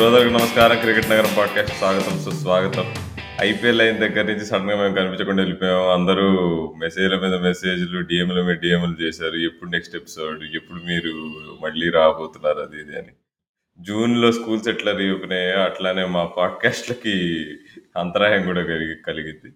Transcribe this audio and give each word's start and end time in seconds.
శ్రోతలకు 0.00 0.32
నమస్కారం. 0.32 0.78
Cricket 0.78 1.10
Nagaram 1.10 1.34
podcast 1.38 1.76
స్వాగతం 1.76 2.18
సుస్వాగతం. 2.24 2.94
ఐపీఎల్ 3.40 3.80
అయిన 3.80 3.96
దగ్గర 3.96 4.22
నుంచి 4.22 4.46
సడన్గా 4.46 4.76
మేము 4.76 4.94
కనిపించకుండా 4.94 5.42
వెళ్ళిపోయాము 5.42 5.88
అందరూ 5.88 6.30
మెసేజ్ల 6.78 7.18
మీద 7.18 7.34
మెసేజ్లు 7.34 8.00
డిఎంల 8.00 8.42
మీద 8.42 8.56
డిఎంలు 8.56 9.02
చేశారు. 9.02 9.36
ఎప్పుడు 9.36 9.70
నెక్స్ట్ 9.70 9.96
ఎపిసోడ్ 9.96 10.44
ఎప్పుడు 10.54 10.78
మీరు 10.78 11.32
మళ్ళీ 11.62 11.90
రాబోతున్నారు? 11.90 12.58
అది 12.58 12.76
ఇది 12.76 12.98
అని. 12.98 13.08
జూన్లో 13.80 14.32
స్కూల్స్ 14.32 14.68
ఎట్లా 14.68 14.96
రీఓపెన్ 14.96 15.32
అట్లానే 15.60 16.04
మా 16.04 16.24
పాడ్కాస్ట్లకి 16.24 17.44
అంతరాయం 17.96 18.42
కూడా 18.42 18.62
కలిగి 18.62 18.94
కలిగింది. 19.06 19.54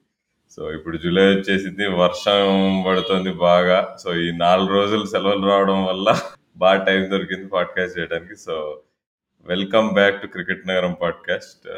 సో 0.57 0.73
ఇప్పుడు 0.73 0.97
జూలై 0.97 1.27
వచ్చేసింది. 1.27 1.89
వర్షం 1.89 2.85
పడుతుంది 2.89 3.33
బాగా. 3.33 3.97
సో 4.05 4.17
ఈ 4.17 4.33
నాలుగు 4.37 4.69
రోజులు 4.69 5.07
సెలవులు 5.07 5.47
రావడం 5.47 5.85
వల్ల 5.85 6.21
బాగా 6.57 6.85
టైం 6.85 7.11
దొరికింది 7.11 7.47
పాడ్కాస్ట్ 7.47 7.99
చేయడానికి. 7.99 8.37
So 8.37 8.81
welcome 9.47 9.93
back 9.93 10.23
to 10.23 10.27
cricket 10.27 10.69
Nagaram 10.69 10.97
podcast. 11.03 11.69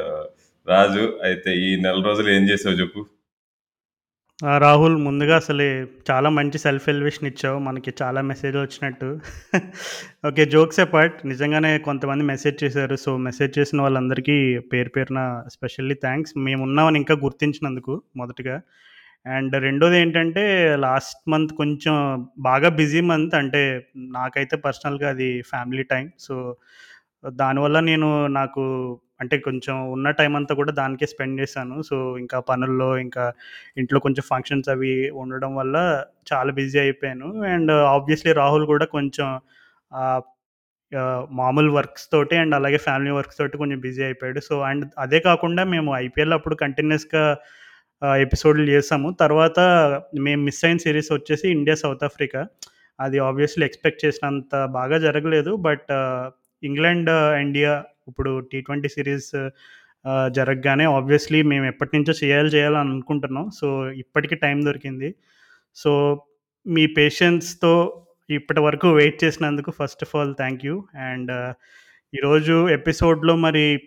Raju 0.67 1.19
అయితే 1.23 1.55
ఈ 1.55 1.75
నెల 1.75 2.03
రోజులు 2.05 2.29
ఏం 2.29 2.49
చేసావు 2.49 2.75
చెప్పు. 2.75 3.05
రాహుల్ 4.57 4.95
ముందుగా 4.95 5.35
అసలు 5.35 5.61
చాలా 6.11 6.29
మంచి 6.29 6.57
సెల్ఫ్ 6.57 6.89
ఎలివేషన్ 6.89 7.27
ఇచ్చావు. 7.27 7.59
మనకి 7.59 7.93
చాలా 8.01 8.21
మెసేజ్ 8.21 8.57
వచ్చినట్టు. 8.57 9.19
ఓకే 10.27 10.45
జోక్స్ 10.45 10.93
పార్ట్ 10.93 11.27
నిజంగానే 11.27 11.77
కొంతమంది 11.77 12.23
మెసేజ్ 12.23 12.63
చేశారు. 12.63 12.95
సో 12.95 13.17
మెసేజ్ 13.17 13.59
చేసిన 13.59 13.81
వాళ్ళందరికీ 13.81 14.59
పేరు 14.59 14.89
పేరున 14.89 15.43
స్పెషల్లీ 15.47 15.95
థ్యాంక్స్ 15.95 16.37
మేము 16.37 16.63
ఉన్నామని 16.63 16.97
ఇంకా 16.97 17.13
గుర్తించినందుకు 17.13 18.01
మొదటగా. 18.17 18.61
అండ్ 19.27 19.55
రెండోది 19.55 19.99
ఏంటంటే 19.99 20.75
లాస్ట్ 20.75 21.29
మంత్ 21.29 21.53
కొంచెం 21.53 22.27
బాగా 22.39 22.69
బిజీ 22.69 23.01
మంత్ 23.01 23.35
అంటే 23.35 23.87
నాకైతే 23.97 24.57
పర్సనల్గా 24.57 25.09
అది 25.09 25.41
ఫ్యామిలీ 25.41 25.83
టైం 25.83 26.11
సో 26.19 26.55
దానివల్ల 27.27 27.79
నేను 27.79 28.27
నాకు 28.27 28.63
అంటే 29.21 29.37
కొంచెం 29.37 29.91
ఉన్న 29.91 30.11
టైం 30.11 30.35
అంతా 30.35 30.55
కూడా 30.55 30.71
దానికే 30.71 31.05
స్పెండ్ 31.05 31.41
చేశాను. 31.41 31.81
సో 31.81 32.17
ఇంకా 32.17 32.39
పనుల్లో 32.39 32.97
ఇంకా 32.97 33.33
ఇంట్లో 33.77 33.99
కొంచెం 33.99 34.23
ఫంక్షన్స్ 34.27 34.69
అవి 34.69 35.09
ఉండడం 35.09 35.55
వల్ల 35.55 36.05
చాలా 36.33 36.51
బిజీ 36.51 36.79
అయిపోయాను. 36.79 37.43
అండ్ 37.43 37.71
ఆబ్వియస్లీ 37.71 38.33
రాహుల్ 38.33 38.65
కూడా 38.65 38.85
కొంచెం 38.85 39.41
మామూలు 41.31 41.71
వర్క్స్ 41.71 42.11
తోటి 42.11 42.35
అండ్ 42.35 42.55
అలాగే 42.55 42.77
ఫ్యామిలీ 42.77 43.11
వర్క్స్ 43.11 43.37
తోటి 43.37 43.57
కొంచెం 43.57 43.79
బిజీ 43.79 44.03
అయిపోయాడు. 44.03 44.39
సో 44.39 44.59
అండ్ 44.61 44.85
అదే 44.99 45.19
కాకుండా 45.19 45.63
మేము 45.63 45.95
ఐపీఎల్ 45.95 46.33
అప్పుడు 46.33 46.55
కంటిన్యూస్గా 46.55 47.37
ఎపిసోడ్లు 48.17 48.69
చేసాము. 48.71 49.09
తర్వాత 49.19 49.59
మేము 50.19 50.43
మిస్ 50.43 50.65
అయిన 50.65 50.77
సిరీస్ 50.77 51.11
వచ్చేసి 51.13 51.49
ఇండియా 51.49 51.75
సౌత్ 51.75 52.03
ఆఫ్రికా. 52.03 52.45
అది 52.99 53.19
ఆబ్వియస్లీ 53.19 53.65
ఎక్స్పెక్ట్ 53.65 54.05
చేసినంత 54.05 54.65
బాగా 54.65 54.97
జరగలేదు. 54.97 55.55
బట్ 55.55 55.91
ఇంగ్లాండ్ 56.63 57.09
ఇండియా 57.09 57.83
ఇప్పుడు 58.07 58.39
టీ 58.39 58.61
ట్వంటీ 58.61 58.89
సిరీస్ 58.89 59.49
జరగగానే 60.31 60.85
ఆబ్వియస్లీ 60.85 61.41
మేము 61.41 61.65
ఎప్పటి 61.65 61.97
నుంచో 61.97 62.13
చేయాలి 62.23 62.49
చేయాలని 62.49 62.89
అనుకుంటున్నాం. 62.89 63.49
సో 63.49 63.91
ఇప్పటికి 63.91 64.35
టైం 64.35 64.65
దొరికింది. 64.65 65.15
సో 65.75 66.23
మీ 66.67 66.87
పేషెన్స్తో 66.87 68.05
ఇప్పటి 68.29 68.59
వరకు 68.59 68.91
వెయిట్ 68.91 69.23
చేసినందుకు 69.23 69.71
first 69.71 70.03
of 70.03 70.15
all 70.15 70.35
thank 70.35 70.65
you 70.65 70.87
and 70.95 71.31
ఈరోజు 72.15 72.69
ఎపిసోడ్లో 72.69 73.35
మరి 73.35 73.79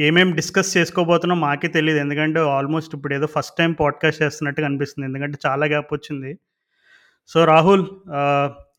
ఏమేమి 0.00 0.32
డిస్కస్ 0.32 0.76
చేసుకోబోతున్నాం 0.76 1.40
మాకే 1.40 1.68
తెలియదు 1.68 1.98
ఎందుకంటే 1.98 2.40
ఆల్మోస్ట్ 2.40 2.94
ఇప్పుడు 2.94 3.14
ఏదో 3.14 3.26
ఫస్ట్ 3.26 3.58
టైం 3.58 3.72
పాడ్కాస్ట్ 3.72 4.22
చేస్తున్నట్టుగా 4.22 4.66
అనిపిస్తుంది. 4.66 5.06
ఎందుకంటే 5.06 5.38
చాలా 5.46 5.66
గ్యాప్ 5.66 5.86
వచ్చింది. 5.92 6.38
సో 7.26 7.44
రాహుల్ 7.44 7.86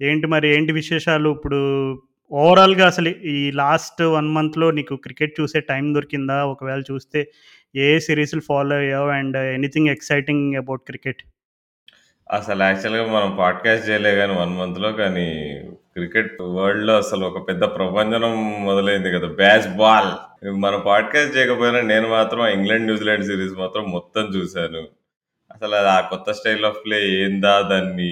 ఏంటి 0.01 0.27
మరి 0.27 0.55
ఏంటి 0.55 0.71
విశేషాలు? 0.71 1.29
ఇప్పుడు 1.29 2.01
ఓవరాల్గా 2.31 2.85
అసలు 2.91 3.09
ఈ 3.31 3.51
లాస్ట్ 3.55 4.01
వన్ 4.13 4.29
మంత్లో 4.33 4.67
నీకు 4.71 4.95
క్రికెట్ 5.03 5.33
చూసే 5.39 5.59
టైం 5.69 5.85
దొరికిందా? 5.95 6.37
ఒకవేళ 6.53 6.81
చూస్తే 6.89 7.19
ఏ 7.75 7.89
సిరీస్లు 8.07 8.41
ఫాలో 8.49 8.75
అయ్యావు? 8.81 9.09
And 9.17 9.37
anything 9.55 9.91
exciting 9.95 10.47
about 10.61 10.83
cricket? 10.89 11.21
అసలు 12.27 12.61
యాక్చువల్గా 12.63 13.03
మనం 13.11 13.29
పాడ్కాస్ట్ 13.37 13.87
చేయలే 13.89 14.11
కానీ 14.17 14.33
వన్ 14.39 14.53
మంత్లో 14.59 14.89
కానీ 14.93 15.27
క్రికెట్ 15.95 16.33
వరల్డ్లో 16.55 16.93
అసలు 16.97 17.23
ఒక 17.29 17.39
పెద్ద 17.49 17.63
ప్రపంచం 17.77 18.25
మొదలైంది 18.67 19.09
కదా! 19.15 19.27
బ్యాస్ 19.39 19.67
బాల్ 19.79 20.11
మనం 20.65 20.79
పాడ్కాస్ట్ 20.87 21.35
చేయకపోయినా 21.37 21.81
నేను 21.91 22.07
మాత్రం 22.09 22.41
ఇంగ్లాండ్ 22.55 22.87
న్యూజిలాండ్ 22.89 23.27
సిరీస్ 23.29 23.55
మాత్రం 23.63 23.85
మొత్తం 23.91 24.25
చూశాను. 24.35 24.81
అసలు 25.57 25.75
అది 25.75 25.89
ఆ 25.89 25.99
కొత్త 26.09 26.31
స్టైల్ 26.31 26.65
ఆఫ్ 26.65 26.79
ప్లే 26.85 26.97
ఏందా? 27.17 27.61
దాన్ని 27.71 28.11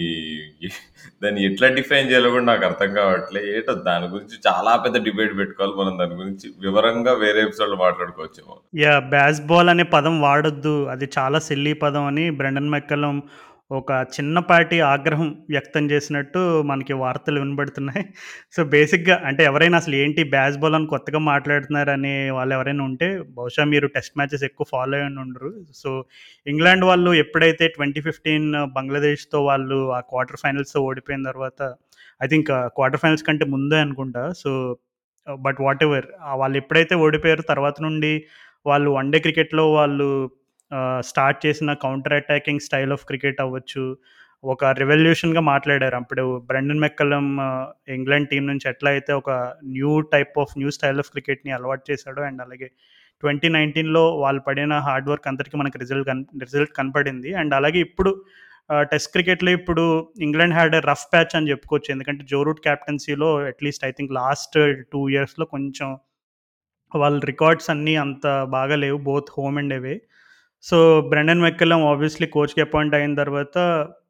దాన్ని 1.23 1.41
ఎట్లా 1.45 1.67
డిఫైన్ 1.69 2.09
చేయాలో 2.09 2.29
కూడా 2.29 2.45
నాకు 2.45 2.63
అర్థం 2.65 2.89
కావట్లే 2.93 3.41
ఏటో 3.51 3.73
దాని 3.85 4.07
గురించి 4.07 4.35
చాలా 4.47 4.71
పెద్ద 4.75 4.97
డిబేట్ 5.03 5.37
పెట్టుకోవాలి 5.37 5.75
మనం. 5.77 5.93
దాని 5.97 6.15
గురించి 6.15 6.47
వివరంగా 6.59 7.13
వేరే 7.23 7.41
ఎపిసోడ్ 7.41 7.75
మాట్లాడుకోవచ్చు 7.79 8.41
యా 8.77 8.93
బ్యాస్ 9.11 9.41
బాల్ 9.43 9.69
అనే 9.69 9.85
పదం 9.95 10.15
వాడొద్దు. 10.21 10.75
అది 10.87 11.07
చాలా 11.17 11.39
సిల్లీ 11.41 11.73
పదం 11.83 12.05
అని 12.05 12.25
బ్రెండన్ 12.31 12.69
మెక్కలం 12.69 13.15
ఒక 13.71 13.91
చిన్నపాటి 14.15 14.79
ఆగ్రహం 14.81 15.45
వ్యక్తం 15.49 15.91
చేసినట్టు 15.91 16.61
మనకి 16.61 16.93
వార్తలు 16.93 17.39
వినబడుతున్నాయి. 17.39 18.03
సో 18.55 18.63
బేసిక్గా 18.63 19.21
అంటే 19.25 19.43
ఎవరైనా 19.43 19.77
అసలు 19.77 19.95
ఏంటి 19.95 20.23
బ్యాస్ 20.23 20.57
బాల్ 20.57 20.75
అని 20.75 20.87
కొత్తగా 20.87 21.19
మాట్లాడుతున్నారని 21.19 22.29
వాళ్ళు 22.29 22.53
ఎవరైనా 22.55 22.83
ఉంటే 22.83 23.07
బహుశా 23.37 23.63
మీరు 23.63 23.87
టెస్ట్ 23.87 24.17
మ్యాచెస్ 24.17 24.43
ఎక్కువ 24.43 24.65
ఫాలో 24.71 24.97
అయి 24.97 25.05
ఉండరు. 25.23 25.51
సో 25.73 26.05
ఇంగ్లాండ్ 26.47 26.85
వాళ్ళు 26.85 27.13
ఎప్పుడైతే 27.13 27.67
ట్వంటీ 27.67 28.01
ఫిఫ్టీన్ 28.01 28.47
బంగ్లాదేశ్తో 28.75 29.43
వాళ్ళు 29.45 29.91
ఆ 29.91 29.99
క్వార్టర్ 29.99 30.41
ఫైనల్స్తో 30.43 30.81
ఓడిపోయిన 30.81 31.23
తర్వాత 31.23 31.75
ఐ 32.23 32.27
థింక్ 32.27 32.51
క్వార్టర్ 32.51 33.01
ఫైనల్స్ 33.01 33.23
కంటే 33.23 33.45
ముందే 33.45 33.79
అనుకుంటా. 33.79 34.31
సో 34.33 34.77
బట్ 35.27 35.61
వాట్ 35.61 35.83
ఎవర్ 35.83 36.07
వాళ్ళు 36.35 36.57
ఎప్పుడైతే 36.57 36.95
ఓడిపోయారో 36.95 37.41
తర్వాత 37.49 37.75
నుండి 37.81 38.13
వాళ్ళు 38.65 38.89
వన్డే 38.91 39.19
క్రికెట్లో 39.19 39.73
వాళ్ళు 39.73 40.31
స్టార్ట్ 41.09 41.39
చేసిన 41.45 41.73
counter 41.85 42.15
attacking 42.19 42.63
style 42.67 42.93
of 42.95 43.05
cricket 43.09 43.41
అవ్వచ్చు. 43.45 43.83
ఒక 44.43 44.65
రెవల్యూషన్గా 44.81 45.41
మాట్లాడారు. 45.51 45.95
అప్పుడు 46.01 46.23
బ్రెండన్ 46.49 46.81
మెక్కలం 46.85 47.25
ఇంగ్లాండ్ 47.97 48.29
టీం 48.31 48.43
నుంచి 48.51 48.65
ఎట్లా 48.71 48.89
అయితే 48.95 49.11
ఒక 49.21 49.29
new 49.75 49.93
type 50.13 50.35
of 50.43 50.53
new 50.61 50.71
style 50.77 50.99
of 51.03 51.11
క్రికెట్ని 51.13 51.53
అలవాటు 51.57 51.83
చేశాడు 51.91 52.21
అండ్ 52.29 52.41
అలాగే 52.45 52.69
ట్వంటీ 53.23 53.49
నైన్టీన్లో 53.49 54.03
వాళ్ళు 54.23 54.41
పడిన 54.47 54.73
హార్డ్ 54.87 55.07
వర్క్ 55.09 55.27
అందరికీ 55.31 55.55
మనకి 55.61 55.77
రిజల్ట్ 55.83 56.07
కన్ 56.09 56.23
రిజల్ట్ 56.45 56.73
కనపడింది. 56.79 57.29
అండ్ 57.41 57.53
అలాగే 57.59 57.79
ఇప్పుడు 57.87 58.11
టెస్ట్ 58.91 59.11
క్రికెట్లో 59.13 59.51
ఇప్పుడు 59.51 59.83
ఇంగ్లాండ్ 60.27 60.55
హ్యాడ్ 60.57 60.75
రఫ్ 60.89 61.05
ప్యాచ్ 61.13 61.33
అని 61.37 61.49
చెప్పుకోవచ్చు. 61.51 61.89
ఎందుకంటే 61.95 62.23
Joe Root 62.31 62.61
క్యాప్టెన్సీలో 62.67 63.29
at least 63.51 63.85
I 63.89 63.91
think 63.97 64.11
last 64.19 64.57
two 64.93 65.01
ఇయర్స్లో 65.09 65.45
కొంచెం 65.55 65.89
వాళ్ళ 66.91 67.17
రికార్డ్స్ 67.31 67.69
అన్నీ 67.73 67.95
అంత 68.05 68.27
బాగా 68.55 68.75
లేవు. 68.83 68.97
Both 69.09 69.31
home 69.37 69.57
and 69.61 69.75
away 69.79 69.95
so 70.67 70.77
Brendon 71.09 71.41
McCullum 71.41 71.81
obviously 71.87 72.27
కోచ్కి 72.27 72.61
appoint 72.61 72.95
అయిన 72.95 73.13
తర్వాత 73.15 73.57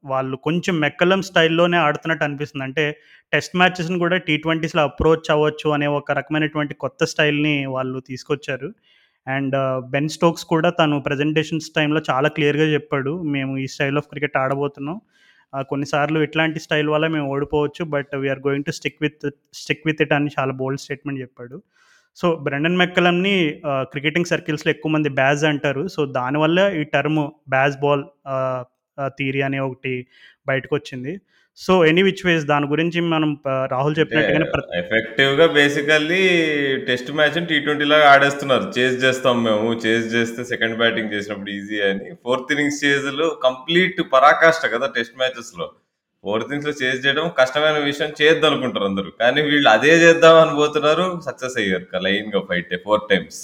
వాళ్ళు 0.05 0.35
కొంచెం 0.38 0.79
మెక్కలం 0.79 1.21
స్టైల్లోనే 1.21 1.77
ఆడుతున్నట్టు 1.77 2.23
అనిపిస్తుంది. 2.23 2.63
అంటే 2.63 2.83
టెస్ట్ 3.33 3.55
మ్యాచెస్ని 3.55 3.97
కూడా 3.99 4.17
టీ 4.17 4.38
ట్వంటీస్లో 4.38 4.83
అప్రోచ్ 4.83 5.31
అవ్వచ్చు 5.31 5.69
అనే 5.69 5.88
ఒక 5.88 6.11
రకమైనటువంటి 6.11 6.73
కొత్త 6.73 7.05
స్టైల్ని 7.05 7.66
వాళ్ళు 7.66 7.99
తీసుకొచ్చారు. 7.99 8.69
అండ్ 9.27 9.55
బెన్ 9.89 10.09
స్టోక్స్ 10.09 10.45
కూడా 10.45 10.69
తను 10.69 10.99
ప్రజెంటేషన్స్ 10.99 11.69
టైంలో 11.75 12.01
చాలా 12.09 12.29
క్లియర్గా 12.29 12.67
చెప్పాడు. 12.73 13.22
మేము 13.35 13.57
ఈ 13.57 13.67
స్టైల్ 13.67 13.97
ఆఫ్ 13.97 14.07
క్రికెట్ 14.07 14.37
ఆడబోతున్నాం. 14.37 15.01
కొన్నిసార్లు 15.69 16.19
ఇట్లాంటి 16.19 16.59
స్టైల్ 16.59 16.89
వల్ల 16.89 17.07
మేము 17.07 17.27
ఓడిపోవచ్చు. 17.33 17.83
But 17.85 18.16
we are 18.16 18.39
going 18.47 18.63
to 18.63 18.72
stick 18.72 19.01
with 19.01 19.25
stick 19.53 19.85
with 19.85 20.01
it 20.01 20.13
అని 20.13 20.31
చాలా 20.39 20.53
బోల్డ్ 20.53 20.81
స్టేట్మెంట్ 20.81 21.22
చెప్పాడు. 21.22 21.61
సో 22.15 22.35
బ్రెండన్ 22.45 22.77
మెక్కలంని 22.77 23.35
క్రికెటింగ్ 23.93 24.25
సర్కిల్స్లో 24.25 24.69
ఎక్కువ 24.69 24.91
మంది 24.91 25.09
బ్యాజ్ 25.09 25.43
అంటారు. 25.43 25.87
సో 25.87 26.01
దానివల్ల 26.19 26.59
ఈ 26.81 26.84
టర్మ్ 26.95 27.23
బ్యాజ్ 27.49 27.78
బాల్ 27.78 28.03
థీరీ 29.19 29.41
అనే 29.41 29.59
ఒకటి 29.59 29.93
బయటకు 30.47 30.73
వచ్చింది 30.75 31.13
సో 31.57 31.73
ఎనీ 31.85 32.01
విచ్ 32.03 32.23
వేస్ 32.28 32.45
దాని 32.45 32.66
గురించి 32.72 32.99
మనం 33.11 33.29
రాహుల్ 33.73 33.95
చెప్పినట్టుగానే 33.99 34.47
ఎఫెక్టివ్గా 34.79 35.45
basically 35.57 36.23
test 36.87 37.11
match 37.17 37.37
T 37.49 37.57
twenty 37.66 37.85
లాగా 37.91 38.07
ఆడేస్తున్నారు. 38.13 38.66
చేజ్ 38.78 38.97
చేస్తాం 39.03 39.37
మేము. 39.43 39.67
చేజ్ 39.85 40.07
చేస్తే 40.16 40.43
సెకండ్ 40.43 40.78
బ్యాటింగ్ 40.78 41.13
చేసినప్పుడు 41.13 41.49
ఈజీ 41.49 41.79
అని. 41.90 42.09
ఫోర్త్ 42.23 42.51
ఇన్నింగ్స్ 42.51 42.81
చేజ్లో 42.85 43.28
కంప్లీట్ 43.43 44.01
పరాకాష్ట 44.13 44.73
కదా 44.75 44.87
టెస్ట్ 44.97 45.17
మ్యాచెస్లో. 45.22 45.67
ఫోర్త్ 46.25 46.53
ఇన్నింగ్స్లో 46.53 46.87
చేసి 46.87 47.07
చేయడం 47.07 47.25
కష్టమైన 47.37 47.77
విషయం 47.89 48.11
చేయొద్దు 48.22 48.45
అనుకుంటారు 48.45 48.85
అందరూ. 48.85 49.11
కానీ 49.19 49.41
వీళ్ళు 49.41 49.69
అదే 49.69 49.91
చేద్దాం 50.03 50.37
అని 50.37 50.55
పోతున్నారు 50.55 51.05
సక్సెస్ 51.25 51.57
అయ్యారు 51.57 51.99
లైన్గా 51.99 52.41
fight 52.49 52.73
four 52.85 53.03
times. 53.11 53.41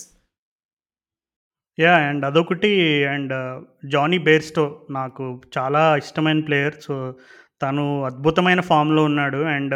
Yeah 1.80 1.94
and 1.98 2.25
అదొకటి 2.25 2.72
అండ్ 3.06 3.33
జానీ 3.88 4.18
బేర్స్టో 4.18 4.66
నాకు 4.89 5.42
చాలా 5.57 5.83
ఇష్టమైన 5.98 6.39
ప్లేయర్. 6.39 6.75
సో 6.81 7.16
తను 7.62 7.86
అద్భుతమైన 8.04 8.62
ఫామ్లో 8.62 9.04
ఉన్నాడు. 9.04 9.38
అండ్ 9.38 9.75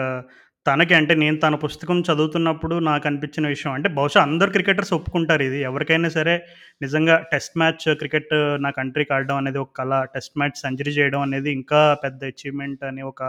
తనకి 0.66 0.94
అంటే 0.94 1.14
నేను 1.16 1.38
తన 1.38 1.56
పుస్తకం 1.64 1.98
చదువుతున్నప్పుడు 2.08 2.76
నాకు 2.88 3.06
అనిపించిన 3.08 3.46
విషయం 3.48 3.74
అంటే 3.74 3.90
బహుశా 3.98 4.20
అందరు 4.28 4.50
క్రికెటర్స్ 4.56 4.94
ఒప్పుకుంటారు 4.98 5.44
ఇది. 5.44 5.60
ఎవరికైనా 5.62 6.10
సరే 6.10 6.34
నిజంగా 6.82 7.16
టెస్ట్ 7.34 7.58
మ్యాచ్ 7.58 7.86
క్రికెట్ 8.02 8.34
నా 8.66 8.70
కంట్రీకి 8.80 9.14
ఆడడం 9.14 9.38
అనేది 9.38 9.60
ఒక 9.64 9.72
కళ. 9.80 9.92
టెస్ట్ 10.16 10.36
మ్యాచ్ 10.40 10.58
సెంచరీ 10.64 10.94
చేయడం 10.98 11.22
అనేది 11.28 11.52
ఇంకా 11.52 11.82
పెద్ద 12.04 12.24
అచీవ్మెంట్ 12.34 12.84
అని 12.90 13.04
ఒక 13.12 13.22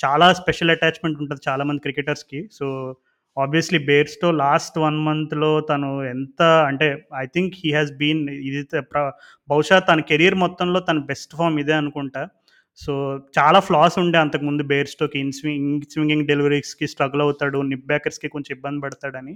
చాలా 0.00 0.28
స్పెషల్ 0.32 0.72
అటాచ్మెంట్ 0.76 1.18
ఉంటుంది 1.22 1.42
చాలామంది 1.48 1.84
క్రికెటర్స్కి. 1.86 2.40
సో 2.52 2.66
ఆబ్వియస్లీ 3.36 3.78
బేర్స్‌తో 3.88 4.28
లాస్ట్ 4.42 4.76
వన్ 4.78 4.98
మంత్‌లో 5.06 5.52
తను 5.70 5.88
ఎంత 6.12 6.40
అంటే 6.68 6.86
I 7.22 7.26
think 7.34 7.54
he 7.62 7.70
has 7.76 7.92
been 8.02 8.20
ఇది 8.48 8.60
ప్ర 8.92 8.98
బహుశా 9.48 9.78
తన 9.88 10.00
కెరియర్ 10.10 10.36
మొత్తంలో 10.44 10.80
తన 10.90 10.98
బెస్ట్ 11.10 11.34
ఫార్మ్ 11.36 11.58
ఇదే 11.64 11.74
అనుకుంటా. 11.82 12.22
సో, 12.78 12.92
చాలా 13.36 13.58
ఫ్లాస్ 13.66 13.96
ఉండే 14.02 14.18
అంతకుముందు 14.18 14.62
బేర్స్టోకి 14.70 15.16
ఇన్ 15.20 15.32
స్వింగ్ 15.32 15.84
స్వింగింగ్ 15.92 16.26
డెలివరీస్‌కి 16.26 16.86
స్ట్రగుల్ 16.92 17.22
అవుతాడు. 17.22 17.58
నిప్ 17.70 17.86
బ్యాకర్స్‌కి 17.86 18.28
కొంచెం 18.28 18.52
ఇబ్బంది 18.56 18.80
పడతాడని. 18.84 19.34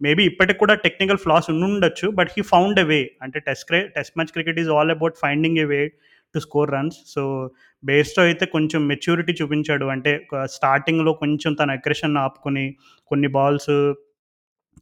మేబీ 0.00 0.22
ఇప్పటికి 0.24 0.58
కూడా 0.58 0.74
టెక్నికల్ 0.84 1.20
ఫ్లాస్ 1.24 1.48
ఉండొచ్చు 1.52 2.06
but 2.18 2.30
he 2.36 2.42
found 2.52 2.80
a 2.80 2.86
way. 2.86 3.00
అంటే 3.22 3.38
టెస్ట్ 3.48 3.66
క్రి 3.70 3.80
test 3.96 4.14
match 4.16 4.32
cricket 4.36 4.58
is 4.62 4.70
all 4.76 4.92
about 4.96 5.16
finding 5.22 5.58
a 5.58 5.68
way 5.72 5.80
to 6.34 6.40
score 6.40 6.70
runs. 6.70 6.98
So, 7.14 7.22
Bairstow 7.82 8.22
అయితే 8.22 8.44
కొంచెం 8.54 8.80
మెచ్యూరిటీ 8.88 9.32
చూపించాడు. 9.40 9.86
అంటే 9.94 10.12
స్టార్టింగ్‌లో 10.56 11.12
కొంచెం 11.22 11.52
తన 11.54 11.70
అగ్రెషన్ 11.78 12.16
ఆపుకొని 12.24 12.66
కొన్ని 13.10 13.28
బాల్స్ 13.36 13.72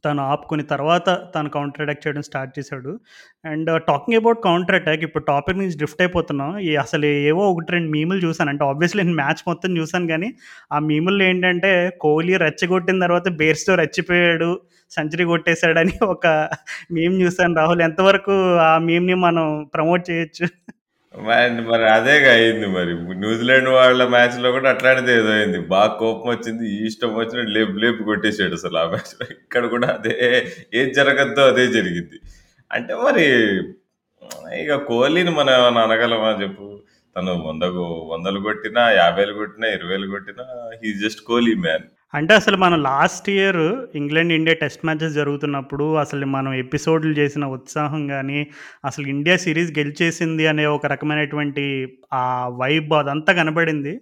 తను 0.03 0.21
ఆపుకుని 0.27 0.63
తర్వాత 0.71 1.07
తను 1.33 1.49
కౌంటర్ 1.49 1.83
అటాక్ 1.83 2.01
చేయడం 2.03 2.23
స్టార్ట్ 2.27 2.51
చేశాడు. 2.57 2.91
And 3.45 3.69
talking 3.87 4.17
about 4.19 4.39
counter 4.45 4.77
attack 4.79 5.03
ఇప్పుడు 5.07 5.25
టాపిక్ 5.25 5.59
నుంచి 5.61 5.77
డ్రిఫ్ట్ 5.77 6.01
అయిపోతున్నాం. 6.01 6.51
ఈ 6.61 6.71
అసలు 6.77 7.07
ఏవో 7.29 7.45
1, 7.51 7.71
2 7.75 7.89
మీములు 7.95 8.21
చూసాను. 8.25 8.51
అంటే 8.53 8.65
ఆబ్వియస్లీ 8.65 9.01
నేను 9.03 9.17
మ్యాచ్ 9.21 9.43
మొత్తం 9.47 9.71
చూసాను 9.79 10.07
కానీ 10.07 10.29
ఆ 10.71 10.79
మీములు 10.89 11.23
ఏంటంటే 11.23 11.71
కోహ్లీ 12.05 12.35
రెచ్చగొట్టిన 12.45 12.99
తర్వాత 13.05 13.27
బేర్స్తో 13.41 13.75
రెచ్చిపోయాడు. 13.83 14.51
సెంచరీ 14.91 15.25
కొట్టేశాడని 15.29 15.95
ఒక 16.09 16.25
మేము 16.91 17.15
చూసాను 17.23 17.55
రాహుల్. 17.59 17.83
ఎంతవరకు 17.87 18.35
ఆ 18.65 18.73
మీమ్‌ని 18.87 19.15
మనం 19.23 19.45
ప్రమోట్ 19.73 20.03
చేయొచ్చు? 20.09 20.45
మరి 21.13 21.63
మరి 21.67 21.85
అదేగా 21.95 22.29
అయింది 22.35 22.67
మరి. 22.75 22.93
న్యూజిలాండ్ 23.21 23.69
వాళ్ళ 23.75 24.03
మ్యాచ్‌లో 24.13 24.49
కూడా 24.55 24.67
అట్లాంటిదే 24.73 25.13
ఏదో 25.19 25.31
అయింది. 25.35 25.59
బాగా 25.73 25.91
కోపం 25.99 26.27
వచ్చింది. 26.33 26.65
ఇష్టం 26.87 27.11
వచ్చినట్టు 27.15 27.51
లేపి 27.57 27.81
లేపి 27.83 28.03
కొట్టేసాడు 28.09 28.55
అసలు 28.59 28.77
ఆ 28.77 28.85
మ్యాచ్‌లో. 28.93 29.25
ఇక్కడ 29.35 29.63
కూడా 29.73 29.87
అదే 29.97 30.13
ఏది 30.73 30.91
జరగద్దో 30.99 31.43
అదే 31.51 31.65
జరిగింది. 31.77 32.17
అంటే 32.71 32.93
మరి 33.05 33.25
ఇక 34.61 34.75
కోహ్లీని 34.89 35.31
మనం 35.39 35.53
ఏమన్నా 35.59 35.81
అనగలమా 35.87 36.31
చెప్పు? 36.43 36.67
తను 37.15 37.31
వందకు 37.47 37.83
వందలు 38.11 38.39
కొట్టినా, 38.47 38.83
50లు 38.99 39.33
కొట్టినా, 39.41 39.67
20లు 39.75 40.07
కొట్టినా 40.13 40.45
he 40.73 40.87
is 40.91 41.01
just 41.05 41.21
Kohli 41.29 41.53
man. 41.65 41.85
అంటే 42.13 42.33
అసలు 42.33 42.57
మనం 42.57 42.79
last 42.83 43.27
year 43.29 43.59
England, 43.95 44.33
India 44.33 44.55
test 44.55 44.83
matches 44.85 45.13
జరుగుతున్నప్పుడు 45.13 45.95
అసలు 45.97 46.25
మనం 46.27 46.53
ఎపిసోడ్‌లు 46.55 47.13
చేసిన 47.13 47.45
ఉత్సాహం 47.55 48.07
కానీ 48.07 48.39
అసలు 48.85 49.07
ఇండియా 49.07 49.37
సిరీస్ 49.37 49.71
గెలిచేసింది 49.79 50.47
అనే 50.47 50.65
ఒక 50.67 50.85
రకమైనటువంటి 50.85 51.65
ఆ 52.13 52.23
వైబ్ 52.59 52.93
అదంతా 52.93 53.33
కనబడింది. 53.33 53.93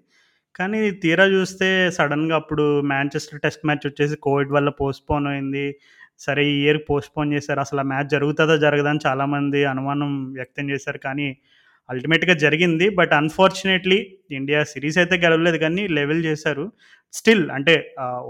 కానీ 0.55 0.79
తీరా 1.01 1.25
చూస్తే 1.27 1.67
సడన్గా 1.91 2.35
అప్పుడు 2.35 2.65
మ్యాంచెస్టర్ 2.83 3.41
టెస్ట్ 3.41 3.65
మ్యాచ్ 3.65 3.87
వచ్చేసి 3.87 4.15
కోవిడ్ 4.17 4.51
వల్ల 4.51 4.69
పోస్ట్‌పోన్ 4.81 5.27
అయింది. 5.27 5.65
సరే 6.19 6.43
ఈ 6.47 6.57
ఇయర్ 6.63 6.79
పోస్ట్‌పోన్ 6.89 7.33
చేశారు. 7.33 7.59
అసలు 7.59 7.79
ఆ 7.79 7.83
మ్యాచ్ 7.83 8.09
జరుగుతుందా 8.09 8.55
జరగదా? 8.57 8.89
అని 8.89 9.03
చాలామంది 9.07 9.65
అనుమానం 9.65 10.11
వ్యక్తం 10.33 10.69
చేశారు. 10.69 10.99
కానీ 10.99 11.27
అల్టిమేట్‌గా 11.91 12.35
జరిగింది. 12.43 12.87
బట్ 12.99 13.13
అన్‌ఫార్చునేట్‌లీ 13.13 13.99
ఇండియా 14.39 14.61
సిరీస్ 14.71 14.97
అయితే 14.97 15.15
గెలవలేదు 15.17 15.57
కానీ 15.57 15.83
లెవెల్ 15.97 16.23
చేశారు. 16.25 16.65
స్టిల్ 17.13 17.45
అంటే 17.51 17.75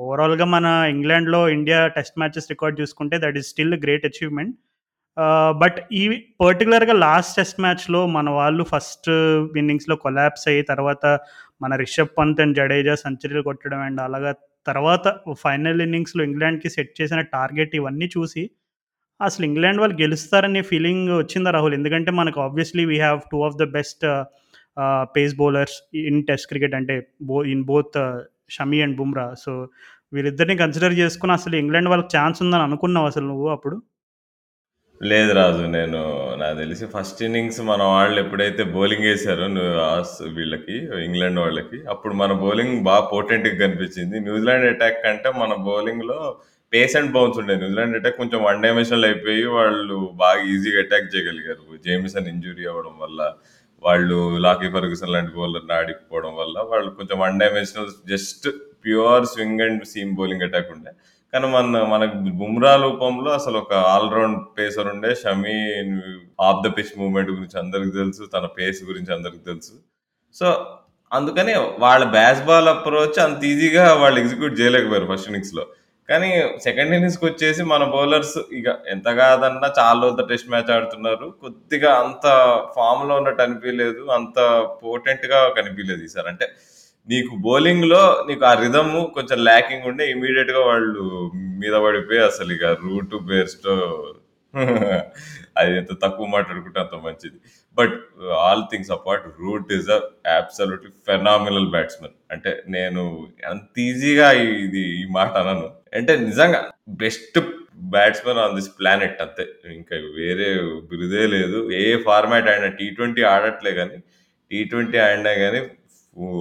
ఓవరాల్‌గా 0.04 0.46
మన 0.48 0.68
ఇంగ్లాండ్‌లో 0.96 1.42
ఇండియా 1.50 1.80
టెస్ట్ 1.98 2.20
మ్యాచెస్ 2.20 2.50
రికార్డ్ 2.50 2.80
చూసుకుంటే 2.82 3.18
that 3.20 3.38
is 3.38 3.50
still 3.50 3.76
great 3.84 4.06
achievement. 4.06 4.56
But 5.62 5.80
ఈ 5.92 6.04
పర్టిక్యులర్‌గా 6.42 6.94
లాస్ట్ 7.00 7.34
టెస్ట్ 7.36 7.60
మ్యాచ్‌లో 7.62 8.02
మన 8.08 8.30
వాళ్ళు 8.32 8.64
ఫస్ట్ 8.64 9.10
ఇన్నింగ్స్‌లో 9.58 9.96
కొలాప్స్ 9.96 10.46
అయ్యి 10.48 10.64
తర్వాత 10.64 11.06
మన 11.62 11.76
రిషబ్ 11.76 12.14
పంత్ 12.18 12.42
అండ్ 12.42 12.56
జడేజా 12.56 12.96
సెంచరీలు 12.96 13.42
కొట్టడం 13.42 13.82
అండ్ 13.82 14.02
అలాగా 14.02 14.32
తర్వాత 14.68 15.06
ఫైనల్ 15.44 15.82
ఇన్నింగ్స్‌లో 15.82 16.22
ఇంగ్లాండ్‌కి 16.24 16.70
సెట్ 16.70 16.94
చేసిన 17.02 17.22
టార్గెట్ 17.36 17.74
ఇవన్నీ 17.76 18.08
చూసి 18.18 18.44
అసలు 19.22 19.46
ఇంగ్లాండ్ 19.48 19.82
వాళ్ళు 19.82 19.98
గెలుస్తారనే 20.02 20.62
ఫీలింగ్ 20.70 21.10
వచ్చిందా 21.18 21.52
రాహుల్? 21.56 21.76
ఎందుకంటే 21.80 22.12
మనకు 22.20 22.40
obviously 22.46 22.84
we 22.92 22.98
have 23.00 23.20
two 23.32 23.40
of 23.48 23.58
the 23.62 23.68
best 23.76 24.06
pace 25.16 25.34
bowlers 25.42 25.78
in 26.10 26.20
test 26.30 26.50
cricket 26.52 26.76
అంటే 26.80 26.96
బో 27.30 27.38
in 27.54 27.64
both 27.72 27.98
Shami 28.56 28.80
and 28.86 28.98
Bumrah. 29.00 29.28
So, 29.44 29.52
వీరిద్దరిని 30.14 30.56
consider 30.62 30.96
చేసుకుని 31.02 31.34
అసలు 31.38 31.56
ఇంగ్లాండ్ 31.62 31.90
వాళ్ళకి 31.92 32.12
ఛాన్స్ 32.18 32.40
ఉందని 32.46 32.66
అనుకున్నావు 32.68 33.08
అసలు 33.12 33.26
నువ్వు 33.32 33.48
అప్పుడు? 33.56 33.76
లేదు 35.02 35.32
రాజు. 35.34 35.64
నేను 35.76 36.00
నాకు 36.42 36.58
తెలిసి 36.58 36.86
ఫస్ట్ 36.92 37.22
ఇన్నింగ్స్ 37.28 37.60
మన 37.70 37.82
వాళ్ళు 37.92 38.18
ఎప్పుడైతే 38.24 38.64
బౌలింగ్ 38.76 39.08
వేశారో 39.08 39.46
నువ్వు 39.56 39.72
వీళ్ళకి 40.36 40.76
ఇంగ్లాండ్ 41.06 41.40
వాళ్ళకి, 41.40 41.80
అప్పుడు 41.94 42.14
మన 42.16 42.34
బౌలింగ్ 42.44 42.76
బాగా 42.90 43.06
పోటెంట్‌గా 43.14 43.56
కనిపించింది. 43.64 44.18
న్యూజిలాండ్ 44.28 44.68
అటాక్ 44.72 45.00
కంటే 45.06 45.32
మన 45.40 45.54
బౌలింగ్‌లో 45.68 46.20
పేస్ 46.74 46.96
అండ్ 46.98 47.12
బౌన్స్ 47.12 47.38
ఉండే. 47.42 47.54
న్యూజిలాండ్ 47.56 47.96
అటాక్ 47.98 48.18
కొంచెం 48.18 48.40
వన్ 48.44 48.62
డైమెన్షనల్ 48.66 49.06
అయిపోయి 49.06 49.44
వాళ్ళు 49.56 49.96
బాగా 50.22 50.42
ఈజీగా 50.54 50.80
అటాక్ 50.84 51.10
చేయగలిగారు. 51.14 51.64
జేమిసన్ 51.86 52.28
ఇంజురీ 52.28 52.66
అవ్వడం 52.66 52.96
వల్ల, 53.02 53.20
వాళ్ళు 53.84 54.18
లాకీ 54.46 54.68
ఫెర్గ్యూసన్ 54.70 55.14
లాంటి 55.14 55.32
బౌలర్‌ని 55.38 55.74
ఆడిపోవడం 55.74 56.34
వల్ల 56.42 56.56
వాళ్ళు 56.72 56.90
కొంచెం 56.92 57.18
one 57.20 57.40
dimensional 57.40 57.90
just 58.08 58.48
pure 58.86 59.26
swing 59.26 59.62
and 59.62 59.84
seam 59.86 60.14
bowling 60.16 60.44
attack 60.44 60.72
ఉండే. 60.72 60.92
కానీ 61.34 61.48
మన 61.48 61.82
మనకు 61.86 62.16
బుమ్రా 62.40 62.74
రూపంలో 62.84 63.30
అసలు 63.32 63.58
ఒక 63.58 63.74
ఆల్ 63.92 64.10
రౌండ్ 64.14 64.40
పేసర్ 64.58 64.88
ఉండే. 64.88 65.12
Shami 65.16 65.58
off 66.42 66.62
the 66.66 66.72
pitch 66.78 66.94
movement 66.98 67.32
గురించి 67.32 67.58
అందరికి 67.60 67.92
తెలుసు. 67.92 68.24
తన 68.36 68.46
పేస్ 68.58 68.82
గురించి 68.84 69.12
అందరికి 69.14 69.44
తెలుసు. 69.46 69.74
సో, 70.36 70.48
అందుకని 71.12 71.54
వాళ్ళ 71.80 72.04
బ్యాస్ 72.12 72.42
బాల్ 72.46 72.70
అప్రోచ్ 72.70 73.18
అంత 73.20 73.42
ఈజీగా 73.46 73.94
వాళ్ళు 73.96 74.20
ఎగ్జిక్యూట్ 74.20 74.60
చేయలేకపోయారు 74.60 75.08
ఫస్ట్ 75.12 75.28
ఇన్నింగ్స్‌లో. 75.28 75.64
కానీ 76.12 76.30
సెకండ్ 76.66 76.94
ఇన్నింగ్స్‌కొచ్చేసి 76.96 77.62
మన 77.66 77.84
బౌలర్స్ 77.94 78.38
ఇక 78.54 78.68
ఎంత 78.90 79.08
కాదన్నా 79.20 79.68
చాలా 79.80 80.00
రోజుల 80.04 80.24
టెస్ట్ 80.32 80.50
మ్యాచ్ 80.50 80.72
ఆడుతున్నారు. 80.76 81.28
కొద్దిగా 81.44 81.92
అంత 82.04 82.26
ఫామ్‌లో 82.76 83.16
ఉన్నట్టు 83.20 83.44
అనిపించలేదు 83.46 84.04
అంత 84.18 84.38
పోటెంట్‌గా 84.84 85.40
కనిపించలేదు 85.58 86.04
ఈసారి. 86.10 86.30
అంటే 86.34 86.48
నీకు 87.08 87.34
బౌలింగ్‌లో 87.46 88.02
నీకు 88.28 88.44
ఆ 88.46 88.54
రిధము 88.64 89.00
కొంచెం 89.16 89.38
ల్యాకింగ్ 89.48 89.86
ఉండే 89.92 90.06
ఇమీడియట్గా 90.14 90.62
వాళ్ళు 90.68 91.04
మీద 91.62 91.76
పడిపోయి 91.86 92.22
అసలు 92.30 92.52
ఇక 92.58 92.66
రూట్ 92.86 93.16
బేర్స్‌తో 93.30 93.76
అది 95.58 95.72
ఎంత 95.80 95.92
తక్కువ 96.04 96.26
మాట్లాడుకుంటే 96.34 96.80
అంత 96.84 96.96
మంచిది. 97.06 97.38
But 97.78 97.96
all 98.40 98.64
things 98.72 98.92
apart 98.96 99.26
Root 99.42 99.70
is 99.78 99.90
a 99.96 100.00
absolutely 100.36 100.92
phenomenal 101.08 101.70
batsmen 101.76 102.16
అంటే 102.34 102.52
నేను 102.70 103.02
అంత 103.52 103.64
ఈజీగా 103.86 104.28
ఇది 104.66 104.84
ఈ 105.00 105.06
మాట 105.18 105.34
అనను. 105.44 105.68
అంటే 106.00 106.14
నిజంగా 106.28 106.60
best 107.04 107.38
batsmen 107.94 108.42
on 108.44 108.56
this 108.58 108.72
planet 108.80 109.22
అంతే. 109.26 109.46
ఇంకా 109.78 109.96
వేరే 110.20 110.48
బిరుదే 110.92 111.24
లేదు. 111.36 111.60
ఏ 111.82 111.86
ఫార్మాట్ 112.08 112.50
ఆడినా 112.54 112.70
టీ20 112.80 113.24
ఆడట్లే 113.34 113.74
కానీ 113.80 113.98
టీ 114.52 114.60
ట్వంటీ 114.72 114.98
ఆడినా 115.06 115.34
కానీ 115.44 115.62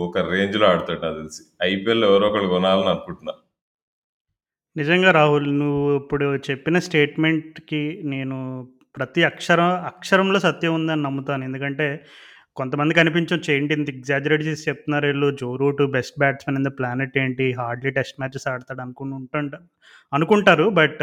ఒక 0.07 0.19
రేంజ్‌లో 0.33 0.65
ఆడతాడు 0.71 1.01
నాకు 1.05 1.19
తెలిసి. 1.21 1.43
ఐపీఎల్‌లో 1.69 2.07
ఎవరో 2.11 2.27
ఒకరు 2.31 2.49
కొనాలని 2.55 2.91
అనుకుంటున్నా. 2.95 3.35
నిజంగా 4.77 5.11
రాహుల్. 5.13 5.49
నువ్వు 5.61 5.97
ఇప్పుడు 5.97 6.27
చెప్పిన 6.49 6.77
స్టేట్మెంట్‌కి 6.87 7.81
నేను 8.13 8.37
ప్రతి 8.95 9.25
అక్షరం 9.25 9.71
అక్షరంలో 9.85 10.39
సత్యం 10.39 10.75
ఉందని 10.75 11.03
నమ్ముతాను. 11.03 11.45
ఎందుకంటే 11.45 11.87
కొంతమంది 12.57 13.01
అనిపించొచ్చు 13.01 13.49
ఏంటి 13.55 13.73
ఇంత 13.75 13.89
ఎగ్జాజరేట్ 13.91 14.43
చేసి 14.43 14.63
చెప్తున్నారు 14.69 15.07
వీళ్ళు 15.07 15.29
Joe 15.37 15.57
Root 15.57 15.83
best 15.93 16.17
batsmen 16.19 16.59
in 16.59 16.67
the 16.69 16.73
planet 16.79 17.19
ఏంటి 17.19 17.53
హార్డ్లీ 17.53 17.91
టెస్ట్ 17.91 18.21
మ్యాచెస్ 18.21 18.47
ఆడతాడు 18.49 18.81
అనుకుని 18.81 19.15
ఉంటుంట 19.15 19.55
అనుకుంటారు. 20.13 20.67
బట్ 20.71 21.03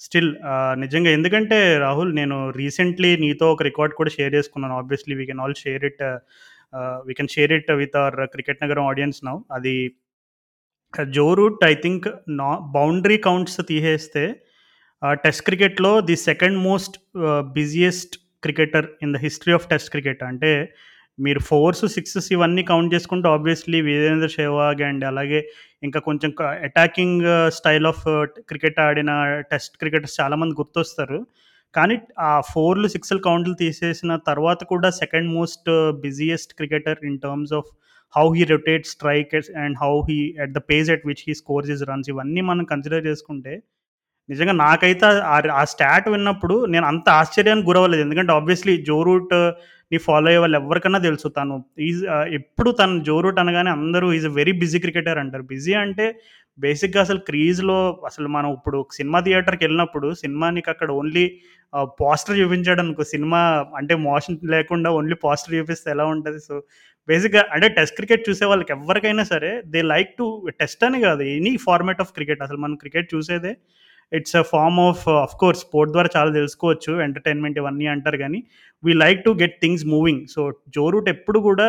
స్టిల్ 0.00 0.30
నిజంగా 0.74 1.10
ఎందుకంటే 1.10 1.78
రాహుల్ 1.78 2.12
నేను 2.16 2.50
రీసెంట్‌లీ 2.50 3.16
నీతో 3.16 3.52
ఒక 3.52 3.62
రికార్డ్ 3.62 3.94
కూడా 3.94 4.10
షేర్ 4.10 4.34
చేసుకున్నాను. 4.34 4.76
Obviously 4.76 5.14
we 5.14 5.26
can 5.26 5.40
all 5.40 5.56
share 5.58 5.84
it 5.84 6.02
we 7.06 7.14
can 7.14 7.28
share 7.28 7.52
it 7.52 7.70
with 7.72 7.96
our 7.96 8.26
cricket 8.26 8.62
Nagaram 8.64 8.86
audience 8.86 9.20
now. 9.24 9.36
అది 9.52 9.74
జో 11.12 11.34
రూట్ 11.34 11.64
ఐ 11.64 11.74
థింక్ 11.74 12.06
నా 12.28 12.50
బౌండరీ 12.74 13.16
కౌంట్స్ 13.18 13.60
తీసేస్తే 13.68 14.24
టెస్ట్ 15.24 15.44
క్రికెట్‌లో 15.44 15.92
the 16.00 16.16
second 16.28 16.58
most 16.58 16.96
busiest 17.58 18.14
cricketer 18.42 18.86
in 19.02 19.14
the 19.14 19.16
history 19.16 19.54
of 19.58 19.66
test 19.68 19.90
cricket. 19.90 20.22
అంటే 20.22 20.50
మీరు 21.18 21.40
fours, 21.40 21.84
sixes 21.86 22.28
ఇవన్నీ 22.32 22.62
count 22.62 22.94
చేసుకుంటే 22.94 23.28
obviously 23.28 23.78
Virender 23.80 24.28
Sehwag 24.28 24.80
and 24.82 25.04
అలాగే 25.04 25.40
ఇంకా 25.82 26.00
కొంచెం 26.00 26.30
అటాకింగ్ 26.68 27.24
స్టైల్ 27.58 27.86
ఆఫ్ 27.86 28.02
క్రికెట్ 28.50 28.80
ఆడిన 28.80 29.10
టెస్ట్ 29.50 29.74
క్రికెటర్స్ 29.78 30.20
చాలామంది 30.20 30.54
గుర్తొస్తారు. 30.54 31.20
కానీ 31.74 31.96
ఆ 32.18 32.30
4లు, 32.52 32.88
6లు 32.88 33.18
కౌంట్‌లు 33.18 33.54
తీసేసిన 33.54 34.16
తర్వాత 34.16 34.64
కూడా 34.64 34.90
second 34.90 35.30
most 35.32 35.70
busiest 36.04 36.54
cricketer 36.54 37.00
in 37.04 37.18
terms 37.18 37.52
of 37.52 37.70
how 38.14 38.26
he 38.34 38.44
rotate 38.44 38.86
strike 38.86 39.34
and 39.64 39.76
how 39.82 39.92
he 40.10 40.18
at 40.42 40.52
the 40.52 40.62
pace 40.70 40.90
at 40.90 41.06
which 41.06 41.24
he 41.28 41.34
scores 41.34 41.70
his 41.70 41.82
runs 41.90 42.08
ఇవన్నీ 42.08 42.40
మనం 42.40 42.64
కన్సిడర్ 42.64 43.06
చేసుకుంటే 43.06 43.54
నిజంగా 44.28 44.54
నాకైతే 44.60 45.06
ఆ 45.54 45.62
స్టాట్ 45.72 46.06
విన్నప్పుడు 46.08 46.54
నేను 46.66 46.86
అంత 46.86 47.06
ఆశ్చర్యానికి 47.20 47.68
గురవ్వలేదు. 47.68 48.02
ఎందుకంటే 48.06 48.32
ఆబ్వియస్లీ 48.32 48.74
జో 48.88 48.96
రూట్‌ని 49.08 49.98
ఫాలో 50.06 50.26
అయ్యే 50.30 50.40
వాళ్ళు 50.42 50.56
ఎవరికన్నా 50.60 51.00
తెలుసు 51.04 51.28
తను 51.36 51.56
ఈజ్ 51.88 52.00
ఎప్పుడు 52.38 52.70
తను 52.80 52.96
జో 53.08 53.16
రూట్ 53.24 53.38
అనగానే 53.42 53.70
అందరూ 53.78 54.06
ఈజ్ 54.12 54.26
వెరీ 54.38 54.54
బిజీ 54.62 54.78
క్రికెటర్ 54.84 55.20
అంటారు. 55.22 55.44
బిజీ 55.52 55.74
అంటే 55.82 56.06
బేసిక్‌గా 56.58 57.00
అసలు 57.06 57.20
క్రీజ్‌లో 57.28 57.78
అసలు 58.06 58.28
మనం 58.28 58.50
ఇప్పుడు 58.56 58.78
సినిమా 58.98 59.18
థియేటర్‌కెళ్ళినప్పుడు 59.20 60.08
సినిమా 60.22 60.46
అక్కడ 60.66 60.88
ఓన్లీ 61.00 61.24
పోస్టర్ 62.00 62.38
చూపించాడు 62.40 62.80
అనుకో 62.84 63.04
సినిమా 63.12 63.40
అంటే 63.80 63.94
మోషన్ 64.04 64.38
లేకుండా 64.54 64.90
ఓన్లీ 64.98 65.16
పోస్టర్ 65.24 65.54
చూపిస్తే 65.56 65.88
ఎలా 65.90 66.04
ఉంటుంది 66.12 66.40
సో, 66.40 66.54
బేసిక్‌గా 67.08 67.42
అంటే 67.54 67.66
టెస్ట్ 67.76 67.96
క్రికెట్ 67.98 68.24
చూసే 68.28 68.44
వాళ్ళకి 68.46 68.72
ఎవరికైనా 68.76 69.24
సరే 69.32 69.50
దే 69.66 69.80
లైక్ 69.90 70.12
టు 70.18 70.26
టెస్ట్ 70.60 70.82
అని 70.84 70.98
కాదు 71.04 71.22
ఎనీ 71.34 71.52
ఫార్మాట్ 71.66 72.00
ఆఫ్ 72.00 72.12
క్రికెట్ 72.16 72.42
అసలు 72.42 72.58
మనం 72.64 72.76
cricket 72.76 73.08
చూసేదే 73.14 73.52
it's 74.12 74.36
a 74.36 74.44
form 74.50 74.78
of 74.82 75.04
of course 75.18 75.62
sport 75.64 75.92
ద్వారా 75.94 76.10
చాలా 76.16 76.30
తెలుసుకోవచ్చు. 76.36 76.92
ఎంటర్‌టైన్‌మెంట్ 77.06 77.58
ఇవన్నీ 77.58 77.86
అంటారు 77.94 78.18
కానీ 78.18 78.40
we 78.82 78.94
like 79.04 79.20
to 79.24 79.32
get 79.40 79.56
things 79.62 79.84
moving. 79.92 80.22
So, 80.34 80.40
Joe 80.76 80.84
Root 80.94 81.10
ఎప్పుడు 81.14 81.40
కూడా 81.48 81.66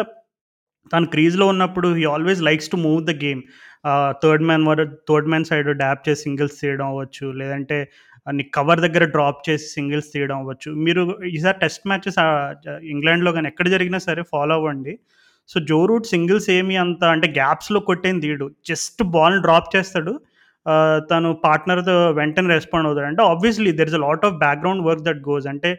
తను 0.92 1.08
క్రీజ్‌లో 1.14 1.46
ఉన్నప్పుడు 1.54 1.88
he 1.96 2.06
always 2.12 2.42
likes 2.44 2.72
to 2.72 2.80
move 2.84 3.02
the 3.06 3.16
game. 3.24 3.42
Third 4.24 4.46
man 4.50 4.66
వర 4.70 4.82
థర్డ్ 5.10 5.30
మ్యాన్ 5.30 5.48
సైడ్ 5.50 5.70
డ్యాప్ 5.82 6.04
చేసి 6.08 6.22
సింగిల్స్ 6.26 6.58
తీయడం 6.62 6.88
అవ్వచ్చు. 6.92 7.28
లేదంటే 7.42 7.78
ఆహ్, 8.28 8.42
కవర్ 8.56 8.82
దగ్గర 8.86 9.04
డ్రాప్ 9.14 9.42
చేసి 9.48 9.68
సింగిల్స్ 9.76 10.10
తీయడం 10.14 10.38
అవ్వచ్చు. 10.40 10.72
మీరు 10.86 11.02
ఈసారి 11.32 11.58
టెస్ట్ 11.62 11.86
మ్యాచెస్ 11.90 12.20
ఇంగ్లాండ్‌లో 12.94 13.32
కానీ 13.38 13.50
ఎక్కడ 13.50 13.68
జరిగినా 13.76 14.00
సరే 14.08 14.24
ఫాలో 14.34 14.56
అవ్వండి. 14.60 14.94
సో, 15.50 15.68
జో 15.70 15.80
రూట్ 15.90 16.08
సింగిల్స్ 16.14 16.50
ఏమి 16.56 16.76
అంత 16.84 17.04
అంటే 17.14 17.28
గ్యాప్స్‌లో 17.38 17.82
కొట్టేం 17.90 18.18
తీయడు. 18.22 18.48
జస్ట్ 18.68 19.02
బాల్‌ని 19.14 19.42
డ్రాప్ 19.46 19.70
చేస్తాడు. 19.76 20.14
తను 21.10 21.30
పార్ట్నర్‌తో 21.44 21.96
వెంటనే 22.18 22.50
రెస్పాండ్ 22.54 22.88
అవుతాడు. 22.88 23.08
అంటే 23.10 23.22
obviously 23.32 23.72
there 23.78 23.90
is 23.92 23.98
a 24.00 24.02
lot 24.04 24.26
of 24.28 24.36
background 24.42 24.84
work 24.88 25.04
that 25.06 25.22
goes. 25.28 25.48
అంటే 25.48 25.70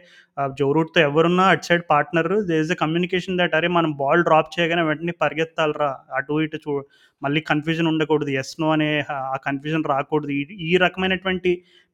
జో 0.57 0.67
రూట్‌తో 0.77 0.99
ఎవరున్నా 1.07 1.45
at 1.53 1.65
side 1.67 1.83
partner 1.89 2.29
there 2.49 2.63
is 2.65 2.71
a 2.71 2.79
communication 2.83 3.39
that 3.41 3.55
అరే 3.59 3.69
మనం 3.77 3.91
బాల్ 4.01 4.23
డ్రాప్ 4.23 4.53
చేయగానే 4.55 4.83
వెంటనే 4.89 5.15
పరిగెత్తాలిరా 5.23 5.89
అటు 6.19 6.39
ఇటు 6.45 6.59
చూ 6.65 6.73
మళ్ళీ 7.21 7.41
కన్‌ఫ్యూజన్ 7.49 7.89
ఉండకూడదు. 7.91 8.31
ఎస్ 8.41 8.55
నో 8.61 8.69
అనే 8.77 8.89
ఆ 9.31 9.37
కన్‌ఫ్యూజన్ 9.47 9.85
రాకూడదు. 9.93 10.33
ఈ 10.67 10.73
రకమైనటువంటి 10.85 11.51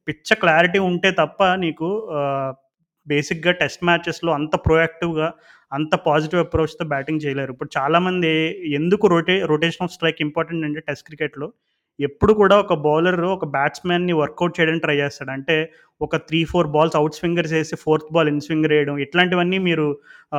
పిచ్చ 0.08 0.28
క్లారిటీ 0.42 0.80
ఉంటే 0.90 1.10
తప్ప 1.20 1.40
నీకు 1.64 1.88
బేసిక్‌గా 3.06 3.52
టెస్ట్ 3.60 3.82
మ్యాచెస్‌లో 3.84 4.30
అంత 4.32 4.54
ప్రొయాక్టివ్‌గా 4.64 5.28
అంత 5.72 5.94
పాజిటివ్ 6.06 6.40
అప్రోచ్‌తో 6.42 6.84
బ్యాటింగ్ 6.92 7.22
చేయలేరు. 7.24 7.52
ఇప్పుడు 7.54 7.70
చాలామంది 7.76 8.30
ఎందుకు 8.78 9.06
రొటే 9.08 9.36
రొటేషన్ 9.52 9.84
ఆఫ్ 9.86 9.92
స్ట్రైక్ 9.92 10.20
ఇంపార్టెంట్ 10.26 10.66
అంటే 10.68 10.80
టెస్ట్ 10.88 11.06
క్రికెట్‌లో 11.06 11.48
ఎప్పుడు 11.98 12.32
కూడా 12.40 12.56
ఒక 12.62 12.74
బౌలర్ 12.84 13.20
ఒక 13.30 13.44
బ్యాట్స్మెన్ని 13.52 14.14
వర్కౌట్ 14.18 14.56
చేయడానికి 14.56 14.84
ట్రై 14.84 14.96
చేస్తాడు. 14.98 15.32
అంటే 15.36 15.54
ఒక 16.00 16.16
3, 16.22 16.40
4 16.50 16.68
బాల్స్ 16.74 16.96
అవుట్ 16.98 17.16
స్వింగర్స్ 17.18 17.52
చేసి 17.54 17.74
ఫోర్త్ 17.82 18.10
బాల్ 18.14 18.28
ఇన్ 18.32 18.40
స్వింగర్ 18.46 18.72
వేయడం 18.74 18.96
ఇట్లాంటివన్నీ 19.04 19.58
మీరు 19.66 19.86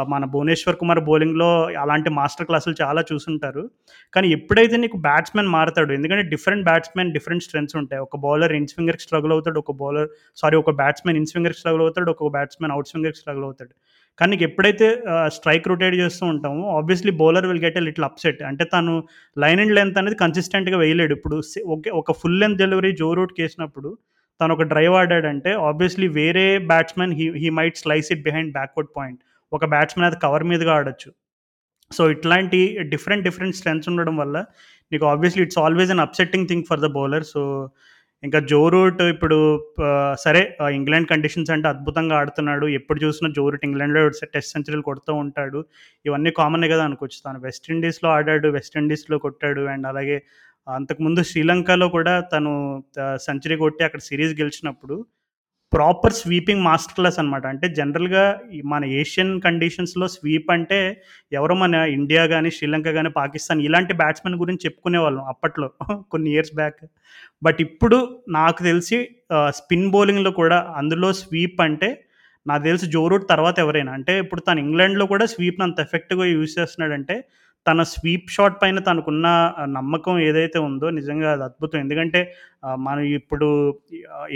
మన 0.08 0.24
భువనేశ్వర్ 0.34 0.78
కుమార్ 0.82 1.02
బౌలింగ్‌లో 1.08 1.50
అలాంటి 1.84 2.10
మాస్టర్ 2.18 2.48
క్లాసులు 2.50 2.76
చాలా 2.82 3.02
చూసుంటారు. 3.10 3.64
కానీ 4.14 4.28
ఎప్పుడైతే 4.38 4.78
నీకు 4.78 4.98
బ్యాట్స్మెన్ 5.08 5.52
మారతాడు 5.56 5.94
ఎందుకంటే 5.98 6.26
డిఫరెంట్ 6.34 6.66
బ్యాట్స్మెన్ 6.70 7.14
డిఫరెంట్ 7.18 7.46
స్ట్రెంగ్స్ 7.48 7.78
ఉంటాయి. 7.82 8.02
ఒక 8.08 8.18
బౌలర్ 8.26 8.56
ఇన్ 8.60 8.70
స్వింగర్‌కి 8.74 9.06
స్ట్రగుల్ 9.08 9.34
అవుతాడు. 9.38 9.60
ఒక 9.66 9.76
బౌలర్ 9.82 10.10
సారీ 10.38 10.58
ఒక 10.64 10.74
బ్యాట్స్మెన్ 10.82 11.20
ఇన్ 11.22 11.30
స్వింగర్‌కి 11.32 11.62
స్ట్రగుల్ 11.62 11.86
అవుతాడు. 11.88 12.12
ఒక 12.16 12.32
బ్యాట్స్మెన్ 12.38 12.74
అవుట్ 12.76 12.92
స్వింగర్‌కి 12.92 13.22
స్ట్రగుల్ 13.24 13.48
అవుతాడు. 13.50 13.74
కానీ 14.20 14.30
నీకు 14.34 14.46
ఎప్పుడైతే 14.48 14.88
స్ట్రైక్ 15.36 15.68
రొటేట్ 15.72 15.96
చేస్తూ 16.00 16.24
ఉంటామో 16.34 16.64
obviously 16.78 17.14
bowler 17.22 17.48
will 17.50 17.62
get 17.66 17.78
a 17.78 17.84
little 17.88 18.06
upset. 18.08 18.42
అంటే 18.50 18.64
తను 18.74 18.94
లైన్ 19.38 19.62
అండ్ 19.64 19.76
లెంత్ 19.78 20.00
అనేది 20.02 20.18
కన్సిస్టెంట్‌గా 20.24 20.78
వేయలేడు. 20.84 21.14
ఇప్పుడు 21.18 21.38
ఓకే 21.76 21.92
ఒక 22.02 22.16
ఫుల్ 22.22 22.40
లెంత్ 22.42 22.60
డెలివరీ 22.64 22.92
జో 23.02 23.10
రూట్‌కేసినప్పుడు 23.20 23.92
తను 24.40 24.54
ఒక 24.56 24.66
డ్రైవ్ 24.72 24.96
ఆడాడంటే 25.02 25.52
ఆబ్వియస్‌లీ 25.70 26.08
వేరే 26.18 26.44
batsmen 26.72 27.14
he 27.20 27.28
he 27.42 27.50
might 27.60 27.80
slice 27.84 28.10
it 28.16 28.24
behind 28.28 28.52
backward 28.58 28.92
point. 28.98 29.20
ఒక 29.52 29.66
బ్యాట్స్మెన్ 29.74 30.08
అది 30.08 30.18
కవర్ 30.24 30.46
మీదుగా 30.50 30.74
ఆడొచ్చు. 30.78 31.10
సో, 31.92 32.04
ఇట్లాంటి 32.16 32.60
డిఫరెంట్ 32.94 33.26
డిఫరెంట్ 33.28 33.58
స్ట్రెంగ్స్ 33.60 33.88
ఉండడం 33.92 34.16
వల్ల 34.18 34.38
నీకు 34.92 35.06
obviously 35.12 35.44
it's 35.46 35.60
always 35.64 35.92
an 35.96 36.04
upsetting 36.06 36.48
thing 36.50 36.66
for 36.70 36.82
the 36.82 36.90
bowler. 36.98 37.26
So, 37.34 37.42
ఇంకా 38.24 38.40
జో 38.40 38.70
రూట్ 38.70 39.02
ఇప్పుడు 39.02 39.38
సరే 40.20 40.42
ఇంగ్లాండ్ 40.72 41.10
కండిషన్స్ 41.10 41.52
అంటే 41.52 41.68
అద్భుతంగా 41.68 42.16
ఆడుతున్నాడు. 42.18 42.66
ఎప్పుడు 42.68 43.00
చూసినా 43.04 43.30
జో 43.36 43.50
రూట్ 43.50 43.66
ఇంగ్లాండ్‌లో 43.66 44.02
టెస్ట్ 44.10 44.52
సెంచరీలు 44.52 44.82
కొడుతూ 44.82 45.14
ఉంటాడు. 45.14 45.60
ఇవన్నీ 46.06 46.32
కామనే 46.32 46.70
కదా 46.70 46.84
అనుకోవచ్చు. 46.84 47.20
తను 47.26 47.40
వెస్టిండీస్లో 47.40 48.10
ఆడాడు. 48.10 48.48
వెస్టిండీస్లో 48.48 49.18
కొట్టాడు. 49.18 49.62
అండ్ 49.66 49.88
అలాగే 49.88 50.18
అంతకుముందు 50.68 51.24
శ్రీలంకలో 51.24 51.88
కూడా 51.88 52.20
తను 52.20 52.54
సెంచరీ 53.16 53.56
కొట్టి 53.56 53.84
అక్కడ 53.84 54.00
సిరీస్ 54.00 54.34
గెలిచినప్పుడు 54.40 54.96
ప్రాపర్ 55.74 56.16
స్వీపింగ్ 56.20 56.64
మాస్టర్ 56.64 56.96
క్లాస్ 56.98 57.18
అనమాట. 57.22 57.46
అంటే 57.46 57.68
జనరల్‌గా 57.78 58.24
మన 58.66 58.84
ఏషియన్ 59.00 59.34
కండిషన్స్‌లో 59.42 60.06
స్వీప్ 60.14 60.50
అంటే 60.52 60.80
ఎవరో 61.32 61.56
మన 61.56 61.76
ఇండియా 61.98 62.24
కానీ 62.34 62.50
శ్రీలంక 62.52 62.92
కానీ 62.98 63.10
పాకిస్తాన్ 63.18 63.62
ఇలాంటి 63.66 63.94
బ్యాట్స్‌మెన్ 64.02 64.38
గురించి 64.40 64.66
చెప్పుకునే 64.66 65.00
వాళ్ళం 65.06 65.24
అప్పట్లో 65.34 65.68
కొన్ని 66.14 66.30
ఇయర్స్ 66.36 66.54
బ్యాక్. 66.56 66.82
బట్ 67.42 67.60
ఇప్పుడు 67.68 67.98
నాకు 68.38 68.60
తెలిసి 68.64 69.00
స్పిన్ 69.60 69.90
బౌలింగ్‌లో 69.96 70.32
కూడా 70.42 70.60
అందులో 70.78 71.10
స్వీప్ 71.22 71.60
అంటే 71.62 71.90
నాకు 72.46 72.64
తెలిసి 72.64 72.86
జోరూట్ 72.96 73.26
తర్వాత 73.30 73.58
ఎవరైనా. 73.66 73.92
అంటే 73.98 74.14
ఇప్పుడు 74.24 74.42
తను 74.42 74.60
ఇంగ్లాండ్‌లో 74.66 75.06
కూడా 75.14 75.26
స్వీప్‌ని 75.34 75.66
అంత 75.68 75.80
ఎఫెక్ట్గా 75.88 76.28
యూజ్ 76.34 76.54
చేస్తున్నాడంటే 76.60 77.18
తన 77.68 77.84
స్వీప్ 77.92 78.30
షాట్ 78.30 78.58
పైన 78.62 78.80
తనకున్న 78.80 79.28
నమ్మకం 79.70 80.16
ఏదైతే 80.20 80.60
ఉందో 80.68 80.88
నిజంగా 80.92 81.30
అది 81.32 81.44
అద్భుతం. 81.44 81.78
ఎందుకంటే 81.80 82.22
మనం 82.80 83.04
ఇప్పుడు 83.20 83.48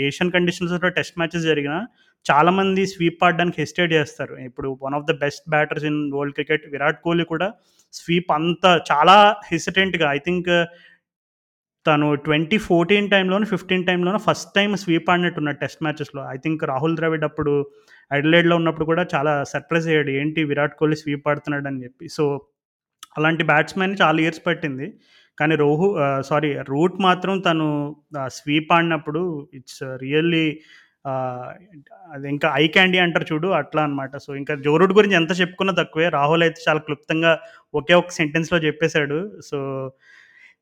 ఏషియన్ 0.06 0.32
కండిషన్స్‌లో 0.32 0.90
టెస్ట్ 0.98 1.18
మ్యాచెస్ 1.18 1.46
జరిగినా 1.46 1.78
చాలామంది 2.26 2.82
స్వీప్ 2.86 3.24
ఆడడానికి 3.24 3.58
హెసిటేట్ 3.60 3.92
చేస్తారు. 3.92 4.34
ఇప్పుడు 4.48 4.68
one 4.82 4.94
of 4.94 5.06
the 5.06 5.14
best 5.20 5.46
batters 5.50 5.86
in 5.90 6.00
world 6.14 6.34
cricket 6.34 6.66
Virat 6.74 7.00
Kohli 7.04 7.26
కూడా 7.26 7.48
స్వీప్ 7.94 8.30
అంత 8.32 8.64
చాలా 8.90 9.16
హెసిటెంట్‌గా 9.50 10.06
ఐ 10.12 10.20
థింక్ 10.26 10.50
తను 11.86 12.08
ట్వంటీ 12.24 12.58
ఫోర్టీన్ 12.66 13.08
టైంలోనూ 13.10 13.46
ఫిఫ్టీన్ 13.46 13.86
టైంలోనూ 13.86 14.18
ఫస్ట్ 14.26 14.50
టైం 14.54 14.70
స్వీప్ 14.76 15.08
ఆడినట్టున్నాడు 15.10 15.58
టెస్ట్ 15.58 15.80
మ్యాచెస్‌లో. 15.82 16.22
ఐ 16.34 16.36
థింక్ 16.36 16.62
రాహుల్ 16.64 16.94
ద్రవిడ్ 16.96 17.24
అప్పుడు 17.24 17.52
అడిలైడ్‌లో 18.10 18.54
ఉన్నప్పుడు 18.56 18.86
కూడా 18.90 19.02
చాలా 19.14 19.32
సర్ప్రైజ్ 19.52 19.88
అయ్యాడు. 19.88 20.10
ఏంటి 20.20 20.40
విరాట్ 20.44 20.76
కోహ్లీ 20.80 20.98
స్వీప్ 21.02 21.28
ఆడుతున్నాడని 21.28 21.82
చెప్పి. 21.84 22.06
సో, 22.08 22.24
అలాంటి 23.16 23.42
బ్యాట్స్‌మెన్ 23.50 23.94
చాలా 24.02 24.18
ఇయర్స్ 24.24 24.42
పట్టింది. 24.46 24.86
కానీ 25.38 25.54
రోహు 25.58 25.86
సారీ 26.28 26.50
రూట్ 26.70 26.96
మాత్రం 27.02 27.34
తను 27.40 27.66
స్వీప్ 28.36 28.72
ఆడినప్పుడు 28.74 29.22
ఇట్స్ 29.58 29.82
రియల్లీ 30.02 30.46
అది 32.12 32.26
ఇంకా 32.32 32.48
ఐ 32.56 32.64
క్యాండీ 32.68 32.98
అంటారు 33.04 33.26
చూడు 33.30 33.48
అట్లా 33.58 33.80
అనమాట. 33.84 34.12
సో, 34.24 34.30
ఇంకా 34.40 34.54
జో 34.66 34.72
రూట్ 34.80 34.94
గురించి 34.98 35.16
ఎంత 35.16 35.32
చెప్పుకున్నా 35.40 35.72
తక్కువే. 35.80 36.08
రాహుల్ 36.16 36.42
అయితే 36.42 36.60
చాలా 36.66 36.80
క్లుప్తంగా 36.86 37.32
ఒకే 37.74 37.94
ఒక 37.94 38.12
సెంటెన్స్‌లో 38.18 38.58
చెప్పేశాడు 38.66 39.18
సో, 39.42 39.58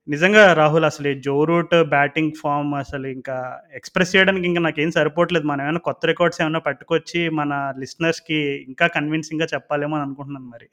నిజంగా 0.08 0.44
రాహుల్ 0.54 0.86
అసలు 0.88 1.08
ఈ 1.08 1.16
జో 1.22 1.36
రూట్ 1.46 1.74
బ్యాటింగ్ 1.92 2.34
ఫామ్ 2.40 2.72
అసలు 2.76 3.08
ఇంకా 3.16 3.36
ఎక్స్‌ప్రెస్ 3.74 4.14
చేయడానికి 4.14 4.46
ఇంకా 4.50 4.62
నాకేం 4.66 4.92
సరిపోవట్లేదు. 4.98 5.46
మనం 5.46 5.64
ఏమైనా 5.66 5.82
కొత్త 5.88 6.06
రికార్డ్స్ 6.06 6.42
ఏమైనా 6.42 6.62
పట్టుకొచ్చి 6.68 7.22
మన 7.40 7.52
లిస్టనర్స్‌కి 7.82 8.40
ఇంకా 8.68 8.88
కన్విన్సింగ్‌గా 8.96 9.48
చెప్పాలేమో 9.54 9.96
అని 9.98 10.06
అనుకుంటున్నాను 10.08 10.50
మరి. 10.54 10.68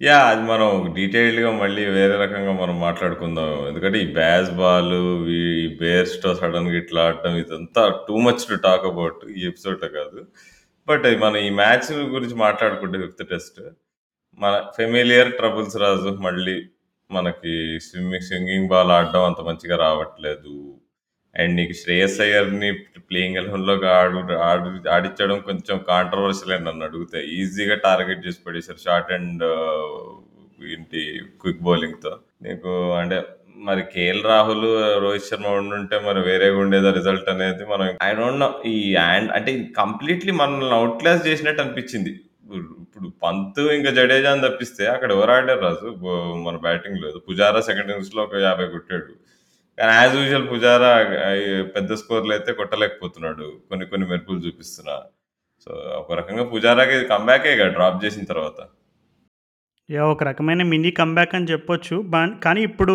యా 0.00 0.18
అది 0.28 0.42
మనం 0.50 0.68
డీటెయిల్డ్‌గా 0.96 1.50
మళ్ళీ 1.54 1.82
వేరే 1.96 2.14
రకంగా 2.22 2.52
మనం 2.60 2.76
మాట్లాడుకుందాం. 2.80 3.50
ఎందుకంటే 3.68 3.98
ఈ 3.98 4.06
బ్యాస్ 4.14 4.50
బాలు, 4.60 5.00
ఈ 5.38 5.42
బేర్‌స్టో 5.80 6.30
సడెన్‌గా 6.38 6.76
ఇట్లా 6.78 7.00
ఆడటం 7.08 7.34
ఇదంతా 7.42 7.82
too 8.06 8.14
much 8.26 8.44
to 8.48 8.56
talk 8.64 8.86
about 8.92 9.20
ఈ 9.34 9.42
ఎపిసోడ్‌లో 9.50 9.88
కాదు. 9.98 10.20
బట్ 10.88 11.06
మనం 11.24 11.38
ఈ 11.42 11.50
మ్యాచ్ 11.60 11.88
గురించి 12.14 12.36
మాట్లాడుకుంటే 12.44 12.98
ఫిఫ్త్ 13.04 13.24
టెస్ట్ 13.30 13.60
మన 14.38 14.54
ఫెమిలియర్ 14.78 15.30
ట్రబుల్స్ 15.38 15.78
రాజు 15.84 16.12
మళ్ళీ 16.26 16.56
మనకి 17.10 17.54
స్విమ్మింగ్ 17.86 18.26
స్వింగింగ్ 18.28 18.68
బాల్ 18.68 18.92
ఆడడం 18.98 19.24
అంత 19.30 19.42
మంచిగా 19.48 19.78
రావట్లేదు. 19.86 20.54
అండ్ 21.34 21.54
నీకు 21.58 21.74
శ్రేయస్ 21.80 22.18
అయ్యర్‌ని 22.24 22.70
ప్లేయింగ్ 23.08 23.38
ఎలెవెన్‌లోకి 23.40 23.86
ఆడు 23.96 24.18
ఆడు 24.48 24.68
ఆడించడం 24.94 25.38
కొంచెం 25.48 25.76
కాంట్రోవర్షియలే 25.90 26.58
నన్నడిగితే. 26.66 27.20
ఈజీగా 27.36 27.76
టార్గెట్ 27.86 28.24
చేసి 28.26 28.40
పడేశారు. 28.46 28.80
షార్ట్ 28.86 29.12
అండ్ 29.18 29.44
uh, 29.50 29.92
ఏంటి 30.68 31.00
క్విక్ 31.42 31.62
బౌలింగ్‌తో. 31.66 32.10
నీకు 32.46 32.70
అంటే 32.96 33.18
మరి 33.66 33.82
కేఎల్ 33.92 34.22
రాహుల్, 34.30 34.66
రోహిత్ 35.04 35.28
శర్మ 35.28 35.48
ఉండుంటే 35.60 35.96
మరి 36.06 36.20
వేరేగా 36.26 36.58
ఉండేదా 36.64 36.90
రిజల్ట్ 36.98 37.28
అనేది 37.32 37.64
మనం 37.72 37.86
ఐ 38.06 38.10
డోంట్ 38.18 38.40
నో. 38.42 38.48
ఈ 38.72 38.76
యాండ్ 38.98 39.30
అంటే 39.38 39.50
కంప్లీట్‌లీ 39.80 40.32
మనల్ని 40.40 40.74
అవుట్ 40.78 40.96
క్లాస్ 41.02 41.22
చేసినట్టు 41.28 41.62
అనిపించింది. 41.64 42.12
ఇప్పుడు 42.84 43.08
పంత్ 43.24 43.60
ఇంకా 43.76 43.90
జడేజా 43.98 44.30
అని 44.34 44.44
తప్పిస్తే 44.46 44.84
అక్కడ 44.94 45.10
ఎవరు 45.16 45.32
ఆడారు 45.34 45.62
రాజు 45.66 45.90
మన 46.46 46.56
బ్యాటింగ్ 46.66 47.02
లేదు 47.04 47.18
పుజారా 47.28 47.60
సెకండ్ 47.68 47.86
ఇన్నింగ్స్‌లో 47.86 48.22
ఒక 48.26 48.36
50 48.44 48.68
కొట్టాడు. 48.74 49.12
కానీ 49.80 49.92
యాజ్ 49.92 50.16
యూజువల్ 50.16 50.48
పుజారా 50.48 50.90
పెద్ద 51.74 51.92
స్కోర్‌లు 51.94 52.32
అయితే 52.32 52.52
కొట్టలేకపోతున్నాడు. 52.52 53.46
కొన్ని 53.68 53.86
కొన్ని 53.86 54.06
మెరుపులు 54.06 54.38
చూపిస్తున్నా. 54.38 54.96
సో, 55.66 55.70
ఒక 55.98 56.12
రకంగా 56.12 56.44
పుజారాకి 56.44 56.90
కంబ్యాకే 56.90 57.08
కమ్‌బ్యాకేగా 57.08 57.66
డ్రాప్ 57.68 58.04
చేసిన 58.04 58.24
తర్వాత. 58.24 58.58
యా 59.88 60.04
ఒక 60.04 60.22
రకమైన 60.22 60.62
మినీ 60.62 60.90
కంబ్యాక్ 60.90 61.34
అని 61.34 61.44
చెప్పొచ్చు. 61.44 62.00
బాన్ 62.08 62.40
కానీ 62.40 62.62
ఇప్పుడు 62.62 62.94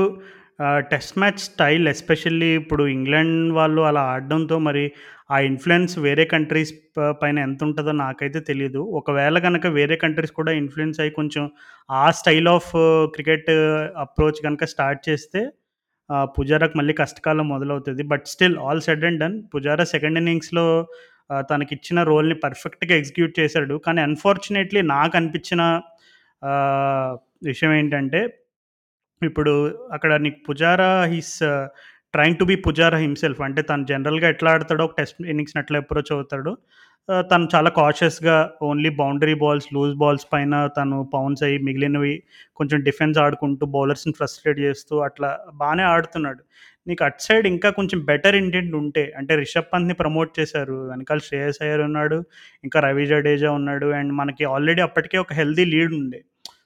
టెస్ట్ 0.91 1.17
మ్యాచ్ 1.17 1.37
స్టైల్ 1.37 1.87
ఎస్పెషల్లీ 1.87 2.55
ఇప్పుడు 2.55 2.83
ఇంగ్లాండ్ 2.87 3.53
వాళ్ళు 3.53 3.81
అలా 3.81 4.01
ఆడడంతో 4.01 4.59
మరి 4.59 4.91
ఆ 5.31 5.39
ఇన్ఫ్లుయెన్స్ 5.39 5.99
వేరే 5.99 6.25
కంట్రీస్ 6.25 6.73
పైన 7.21 7.39
ఎంత 7.39 7.63
ఉంటుందో 7.63 7.91
నాకైతే 7.91 8.39
తెలియదు 8.39 8.79
ఒకవేళ 8.79 9.39
కనుక 9.39 9.67
వేరే 9.67 9.95
కంట్రీస్ 9.95 10.31
కూడా 10.31 10.51
ఇన్ఫ్లుయెన్స్ 10.51 10.99
అయ్యి 10.99 11.11
కొంచెం 11.11 11.45
ఆ 11.89 12.11
స్టైల్ 12.11 12.47
ఆఫ్ 12.47 12.71
క్రికెట్ 13.07 13.51
అప్రోచ్ 13.97 14.41
కనుక 14.43 14.65
స్టార్ట్ 14.65 15.09
చేస్తే 15.09 15.41
పుజారాకు 16.35 16.75
మళ్ళీ 16.77 16.93
కష్టకాలం 16.93 17.45
మొదలవుతుంది 17.49 18.03
but 18.03 18.25
still 18.27 18.57
all 18.59 18.81
said 18.81 19.05
and 19.05 19.19
done 19.19 19.37
Pujara 19.55 19.85
second 19.85 20.19
ఇన్నింగ్స్‌లో 20.19 20.65
తనకిచ్చిన 21.49 21.99
రోల్‌ని 22.03 22.35
పర్ఫెక్ట్‌గా 22.43 22.95
ఎగ్జిక్యూట్ 22.95 23.33
చేశాడు. 23.39 23.75
కానీ 23.85 24.01
అన్‌ఫార్చునేట్‌లీ 24.01 24.81
నాకు 24.91 25.15
అనిపించిన 25.17 25.61
విషయం 27.45 27.71
ఏంటంటే, 27.73 28.21
ఇప్పుడు 29.21 29.53
అక్కడ 29.93 30.13
నీకు 30.25 30.39
Pujara 30.49 30.91
he's 31.13 31.35
trying 32.13 32.39
to 32.39 32.45
be 32.45 32.55
Pujara 32.67 32.99
himself. 32.99 33.41
అంటే 33.47 33.61
తను 33.63 33.85
జనరల్‌గా 33.85 34.29
ఎట్లా 34.29 34.51
ఆడతాడో 34.55 34.83
ఒక 34.85 34.95
టెస్ట్ 35.01 35.19
ఇన్నింగ్స్‌ని 35.33 35.61
ఎట్లా 35.63 35.79
అప్రోచ్ 35.83 36.11
అవుతాడు 36.17 36.53
తను 37.25 37.45
చాలా 37.53 37.69
కాషియస్‌గా 37.75 38.35
only 38.63 38.89
boundary 38.99 39.33
balls, 39.41 39.67
loose 39.73 39.95
balls 39.95 40.25
పైన 40.31 40.53
తను 40.77 40.97
పౌన్స్ 41.11 41.41
అయ్యి 41.43 41.57
మిగిలినవి 41.67 42.13
కొంచెం 42.57 42.77
డిఫెన్స్ 42.81 43.17
ఆడుకుంటూ 43.23 43.65
బౌలర్స్‌ని 43.75 44.13
ఫ్రస్ట్రేట్ 44.19 44.59
చేస్తూ 44.59 44.95
అట్లా 45.07 45.29
బాగానే 45.55 45.83
ఆడుతున్నాడు. 45.91 46.41
నీకు 46.87 47.03
అట్ 47.07 47.21
సైడ్ 47.25 47.45
ఇంకా 47.51 47.69
కొంచెం 47.77 47.99
బెటర్ 48.09 48.37
ఇంటెంట్ 48.41 48.73
ఉంటే 48.81 49.03
అంటే 49.19 49.33
రిషబ్ 49.39 49.69
పంత్‌ని 49.71 49.95
ప్రమోట్ 50.01 50.31
చేశారు. 50.39 50.77
వెనకాల 50.91 51.19
శ్రేయస్ 51.27 51.59
అయ్యర్ 51.63 51.83
ఉన్నాడు. 51.87 52.17
ఇంకా 52.63 52.79
రవి 52.87 53.05
జడేజా 53.11 53.51
ఉన్నాడు. 53.59 53.89
అండ్ 53.99 54.13
మనకి 54.19 54.45
ఆల్రెడీ 54.53 54.83
అప్పటికే 54.87 55.19
ఒక 55.23 55.33
హెల్దీ 55.39 55.65
లీడ్ 55.73 55.93
ఉండే 55.99 56.21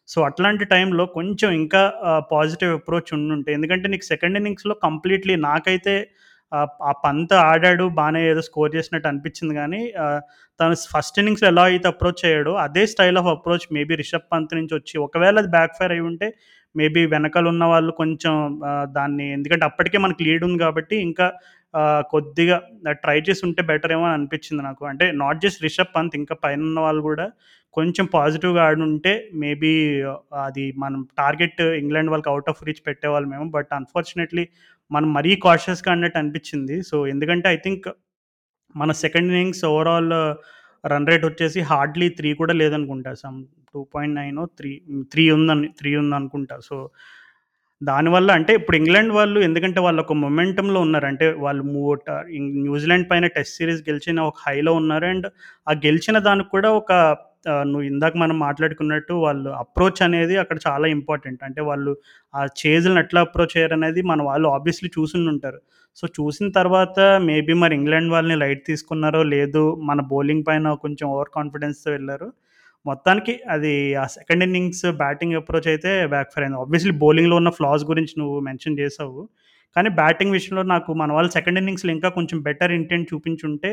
సో, 0.09 0.19
అట్లాంటి 0.27 0.65
టైంలో 0.71 1.03
కొంచెం 1.15 1.49
ఇంకా 1.59 1.81
పాజిటివ్ 2.31 2.71
అప్రోచ్ 2.77 3.09
ఉండుంటే 3.17 3.49
ఎందుకంటే 3.57 3.87
నీకు 3.91 4.05
సెకండ్ 4.07 4.37
ఇన్నింగ్స్‌లో 4.39 4.75
కంప్లీట్‌లీ 4.85 5.35
నాకైతే 5.45 5.93
ఆ 6.51 6.91
పంత 7.03 7.31
ఆడాడు 7.49 7.85
బాగానే 7.95 8.21
ఏదో 8.29 8.41
స్కోర్ 8.41 8.71
చేసినట్టు 8.75 9.07
అనిపించింది 9.07 9.53
కానీ 9.55 9.81
తను 10.59 10.75
ఫస్ట్ 10.93 11.19
ఇన్నింగ్స్‌లో 11.19 11.47
ఎలా 11.49 11.63
అయితే 11.63 11.87
అప్రోచ్ 11.87 12.23
అయ్యాడో 12.25 12.53
అదే 12.63 12.83
style 12.85 13.17
of 13.17 13.27
approach 13.27 13.67
maybe 13.71 13.95
Rishabh 13.95 14.27
Pant 14.31 14.55
నుంచి 14.55 14.73
వచ్చి 14.73 14.95
ఒకవేళ 14.99 15.35
అది 15.37 15.49
బ్యాక్ 15.49 15.77
ఫైర్ 15.79 15.91
అయ్యి 15.91 16.05
ఉంటే 16.09 16.29
మేబీ 16.75 17.01
వెనకాల 17.05 17.45
ఉన్న 17.47 17.63
వాళ్ళు 17.65 17.91
కొంచెం 17.91 18.33
దాన్ని 18.91 19.27
ఎందుకంటే 19.31 19.65
అప్పటికే 19.65 19.97
మనకు 19.97 20.21
లీడ్ 20.23 20.43
ఉంది 20.43 20.59
కాబట్టి 20.59 20.95
ఇంకా 21.01 21.27
కొద్దిగా 22.13 22.57
ట్రై 23.03 23.17
చేసి 23.19 23.41
ఉంటే 23.47 23.61
బెటర్ 23.61 23.91
ఏమో 23.91 24.05
అని 24.05 24.15
అనిపించింది 24.15 24.61
నాకు. 24.63 24.83
అంటే 24.85 25.05
నాట్ 25.21 25.41
జస్ట్ 25.41 25.63
రిషబ్ 25.63 25.91
పంత్ 25.95 26.15
ఇంకా 26.15 26.35
పైనున్న 26.43 26.79
వాళ్ళు 26.79 27.01
కూడా 27.01 27.25
కొంచెం 27.77 28.05
పాజిటివ్‌గా 28.13 28.61
ఆడుంటే 28.63 29.11
మేబీ 29.35 29.73
అది 30.45 30.63
మనం 30.77 30.99
టార్గెట్ 31.17 31.61
ఇంగ్లాండ్ 31.81 32.09
వాళ్ళకి 32.09 32.29
అవుట్ 32.29 32.49
ఆఫ్ 32.49 32.63
రీచ్ 32.63 32.81
పెట్టేవాళ్ళమేమో. 32.87 33.45
బట్ 33.57 33.71
అన్‌ఫార్చునేట్‌లీ 33.73 34.45
మనం 34.91 35.09
మరీ 35.13 35.31
కాషియస్‌గా 35.43 35.91
అన్నట్టు 35.91 36.17
అనిపించింది. 36.17 36.75
సో, 36.83 36.97
ఎందుకంటే 37.07 37.47
ఐ 37.49 37.57
థింక్ 37.65 37.87
మన 38.75 38.91
second 39.03 39.29
innings 39.31 39.63
overall 39.71 40.11
run 40.83 41.07
rate 41.07 41.25
వచ్చేసి 41.25 41.59
హార్డ్‌లీ 41.71 42.07
త్రీ 42.17 42.29
కూడా 42.35 42.53
లేదనుకుంటా. 42.53 43.11
సమ్ 43.23 43.39
2.9 43.71 44.29
3 44.55 44.71
3 45.05 45.25
ఉందని 45.31 45.67
త్రీ 45.79 45.91
ఉందనుకుంటా. 45.95 46.57
సో, 46.61 46.77
దానివల్ల 47.81 48.29
అంటే 48.31 48.53
ఇప్పుడు 48.55 48.77
ఇంగ్లాండ్ 48.77 49.11
వాళ్ళు 49.13 49.39
ఎందుకంటే 49.39 49.79
వాళ్ళు 49.81 50.01
ఒక 50.01 50.13
మొమెంటంలో 50.23 50.79
ఉన్నారు. 50.81 51.07
అంటే 51.07 51.27
వాళ్ళు 51.39 51.63
మూట 51.75 52.05
న్యూజిలాండ్ 52.63 53.07
పైన 53.11 53.27
టెస్ట్ 53.35 53.57
సిరీస్ 53.57 53.81
గెలిచిన 53.89 54.19
ఒక 54.29 54.37
హైలో 54.47 54.73
ఉన్నారు. 54.73 55.07
అండ్ 55.07 55.27
ఆ 55.67 55.73
గెలిచిన 55.85 56.17
దానికి 56.27 56.49
కూడా 56.49 56.71
ఒక 56.81 56.91
నువ్వు 57.65 57.85
ఇందాక 57.89 58.13
మనం 58.17 58.35
మాట్లాడుకున్నట్టు 58.39 59.13
వాళ్ళు 59.23 59.49
అప్రోచ్ 59.61 60.01
అనేది 60.01 60.35
అక్కడ 60.37 60.57
చాలా 60.67 60.87
ఇంపార్టెంట్. 60.95 61.41
అంటే 61.43 61.61
వాళ్ళు 61.63 61.91
ఆ 62.33 62.41
చేజ్‌లని 62.61 62.99
ఎట్లా 62.99 63.21
అప్రోచ్ 63.21 63.55
అయ్యారనేది 63.57 64.01
మన 64.09 64.21
వాళ్ళు 64.23 64.47
ఆబ్వియస్‌లీ 64.55 64.89
చూసుండుంటారు. 64.97 65.59
సో, 65.97 66.05
చూసిన 66.17 66.47
తర్వాత 66.57 66.97
మేబీ 67.27 67.53
మరి 67.61 67.73
ఇంగ్లాండ్ 67.79 68.11
వాళ్ళని 68.13 68.37
లైట్ 68.43 68.61
తీసుకున్నారో 68.67 69.21
లేదు 69.33 69.61
మన 69.89 69.99
బౌలింగ్ 70.11 70.45
పైన 70.49 70.73
కొంచెం 70.83 71.07
ఓవర్ 71.13 71.31
కాన్ఫిడెన్స్‌తో 71.37 71.89
వెళ్ళారు 71.95 72.29
మొత్తానికి 72.85 73.33
అది 73.49 73.71
ఆ 73.95 74.05
సెకండ్ 74.13 74.43
ఇన్నింగ్స్ 74.45 74.85
బ్యాటింగ్ 74.99 75.35
అప్రోచ్ 75.35 75.67
అయితే 75.67 75.91
బ్యాక్ 76.13 76.29
ఫైర్ 76.33 76.45
అయింది. 76.45 76.59
ఆబ్వియస్‌లీ 76.61 76.93
బౌలింగ్‌లో 77.01 77.35
ఉన్న 77.41 77.51
ఫ్లాస్ 77.57 77.83
గురించి 77.89 78.13
నువ్వు 78.17 78.37
మెన్షన్ 78.45 78.79
చేసావు. 78.81 79.21
కానీ 79.75 79.89
బ్యాటింగ్ 79.97 80.35
విషయంలో 80.37 80.63
నాకు 80.71 80.91
మన 80.95 81.09
వాళ్ళు 81.13 81.31
సెకండ్ 81.35 81.59
ఇన్నింగ్స్‌లో 81.61 81.91
ఇంకా 81.95 82.09
కొంచెం 82.17 82.37
బెటర్ 82.45 82.73
ఇంటెంట్ 82.77 83.09
చూపించుంటే 83.11 83.71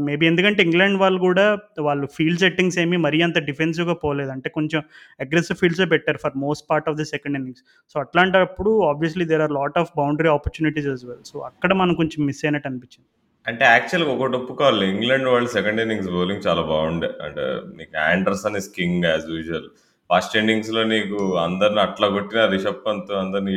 మేబీ 0.00 0.24
ఎందుకంటే 0.26 0.60
ఇంగ్లాండ్ 0.62 0.96
వాళ్ళు 1.02 1.18
కూడా 1.20 1.44
వాళ్ళు 1.80 2.06
ఫీల్డ్ 2.16 2.40
సెట్టింగ్స్ 2.40 2.78
ఏమి 2.78 2.96
మరీ 3.04 3.18
అంత 3.22 3.38
డిఫెన్సివ్‌గా 3.48 3.94
పోలేదు. 4.04 4.30
అంటే 4.30 4.48
కొంచెం 4.50 4.80
అగ్రెసివ్ 5.20 5.58
ఫీల్డ్సే 5.60 5.86
పెట్టారు 5.92 6.18
for 6.24 6.36
most 6.44 6.64
part 6.70 6.88
of 6.90 6.98
the 7.00 7.06
second 7.12 7.36
innings. 7.40 7.62
So, 7.92 7.96
అట్లాంటప్పుడు 8.00 8.72
obviously 8.88 9.26
there 9.32 9.44
are 9.46 9.54
lot 9.60 9.78
of 9.82 9.92
boundary 9.96 10.30
opportunities 10.36 10.88
as 10.94 11.04
well. 11.10 11.24
So, 11.24 11.38
అక్కడ 11.50 11.70
మనం 11.82 11.94
కొంచెం 11.94 12.20
మిస్ 12.26 12.42
అయినట్టు 12.46 12.68
అనిపించింది. 12.70 13.08
అంటే 13.46 13.64
యాక్చువల్‌గా 13.66 14.10
ఒకటి 14.16 14.36
ఒప్పుకోవాలి. 14.36 14.86
ఇంగ్లాండ్ 14.94 15.28
వాళ్ళు 15.28 15.50
సెకండ్ 15.50 15.80
ఇన్నింగ్స్ 15.80 16.10
బౌలింగ్ 16.16 16.44
చాలా 16.48 16.62
బాగుండే. 16.72 17.10
అంటే 17.26 17.44
నీకు 17.78 17.96
Anderson 18.08 18.56
is 18.56 18.70
king 18.74 19.06
as 19.06 19.26
usual. 19.34 19.68
First 20.10 20.34
ఇన్నింగ్స్‌లో 20.36 20.82
నీకు 20.92 21.18
అందరిని 21.40 21.80
అట్లా 21.80 22.06
కొట్టిన 22.14 22.40
రిషబ్ 22.54 22.82
పంత్ 22.86 23.10
అందరిని 23.22 23.52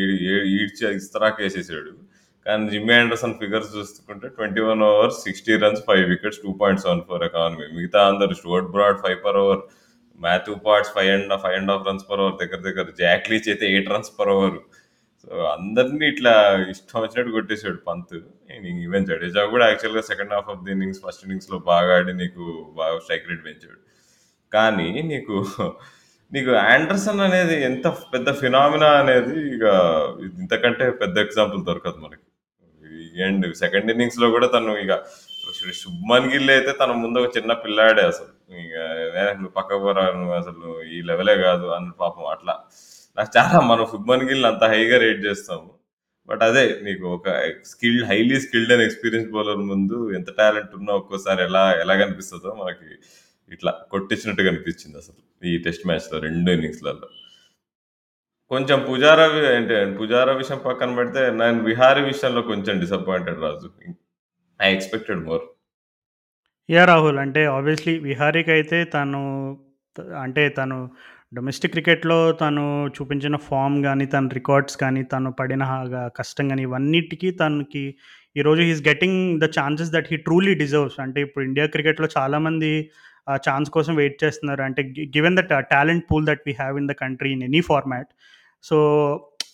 ఈడ్చి 0.55 0.83
ఇస్తరాకేసేసాడు. 0.97 1.91
కానీ 2.45 2.63
జిమ్మీ 2.71 2.93
ఆండర్సన్ 2.95 3.35
ఫిగర్స్ 3.41 3.69
చూసుకుంటే 3.75 4.27
21 4.29 4.81
overs 4.89 5.19
60 5.25 5.55
runs, 5.63 5.81
five 5.87 6.03
wickets, 6.11 6.39
2.74 6.43 7.23
economy. 7.29 7.65
మిగతా 7.77 7.99
అందరు 8.11 8.35
Stuart 8.39 8.69
Broad 8.75 8.99
five 9.03 9.19
per 9.25 9.39
over, 9.43 9.61
Matthew 10.19 10.55
Potts 10.65 10.91
five 10.95 11.09
and 11.15 11.33
five 11.43 11.55
and 11.59 11.71
half 11.73 11.85
runs 11.89 12.05
per 12.09 12.21
over 12.23 12.37
దగ్గర 12.41 12.59
దగ్గర 12.67 12.87
జాక్ 13.01 13.29
లీచ్ 13.31 13.47
అయితే 13.53 13.65
eight 13.71 13.91
runs 13.93 14.11
per 14.19 14.31
over. 14.35 14.57
So, 15.23 15.33
అందరిని 15.55 16.05
ఇట్లా 16.13 16.33
ఇష్టం 16.73 16.99
వచ్చినట్టు 17.03 17.31
కొట్టేసాడు 17.37 17.79
పంత్. 17.89 18.15
ఈవెన్ 18.85 19.07
జడేజా 19.11 19.43
కూడా 19.53 19.65
యాక్చువల్‌గా 19.71 20.03
second 20.11 20.33
half 20.37 20.49
of 20.53 20.63
the 20.65 20.71
innings 20.75 21.01
first 21.05 21.23
ఇన్నింగ్స్‌లో 21.25 21.59
బాగా 21.71 21.93
ఆడి 21.99 22.13
నీకు 22.21 22.43
బాగా 22.81 22.97
స్ట్రైక్ 23.05 23.29
రేట్ 23.31 23.43
పెంచాడు. 23.47 23.79
కానీ 24.51 24.89
నీకు 25.11 25.35
నీకు 26.31 26.51
ఆండర్సన్ 26.73 27.21
అనేది 27.25 27.55
ఎంత 27.69 27.87
పెద్ద 28.13 28.29
ఫినామినా 28.41 28.89
అనేది 29.01 29.35
ఇక 29.55 29.65
ఇంతకంటే 30.41 30.85
పెద్ద 31.01 31.15
ఎగ్జాంపుల్ 31.25 31.61
దొరకదు 31.69 31.99
మనకి. 32.05 32.25
అండ్ 33.21 33.45
సెకండ్ 33.55 33.91
ఇన్నింగ్స్‌లో 33.91 34.29
కూడా 34.31 34.47
తను 34.47 34.73
ఇక 34.77 34.93
శుభ్మన్ 35.81 36.27
గిల్ 36.31 36.49
అయితే 36.49 36.71
తన 36.71 36.91
ముందు 37.03 37.19
ఒక 37.19 37.29
చిన్న 37.37 37.53
పిల్లాడే 37.63 38.03
అసలు. 38.03 38.31
ఇక 38.63 38.75
నువ్వు 39.35 39.53
పక్క 39.57 39.71
నువ్వు 40.19 40.33
అసలు 40.33 40.67
ఈ 40.91 40.99
లెవెలే 41.01 41.35
కాదు" 41.43 41.67
అని 41.69 41.91
పాపం 41.99 42.25
అట్లా. 42.25 42.55
నాకు 43.17 43.31
చాలా 43.37 43.59
మనం 43.71 43.85
శుభ్మన్ 43.85 44.25
గిల్‌ని 44.29 44.47
అంత 44.47 44.63
హైగా 44.65 44.97
రేట్ 44.97 45.21
చేస్తాము. 45.25 45.69
బట్ 46.29 46.43
అదే 46.43 46.65
నీకు 46.83 47.05
ఒక 47.09 47.27
skilled 47.65 48.05
highly 48.05 48.37
skilled 48.39 48.71
and 48.71 48.83
experience 48.83 49.29
bowler 49.31 49.61
ముందు 49.71 49.97
ఎంత 50.15 50.29
టాలెంట్ 50.37 50.73
ఉన్నా 50.75 50.93
ఒక్కోసారి 50.93 51.43
ఎలా 51.43 51.63
ఎలా 51.81 51.95
కనిపిస్తుందో 51.95 52.51
మనకి 52.61 52.89
ఇట్లా 53.51 53.71
కొట్టించినట్టు 53.91 54.43
కనిపించింది 54.43 54.97
అసలు. 54.97 55.19
ఈ 55.43 55.53
టెస్ట్ 55.57 55.85
మ్యాచ్‌లో 55.87 56.19
రెండు 56.19 56.51
ఇన్నింగ్స్‌లలో. 56.51 57.07
కొంచెం 58.53 58.79
పుజారావి 58.89 59.41
అంటే 59.55 59.75
పుజారా 59.99 60.33
విషయం 60.33 60.59
పక్కన 60.65 60.95
పెడితే 60.95 61.21
నేను 61.41 61.63
విహారీ 61.63 62.01
విషయంలో 62.01 62.41
కొంచెం 62.41 62.79
disappointed 62.79 63.39
Raju. 63.39 63.67
I 64.59 64.69
expected 64.73 65.21
more. 65.27 65.43
Yeah 66.69 66.83
Rahul. 66.85 67.19
అంటే 67.19 67.45
ఆబ్వియస్‌లీ 67.57 67.93
అయితే 68.57 68.79
తను 68.95 69.21
అంటే 70.21 70.43
తను 70.49 70.77
డొమెస్టిక్ 71.33 71.73
క్రికెట్‌లో 71.73 72.31
తను 72.31 72.63
చూపించిన 72.87 73.35
ఫామ్ 73.47 73.83
కానీ 73.83 74.05
తన 74.05 74.29
రికార్డ్స్ 74.33 74.77
కానీ, 74.77 75.01
తను 75.03 75.31
పడిన 75.31 75.63
కష్టం 76.17 76.45
కానీ 76.49 76.61
ఇవన్నిటికి 76.61 77.31
తనకి 77.31 77.83
ఈరోజు 78.35 78.61
he's 78.61 78.83
getting 78.87 79.17
getting 79.21 79.41
the 79.41 79.47
chances 79.59 79.91
that 79.91 80.07
he 80.11 80.17
truly 80.17 80.53
deserves. 80.55 80.99
అంటే 80.99 81.21
ఇప్పుడు 81.21 81.43
ఇండియా 81.45 81.65
క్రికెట్‌లో 81.65 82.07
చాలామంది 82.17 82.71
ఆ 83.29 83.35
ఛాన్స్ 83.47 83.69
కోసం 83.69 83.93
వెయిట్ 83.95 84.17
చేస్తున్నారు. 84.23 84.61
అంటే 84.61 84.81
given 85.17 85.37
the 85.37 85.43
talent 85.73 86.05
pool 86.11 86.25
that 86.25 86.43
we 86.47 86.53
have 86.53 86.77
in 86.81 86.87
the 86.87 86.95
country 87.03 87.31
in 87.31 87.43
any 87.43 87.61
format. 87.61 88.09
So, 88.63 88.77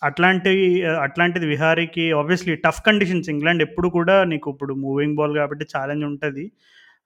అట్లాంటి 0.04 0.52
అట్లాంటిది 1.06 1.45
విహారీకి 1.45 2.06
ఆబ్వియస్‌లీ 2.13 2.54
టఫ్ 2.65 2.82
కండిషన్స్ 2.86 3.30
ఇంగ్లాండ్ 3.30 3.62
ఎప్పుడు 3.63 3.88
కూడా 3.89 4.15
నీకు 4.24 4.48
ఇప్పుడు 4.52 4.74
మూవింగ్ 4.84 5.15
బాల్ 5.15 5.34
కాబట్టి 5.36 5.65
ఛాలెంజ్ 5.74 6.06
ఉంటుంది 6.06 6.45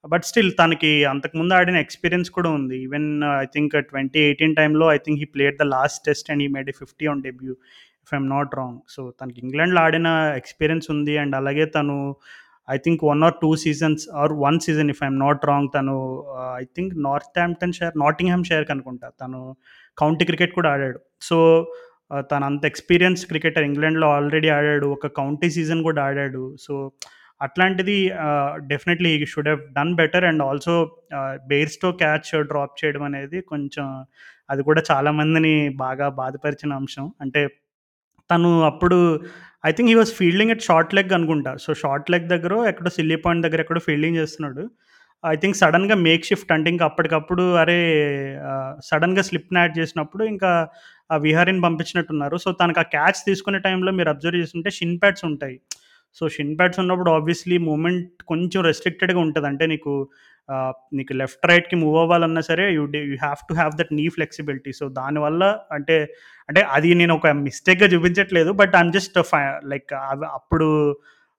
బట్ 0.06 0.26
స్టిల్ 0.26 0.52
తనకి 0.60 0.92
అంతకుముందు 1.06 1.54
ఆడిన 1.54 1.78
ఎక్స్‌పీరియన్స్ 1.78 2.30
కూడా 2.30 2.50
ఉంది. 2.50 2.78
Even 2.86 3.08
I 3.42 3.46
think 3.54 3.76
twenty 3.92 4.20
eighteen 4.28 4.56
టైంలో 4.56 4.86
I 4.94 4.98
think 5.06 5.20
he 5.20 5.28
played 5.36 5.58
the 5.60 5.66
last 5.76 6.02
test 6.06 6.30
and 6.32 6.44
he 6.44 6.50
made 6.56 6.72
fifty 6.82 7.06
on 7.08 7.22
debut 7.28 7.54
if 8.06 8.14
I'm 8.14 8.30
not 8.30 8.56
wrong. 8.56 8.80
So, 8.90 9.02
తనకి 9.22 9.40
ఇంగ్లాండ్‌లో 9.46 9.82
ఆడిన 9.82 10.08
ఎక్స్‌పీరియన్స్ 10.42 10.88
ఉంది. 10.96 11.16
అండ్ 11.18 11.36
అలాగే 11.36 11.66
తను 11.78 11.98
I 12.68 12.78
think 12.78 13.02
one 13.04 13.24
or 13.28 13.38
two 13.42 13.52
seasons 13.64 14.04
or 14.16 14.34
one 14.44 14.60
season 14.60 14.92
if 14.94 15.02
I'm 15.04 15.20
not 15.20 15.46
wrong 15.46 15.70
తను 15.78 15.96
I 16.62 16.66
think 16.76 16.94
north 17.08 17.40
Hampton 17.40 17.74
share 17.74 17.96
Nottingham 17.98 18.46
share 18.52 18.68
అనుకుంటా. 18.72 19.10
తను 19.22 19.40
county 19.98 20.26
cricket 20.26 20.54
కూడా 20.54 20.70
ఆడాడు. 20.72 21.00
సో, 21.22 21.38
తను 22.32 22.46
అంత 22.46 22.66
ఎక్స్‌పీరియన్స్ 22.66 23.26
క్రికెటర్ 23.26 23.64
ఇంగ్లాండ్‌లో 23.64 24.08
ఆల్రెడీ 24.10 24.50
ఆడాడు. 24.50 24.88
ఒక 24.88 25.08
కౌంటీ 25.18 25.50
సీజన్ 25.50 25.84
కూడా 25.84 26.04
ఆడాడు. 26.04 26.56
సో, 26.60 26.74
అట్లాంటిది 27.42 27.98
definitely 28.68 29.10
he 29.16 29.26
should 29.26 29.48
have 29.48 29.62
done 29.74 29.96
better 29.96 30.26
and 30.26 30.44
also 30.44 30.76
Bairstow 31.48 31.92
catch 31.94 32.32
drop 32.44 32.78
చేయడం 32.82 33.04
అనేది 33.04 33.42
కొంచెం 33.44 33.88
అది 34.50 34.64
కూడా 34.64 34.84
చాలా 34.92 35.12
మందిని 35.12 35.54
బాగా 35.78 36.10
బాధపరిచిన 36.10 36.74
అంశం. 36.74 37.12
అంటే 37.22 37.42
తను 38.30 38.64
అప్పుడు 38.64 38.98
I 39.66 39.72
think 39.72 39.90
he 39.90 39.96
was 39.96 40.14
fielding 40.14 40.52
at 40.52 40.62
short 40.62 40.96
leg 40.96 41.14
అనుకుంటా. 41.14 41.56
సో, 41.56 41.74
షార్ట్ 41.74 42.12
లెగ్ 42.12 42.28
దగ్గర 42.28 42.54
ఎక్కడో 42.68 42.90
సిల్లీ 42.90 43.16
పాయింట్ 43.16 43.46
దగ్గర 43.48 43.62
ఎక్కడో 43.62 43.80
ఫీల్డింగ్ 43.80 44.18
చేస్తున్నాడు. 44.18 44.64
ఐ 45.24 45.36
థింక్ 45.36 45.58
సడన్గా 45.58 45.96
మేక్ 46.00 46.26
షిఫ్ట్ 46.26 46.52
అంటే 46.52 46.70
ఇంకా 46.70 46.86
అప్పటికప్పుడు 46.86 47.54
అరే 47.56 47.78
సడన్గా 48.86 49.22
స్లిప్ 49.22 49.30
స్లిప్‌ని 49.30 49.60
యాడ్ 49.60 49.80
చేసినప్పుడు 49.80 50.24
ఇంకా 50.24 50.52
ఆ 51.10 51.16
విహారీని 51.26 51.62
పంపించినట్టున్నారు. 51.62 52.38
సో, 52.38 52.50
తనకు 52.54 52.80
ఆ 52.80 52.88
క్యాచ్ 52.94 53.20
తీసుకునే 53.28 53.60
టైంలో 53.66 53.92
మీరు 53.92 54.10
అబ్జర్వ్ 54.10 54.40
చేస్తుంటే 54.42 54.70
షిన్ 54.78 54.98
ప్యాడ్స్ 55.02 55.26
ఉంటాయి. 55.30 55.58
సో, 56.18 56.24
షిన్ 56.36 56.54
ప్యాడ్స్ 56.58 56.80
ఉన్నప్పుడు 56.80 57.12
ఆబ్వియస్లీ 57.14 57.58
మూమెంట్ 57.68 58.04
కొంచెం 58.32 58.62
రెస్ట్రిక్టెడ్‌గా 58.70 59.20
ఉంటుంది 59.26 59.48
అంటే 59.52 59.66
నీకు 59.74 59.94
నీకు 60.94 61.14
లెఫ్ట్, 61.20 61.44
రైట్‌కి 61.50 61.76
మూవ్ 61.82 61.98
అవ్వాలన్నా 62.00 62.42
సరే 62.48 62.64
you 62.74 62.84
the 62.94 63.00
you 63.10 63.16
have 63.22 63.42
to 63.50 63.54
have 63.54 63.74
that 63.80 63.92
knee 64.00 64.06
flexibility. 64.16 64.72
So, 64.80 64.86
దానివల్ల 64.98 65.44
అంటే, 65.72 65.96
అంటే 66.50 66.62
అది 66.76 66.90
నేను 67.02 67.14
ఒక 67.20 67.28
మిస్టేక్‌గా 67.46 67.88
చూపించట్లేదు. 67.94 68.52
But 68.62 68.74
I'm 68.76 68.92
just 68.98 69.18
fine 69.32 69.42
like 69.74 69.94
అప్పుడు 70.34 70.68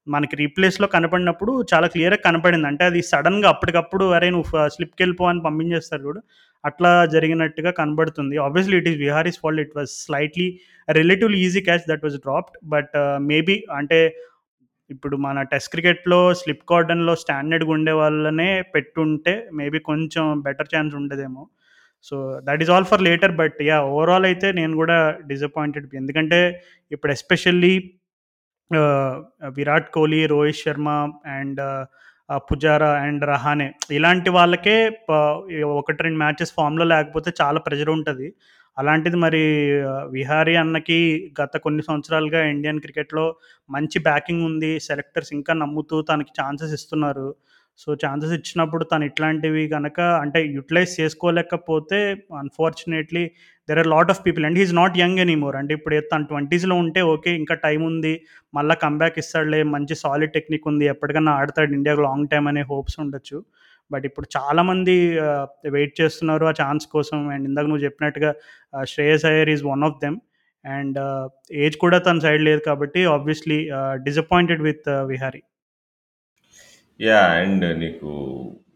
మనకి 0.06 0.34
రీప్లేస్‌లో 0.36 0.86
కనపడినప్పుడు 0.88 1.52
చాలా 1.70 1.86
క్లియర్‌గా 1.88 2.22
కనపడింది. 2.26 2.66
అంటే 2.66 2.84
అది 2.84 3.00
సడన్గా 3.10 3.48
అప్పటికప్పుడు 3.54 4.06
అరే 4.16 4.28
నువ్వు 4.30 4.48
స్లిప్కి 4.74 5.00
వెళ్ళిపో 5.04 5.26
అని 5.30 5.42
పంపించేస్తారు 5.46 6.02
చూడు. 6.06 6.20
అట్లా 6.64 6.92
జరిగినట్టుగా 7.06 7.70
కనబడుతుంది. 7.72 8.36
Obviously 8.46 8.76
it 8.78 8.88
is 8.92 8.98
Vihari's 8.98 9.40
fault. 9.42 9.62
It 9.64 9.74
was 9.76 9.90
slightly 10.04 10.48
relatively 10.88 11.38
easy 11.46 11.60
catch 11.60 11.84
that 11.88 12.04
was 12.04 12.18
dropped. 12.26 12.56
But 12.66 12.94
maybe 13.32 13.56
అంటే 13.80 14.00
ఇప్పుడు 14.90 15.16
మన 15.26 15.42
టెస్ట్ 15.52 15.70
క్రికెట్‌లో 15.70 16.20
స్లిప్ 16.34 16.64
కార్డన్‌లో 16.68 17.14
స్టాండర్డ్‌గా 17.16 17.72
ఉండే 17.76 17.92
వాళ్ళనే 18.00 18.50
పెట్టుంటే 18.74 19.34
మేబీ 19.52 19.78
కొంచెం 19.90 20.24
బెటర్ 20.42 20.72
ఛాన్స్ 20.74 20.94
ఉండేదేమో. 20.94 21.44
So, 22.06 22.16
that 22.48 22.62
is 22.64 22.70
all 22.70 22.88
for 22.90 23.02
later. 23.02 23.34
But 23.40 23.58
yeah 23.68 23.78
overall 23.92 24.26
అయితే 24.30 24.48
నేను 24.52 24.74
కూడా 24.76 24.98
డిసప్పాయింటెడ్. 25.26 25.88
ఎందుకంటే 26.02 26.40
ఇప్పుడు 26.90 27.12
especially 27.18 27.74
uh, 28.70 29.12
Virat 29.56 29.88
Kohli, 29.90 30.20
Rohit 30.26 30.62
Sharma 30.62 30.88
and 31.34 31.60
Pujara 32.28 32.90
and 33.02 33.24
Rahane 33.24 33.66
ఇలాంటి 33.90 34.30
వాళ్ళకే 34.30 34.76
ఒకటి 35.74 36.00
రెండు 36.02 36.18
మ్యాచెస్ 36.18 36.52
ఫామ్‌లో 36.54 36.84
లేకపోతే 36.84 37.30
చాలా 37.40 37.58
ప్రెషర్ 37.60 37.90
ఉంటుంది 37.90 38.28
అలాంటిది 38.76 39.16
మరి 39.16 39.42
విహారీ 40.10 40.54
అన్నకి 40.56 40.98
గత 41.40 41.56
కొన్ని 41.56 41.82
సంవత్సరాలుగా 41.82 42.40
ఇండియన్ 42.46 42.80
క్రికెట్‌లో 42.80 43.24
మంచి 43.70 43.98
బ్యాకింగ్ 43.98 44.44
ఉంది. 44.44 44.72
సెలెక్టర్స్ 44.80 45.32
ఇంకా 45.32 45.52
నమ్ముతూ 45.54 45.96
తనకి 46.02 46.32
ఛాన్సెస్ 46.40 46.72
ఇస్తున్నారు. 46.72 47.28
సో, 47.78 47.88
ఛాన్సెస్ 48.02 48.32
ఇచ్చినప్పుడు 48.32 48.84
తను 48.84 49.04
ఇట్లాంటివి 49.04 49.62
కనుక 49.68 50.00
అంటే 50.20 50.40
utilise 50.56 50.92
చేసుకోలేకపోతే 51.00 52.00
unfortunately 52.40 53.24
there 53.68 53.80
are 53.82 53.88
lot 53.94 54.10
of 54.14 54.20
people 54.26 54.44
and 54.46 54.58
he 54.60 54.64
not 54.80 54.96
young 54.98 55.20
anymore. 55.24 55.56
అంటే 55.60 55.72
ఇప్పుడు 55.78 56.00
తను 56.12 56.26
20స్‌లో 56.32 56.76
ఉంటే 56.84 57.00
ఓకే. 57.14 57.30
ఇంకా 57.40 57.54
టైం 57.66 57.80
ఉంది. 57.90 58.14
మళ్ళీ 58.54 58.76
కంబ్యాక్ 58.86 59.18
ఇస్తాడులే. 59.22 59.60
మంచి 59.74 59.94
సాలిడ్ 59.94 60.32
టెక్నిక్ 60.32 60.68
ఉంది. 60.72 60.86
ఎప్పటికన్నా 60.94 61.32
ఆడతాడు 61.32 61.72
ఇండియాకు 61.78 62.02
లాంగ్ 62.08 62.28
టైమ్ 62.34 62.48
అనే 62.52 62.64
హోప్స్ 62.72 62.98
ఉండొచ్చు. 63.04 63.38
బట్ 63.90 64.04
ఇప్పుడు 64.08 64.26
చాలామంది 64.36 64.94
uh, 65.24 65.44
వెయిట్ 65.76 65.94
చేస్తున్నారు 66.00 66.44
ఆ 66.50 66.52
ఛాన్స్ 66.62 66.86
కోసం. 66.94 67.18
అండ్ 67.34 67.46
ఇందాక 67.48 67.66
నువ్వు 67.70 67.84
చెప్పినట్టుగా 67.84 68.30
Shreyas 68.92 69.26
Iyer 69.30 69.50
is 69.54 69.64
one 69.72 69.84
of 69.88 69.98
them. 70.04 70.18
And 70.64 70.98
age 71.64 71.76
కూడా 71.84 71.98
తన 71.98 72.18
సైడ్ 72.18 72.42
లేదు 72.48 72.62
కాబట్టి 72.68 73.00
obviously 73.16 73.58
disappointed 74.06 74.62
with 74.68 74.88
Vihari. 75.12 75.42
Yeah 77.00 77.20
and 77.42 77.64
నీకు 77.82 78.10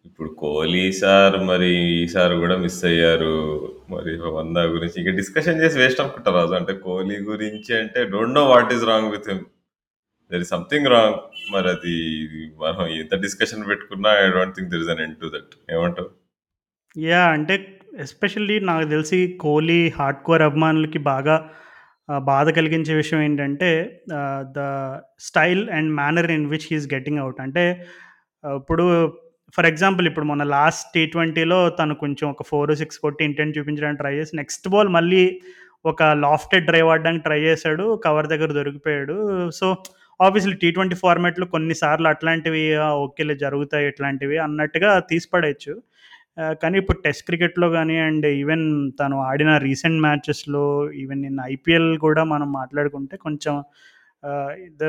ఇప్పుడు 0.09 0.31
కోహ్లీ 0.41 0.83
సార్ 1.01 1.37
మరి 1.49 1.71
ఈసారి 1.99 2.35
కూడా 2.41 2.57
మిస్ 2.63 2.81
అయ్యారు. 2.91 3.35
మరి 3.91 4.13
వంద 4.37 4.59
గురించి 4.75 4.97
ఇక 5.03 5.13
డిస్కషన్ 5.19 5.61
చేసి 5.63 5.77
వేస్ట్ 5.83 6.03
అనుకుంటా 6.03 6.31
రాజు. 6.37 6.55
అంటే 6.59 6.73
కోహ్లీ 6.85 7.17
గురించి 7.31 7.73
అంటే 7.81 8.01
don't 8.13 8.37
know 8.39 8.45
what 8.51 8.73
is 8.77 8.85
wrong 8.91 9.11
with 9.15 9.29
him. 9.31 9.43
There 10.31 10.43
is 10.45 10.53
something 10.55 10.89
wrong. 10.95 11.19
మరది 11.53 11.97
మనం 12.63 12.83
ఎంత 12.97 13.15
డిస్కషన్ 13.25 13.63
పెట్టుకున్నా 13.71 14.11
I 14.19 14.29
don't 14.37 14.57
think 14.57 14.71
there 14.73 14.85
is 14.85 14.93
an 14.95 15.03
end 15.05 15.19
to 15.23 15.31
that. 15.35 15.53
ఏమంటావు? 15.75 16.11
యాహ్! 16.97 17.31
అంటే 17.37 17.55
ఎస్పెషల్లీ 18.05 18.57
నాకు 18.69 18.87
తెలిసి 18.91 19.17
కోహ్లీ 19.43 19.81
హార్డ్‌కోర్ 19.97 20.43
అభిమానులకి 20.47 21.01
బాగా 21.09 21.37
ఆహ్, 22.09 22.23
బాధ 22.29 22.49
కలిగించే 22.57 22.93
విషయం 22.95 23.21
ఏంటంటే 23.25 23.71
ఆహ్, 24.19 24.45
the 24.55 24.61
style 25.21 25.63
and 25.77 25.91
manner 25.97 26.31
in 26.37 26.47
which 26.53 26.69
he 26.71 26.77
is 26.77 26.87
getting 26.95 27.21
out. 27.25 27.41
అంటే 27.47 27.65
ఆహ్, 28.45 28.57
ఇప్పుడు 28.61 28.85
ఫర్ 29.55 29.67
ఎగ్జాంపుల్ 29.67 30.07
ఇప్పుడు 30.11 30.27
మొన్న 30.27 30.45
లాస్ట్ 30.53 30.87
టీ20లో 30.95 31.59
తను 31.79 31.95
కొంచెం 32.03 32.27
ఒక 32.31 32.43
4, 32.51 32.75
6 32.81 32.99
కొట్టి 33.05 33.23
ఇంటెంట్ 33.25 33.57
చూపించడానికి 33.59 34.01
ట్రై 34.03 34.13
చేసి 34.19 34.33
నెక్స్ట్ 34.37 34.67
బాల్ 34.69 34.91
మళ్ళీ 34.97 35.23
ఒక 35.85 36.03
లాఫ్టెడ్ 36.23 36.67
డ్రైవ్ 36.67 36.89
ఆడడానికి 36.89 37.25
ట్రై 37.25 37.41
చేశాడు. 37.41 37.85
కవర్ 38.07 38.29
దగ్గర 38.33 38.51
దొరికిపోయాడు. 38.53 39.17
సో, 39.59 39.67
ఆబ్వియస్లీ 40.21 40.55
టీ20 40.63 40.97
ఫార్మాట్‌లో 41.03 41.47
కొన్నిసార్లు 41.55 42.09
అట్లాంటివి 42.13 42.63
ఓకే 42.79 43.03
ఓకేలే 43.05 43.35
జరుగుతాయి 43.45 43.87
ఇట్లాంటివి 43.91 44.37
అన్నట్టుగా 44.47 44.91
తీసిపడవచ్చు 45.11 45.75
కానీ 46.63 46.77
ఇప్పుడు 46.83 46.99
టెస్ట్ 47.05 47.25
క్రికెట్‌లో 47.29 47.69
కానీ 47.77 47.97
అండ్ 48.07 48.27
ఈవెన్ 48.37 48.67
తను 49.01 49.17
ఆడిన 49.29 49.53
రీసెంట్ 49.67 50.01
మ్యాచెస్‌లో 50.05 50.65
ఈవెన్ 51.03 51.23
నిన్న 51.27 51.41
ఐపీఎల్ 51.55 51.91
కూడా 52.07 52.23
మనం 52.33 52.49
మాట్లాడుకుంటే 52.61 53.17
కొంచెం 53.27 53.55
ద 54.81 54.85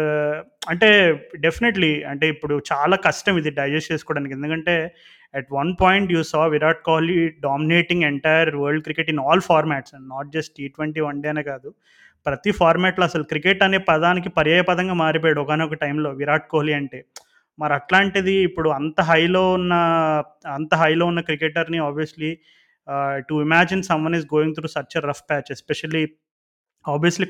అంటే 0.70 0.88
డెఫినెట్‌లీ 1.46 1.92
అంటే 2.12 2.26
ఇప్పుడు 2.34 2.56
చాలా 2.72 2.96
కష్టం 3.08 3.34
ఇది 3.38 3.52
డైజెస్ట్ 3.60 3.92
చేసుకోవడానికి. 3.94 4.34
ఎందుకంటే 4.34 4.76
at 5.34 5.50
one 5.52 5.72
point 5.82 6.12
you 6.12 6.22
saw 6.24 6.42
Virat 6.54 6.82
Kohli 6.82 7.16
dominating 7.46 8.06
entire 8.10 8.52
world 8.64 8.86
cricket 8.88 9.12
in 9.14 9.22
all 9.26 9.44
formats 9.50 9.94
and 9.96 10.08
not 10.14 10.32
just 10.38 10.56
ఈ 10.62 10.68
ట్వంటీ 10.78 11.02
వన్ 11.08 11.20
డే 11.24 11.30
అనే 11.30 11.44
కాదు. 11.44 11.70
ప్రతి 12.26 12.52
ఫార్మాట్‌లో 12.52 13.04
అసలు 13.06 13.24
క్రికెట్ 13.24 13.62
అనే 13.64 13.80
పదానికి 13.90 14.30
పర్యాయపదంగా 14.38 14.96
మారిపోయాడు 15.04 15.42
ఒకనొక 15.46 15.78
టైంలో 15.84 16.12
విరాట్ 16.14 16.48
కోహ్లీ 16.48 16.74
అంటే. 16.74 17.00
మరి 17.60 17.74
అట్లాంటిది 17.74 18.36
ఇప్పుడు 18.48 18.70
అంత 18.80 19.00
హైలో 19.10 19.44
ఉన్న 19.54 19.74
అంత 20.58 20.74
హైలో 20.76 21.06
ఉన్న 21.06 21.22
క్రికెటర్‌ని 21.22 21.80
obviously 21.88 22.32
to 23.30 23.36
imagine 23.46 23.84
someone 23.84 24.16
is 24.16 24.28
going 24.36 24.56
through 24.56 24.70
such 24.76 24.96
rough 25.10 25.24
patch 25.30 25.50
especially 25.52 26.04
obviously 26.86 27.28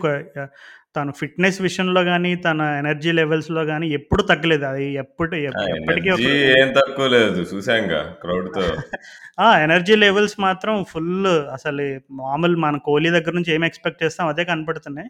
తను 0.95 1.11
ఫిట్‌నెస్ 1.19 1.57
విషయంలో 1.61 2.01
గాని, 2.07 2.31
తన 2.45 2.61
ఎనర్జీ 2.79 3.11
లెవెల్స్‌లో 3.17 3.63
గాని 3.69 3.87
ఎప్పుడు 3.97 4.21
తగ్గలేదు. 4.29 4.65
అది 4.69 4.85
ఎప్పుడు 5.03 5.35
ఎప్పటికి 5.49 6.09
ఏం 6.53 6.69
తక్కువ 6.77 7.07
లేదు. 7.13 7.41
చూసాంగా 7.51 7.99
క్రౌడ్‌తో. 8.21 8.63
ఆ! 9.39 9.49
ఎనర్జీ 9.65 9.95
లెవెల్స్ 9.99 10.35
మాత్రం 10.39 10.73
ఫుల్ 10.89 11.11
అసలు 11.55 11.83
మామూలు 12.21 12.57
మన 12.59 12.77
కోహ్లీ 12.87 13.09
దగ్గర 13.17 13.33
నుంచి 13.37 13.51
ఏం 13.55 13.63
ఎక్స్‌పెక్ట్ 13.65 14.01
చేస్తాం 14.03 14.27
అదే 14.31 14.43
కనపడుతున్నాయి. 14.49 15.09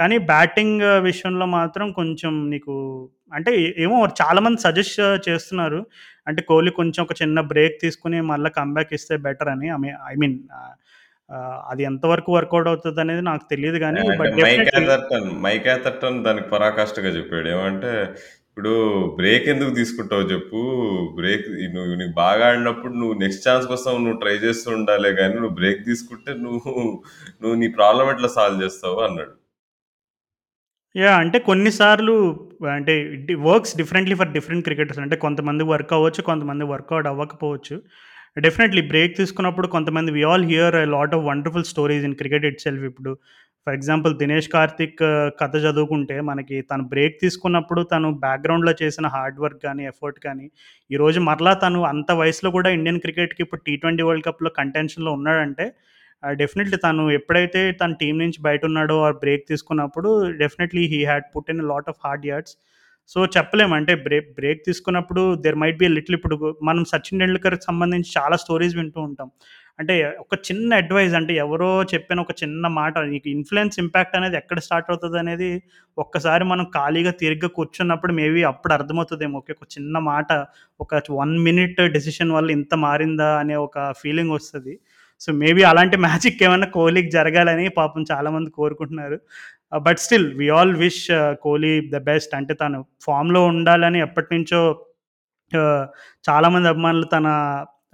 కానీ 0.00 0.16
బ్యాటింగ్ 0.28 0.80
విషయంలో 1.06 1.46
మాత్రం 1.54 1.86
కొంచెం 1.92 2.34
నీకు 2.50 2.74
అంటే 3.32 3.52
ఏమో 3.84 3.96
చాలామంది 4.20 4.60
సజెస్ట్ 4.62 4.98
చేస్తున్నారు. 5.28 5.80
అంటే 6.26 6.40
కోహ్లీ 6.48 6.70
కొంచెం 6.72 7.00
ఒక 7.04 7.14
చిన్న 7.22 7.40
బ్రేక్ 7.52 7.76
తీసుకొని 7.80 8.18
మళ్ళా 8.30 8.50
కమ్‌బ్యాక్ 8.58 8.92
ఇస్తే 8.98 9.16
బెటర్ 9.26 9.50
అని. 9.54 9.68
ఐ 10.08 10.14
మీన్ 10.22 10.36
అది 11.70 11.82
ఎంతవరకు 11.82 12.30
వర్కౌట్ 12.32 12.68
అవుతదనేది 12.68 13.22
నాకు 13.22 13.44
తెలీదు 13.50 13.78
గానీ 13.78 13.98
అంటే 14.02 14.14
బట్ 14.20 14.34
మైక్ 15.44 15.68
ఎథర్టన్, 15.72 16.18
దానికి 16.24 16.48
పరాకాష్ఠగా 16.50 17.10
చెప్పాడు. 17.16 17.48
ఏమంటే, 17.48 17.92
"ఇప్పుడు 18.48 18.72
బ్రేక్ 19.16 19.46
ఎందుకు 19.48 19.72
తీసుకుంటావు 19.74 20.24
చెప్పు. 20.30 20.60
బ్రేక్ 21.16 21.46
నువ్వు 21.74 21.94
నీకు 21.94 22.14
బాగా 22.16 22.46
ఆడినప్పుడు 22.48 22.94
నువ్వు 22.94 23.16
నెక్స్ట్ 23.18 23.46
ఛాన్స్ 23.48 23.66
కోసం 23.66 23.92
నువ్వు 24.04 24.20
ట్రై 24.20 24.36
చేస్తూ 24.38 24.70
ఉండాలే 24.72 25.12
గానీ, 25.20 25.34
నువ్వు 25.34 25.54
బ్రేక్ 25.54 25.84
తీసుకుంటే 25.84 26.32
నువ్వు 26.38 26.72
నువ్వు 27.42 27.56
నీ 27.56 27.68
ప్రాబ్లమ్ 27.78 28.10
ఎట్లా 28.10 28.30
సాల్వ్ 28.36 28.64
చేస్తావు" 28.64 29.00
అన్నాడు. 29.00 29.34
యాహ్! 30.94 31.18
అంటే 31.20 31.38
కొన్ని 31.46 31.70
సార్లు 31.72 32.14
అంటే 32.72 32.92
it 33.14 33.32
works 33.42 33.74
differently 33.76 34.14
for 34.14 34.32
different 34.32 34.64
cricketers. 34.64 34.98
అంటే 34.98 35.16
కొంతమందికి 35.16 35.70
వర్క్ 35.70 35.92
అవ్వచ్చు. 35.92 36.22
కొంతమందికి 36.22 36.70
వర్కౌట్ 36.70 37.06
అవ్వకపోవచ్చు. 37.06 37.76
డెఫినెట్‌లీ 38.36 38.82
బ్రేక్ 38.90 39.12
తీసుకున్నప్పుడు 39.16 39.68
కొంతమంది 39.68 40.10
we 40.12 40.22
all 40.30 40.44
hear 40.44 40.74
a 40.76 40.84
lot 40.88 41.14
of 41.14 41.24
wonderful 41.24 41.68
stories 41.70 42.04
in 42.04 42.16
cricket 42.16 42.44
itself 42.60 42.84
ఇప్పుడు 42.84 43.12
ఫర్ 43.66 43.74
ఎగ్జాంపుల్ 43.74 44.12
'దినేష్ 44.14 44.48
కార్తిక్' 44.48 45.02
కథ 45.40 45.54
చదువుకుంటే 45.64 46.16
మనకి 46.28 46.56
తను 46.70 46.84
బ్రేక్ 46.92 47.16
తీసుకున్నప్పుడు 47.20 47.80
తను 47.92 48.08
బ్యాక్‌గ్రౌండ్‌లో 48.24 48.72
చేసిన 48.82 49.06
హార్డ్ 49.14 49.40
వర్క్ 49.40 49.60
కానీ 49.62 49.82
ఎఫర్ట్ 49.86 50.20
కానీ, 50.26 50.46
ఈరోజు 50.90 51.20
మరలా 51.28 51.52
తను 51.64 51.80
అంత 51.90 52.10
వయసులో 52.22 52.50
కూడా 52.56 52.70
ఇండియన్ 52.78 53.02
క్రికెట్‌కి 53.04 53.42
ఇప్పుడు 53.46 53.62
టీ20 53.66 54.06
వరల్డ్ 54.08 54.26
కప్‌లో 54.28 54.52
కంటెన్షన్‌లో 54.60 55.12
ఉన్నాడంటే 55.18 55.66
uh, 56.22 56.32
డెఫినెట్‌లీ 56.38 56.78
తను 56.84 57.02
ఎప్పుడైతే 57.18 57.60
తన 57.80 57.92
టీం 58.00 58.14
నుంచి 58.22 58.38
బయట 58.42 58.62
ఉన్నాడో 58.70 58.96
ఆర్ 59.04 59.18
బ్రేక్ 59.20 59.44
తీసుకున్నప్పుడు 59.50 60.08
definitely 60.40 60.84
he 60.94 61.00
had 61.04 61.26
put 61.34 61.50
in 61.54 61.62
lot 61.70 61.90
of 61.92 62.00
hard 62.04 62.26
yards. 62.26 62.54
So, 63.10 63.18
చెప్పలేము 63.34 63.74
అంటే 63.76 63.92
బ్రేక్ 64.04 64.28
బ్రేక్ 64.38 64.60
తీసుకున్నప్పుడు 64.66 65.22
దేర్ 65.44 65.56
మైట్ 65.60 65.78
బి 65.80 65.88
లిటిల్ 65.92 66.16
ఇప్పుడు 66.18 66.36
మనం 66.68 66.82
'సచిన్ 66.90 67.20
టెండూల్కర్‌కి' 67.22 67.66
సంబంధించి 67.68 68.10
చాలా 68.16 68.36
స్టోరీస్ 68.42 68.74
వింటూ 68.78 69.00
ఉంటాం. 69.08 69.28
అంటే 69.78 69.94
ఒక 70.22 70.34
చిన్న 70.46 70.78
అడ్వైజ్ 70.80 71.14
అంటే 71.18 71.32
ఎవరో 71.42 71.70
చెప్పిన 71.92 72.18
ఒక 72.20 72.32
చిన్న 72.40 72.66
మాట 72.78 72.94
నీకు 73.10 73.28
ఇన్‌ఫ్లుయెన్స్ 73.34 73.76
ఇంపాక్ట్ 73.82 74.16
అనేది 74.18 74.36
ఎక్కడ 74.40 74.58
స్టార్ట్ 74.66 74.88
అవుతుంది 74.92 75.18
అనేది 75.18 75.50
ఒక్కసారి 75.98 76.44
మనం 76.44 76.64
ఖాళీగా 76.74 77.12
తిరిగి 77.20 77.48
కూర్చున్నప్పుడు 77.56 78.14
మేబీ 78.18 78.42
అప్పుడు 78.50 78.72
అర్థమవుతుందేమో 78.78 79.38
ఓకే. 79.40 79.52
ఒక 79.56 79.68
చిన్న 79.76 79.94
మాట 80.08 80.30
ఒక 80.80 80.90
వన్ 81.14 81.34
మినిట్ 81.46 81.80
డెసిషన్ 81.96 82.34
వల్ల 82.36 82.50
ఇంత 82.58 82.74
మారిందా 82.84 83.30
అనే 83.42 83.56
ఒక 83.66 83.78
ఫీలింగ్ 84.02 84.34
వస్తుంది 84.36 84.74
సో, 85.20 85.28
మేబీ 85.42 85.62
అలాంటి 85.62 85.96
మ్యాజిక్ 86.06 86.42
ఏమైనా 86.46 86.66
కోహ్లీకి 86.76 87.10
జరగాలని 87.10 87.66
పాపం 87.78 88.02
చాలామంది 88.12 88.50
కోరుకుంటున్నారు. 88.50 89.18
But 89.86 89.98
still 89.98 90.28
we 90.40 90.46
all 90.48 90.74
wish 90.76 91.04
Kohli 91.42 91.72
the 91.94 91.98
best. 92.10 92.32
అంటే 92.34 92.52
తను 92.54 92.78
ఫామ్‌లో 93.06 93.40
ఉండాలని 93.46 94.00
ఎప్పటినుంచో 94.00 94.60
నుంచో 95.52 95.62
uh, 95.64 95.84
చాలామంది 96.28 96.68
అభిమానులు 96.68 97.06
తన 97.14 97.26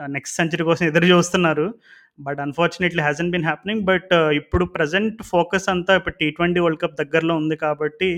uh, 0.00 0.08
నెక్స్ట్ 0.08 0.36
సెంచరీ 0.36 0.64
కోసం 0.64 0.84
ఎదురు 0.86 1.08
చూస్తున్నారు. 1.12 1.66
But 2.18 2.40
unfortunately 2.40 3.02
hasn't 3.02 3.30
been 3.30 3.46
happening 3.50 3.82
but 3.82 4.12
ఇప్పుడు 4.40 4.64
ప్రజెంట్ 4.76 5.20
ఫోకస్ 5.22 5.66
అంతా 5.68 5.92
ఇప్పుడు 5.94 6.16
టీ 6.20 6.26
ట్వంటీ 6.30 6.60
వరల్డ్ 6.60 6.80
కప్ 6.82 6.98
దగ్గరలో 7.02 7.34
ఉంది 7.36 7.56
కాబట్టి 7.56 8.10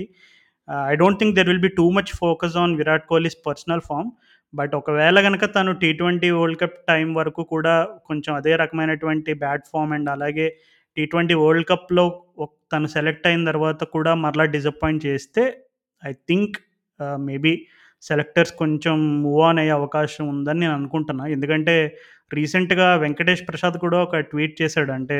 I 0.91 0.95
don't 0.95 1.19
think 1.19 1.35
there 1.35 1.49
will 1.51 1.63
be 1.67 1.71
too 1.79 1.85
much 1.91 2.11
focus 2.19 2.55
on 2.63 2.73
Virat 2.75 3.05
Kohli's 3.05 3.37
personal 3.47 3.83
form 3.87 4.09
but 4.53 4.75
ఒకవేళ 4.75 5.17
కనుక 5.21 5.45
తను 5.55 5.71
T 5.73 5.93
twenty 5.93 6.29
world 6.29 6.59
cup 6.59 6.77
time 6.87 7.07
వరకు 7.13 7.43
కూడా 7.43 7.87
కొంచెం 8.05 8.35
అదే 8.35 8.55
రకమైనటువంటి 8.55 9.33
బ్యాట్ 9.33 9.65
ఫామ్ 9.73 9.93
అండ్ 9.93 10.09
అలాగే 10.09 10.47
టీ 10.97 11.05
ట్వంటీ 11.05 11.33
వరల్డ్ 11.33 11.67
కప్లో 11.67 12.05
తను 12.73 12.87
సెలెక్ట్ 12.87 13.27
అయిన 13.27 13.45
తర్వాత 13.45 13.83
కూడా 13.83 14.13
మరలా 14.15 14.45
డిసప్పాయింట్ 14.45 15.05
చేస్తే 15.05 15.43
ఐ 16.03 16.11
థింక్ 16.11 16.57
మేబీ 17.19 17.53
సెలెక్టర్స్ 18.01 18.51
కొంచెం 18.51 19.21
మూవ్ 19.21 19.41
ఆన్ 19.41 19.59
అయ్యే 19.59 19.71
అవకాశం 19.71 20.27
ఉందని 20.27 20.59
నేను 20.59 20.73
అనుకుంటున్నా. 20.73 21.23
ఎందుకంటే 21.27 21.75
రీసెంట్గా 22.33 22.95
వెంకటేష్ 22.95 23.43
ప్రసాద్ 23.49 23.77
కూడా 23.77 23.97
ఒక 24.03 24.19
ట్వీట్ 24.31 24.55
చేశాడు. 24.61 24.91
అంటే 24.91 25.17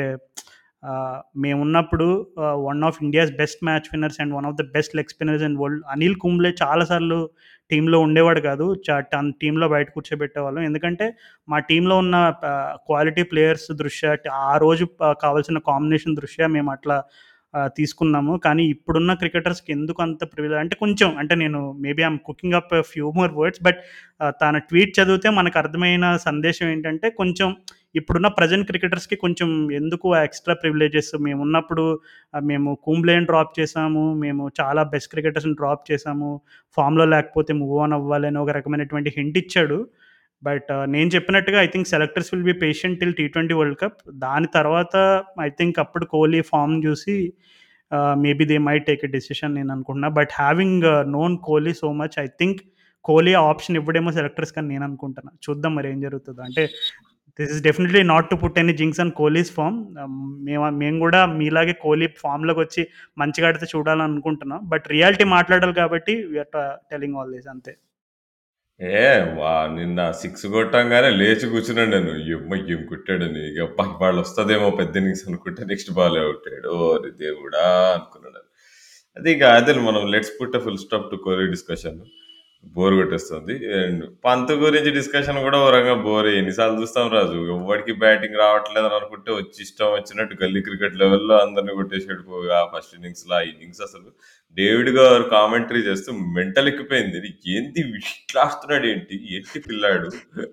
మేమున్నప్పుడు 1.42 2.06
one 2.68 2.82
of 2.88 2.98
India's 3.04 3.30
best 3.40 3.62
match 3.68 3.88
winners 3.92 4.18
and 4.22 4.34
one 4.38 4.46
of 4.50 4.58
the 4.60 4.64
best 4.74 4.92
leg 4.98 5.12
spinners 5.14 5.44
and 5.46 5.58
world 5.62 5.84
Anil 5.94 6.18
Kumble 6.24 6.50
చాలాసార్లు 6.62 7.18
టీంలో 7.70 7.98
ఉండేవాడు 8.06 8.40
కాదు. 8.48 8.66
తన 9.12 9.24
టీంలో 9.40 9.66
బయట 9.74 9.88
కూర్చోబెట్టేవాళ్ళం. 9.96 10.62
ఎందుకంటే 10.68 11.06
మా 11.48 11.58
టీంలో 11.70 11.96
ఉన్న 12.04 12.16
క్వాలిటీ 12.88 13.24
ప్లేయర్స్ 13.32 13.68
దృష్ట్యా 13.82 14.12
ఆ 14.50 14.52
రోజు 14.64 14.86
కావాల్సిన 15.24 15.60
కాంబినేషన్ 15.70 16.18
దృష్ట్యా 16.20 16.48
మేము 16.56 16.70
అట్లా 16.76 16.98
తీసుకున్నాము. 17.78 18.32
కానీ 18.46 18.62
ఇప్పుడున్న 18.72 19.12
క్రికెటర్స్కి 19.20 19.70
ఎందుకు 19.76 20.00
అంత 20.06 20.22
ప్రివిలేజ్ 20.32 20.60
అంటే 20.62 20.74
కొంచెం 20.82 21.08
అంటే 21.20 21.34
నేను 21.42 21.60
maybe 21.84 22.02
I'm 22.04 22.18
cooking 22.28 22.56
up 22.60 22.74
few 22.90 23.06
more 23.18 23.32
words 23.40 23.62
but 23.66 23.80
తన 24.42 24.58
ట్వీట్ 24.68 24.92
చదివితే 24.98 25.28
మనకు 25.38 25.58
అర్థమైన 25.62 26.04
సందేశం 26.28 26.66
ఏంటంటే 26.74 27.08
కొంచెం 27.20 27.48
ఇప్పుడున్న 27.94 28.28
ప్రజెంట్ 28.28 28.66
క్రికెటర్స్కి 28.66 29.16
కొంచెం 29.16 29.72
ఎందుకు 29.72 30.16
ఎక్స్ట్రా 30.16 30.54
ప్రివిలేజెస్ 30.54 31.12
మేము 31.26 31.40
ఉన్నప్పుడు 31.42 31.84
మేము 32.44 32.70
కుంబ్లేని 32.82 33.26
డ్రాప్ 33.26 33.60
చేసాము 33.60 34.14
మేము 34.14 34.50
చాలా 34.60 34.82
బెస్ట్ 34.82 35.10
క్రికెటర్స్ని 35.10 35.54
డ్రాప్ 35.54 35.92
చేసాము. 35.92 36.30
ఫామ్లో 36.76 37.04
లేకపోతే 37.04 37.52
మూవ్ 37.52 37.78
ఆన్ 37.78 37.92
అవ్వాలని 37.92 38.38
ఒక 38.38 38.50
రకమైనటువంటి 38.50 39.12
హింట్ 39.16 39.38
ఇచ్చాడు. 39.38 39.78
బట్ 40.42 40.68
నేను 40.88 41.08
చెప్పినట్టుగా 41.14 41.58
I 41.62 41.66
think 41.66 41.88
selectors 41.88 42.28
will 42.34 42.44
be 42.44 42.52
patient 42.52 43.00
till 43.00 43.14
T 43.20 43.28
twenty 43.28 43.54
world 43.54 43.78
cup 43.78 43.98
దాని 44.26 44.48
తర్వాత 44.54 45.24
ఐ 45.40 45.48
థింక్ 45.48 45.78
అప్పుడు 45.78 46.04
కోహ్లీ 46.04 46.40
ఫామ్ 46.40 46.74
చూసి 46.86 47.16
maybe 48.24 48.44
they 48.44 48.58
may 48.58 48.78
take 48.78 49.02
a 49.04 49.08
decision 49.08 49.54
నేను 49.54 49.70
అనుకుంటున్నా. 49.72 50.08
But 50.08 50.32
having 50.32 50.82
known 51.12 51.38
Kohli 51.38 51.72
so 51.74 51.92
much 51.92 52.16
I 52.20 52.26
think 52.26 52.60
Kohli 53.04 53.34
option 53.34 53.76
ఇవ్వడేమో 53.76 54.12
selectors 54.12 54.52
కానీ 54.52 54.68
నేను 54.68 54.84
అనుకుంటున్నా. 54.84 55.32
చూద్దాం 55.44 55.74
మరి 55.74 55.88
ఏం 55.92 56.00
జరుగుతుందో. 56.00 56.42
అంటే 56.42 56.68
this 57.38 57.52
is 57.54 57.62
definitely 57.66 58.00
not 58.12 58.28
to 58.30 58.36
put 58.42 58.58
any 58.62 58.74
jinx 58.80 59.00
and 59.02 59.14
Kohli's 59.20 59.50
form 59.56 59.76
మేము 60.46 60.64
మేము 60.82 60.96
కూడా 61.04 61.20
మీలాగే 61.40 61.74
కోహ్లీ 61.84 62.08
ఫామ్లోకి 62.22 62.60
వచ్చి 62.64 62.82
మంచిగా 63.22 63.48
ఆడితే 63.50 63.66
చూడాలని 63.74 64.06
అనుకుంటున్నాం. 64.10 64.62
బట్ 64.72 64.86
రియాలిటీ 64.94 65.26
మాట్లాడాలి 65.36 65.76
కాబట్టి 65.82 66.14
వీఆర్ 66.32 66.50
టెలింగ్ 66.92 67.18
ఆల్ 67.20 67.32
దిస్ 67.36 67.50
అంతే. 67.54 67.74
ఏ 68.80 69.04
వా 69.38 69.52
నిన్న 69.76 70.00
సిక్స్ 70.20 70.44
కొట్టంగానే 70.54 71.08
లేచి 71.20 71.46
కూర్చున్నాడు 71.52 71.90
నేను. 71.94 72.12
ఎమ్మ 72.34 72.58
ఏం 72.74 72.82
కొట్టాడని 72.90 73.40
ఇక 73.50 73.60
అబ్బా, 73.68 74.10
వస్తుందేమో 74.20 74.68
పెద్ద 74.80 74.94
ఇన్నింగ్స్ 75.00 75.24
అనుకుంటే 75.28 75.62
నెక్స్ట్ 75.70 75.90
బాల్ 75.96 76.18
అవుతాడు 76.26 76.74
దేవుడా 77.24 77.64
అనుకున్నాడు 77.96 78.42
అది 79.16 79.30
ఇక 79.36 79.44
అదే 79.58 79.72
మనం 79.88 80.02
let's 80.14 80.34
put 80.38 80.56
full 80.66 80.78
stop 80.84 81.10
to 81.12 81.16
Kohli 81.24 81.46
discussion 81.56 81.98
bore 82.64 82.94
కొట్టేస్తుంది. 82.94 83.54
అండ్ 83.72 84.10
పంత్ 84.24 84.52
గురించి 84.52 84.90
డిస్కషన్ 84.90 85.42
కూడా 85.42 85.58
వరంగా 85.58 85.78
రకంగా 85.78 86.02
బోర్ 86.02 86.26
ఎన్నిసార్లు 86.26 86.80
చూస్తాం 86.80 87.10
రాజు. 87.10 87.38
ఎవరికి 87.54 87.92
బ్యాటింగ్ 87.92 88.36
రావట్లేదు 88.36 88.86
అని 88.86 88.94
అనుకుంటే 88.94 89.32
వచ్చి 89.32 89.62
ఇష్టం 89.62 89.86
వచ్చినట్టు 89.86 90.36
గల్లీ 90.42 90.62
క్రికెట్ 90.62 90.96
లెవెల్లో 90.96 91.38
అందరిని 91.38 91.72
కొట్టేసాడు 91.72 92.22
పోగా 92.22 92.70
ఫస్ట్ 92.76 92.94
ఇన్నింగ్స్లో 92.94 93.36
ఆ 93.36 93.40
ఇన్నింగ్స్ 93.40 93.80
అసలు. 93.80 94.10
డేవిడ్ 94.56 94.88
గారు 94.88 95.22
కామెంటరీ 95.22 95.80
చేస్తూ 95.80 96.12
మెంటల్ 96.12 96.68
ఎక్కిపోయింది. 96.68 97.16
ఇది 97.18 97.28
ఏంది? 97.56 97.80
ఇట్లా 97.98 98.40
ఆడుతున్నాడు 98.42 98.86
ఏంటి? 98.86 99.16
ఏంటి 99.34 99.58
పిల్లాడు? 99.68 100.08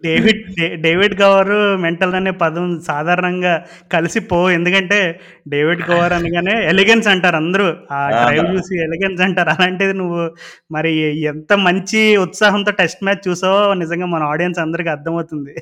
డేవిడ్ 0.06 0.42
డేవిడ్ 0.82 1.22
గవర్ 1.22 1.78
మెంటల్ 1.78 2.14
అనే 2.14 2.32
పదం 2.32 2.82
సాధారణంగా 2.88 3.66
కలిసి 3.94 4.20
పో. 4.20 4.50
ఎందుకంటే 4.50 5.20
డేవిడ్ 5.48 5.84
గవర్ 5.92 6.14
అనగానే 6.14 6.56
ఎలిగెన్స్ 6.66 7.08
అంటారు 7.08 7.36
అందరూ. 7.36 7.68
ఆ 7.92 8.10
డ్రైవ్ 8.10 8.58
చూసి 8.58 8.84
ఎలిగెన్స్ 8.84 9.22
అంటారు. 9.22 9.50
అలాంటిది 9.50 9.94
నువ్వు 9.94 10.36
మరి 10.72 10.94
ఎంత 11.24 11.54
మంచి 11.54 12.18
ఉత్సాహంతో 12.18 12.72
టెస్ట్ 12.72 13.04
మ్యాచ్ 13.04 13.28
చూసావో 13.30 13.74
నిజంగా 13.74 14.06
మన 14.06 14.24
ఆడియన్స్ 14.24 14.60
అందరికీ 14.60 14.90
అర్థమవుతుంది. 14.90 15.56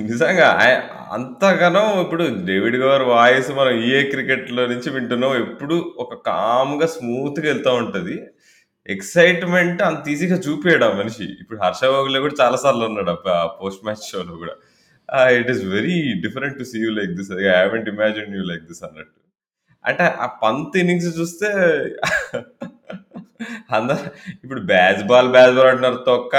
నిజంగా 0.00 0.58
ఆయ- 0.62 0.80
అంతగానో 1.12 2.02
ఇప్పుడు 2.02 2.44
డేవిడ్ 2.44 2.76
గారు 2.76 3.04
వాయిస్ 3.04 3.50
మనం 3.50 3.84
ఏ 3.84 4.02
క్రికెట్లో 4.10 4.66
నుంచి 4.66 4.90
వింటున్నాం. 4.90 5.40
ఎప్పుడు 5.40 5.94
ఒక 5.98 6.14
కామ్గా 6.14 6.86
స్మూత్గా 6.86 7.72
ఉంటది. 7.72 8.26
ఎక్సైట్మెంట్ 8.86 9.82
అంత 9.82 10.08
ఈజీగా 10.08 10.36
చూపించాడు 10.36 10.84
ఆ 10.84 10.92
మనిషి. 10.92 11.24
ఇప్పుడు 11.24 11.60
హర్ష 11.64 11.84
గోగులే 11.84 12.20
కూడా 12.20 12.34
చాలా 12.40 12.56
సార్లు 12.56 12.84
ఉన్నాడు 12.84 13.28
ఆ 13.28 13.46
పోస్ట్ 13.46 13.84
మ్యాచ్ 13.84 14.10
షోలో 14.12 14.36
కూడా. 14.36 14.52
It 15.28 15.50
is 15.50 15.64
very 15.64 16.20
different 16.20 16.58
to 16.58 16.64
see 16.64 16.78
you 16.78 16.90
like 16.90 17.10
this. 17.10 17.32
I 17.32 17.44
haven't 17.44 17.88
imagine 17.88 18.36
you 18.36 18.42
like 18.42 18.62
this 18.62 18.84
అన్నట్టు. 18.84 19.20
అంటే 19.84 20.02
ఆ 20.02 20.26
పంత్ 20.26 20.78
ఇన్నింగ్స్ 20.78 21.20
చూస్తే 21.20 21.46
అందరు 23.72 23.98
ఇప్పుడు 24.44 24.60
బ్యాజ్ 24.60 25.04
బాల్ 25.04 25.28
బ్యాజ్ 25.28 25.54
బాల్ 25.54 25.68
అంటున్నారు 25.68 26.04
తొక్క 26.06 26.36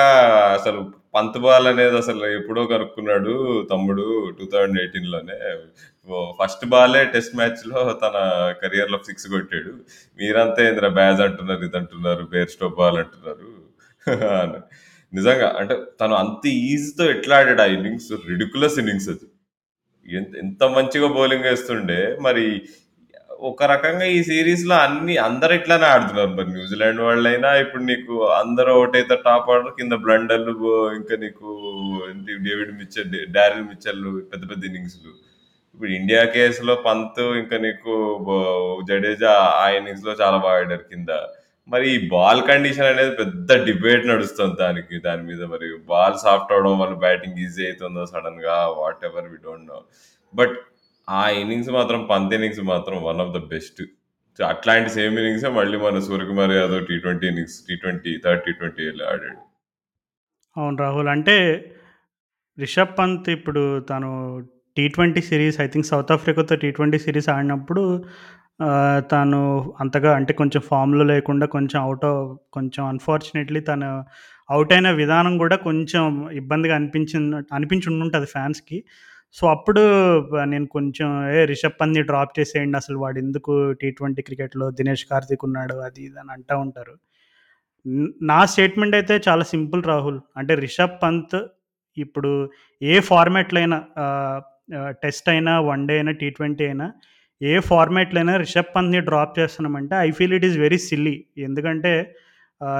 అసలు 0.61 1.00
పంత్ 1.13 1.37
బాల్ 1.45 1.67
అనేది 1.71 1.95
అసలు 2.01 2.25
ఎప్పుడో 2.39 2.61
కనుక్కున్నాడు 2.73 3.33
తమ్ముడు 3.71 4.05
టూ 4.37 4.45
థౌజండ్ 4.53 4.79
ఎయిటీన్లోనే 4.83 5.37
ఫస్ట్ 6.39 6.63
బాలే 6.73 7.01
టెస్ట్ 7.13 7.35
మ్యాచ్లో 7.39 7.79
తన 8.03 8.17
కెరియర్లో 8.61 8.99
సిక్స్ 9.07 9.27
కొట్టాడు. 9.33 9.73
మీరంతా 10.19 10.61
ఇంద్ర 10.69 10.87
బ్యాజ్ 10.99 11.21
అంటున్నారు 11.27 11.63
ఇది 11.67 11.77
అంటున్నారు 11.77 12.23
బేర్ 12.33 12.49
స్టోప్ 12.55 12.77
బాల్ 12.81 12.99
అంటున్నారు 13.03 13.49
అని. 14.43 14.61
నిజంగా 15.13 15.47
అంటే 15.59 15.75
తను 16.01 16.13
అంత 16.23 16.43
ఈజీతో 16.69 17.05
ఎట్లా 17.15 17.37
ఆడాడు 17.41 17.61
ఆ 17.61 17.69
ఇన్నింగ్స్? 17.75 18.11
రిడికులస్ 18.29 18.77
ఇన్నింగ్స్ 18.81 19.09
అది. 19.13 19.27
ఎంత 20.43 20.63
మంచిగా 20.77 21.07
బౌలింగ్ 21.17 21.47
వేస్తుండే 21.49 21.99
మరి 22.27 22.45
ఒక 23.49 23.67
రకంగా 23.71 24.05
ఈ 24.15 24.17
సిరీస్లో 24.29 24.75
అన్ని 24.85 25.13
అందరు 25.27 25.53
ఇట్లానే 25.59 25.85
ఆడుతున్నారు. 25.93 26.31
మరి 26.37 26.49
న్యూజిలాండ్ 26.55 27.01
వాళ్ళైనా 27.05 27.49
ఇప్పుడు 27.63 27.83
నీకు 27.91 28.13
అందరూ 28.41 28.71
ఒకటైతే 28.81 29.15
టాప్ 29.27 29.49
ఆర్డర్ 29.53 29.73
కింద 29.79 29.93
బ్లండర్లు 30.03 30.53
ఇంకా 30.97 31.15
నీకు 31.23 31.47
ఏంటి 32.09 32.33
డేవిడ్ 32.47 32.73
మిచ్చల్ 32.81 33.15
డారిల్ 33.37 33.67
మిచ్చర్లు 33.71 34.11
పెద్ద 34.31 34.43
పెద్ద 34.51 34.63
ఇన్నింగ్స్లు. 34.69 35.11
ఇప్పుడు 35.75 35.91
ఇండియా 35.99 36.23
కేసులో 36.37 36.73
పంత్ 36.87 37.21
ఇంకా 37.41 37.57
నీకు 37.67 37.93
జడేజా 38.89 39.33
ఆ 39.63 39.67
ఇన్నింగ్స్లో 39.77 40.13
చాలా 40.21 40.39
బాగా 40.45 40.59
ఆడారు 40.63 40.85
కింద. 40.93 41.11
మరి 41.69 41.87
ఈ 41.95 41.97
బాల్ 42.13 42.41
కండిషన్ 42.49 42.89
అనేది 42.93 43.11
పెద్ద 43.21 43.53
డిబేట్ 43.67 44.05
నడుస్తుంది 44.11 44.55
దానికి 44.63 44.95
దాని 45.07 45.23
మీద 45.29 45.41
మరి. 45.53 45.67
బాల్ 45.91 46.17
సాఫ్ట్ 46.25 46.53
అవడం 46.55 46.75
వల్ల 46.83 46.95
బ్యాటింగ్ 47.05 47.39
ఈజీ 47.45 47.63
అవుతుందో 47.69 48.03
సడన్గా 48.13 48.57
whatever 49.09 49.29
we 49.33 49.39
don't 49.47 49.69
know. 49.73 49.79
But 50.33 50.55
ఆ 51.07 51.29
ఇన్నింగ్స్ 51.29 51.69
మాత్రం 51.69 52.01
పంత్ 52.07 52.33
ఇన్నింగ్స్ 52.33 52.61
మాత్రం 52.63 52.97
వన్ 53.03 53.21
ఆఫ్ 53.21 53.33
ద 53.33 53.41
బెస్ట్ 53.47 53.81
అట్లాంటి 54.39 54.89
సేమ్ 54.89 55.15
ఇన్నింగ్స్ 55.17 55.45
మళ్ళీ 55.45 55.77
మన 55.77 55.99
Suryakumar 55.99 56.51
Yadav 56.51 56.83
T 56.87 56.97
twenty 56.97 57.27
innings 57.27 57.57
T 57.67 57.75
twenty 57.75 58.11
third 58.25 58.43
T 58.45 58.51
twenty 58.51 58.83
ఆడాడు. 59.03 59.39
అవును 60.55 60.77
రాహుల్ 60.77 61.07
అంటే 61.07 61.35
రిషబ్ 62.57 62.97
పంత్ 62.99 63.29
ఇప్పుడు 63.29 63.79
తను 63.89 64.09
T 64.77 64.87
twenty 64.87 65.21
series 65.21 65.61
I 65.61 65.67
think 65.67 65.87
South 65.87 66.11
ఆఫ్రికాతో 66.11 66.55
T 66.55 66.69
twenty 66.71 66.97
series 66.97 67.29
ఆడినప్పుడు 67.29 67.83
తను 69.11 69.39
అంతగా 69.79 70.15
అంటే 70.15 70.33
కొంచెం 70.33 70.61
ఫామ్లో 70.61 71.03
లేకుండా 71.03 71.45
కొంచెం 71.45 71.79
అవుట్ 71.81 72.05
కొంచెం 72.51 72.83
అన్ఫార్చునేట్లీ 72.85 73.59
తను 73.59 73.89
అవుట్ 74.49 74.73
అయిన 74.73 74.89
విధానం 74.91 75.37
కూడా 75.37 75.55
కొంచెం 75.55 76.03
ఇబ్బందిగా 76.31 76.75
అనిపించింది 76.75 77.37
అనిపించి 77.53 77.89
ఉండుంటుంది 77.89 78.25
ఫ్యాన్స్కి 78.25 78.83
సో 79.33 79.47
అప్పుడు 79.47 79.83
నేను 80.43 80.65
కొంచెం 80.65 81.09
ఏ 81.35 81.45
రిషబ్ 81.45 81.77
పంత్ని 81.81 82.03
డ్రాప్ 82.03 82.33
చేసేయండి 82.39 82.77
అసలు 82.77 82.97
వాడు 82.97 83.17
ఎందుకు 83.19 83.53
టీ 83.81 83.89
ట్వంటీ 83.91 84.21
క్రికెట్లో 84.21 84.71
దినేష్ 84.71 85.05
కార్తిక్ 85.11 85.45
ఉన్నాడు? 85.45 85.73
అది 85.73 86.01
ఇది 86.03 86.19
అని 86.19 86.31
అంటూ 86.31 86.55
ఉంటారు. 86.59 86.95
నా 88.21 88.39
స్టేట్మెంట్ 88.45 88.95
అయితే 88.95 89.21
చాలా 89.27 89.43
సింపుల్ 89.43 89.83
రాహుల్. 89.83 90.19
అంటే 90.37 90.55
రిషబ్ 90.55 90.97
పంత్ 91.03 91.37
ఇప్పుడు 91.97 92.31
ఏ 92.81 92.99
ఫార్మాట్లో 92.99 93.59
అయినా 93.59 93.79
టెస్ట్ 95.03 95.29
అయినా 95.29 95.59
వన్ 95.59 95.87
డే 95.87 95.95
అయినా 95.95 96.11
టీ 96.11 96.29
ట్వంటీ 96.29 96.63
అయినా 96.65 96.87
ఏ 97.41 97.59
ఫార్మాట్లో 97.59 98.19
అయినా 98.19 98.37
రిషబ్ 98.37 98.73
పంత్ని 98.75 98.99
డ్రాప్ 98.99 99.39
చేస్తున్నామంటే 99.39 99.95
I 99.95 100.11
feel 100.11 100.33
it 100.33 100.45
is 100.45 100.57
very 100.57 100.77
silly 100.77 101.15
ఎందుకంటే 101.37 101.93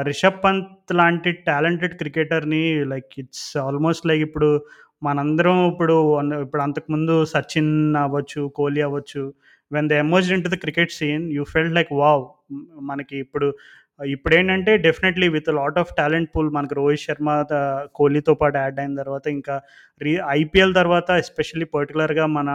రిషబ్ 0.02 0.40
పంత్ 0.44 0.94
లాంటి 0.94 1.32
టాలెంటెడ్ 1.48 1.96
క్రికెటర్ని 1.98 2.64
లైక్ 2.86 3.14
ఇట్స్ 3.18 3.58
ఆల్మోస్ట్ 3.58 4.08
లైక్ 4.08 4.22
ఇప్పుడు 4.22 4.50
మనందరం 5.02 5.58
ఇప్పుడు 5.72 5.96
ఇప్పుడు 6.44 6.62
అంతకుముందు 6.62 7.14
సచిన్ 7.34 7.74
అవ్వచ్చు 7.98 8.42
కోహ్లీ 8.56 8.82
అవ్వచ్చు 8.82 9.24
when 9.72 9.88
they 9.90 9.96
emerged 10.04 10.34
into 10.44 10.50
the 10.50 10.58
cricket 10.58 10.92
scene 10.92 11.24
you 11.34 11.44
felt 11.54 11.76
like 11.76 11.92
wow 12.02 12.24
మనకి 12.82 13.16
ఇప్పుడు 13.18 13.48
ఇప్పుడేంటంటే 14.00 14.72
definitely 14.78 15.28
with 15.28 15.50
lot 15.58 15.78
of 15.78 15.92
talent 15.98 16.30
pool 16.36 16.50
మనకు 16.50 16.76
రోహిత్ 16.80 17.04
శర్మ 17.04 17.30
కోహ్లీతో 17.96 18.34
పాటు 18.34 18.58
యాడ్ 18.58 18.80
అయిన 18.80 18.94
తర్వాత 18.96 19.26
ఇంకా 19.28 19.56
రీ 20.02 20.14
ఐపీఎల్ 20.38 20.74
తర్వాత 20.74 21.10
ఎస్పెషల్లీ 21.24 21.68
పర్టికులర్గా 21.76 22.26
మన 22.38 22.50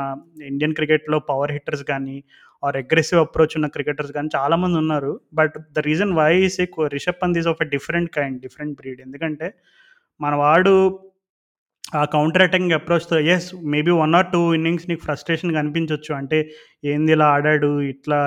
ఇండియన్ 0.51 0.75
క్రికెట్‌లో 0.75 1.19
పవర్ 1.31 1.55
హిట్టర్స్ 1.57 1.85
కానీ 1.93 2.17
ఆర్ 2.63 2.77
అగ్రెసివ్ 2.77 3.21
అప్రోచ్ 3.21 3.57
ఉన్న 3.59 3.69
క్రికెటర్స్ 3.69 4.13
కానీ 4.13 4.31
చాలామంది 4.37 4.77
ఉన్నారు. 4.85 5.13
But 5.35 5.57
the 5.77 5.85
reason 5.89 6.15
why 6.21 6.33
is 6.47 6.57
say 6.61 6.67
Rishabh 6.97 7.21
Pant 7.23 7.39
is 7.43 7.49
of 7.49 7.63
a 7.63 7.69
different 7.75 8.11
kind, 8.19 8.39
different 8.43 8.75
breed. 8.81 9.01
ఎందుకంటే 9.07 9.49
మన 10.21 10.35
వాడు 10.45 10.75
ఆ 11.95 12.05
counter 12.05 12.43
attacking 12.43 12.73
అప్రోచ్‌తో 12.73 13.19
yes 13.19 13.55
maybe 13.65 13.91
one 13.91 14.15
or 14.15 14.27
two 14.33 14.55
innings 14.55 14.89
నీకు 14.89 15.01
ఫ్రస్ట్రేషన్ 15.05 15.55
కనిపించవచ్చు 15.55 16.15
అంటే 16.15 16.39
ఏంది 16.85 17.13
ఇలా 17.13 17.27
ఆడాడు, 17.27 17.81
ఇట్లా 17.83 18.19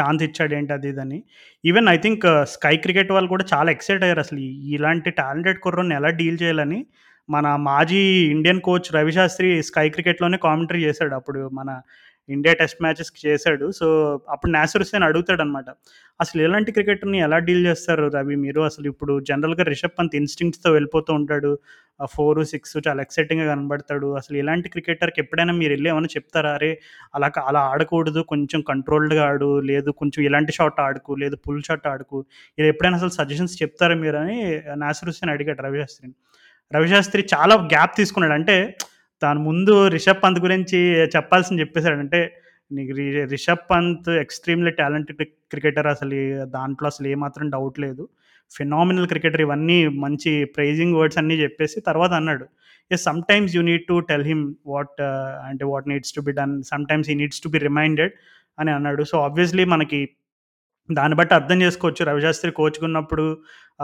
ఛాన్స్ 0.00 0.22
ఇచ్చాడు 0.22 0.54
ఏంటి 0.54 0.72
అది 0.72 0.88
ఇదని. 0.88 1.18
Even 1.64 1.88
I 1.88 1.96
think 1.96 2.26
Sky 2.44 2.76
Cricket 2.76 3.12
వాళ్ళు 3.12 3.28
కూడా 3.28 3.44
చాలా 3.54 3.70
ఎక్సైట్ 3.70 4.02
అయ్యారు 4.02 4.20
అసలు 4.20 4.40
ఇలాంటి 4.74 5.10
టాలెంటెడ్ 5.10 5.60
కుర్రోడిని 5.60 5.94
ఎలా 5.94 6.08
డీల్ 6.08 6.38
చేయాలని. 6.42 6.80
మన 7.28 7.56
మాజీ 7.60 8.02
ఇండియన్ 8.30 8.60
కోచ్ 8.60 8.94
రవిశాస్త్రి 8.94 9.62
స్కై 9.62 9.88
క్రికెట్‌లోనే 9.88 10.36
కామెంటరీ 10.36 10.84
చేశాడు. 10.84 11.14
అప్పుడు 11.14 11.50
మన 11.52 11.70
ఇండియా 12.28 12.52
టెస్ట్ 12.54 12.80
మ్యాచెస్ 12.82 13.10
చేశాడు. 13.22 13.66
సో, 13.72 13.86
అప్పుడు 14.28 14.50
నాసిర్ 14.52 14.82
హుస్సేన్ 14.82 15.06
అడుగుతాడనమాట. 15.06 15.68
అసలు 16.20 16.40
ఇలాంటి 16.42 16.70
క్రికెటర్‌ని 16.72 17.18
ఎలా 17.24 17.38
డీల్ 17.46 17.64
చేస్తారు 17.66 18.04
రవి 18.14 18.36
మీరు? 18.40 18.60
అసలు 18.64 18.86
ఇప్పుడు 18.92 19.14
జనరల్‌గా 19.28 19.64
రిషబ్ 19.68 19.96
పంత్ 19.98 20.16
ఇన్స్టింగ్స్తో 20.16 20.70
వెళ్ళిపోతూ 20.74 21.10
ఉంటాడు. 21.18 21.52
ఆ 22.00 22.06
4, 22.08 22.42
6 22.50 22.58
చాలా 22.86 23.00
ఎక్సైటింగ్‌గా 23.02 23.46
కనబడతాడు. 23.52 24.08
అసలు 24.18 24.36
ఇలాంటి 24.38 24.68
క్రికెటర్‌కి 24.74 25.20
ఎప్పుడైనా 25.20 25.54
మీరు 25.56 25.72
వెళ్ళి 25.74 25.88
ఏమైనా 25.90 26.10
చెప్తారా? 26.14 26.52
అరే! 26.54 26.70
అలా 27.14 27.30
అలా 27.44 27.62
ఆడకూడదు. 27.70 28.22
కొంచెం 28.32 28.60
కంట్రోల్డ్‌గా 28.68 29.24
ఆడు. 29.28 29.50
లేదు 29.70 29.90
కొంచెం 30.00 30.20
ఇలాంటి 30.28 30.54
షాట్ 30.58 30.80
ఆడుకు 30.86 31.12
లేదు 31.22 31.38
పుల్ 31.44 31.62
షాట్ 31.68 31.88
ఆడుకు 31.92 32.18
ఇలా 32.58 32.68
ఎప్పుడైనా 32.68 32.98
అసలు 33.00 33.14
సజెషన్స్ 33.18 33.56
చెప్తారా 33.62 33.96
మీరు 34.02 34.18
అని 34.22 34.38
నాసర్ 34.82 35.10
హుస్సేన్ 35.10 35.32
అడిగాడు 35.34 35.62
రవిశాస్త్రిని. 35.66 36.14
రవిశాస్త్రి 36.72 37.22
చాలా 37.32 37.54
గ్యాప్ 37.70 37.94
తీసుకున్నాడు. 38.00 38.36
అంటే 38.40 38.56
తాను 39.22 39.40
ముందు 39.40 39.72
రిషబ్ 39.88 40.22
పంత్ 40.22 40.40
గురించి 40.40 40.78
చెప్పాల్సింది 41.14 41.62
చెప్పేశాడు 41.62 41.98
అంటే 41.98 42.20
నీకు 42.70 42.92
Rishabh 43.32 43.64
Pant 43.70 44.08
extremely 44.22 44.72
talented 44.80 45.22
cricketer 45.52 45.86
అసలు 45.86 46.18
దాంట్లో 46.56 46.86
అసలు 46.88 47.06
ఏమాత్రం 47.08 47.46
డౌట్ 47.50 47.78
లేదు. 47.80 48.04
ఫినామినల్ 48.52 49.08
క్రికెటర్ 49.08 49.42
ఇవన్నీ 49.46 49.76
మంచి 50.04 50.30
ప్రైజింగ్ 50.56 50.96
వర్డ్స్ 50.98 51.18
అన్నీ 51.18 51.36
చెప్పేసి 51.42 51.78
తర్వాత 51.80 52.12
అన్నాడు. 52.20 52.44
Yes 52.90 53.04
sometimes 53.04 53.54
you 53.56 53.62
need 53.62 53.84
to 53.88 53.96
tell 54.10 54.26
him 54.26 54.44
what 54.66 55.00
అంటే 55.48 55.64
what 55.72 55.88
needs 55.88 56.14
to 56.16 56.20
be 56.20 56.32
done. 56.38 56.54
Sometimes 56.70 57.10
he 57.10 57.16
needs 57.22 57.42
to 57.42 57.48
be 57.48 57.60
reminded 57.66 58.14
అని 58.58 58.70
అన్నాడు. 58.70 59.02
సో, 59.04 59.16
ఆబ్వియస్‌లీ 59.20 59.64
మనకి 59.74 60.00
దాన్ని 60.88 61.16
బట్టి 61.16 61.34
అర్థం 61.34 61.58
చేసుకోవచ్చు. 61.62 62.02
రవిశాస్త్రి 62.04 62.50
కోచ్‌గా 62.52 62.84
ఉన్నప్పుడు 62.84 63.24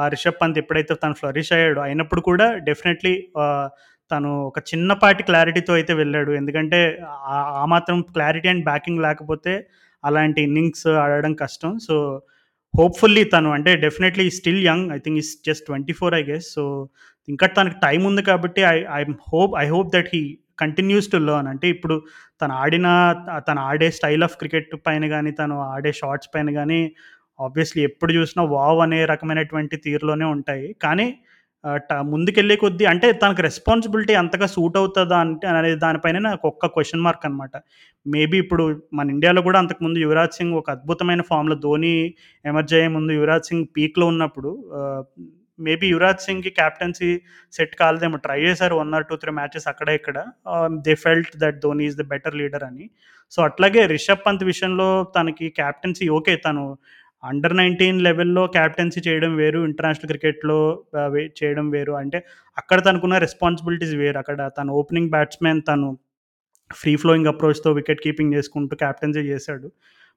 రిషబ్ 0.09 0.39
పంత్ 0.43 0.59
ఎప్పుడైతే 0.59 0.95
తను 1.03 1.15
ఫ్లరిష్ 1.15 1.53
అయ్యాడో 1.53 1.81
అయినప్పుడు 1.83 2.23
కూడా 2.23 2.47
డెఫినెట్‌లీ 2.69 3.15
తను 4.11 4.31
ఒక 4.49 4.59
చిన్నపాటి 4.71 5.23
క్లారిటీతో 5.29 5.73
అయితే 5.75 5.93
వెళ్ళాడు. 5.95 6.33
ఎందుకంటే 6.33 6.81
ఆ 7.57 7.65
మాత్రం 7.67 7.99
క్లారిటీ 8.15 8.49
అండ్ 8.49 8.65
బ్యాకింగ్ 8.65 9.01
లేకపోతే 9.01 9.53
అలాంటి 10.05 10.41
ఇన్నింగ్స్ 10.49 10.87
ఆడడం 11.05 11.33
కష్టం. 11.43 11.73
సో, 11.87 11.95
హోప్‌ఫుల్లీ 12.75 13.25
తను 13.33 13.51
అంటే 13.57 13.73
definitely 13.85 14.27
still 14.39 14.63
young. 14.69 14.89
I 14.93 15.01
think 15.05 15.19
is 15.23 15.33
just 15.49 15.67
24 15.69 15.85
I 16.15 16.25
guess. 16.31 16.49
So, 16.57 16.65
ఇంకా 17.29 17.47
తనకి 17.57 17.77
టైం 17.85 18.01
ఉంది 18.11 18.23
కాబట్టి 18.25 18.63
I 18.71 18.79
I 18.97 19.01
hope 19.29 19.53
I 19.59 19.67
hope 19.69 19.91
that 19.95 20.11
he 20.15 20.23
continues 20.59 21.09
to 21.13 21.19
learn 21.25 21.49
అంటే 21.53 21.67
ఇప్పుడు 21.75 21.95
తను 22.41 22.53
ఆడిన 22.59 22.89
తను 23.49 23.61
ఆడే 23.69 23.89
స్టైల్ 23.97 24.25
ఆఫ్ 24.27 24.37
క్రికెట్ 24.41 24.73
పైన 24.87 25.05
కానీ 25.09 25.31
తను 25.41 25.57
ఆడే 25.71 25.93
షార్ట్స్ 26.01 26.31
పైన 26.35 26.49
కానీ 26.59 26.81
ఆబ్వియస్‌లీ 27.39 27.83
ఎప్పుడు 27.89 28.13
చూసినా 28.17 28.43
వావ్! 28.53 28.81
అనే 28.85 28.99
రకమైనటువంటి 29.13 29.77
తీరులోనే 29.87 30.27
ఉంటాయి. 30.35 30.67
కానీ 30.85 31.07
ముందుకెళ్ళే 32.13 32.57
కొద్దీ 32.57 32.85
అంటే 32.85 33.09
తనకు 33.21 33.43
రెస్పాన్సిబిలిటీ 33.43 34.15
అంతగా 34.23 34.47
సూట్ 34.55 34.77
అవుతుందా 34.77 35.19
అంటే 35.25 35.47
అనే 35.53 35.71
దానిపైన 35.85 36.19
నాకు 36.27 36.45
ఒక్క 36.49 36.67
క్వశ్చన్ 36.75 37.05
మార్క్ 37.07 37.25
అనమాట. 37.27 37.55
మేబీ 38.07 38.37
ఇప్పుడు 38.39 38.65
మన 38.95 39.07
ఇండియాలో 39.11 39.43
కూడా 39.43 39.59
అంతకుముందు 39.63 39.99
యువరాజ్ 40.05 40.37
సింగ్ 40.39 40.57
ఒక 40.61 40.71
అద్భుతమైన 40.71 41.23
ఫామ్‌లో 41.31 41.57
ధోని 41.65 41.95
ఎమర్జ్ 42.45 42.75
అయ్యే 42.75 42.91
ముందు 42.97 43.13
యువరాజ్ 43.19 43.49
సింగ్ 43.51 43.67
పీక్‌లో 43.77 44.07
ఉన్నప్పుడు 44.07 44.53
మేబీ 45.59 45.87
యువరాజ్ 45.91 46.23
సింగ్‌కి 46.27 46.51
కెప్టెన్సీ 46.59 47.11
సెట్ 47.53 47.75
కాలేదేమో. 47.77 48.17
ట్రై 48.25 48.39
చేశారు 48.47 48.75
వన్ 48.81 48.95
ఆర్ 48.97 49.05
2, 49.05 49.17
3 49.17 49.35
మ్యాచెస్ 49.39 49.67
అక్కడ 49.73 49.89
ఇక్కడ. 49.99 50.17
They 50.87 50.95
felt 51.05 51.35
that 51.43 51.59
Dhoni 51.63 51.85
is 51.89 51.99
the 51.99 52.07
better 52.13 52.37
leader 52.37 52.65
అని. 52.65 52.87
సో, 53.33 53.41
అట్లాగే 53.43 53.83
రిషబ్ 53.93 54.25
పంత్ 54.27 54.45
విషయంలో 54.45 54.89
తనకి 55.17 55.47
కెప్టెన్సీ 55.59 56.07
ఓకే. 56.17 56.35
తను 56.47 56.65
అండర్ 57.25 57.55
19 57.55 58.01
లెవెల్‌లో 58.07 58.43
క్యాప్టెన్సీ 58.57 59.01
చేయడం 59.07 59.33
వేరు. 59.37 59.61
ఇంటర్నేషనల్ 59.65 60.11
క్రికెట్‌లో 60.13 60.59
చేయడం 61.39 61.67
వేరు. 61.71 61.95
అంటే 61.95 62.19
అక్కడ 62.57 62.79
తనకున్న 62.89 63.19
రెస్పాన్సిబిలిటీస్ 63.19 63.95
వేరు. 63.95 64.19
అక్కడ 64.19 64.39
తన 64.59 64.69
ఓపెనింగ్ 64.81 65.11
బ్యాట్స్‌మెన్ 65.11 65.63
తను 65.63 65.89
ఫ్రీ 66.71 66.93
ఫ్లోయింగ్ 66.97 67.31
అప్రోచ్‌తో 67.33 67.71
వికెట్ 67.73 68.03
కీపింగ్ 68.05 68.35
చేసుకుంటూ 68.35 68.75
క్యాప్టెన్సీ 68.77 69.23
చేశాడు. 69.29 69.69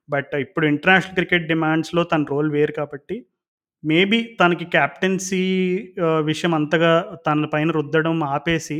బట్ 0.09 0.33
ఇప్పుడు 0.45 0.65
ఇంటర్నేషనల్ 0.67 1.15
క్రికెట్ 1.15 1.47
డిమాండ్స్‌లో 1.47 2.03
తన 2.05 2.25
రోల్ 2.29 2.51
వేరు 2.51 2.73
కాబట్టి 2.73 3.17
మేబీ 3.83 4.19
తనకి 4.39 4.65
కెప్టెన్సీ 4.75 5.43
విషయం 6.25 6.53
అంతగా 6.55 6.93
తన 7.27 7.45
పైన 7.53 7.71
రుద్దడం 7.71 8.17
ఆపేసి 8.29 8.77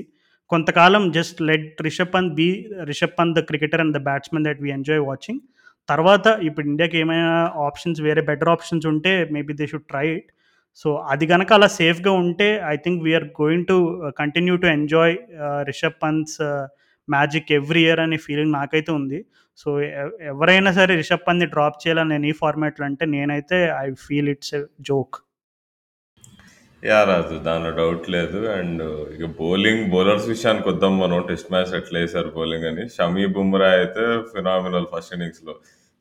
కొంతకాలం 0.49 1.03
just 1.11 1.39
let 1.41 1.81
Rishabh 1.81 2.13
Pant 2.13 2.33
be 2.33 2.47
Rishabh 2.83 3.15
Pant 3.19 3.35
the 3.37 3.43
cricketer 3.43 3.81
and 3.81 3.95
the 3.97 4.01
batsmen 4.03 4.45
that 4.45 4.61
we 4.61 4.69
enjoy 4.69 5.01
watching. 5.01 5.41
తర్వాత 5.89 6.27
ఇప్పుడు 6.47 6.65
ఇండియాకి 6.67 6.97
ఏమైనా 6.97 7.33
ఆప్షన్స్ 7.67 7.99
వేరే 8.01 8.21
బెటర్ 8.29 8.51
ఆప్షన్స్ 8.53 8.85
ఉంటే 8.91 9.13
maybe 9.35 9.53
they 9.59 9.67
should 9.71 9.87
try 9.91 10.07
it. 10.15 10.29
So, 10.81 10.89
అది 11.11 11.25
కనుక 11.31 11.49
అలా 11.53 11.67
సేఫ్‌గా 11.77 12.11
ఉంటే 12.23 12.47
I 12.67 12.75
think 12.83 12.99
we 13.05 13.11
are 13.15 13.27
going 13.39 13.65
to 13.71 13.77
continue 14.19 14.55
to 14.63 14.67
enjoy 14.73 15.15
Rishabh 15.69 15.97
Pant's 16.03 16.39
magic 17.07 17.51
every 17.57 17.81
year 17.85 18.01
అనే 18.05 18.17
ఫీలింగ్ 18.25 18.53
నాకైతే 18.53 18.91
ఉంది. 18.99 19.19
సో, 19.59 19.69
ఎవరైనా 20.31 20.71
సరే 20.79 20.93
రిషబ్ 21.01 21.25
పంత్‌ని 21.27 21.47
డ్రాప్ 21.53 21.79
చేయాలని 21.83 22.11
నేను 22.15 22.27
ఈ 22.27 22.35
ఫార్మాట్‌లో 22.41 22.85
అంటే 22.89 23.05
నేనైతే 23.13 23.59
I 23.79 23.87
feel 24.05 24.29
it's 24.35 24.53
a 24.55 24.61
joke. 24.89 25.17
Yeah! 26.83 27.05
Raju 27.09 27.35
దానిలో 27.45 27.71
డౌట్ 27.77 28.05
లేదు. 28.15 28.39
అండ్ 28.55 28.81
ఇక 29.15 29.25
బౌలింగ్ 29.39 29.83
బౌలర్స్ 29.93 30.27
విషయానికి 30.27 30.67
వద్దాం 30.69 30.93
మనం. 30.99 31.19
టెస్ట్ 31.29 31.49
మ్యాచ్ 31.53 31.73
ఎట్లా 31.75 31.97
వేసారు 32.03 32.29
బౌలింగ్ 32.35 32.67
అని. 32.71 32.83
షమీ 32.95 33.25
బుమ్రా 33.35 33.69
అయితే 33.77 34.03
ఫినామినల్ 34.33 34.87
ఫస్ట్ 34.93 35.13
ఇన్నింగ్స్‌లో. 35.15 35.55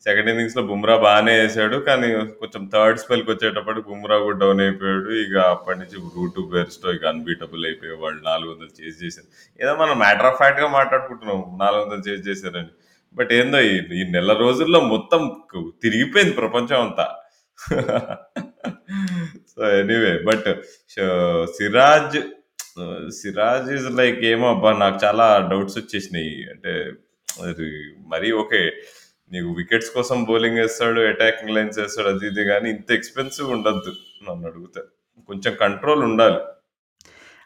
సెకండ్ 0.06 0.28
ఇన్నింగ్స్‌లో 0.32 0.62
బుమ్రా 0.68 0.96
బాగానే 1.04 1.32
వేసాడు 1.40 1.76
కానీ 1.88 2.08
కొంచెం 2.40 2.62
థర్డ్ 2.74 3.00
స్పెల్‌కి 3.02 3.30
వచ్చేటప్పటికి 3.32 3.86
బుమ్రా 3.88 4.16
కూడా 4.24 4.38
డౌన్ 4.42 4.60
అయిపోయాడు. 4.66 5.10
ఇక 5.24 5.36
అప్పటి 5.54 5.78
నుంచి 5.82 5.96
రూటు 6.16 6.42
బేర్స్‌తో 6.52 6.90
ఇక 6.96 7.06
అన్‌బీటబుల్ 7.12 7.64
అయిపోయి 7.68 7.94
వాళ్ళు 8.04 8.20
400 8.28 8.72
చేజ్ 8.80 8.98
చేశారు. 9.04 9.28
ఏదో 9.60 9.72
మనం 9.82 9.94
మ్యాటర్ 10.04 10.28
ఆఫ్ 10.30 10.38
ఫ్యాక్ట్‌గా 10.42 10.68
మాట్లాడుకుంటున్నాం 10.78 11.40
400 11.58 12.06
చేజ్ 12.08 12.24
చేశారని. 12.30 12.72
బట్ 13.14 13.30
ఏందో 13.32 13.58
ఈ 13.98 14.04
నెల 14.16 14.32
రోజుల్లో 14.40 14.80
మొత్తం 14.94 15.20
తిరిగిపోయింది 15.84 16.34
ప్రపంచం 16.42 16.80
అంతా. 16.86 17.06
So, 19.52 19.62
anyway 19.80 20.14
but 20.28 20.48
Siraj 21.56 22.18
Siraj 23.18 23.68
is 23.76 23.88
like 24.00 24.20
ఏమో 24.30 24.46
అబ్బా! 24.54 24.70
నాకు 24.82 24.98
చాలా 25.04 25.26
డౌట్స్ 25.52 25.78
వచ్చేసినాయి. 25.80 26.34
అంటే 26.52 26.72
అది 27.28 27.66
ఓకే. 28.42 28.60
నీకు 29.30 29.48
వికెట్స్ 29.58 29.90
కోసం 29.94 30.18
బౌలింగ్ 30.24 30.58
వేస్తాడు 30.60 31.00
అటాకింగ్ 31.08 31.54
లైన్స్ 31.54 31.78
వేస్తాడు 31.80 32.08
అది 32.08 32.26
ఇది 32.26 32.42
కానీ 32.50 32.68
ఇంత 32.70 32.90
ఎక్స్‌పెన్సివ్ 32.90 33.48
ఉండద్దు 33.56 33.92
నన్ను 34.26 34.46
అడిగితే 34.50 34.82
కొంచెం 35.28 35.52
కంట్రోల్ 35.60 36.02
ఉండాలి. 36.08 36.38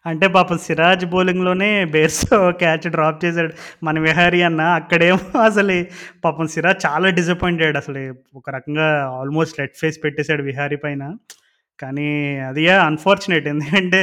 అంటే 0.07 0.27
పాపం 0.37 0.59
సిరాజ్ 0.59 1.05
బౌలింగ్‌లోనే 1.07 1.71
బేర్స్‌తో 1.95 2.38
క్యాచ్ 2.62 2.87
డ్రాప్ 2.95 3.19
చేసాడు 3.25 3.53
మన 3.83 3.97
విహారీ 4.01 4.40
అన్న. 4.49 4.62
అక్కడేమో 4.79 5.19
అసలు 5.49 5.77
పాపం 6.25 6.47
సిరాజ్ 6.55 6.81
చాలా 6.87 7.09
డిసప్పాయింట్ 7.19 7.79
అసలు. 7.83 8.03
ఒక 8.40 8.47
రకంగా 8.51 8.88
ఆల్మోస్ట్ 9.21 9.59
రెడ్ 9.61 9.77
ఫేస్ 9.83 9.99
పెట్టేశాడు 10.05 10.45
విహారీ 10.51 10.78
పైన. 10.87 11.03
కానీ 11.78 12.09
అది 12.51 12.64
అన్‌ఫార్చునేట్ 12.83 13.49
ఎందుకంటే 13.55 14.03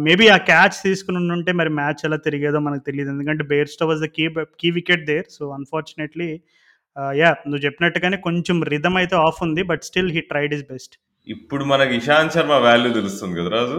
మేబీ 0.00 0.26
ఆ 0.28 0.38
క్యాచ్ 0.48 0.76
తీసుకుని 0.82 1.32
ఉంటే 1.36 1.52
మరి 1.60 1.70
మ్యాచ్ 1.78 2.02
ఎలా 2.04 2.18
తిరిగేదో 2.26 2.58
మనకు 2.60 2.84
తెలియదు 2.88 3.10
ఎందుకంటే 3.10 3.44
Bairstow 3.44 3.86
was 3.88 4.02
the 4.04 4.10
key 4.16 4.24
key 4.60 4.70
wicket 4.78 5.04
there. 5.06 5.26
So, 5.30 5.44
unfortunately 5.50 6.30
yeah! 7.16 7.36
నువ్వు 7.46 7.62
చెప్పినట్టుగానే 7.64 8.16
కొంచెం 8.26 8.56
రిథమ్ 8.72 8.98
అయితే 9.00 9.16
ఆఫ్ 9.26 9.40
ఉంది. 9.46 9.62
But 9.70 9.84
still 9.88 10.10
he 10.12 10.22
tried 10.30 10.54
his 10.56 10.66
best. 10.72 10.94
ఇప్పుడు 11.26 11.64
మనకి 11.64 11.92
ఇషాంత్ 11.98 12.34
శర్మ 12.36 12.54
వాల్యూ 12.64 12.90
తెలుస్తుంది 12.94 13.34
కదా 13.38 13.50
రాజు? 13.56 13.78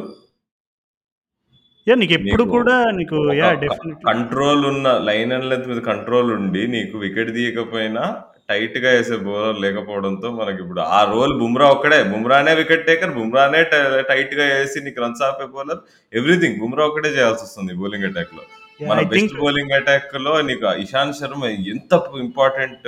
నీకెప్పుడు 1.87 2.43
నీకు 2.43 2.51
కూడా 2.55 2.75
నీకు! 2.97 3.17
క 3.39 3.47
డెఫినెట్‌లీ. 3.63 4.05
కంట్రోల్ 4.07 4.61
ఉన్న 4.69 4.87
లైన్ 5.07 5.31
అండ్ 5.35 5.47
లెంత్ 5.51 5.67
మీద 5.71 5.81
కంట్రోల్ 5.89 6.29
ఉండి 6.37 6.61
నీకు 6.73 6.95
వికెట్ 7.03 7.31
తీయకపోయినా 7.37 8.03
టైట్‌గా 8.49 8.89
ఏసే 8.97 9.17
బౌలర్ 9.25 9.59
లేకపోవడంతో 9.63 10.29
మనకిప్పుడు 10.39 10.81
ఆ 10.91 11.01
రోల్ 11.11 11.33
బుమ్రా 11.41 11.67
ఒక్కడే. 11.75 11.99
బుమ్రానే 12.11 12.53
వికెట్ 12.61 12.87
టేకర్. 12.89 13.13
బుమ్రానే 13.17 13.61
ట 13.65 13.75
టైట్‌గా 14.11 14.45
ఏసి 14.57 14.85
నీకు 14.87 15.01
రన్స్ 15.05 15.23
ఆపే 15.29 15.47
బౌలర్. 15.55 15.81
ఎవ్రీథింగ్ 16.13 16.59
బుమ్రా 16.63 16.85
ఒక్కడే 16.91 17.11
చేయాల్సొస్తుంది 17.17 17.73
బౌలింగ్ 17.81 18.07
అటాక్‌లో. 18.11 18.43
యాహ్! 18.45 18.62
మన 18.79 19.01
బెస్ట్ 19.07 19.35
బౌలింగ్ 19.37 19.71
అటాక్‌లో 19.71 20.41
నీకు 20.41 20.67
ఇషాంత్ 20.79 21.17
శర్మ 21.17 21.43
ఎంత 21.67 21.93
ఇంపార్టెంట్ 22.19 22.87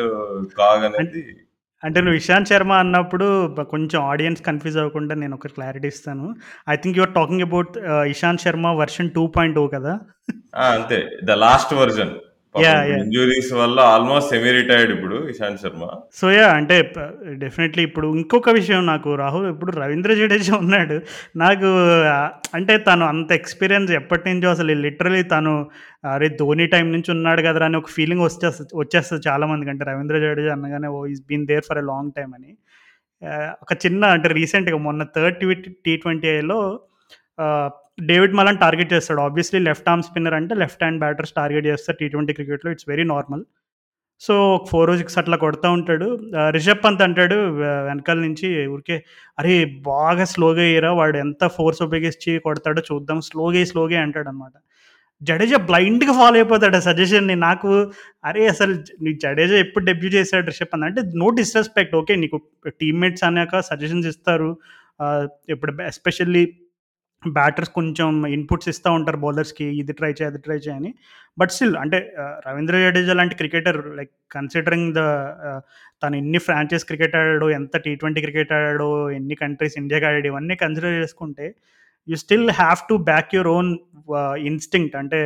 కాగ్ 0.58 0.84
అన్ 0.84 0.96
అనేది 0.96 1.24
అంటే 1.84 2.02
నువ్వు 2.02 2.18
ఇషాంత్ 2.18 2.50
శర్మ 2.50 2.74
అన్నప్పుడు 2.74 3.26
కొంచెం 3.70 4.00
ఆడియన్స్ 4.04 4.42
కన్‌ఫ్యూజ్ 4.42 4.78
అవ్వకుండా 4.78 5.16
నేను 5.16 5.36
ఒక 5.36 5.48
క్లారిటీ 5.48 5.88
ఇస్తాను. 5.88 6.28
I 6.70 6.76
think 6.76 6.98
you 6.98 7.04
are 7.04 7.14
talking 7.14 7.42
about 7.42 7.74
Ishant 8.10 8.42
Sharma 8.42 8.68
version 8.80 9.10
2.0 9.10 9.68
కదా! 9.76 9.94
ఆ! 10.56 10.66
అంతే. 10.72 11.00
The 11.24 11.32
last 11.38 11.74
version. 11.74 12.14
ఇంజ్యూరీస్ 12.98 13.50
వల్ల 13.54 13.78
ఆల్మోస్ట్ 13.92 14.30
సెమీ 14.32 14.52
రిటైర్డ్ 14.54 14.92
ఇప్పుడు 14.94 15.18
ఇషాంత్ 15.32 15.62
శర్మ. 15.62 15.84
So, 16.18 16.26
yeah! 16.34 16.54
అంటే 16.58 16.76
డెఫినెట్లీ 17.42 17.84
ఇప్పుడు 17.88 18.08
ఇంకొక 18.16 18.50
విషయం 18.58 18.82
నాకు 18.92 19.10
రాహుల్ 19.22 19.48
ఇప్పుడు 19.52 19.72
రవీంద్ర 19.80 20.14
జడేజా 20.20 20.54
ఉన్నాడు. 20.62 20.98
నాకు 21.44 21.70
అంటే 22.58 22.76
తను 22.88 23.06
అంత 23.12 23.30
ఎక్స్‌పీరియన్స్ 23.40 23.92
ఎప్పటినుంచో 24.00 24.50
అసలు 24.56 24.76
లిటరల్లీ 24.86 25.24
తను 25.34 25.54
అరే! 26.10 26.30
ధోని 26.40 26.68
టైమ్ 26.74 26.90
నుంచి 26.96 27.12
ఉన్నాడు 27.16 27.44
కదరా! 27.46 27.68
అని 27.68 27.78
ఒక 27.78 27.92
ఫీలింగ్ 27.96 28.26
వచ్చేస్తది 28.26 28.72
వచ్చేస్తది 28.78 29.24
చాలా 29.28 29.46
మందికి. 29.52 29.72
అంటే 29.74 29.86
రవీంద్ర 29.90 30.18
జడేజా 30.26 30.54
అనగానే 30.58 30.90
ఓహ్! 30.96 31.08
He's 31.10 31.24
been 31.30 31.48
there 31.52 31.68
for 31.70 31.78
a 31.78 31.88
long 31.92 32.14
time 32.18 32.34
అని. 32.38 32.52
ఒక 33.64 33.74
చిన్న 33.84 34.06
అంటే 34.16 34.30
రీసెంట్‌గా 34.36 34.80
మొన్న 34.86 35.04
థర్డ్ 35.16 35.38
టీ 35.42 35.48
టీ20ఐలో 35.86 36.60
ఆహ్, 37.40 37.70
డేవిడ్ 37.98 38.34
మలన్ 38.38 38.58
టార్గెట్ 38.62 38.94
చేస్తాడు. 38.94 39.22
ఆబ్వియస్లీ 39.26 39.60
లెఫ్ట్ 39.68 39.90
ఆర్మ్ 39.92 40.04
స్పిన్నర్ 40.08 40.36
అంటే 40.40 40.54
లెఫ్ట్ 40.62 40.82
హ్యాండ్ 40.84 41.00
బ్యాటర్స్ 41.00 41.34
టార్గెట్ 41.38 41.68
చేస్తారు 41.70 41.98
టీ20 42.02 42.34
క్రికెట్‌లో 42.38 42.72
ఇట్స్ 42.72 42.88
వెరీ 42.92 43.06
నార్మల్. 43.12 43.44
సో, 44.22 44.34
ఒక 44.56 44.66
4 44.72 44.92
6 44.94 45.18
అట్లా 45.22 45.38
కొడుతూ 45.44 45.70
ఉంటాడు. 45.78 46.08
రిషబ్ 46.56 46.82
పంత్ 46.86 47.02
అంటాడు 47.08 47.38
వెనకాల 47.88 48.20
నుంచి 48.26 48.46
ఊరికే 48.74 48.98
"అరే! 49.38 49.56
బాగా 49.90 50.26
స్లోగా 50.34 50.64
ఎయ్యరా 50.68 50.92
వాడు 51.00 51.18
ఎంత 51.24 51.44
ఫోర్స్ 51.58 51.82
ఉపయోగించి 51.88 52.34
కొడతాడో 52.46 52.84
చూద్దాం. 52.90 53.20
స్లోగా 53.30 53.64
స్లోగా 53.66 53.96
ఎయి" 53.98 54.04
అంటాడనమాట. 54.06 54.56
జడేజా 55.22 55.60
బ్లైండ్‌గా 55.68 56.14
ఫాలో 56.20 56.38
అయిపోతాడు 56.40 56.78
ఆ 56.78 56.86
సజెషన్‌ని. 56.90 57.36
నాకు 57.48 57.72
అరే! 58.26 58.44
అసలు 58.54 58.76
నీ 59.04 59.14
జడేజా 59.24 59.58
ఎప్పుడు 59.66 59.86
డెబ్యూ 59.92 60.12
చేశాడు 60.18 60.48
రిషబ్ 60.52 60.72
పంత్ 60.74 60.88
అంటే 60.90 61.04
నో 61.22 61.30
డిస్‌రెస్పెక్ట్ 61.40 61.96
ఓకే. 62.02 62.16
నీకు 62.24 62.40
టీమ్‌మేట్స్ 62.82 63.26
అన్నాక 63.30 63.62
సజెషన్స్ 63.72 64.10
ఇస్తారు. 64.14 64.52
ఇప్పుడు 65.54 65.72
ఎస్పెషల్లీ 65.88 66.44
బ్యాటర్స్ 67.34 67.72
కొంచెం 67.72 68.10
ఇన్‌పుట్స్ 68.28 68.70
ఇస్తా 68.70 68.90
ఉంటారు 68.92 69.18
బౌలర్స్‌కి. 69.18 69.68
ఇది 69.82 69.94
ట్రై 69.94 70.12
చేయి, 70.12 70.28
అది 70.28 70.40
ట్రై 70.40 70.58
చేయని 70.68 70.92
బట్ 71.38 71.52
స్టిల్ 71.52 71.76
అంటే 71.78 71.98
రవీంద్ర 72.48 72.76
జడేజా 72.84 73.14
లాంటి 73.14 73.36
క్రికెటర్ 73.36 73.80
లైక్ 73.98 74.12
కన్సిడరింగ్ 74.32 74.92
ద 74.94 75.02
తను 76.04 76.16
ఎన్ని 76.18 76.40
ఫ్రాంచైజ్ 76.40 76.86
క్రికెట్ 76.86 77.16
ఆడాడు 77.16 77.48
ఎంత 77.52 77.76
టీ20 77.86 78.24
క్రికెట్ 78.26 78.54
ఆడాడు 78.54 78.90
ఎన్ని 79.12 79.36
కంట్రీస్ 79.36 79.78
ఇండియాకి 79.78 80.08
ఆడాడు 80.10 80.28
ఇవన్నీ 80.28 80.56
కన్సిడర్ 80.56 80.98
చేసుకుంటే 81.02 81.48
you 82.08 82.18
still 82.24 82.50
have 82.62 82.82
to 82.90 82.98
back 83.12 83.36
your 83.36 83.52
own 83.58 83.72
instinct 84.50 84.96
అంటే 84.96 85.20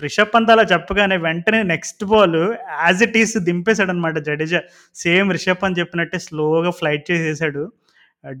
రిషబ్ 0.00 0.32
పంత్ 0.34 0.50
అలా 0.50 0.64
చెప్పగానే 0.72 1.16
వెంటనే 1.24 1.60
next 1.70 2.02
ball 2.04 2.36
as 2.84 3.00
it 3.02 3.16
is 3.16 3.34
దింపేసాడనమాట 3.48 4.18
Jadeja. 4.28 4.60
Same 4.96 5.28
Rishabh 5.32 5.62
Pant 5.62 5.78
చెప్పినట్టే 5.80 6.18
స్లోగా 6.18 6.70
ఫ్లైట్ 6.70 7.04
చేసేసాడు. 7.10 7.64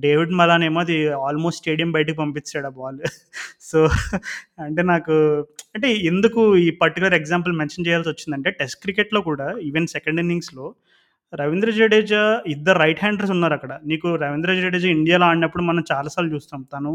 డేవిడ్ 0.02 0.32
మలాన్ 0.38 0.64
ఏమో 0.64 0.80
అది 0.80 0.96
ఆల్మోస్ట్ 1.26 1.60
స్టేడియం 1.62 1.90
బయటికి 1.92 2.18
పంపించాడు 2.18 2.68
ఆ 2.68 2.74
బాల్. 2.78 2.98
సో, 3.62 3.78
అంటే 4.66 4.82
నాకు 4.92 5.14
అంటే 5.74 5.88
ఎందుకు 6.10 6.42
ఈ 6.58 6.68
పర్టికులర్ 6.82 7.16
ఎగ్జాంపుల్ 7.20 7.54
మెన్షన్ 7.60 7.86
చేయాల్సి 7.88 8.10
వచ్చిందంటే 8.12 8.50
టెస్ట్ 8.60 8.80
క్రికెట్‌లో 8.84 9.20
కూడా 9.30 9.48
ఈవెన్ 9.68 9.88
సెకండ్ 9.96 10.20
ఇన్నింగ్స్‌లో 10.24 10.66
రవీంద్ర 11.32 11.70
జడేజా 11.78 12.22
ఇద్దరు 12.54 12.78
రైట్ 12.82 13.00
హ్యాండర్స్ 13.02 13.32
ఉన్నారు 13.36 13.54
అక్కడ 13.58 13.72
నీకు 13.90 14.08
రవీంద్ర 14.22 14.52
జడేజా 14.60 14.88
ఇండియాలో 14.96 15.24
ఆడినప్పుడు 15.30 15.64
మనం 15.70 15.84
చాలాసార్లు 15.92 16.30
చూస్తాం. 16.36 16.60
తను 16.74 16.92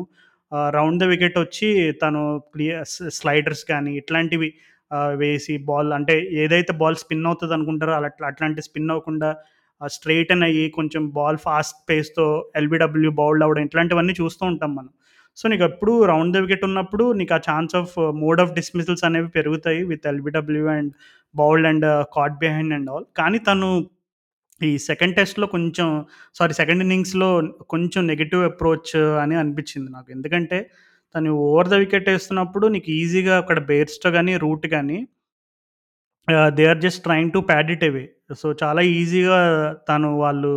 రౌండ్ 0.76 1.02
ద 1.04 1.08
వికెట్ 1.12 1.38
వచ్చి 1.40 1.68
తను 2.04 2.22
క్లియర్ 2.54 2.86
స్లైడర్స్ 3.18 3.64
కానీ 3.72 3.92
ఇట్లాంటివి 4.02 4.50
వేసి 5.22 5.54
బాల్ 5.68 5.92
అంటే 5.98 6.16
ఏదైతే 6.44 6.74
బాల్ 6.82 6.98
స్పిన్ 7.02 7.28
అవుతుంది 7.30 7.54
అనుకుంటారో 7.58 7.94
అలా 8.00 8.10
అట్లాంటి 8.30 8.62
స్పిన్ 8.68 8.92
అవ్వకుండా 8.94 9.30
ఆహ్, 9.82 9.94
అయ్యి 10.48 10.66
కొంచెం 10.78 11.04
బాల్ 11.14 11.40
ఫాస్ట్ 11.46 11.78
పేస్‌తో 11.90 12.26
ఎల్బిడబ్ల్యూ 12.56 13.12
బౌల్డ్ 13.20 13.44
అవ్వడం 13.46 13.64
ఇట్లాంటివన్నీ 13.68 14.16
చూస్తూ 14.20 14.44
ఉంటాం 14.52 14.72
మనం. 14.76 14.92
సో, 15.38 15.50
నీకు 15.52 15.64
ఎప్పుడు 15.70 15.94
రౌండ్ 16.10 16.34
ద 16.36 16.42
వికెట్ 16.44 16.66
ఉన్నప్పుడు 16.68 17.06
నీకు 17.20 17.34
ఆ 17.34 17.42
chance 17.48 17.74
of 17.80 17.94
mode 18.22 18.42
of 18.44 18.52
dismissals 18.58 19.06
అనేవి 19.08 19.30
పెరుగుతాయి 19.38 19.82
with 19.92 20.06
LBW 20.12 20.66
and 20.76 20.92
bowled 21.36 21.68
and 21.72 21.86
caught 22.16 22.38
behind 22.42 22.74
and 22.78 22.90
all. 22.94 23.08
కానీ 23.20 23.40
తను 23.48 23.70
ఈ 24.62 24.72
సెకండ్ 24.88 25.16
టెస్ట్‌లో 25.18 25.48
కొంచెం 25.54 25.88
సారీ 26.36 26.54
సెకండ్ 26.58 26.84
ఇన్నింగ్స్‌లో 26.86 27.30
కొంచెం 27.72 28.02
నెగిటివ్ 28.12 28.44
అప్రోచ్ 28.50 28.92
అని 29.24 29.36
అనిపించింది 29.42 29.90
నాకు. 29.96 30.10
ఎందుకంటే 30.12 30.58
తను 31.16 31.30
ఓవర్ 31.46 31.70
ద 31.70 31.80
వికెట్ 31.82 32.10
వేస్తున్నప్పుడు 32.12 32.66
నీకు 32.76 32.90
ఈజీగా 33.00 33.36
అక్కడ 33.42 33.60
బేర్స్ట్ 33.70 34.06
కానీ 34.16 34.34
రూట్ 34.44 34.68
కానీ 34.74 35.00
ఆహ్, 36.28 36.50
they 36.58 36.64
are 36.72 36.82
just 36.84 37.02
trying 37.06 37.34
to 37.36 37.42
pad 37.50 37.70
it 37.76 37.84
away. 37.84 38.04
So, 38.42 38.48
చాలా 38.62 38.82
ఈజీగా 38.94 39.38
తను 39.90 40.10
వాళ్ళు 40.20 40.52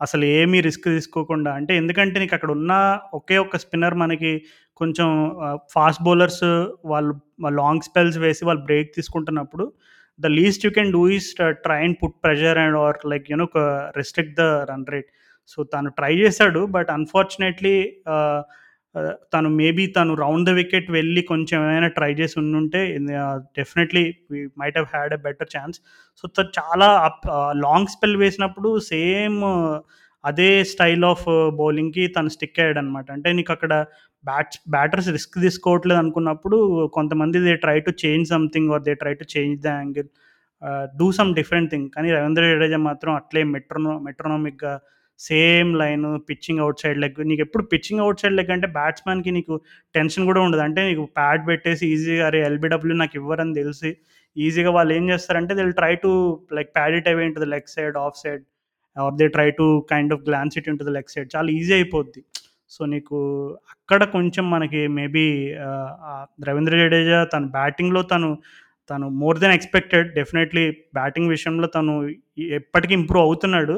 అసలు 0.00 0.24
ఏమి 0.36 0.58
రిస్క్ 0.66 0.86
తీసుకోకుండా 0.90 1.50
అంటే 1.58 1.72
ఎందుకంటే 1.80 2.16
నీకు 2.22 2.34
అక్కడ 2.34 2.50
ఉన్న 2.56 2.72
ఒకే 3.18 3.36
ఒక్క 3.38 3.56
స్పిన్నర్ 3.62 3.96
మనకి 4.02 4.32
కొంచెం 4.80 5.08
ఆహ్, 5.44 5.58
ఫాస్ట్ 5.74 6.02
బౌలర్స్ 6.06 6.44
వాళ్ళు 6.92 7.12
లాంగ్ 7.60 7.86
స్పెల్స్ 7.88 8.18
వేసి 8.24 8.44
వాళ్ళు 8.48 8.62
బ్రేక్ 8.68 8.90
తీసుకుంటున్నప్పుడు 8.96 9.66
the 10.18 10.30
least 10.38 10.64
you 10.66 10.72
can 10.76 10.90
do 10.92 11.02
is 11.14 11.28
try 11.62 11.78
and 11.84 11.98
put 12.02 12.16
pressure 12.24 12.58
and 12.64 12.78
or 12.82 12.98
like 13.12 13.26
you 13.30 13.38
know 13.38 13.48
క 13.48 13.60
restrict 13.96 14.36
the 14.36 14.46
run 14.70 14.86
rate. 14.88 15.08
So, 15.48 15.64
తను 15.72 15.90
ట్రై 15.98 16.12
చేశాడు. 16.20 16.60
బట్ 16.76 16.90
అన్‌ఫార్చునేట్‌లీ 16.94 17.76
ఆహ్, 18.14 18.42
తను 19.32 19.48
మేబీ 19.58 19.84
తను 19.96 20.12
round 20.14 20.46
the 20.48 20.52
wicket 20.58 20.88
వెళ్ళి 20.90 21.22
కొంచెం 21.22 21.58
ఏమైనా 21.64 21.88
ట్రై 21.96 22.10
చేసి 22.14 22.36
ఉండుంటే 22.42 22.80
definitely 23.58 24.02
we 24.32 24.40
might 24.60 24.76
have 24.78 24.88
had 24.94 25.14
a 25.14 25.20
better 25.26 25.50
chance. 25.56 25.78
So, 26.20 26.24
తను 26.36 26.50
చాలా 26.58 26.88
అప్ 27.08 27.24
లాంగ్ 27.64 27.92
స్పెల్ 27.94 28.16
వేసినప్పుడు 28.16 28.70
సేమ్ 28.92 29.38
అదే 30.24 30.50
స్టైల్ 30.64 31.04
ఆఫ్ 31.04 31.24
బౌలింగ్‌కి 31.58 32.04
తను 32.08 32.30
స్టిక్ 32.36 32.58
అయ్యాడు 32.60 32.78
అనమాట 32.78 33.08
అంటే 33.12 33.30
నీకు 33.32 33.52
అక్కడ 33.52 33.72
బ్యాట్స్ 34.24 34.60
బ్యాటర్స్ 34.70 35.10
రిస్క్ 35.10 35.36
తీసుకోవట్లేదు 35.40 36.00
అనుకున్నప్పుడు 36.02 36.58
కొంతమంది 36.94 37.38
they 37.46 37.54
try 37.64 37.78
to 37.88 37.92
change 38.04 38.28
something 38.28 38.70
or 38.74 38.84
they 38.86 38.94
try 39.02 39.14
to 39.14 39.26
change 39.34 39.58
the 39.62 39.70
angle 39.76 40.08
do 40.94 41.08
some 41.18 41.30
different 41.34 41.70
thing. 41.70 41.88
కానీ 41.94 42.08
రవీంద్ర 42.16 42.44
జడేజా 42.52 42.78
మాత్రం 42.88 43.12
అట్లే 43.14 43.42
మెట్రోనో 43.54 43.94
మెట్రోనోమిక్‌గా 44.06 44.72
same 45.20 45.70
line 45.80 46.10
pitching 46.28 46.60
outside 46.82 46.98
leg. 47.02 47.18
నీకు 47.30 47.42
ఎప్పుడు 47.46 47.64
పిచ్చింగ్ 47.72 48.02
అవుట్ 48.04 48.20
సైడ్ 48.22 48.36
లెగ్ 48.38 48.52
అంటే 48.56 48.68
బ్యాట్స్మెన్కి 48.78 49.30
నీకు 49.30 49.54
టెన్షన్ 49.94 50.26
కూడా 50.30 50.40
ఉండదు. 50.46 50.62
అంటే 50.66 50.80
నీకు 50.90 51.04
ప్యాడ్ 51.18 51.42
పెట్టేసి 51.50 51.84
ఈజీగా 51.94 52.24
అరే 52.28 52.40
ఎల్బిడబ్ల్యూ 52.48 52.96
నాకు 53.02 53.16
ఇవ్వరని 53.20 53.54
తెలిసి 53.60 53.90
ఈజీగా 54.36 54.70
వాళ్ళు 54.76 54.92
ఏం 54.98 55.04
చేస్తారంటే 55.12 55.52
they'll 55.60 55.74
try 55.80 55.92
to 56.04 56.10
like 56.58 56.70
pad 56.76 56.96
it 57.00 57.08
away 57.10 57.24
into 57.28 57.40
the 57.44 57.48
leg 57.54 57.68
side, 57.76 57.96
off 58.04 58.16
side 58.22 58.42
or 58.96 59.14
they 59.20 59.26
try 59.36 59.48
to 59.60 59.66
kind 59.92 60.12
of 60.16 60.22
glance 60.28 60.56
it 60.60 60.68
into 60.72 60.84
the 60.88 60.92
leg 60.96 61.12
side. 61.14 61.28
చాలా 61.36 61.48
ఈజీ 61.58 61.72
అయిపోద్ది. 61.78 62.22
సో, 62.70 62.82
నీకు 62.92 63.16
అక్కడ 63.74 64.02
కొంచెం 64.14 64.44
మనకి 64.50 64.80
మేబీ 64.98 65.24
రవీంద్ర 66.48 66.74
జడేజా 66.82 67.18
తన 67.34 67.44
బ్యాటింగ్‌లో 67.56 68.02
తను 68.12 68.28
తను 68.90 69.06
more 69.20 69.38
than 69.42 69.54
expected 69.58 70.08
definitely 70.16 70.64
batting 70.94 71.30
విషయంలో 71.34 71.68
తను 71.76 71.92
ఎప్పటికీ 72.58 72.94
ఇంప్రూవ్ 73.00 73.24
అవుతున్నాడు. 73.28 73.76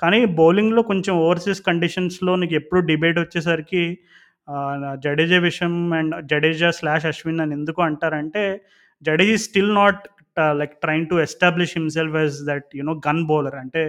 కానీ 0.00 0.18
బౌలింగ్‌లో 0.40 0.82
కొంచెం 0.82 1.14
ఓవర్‌సీస్ 1.18 1.60
కండిషన్స్‌లో 1.62 2.32
నీకు 2.36 2.54
ఎప్పుడు 2.54 2.80
డిబేట్ 2.90 3.18
వచ్చేసరికి 3.18 3.82
జడేజా 5.04 5.38
విషయం 5.40 5.74
అండ్ 5.92 6.14
జడేజా 6.30 6.70
స్లాష్ 6.70 7.06
అశ్విన్ 7.06 7.40
అని 7.40 7.54
ఎందుకు 7.54 7.80
అంటారంటే 7.82 8.42
Jadeja 9.02 9.36
still 9.46 9.72
not 9.74 10.02
like 10.60 10.74
trying 10.80 11.06
to 11.06 11.16
establish 11.20 11.74
himself 11.78 12.16
as 12.24 12.38
that 12.48 12.68
you know 12.80 12.94
gun 13.08 13.22
bowler. 13.30 13.56
అంటే 13.56 13.82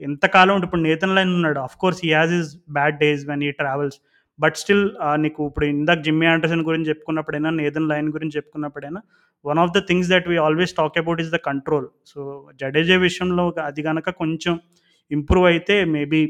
ఎంతకాలం 0.00 0.62
ఇప్పుడు 0.66 0.82
నేతన్ 0.82 1.14
లైన్ 1.16 1.32
ఉన్నాడు. 1.34 1.58
Of course 1.60 2.00
he 2.04 2.10
has 2.12 2.34
his 2.40 2.50
bad 2.70 2.96
days 2.98 3.22
when 3.30 3.42
he 3.42 3.52
travels. 3.60 3.98
But 4.38 4.56
still 4.56 4.84
నీకు 5.16 5.40
ఇప్పుడు 5.48 5.66
ఇందాక 5.74 6.00
జిమ్మీ 6.06 6.26
ఆండర్సన్ 6.26 6.62
గురించి 6.68 6.88
చెప్పుకున్నప్పుడైనా, 6.88 7.50
నేతన్ 7.60 7.88
లైన్ 7.88 8.08
గురించి 8.16 8.36
చెప్పుకున్నప్పుడైనా 8.38 9.00
one 9.44 9.60
of 9.64 9.72
the 9.76 9.80
things 9.88 10.10
that 10.10 10.26
we 10.28 10.36
always 10.46 10.72
talk 10.76 10.98
about 10.98 11.20
is 11.24 11.32
the 11.32 11.40
control. 11.48 11.88
So, 12.06 12.18
Jadeja 12.60 12.96
విషయంలో 13.06 13.44
అది 13.68 13.82
కనుక 13.82 14.10
కొంచెం 14.22 14.54
ఇంప్రూవ్ 15.12 15.46
అయితే 15.46 15.76
maybe 15.94 16.20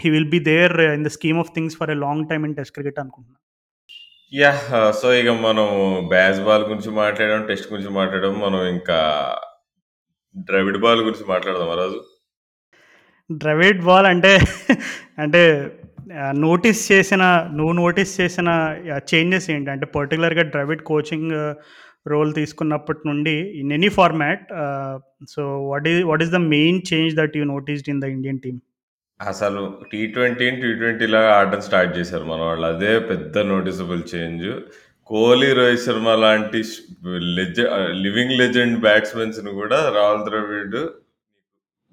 he 0.00 0.10
will 0.10 0.30
be 0.30 0.40
there 0.48 0.74
in 0.90 1.04
the 1.04 1.12
scheme 1.16 1.38
of 1.38 1.52
things 1.54 1.76
for 1.76 1.90
a 1.90 1.98
long 2.06 2.26
time 2.30 2.44
in 2.46 2.54
test 2.54 2.74
cricket 2.74 3.00
అనుకుంటున్నా. 3.00 3.36
Yeah! 4.32 4.64
So, 4.92 5.08
ఇక 5.12 5.30
మనం 5.44 5.68
బ్యాస్ 6.08 6.40
ball 6.40 6.64
గురించి 6.64 6.90
మాట్లాడాం. 6.98 7.42
టెస్ట్ 7.46 7.72
గురించి 7.72 7.90
మాట్లాడాం. 7.90 8.34
మనం 8.40 8.60
ఇంకా 8.68 8.98
ద్రవిడ్ 10.48 10.78
బాల్ 10.78 11.00
గురించి 11.00 11.24
మాట్లాడదామా 11.28 11.74
రాజు? 11.74 12.00
ద్రవిడ్ 13.30 13.82
బాల్ 13.82 14.06
అంటే 14.06 14.32
అంటే 15.18 15.42
నోటీస్ 16.40 16.80
చేసిన 16.92 17.22
నువ్వు 17.52 17.72
నోటీస్ 17.74 18.12
చేసిన 18.20 18.48
చేంజెస్ 19.10 19.48
ఏంటి? 19.50 19.70
అంటే 19.70 19.86
పర్టిక్యులర్‌గా 19.96 20.44
ద్రవిడ్ 20.54 20.82
కోచింగ్ 20.82 21.34
రోల్ 22.10 22.30
తీసుకున్నప్పటి 22.34 23.02
నుండి 23.08 23.34
in 23.60 23.72
any 23.72 23.90
format 23.98 24.44
so, 25.28 25.42
what 25.70 25.88
is 25.92 26.00
what 26.10 26.22
is 26.24 26.32
the 26.36 26.40
main 26.54 26.80
change 26.90 27.14
that 27.16 27.36
you 27.38 27.44
noticed 27.54 27.90
in 27.94 28.02
the 28.04 28.08
Indian 28.16 28.40
team? 28.44 28.60
అసలు 29.20 29.62
టీ20ని 29.92 30.34
టీ20లాగా 30.40 31.30
ఆడడం 31.38 31.60
స్టార్ట్ 31.60 31.92
చేశారు 31.98 32.24
మనోళ్ళు. 32.24 32.66
అదే 32.66 32.92
పెద్ద 33.10 33.38
నోటీసబుల్ 33.52 34.02
చేంజ్. 34.14 34.46
కోహ్లీ, 35.10 35.50
రోహిత్ 35.52 35.84
శర్మ 35.84 36.08
లాంటి 36.24 36.60
స్ 36.64 36.76
లెజె 37.38 37.64
లివింగ్ 38.04 38.36
లెజెండ్ 38.40 38.76
బ్యాట్స్‌మెన్స్‌ని 38.80 39.52
కూడా 39.60 39.78
రాహుల్ 39.96 40.24
ద్రవిడ్ 40.28 40.78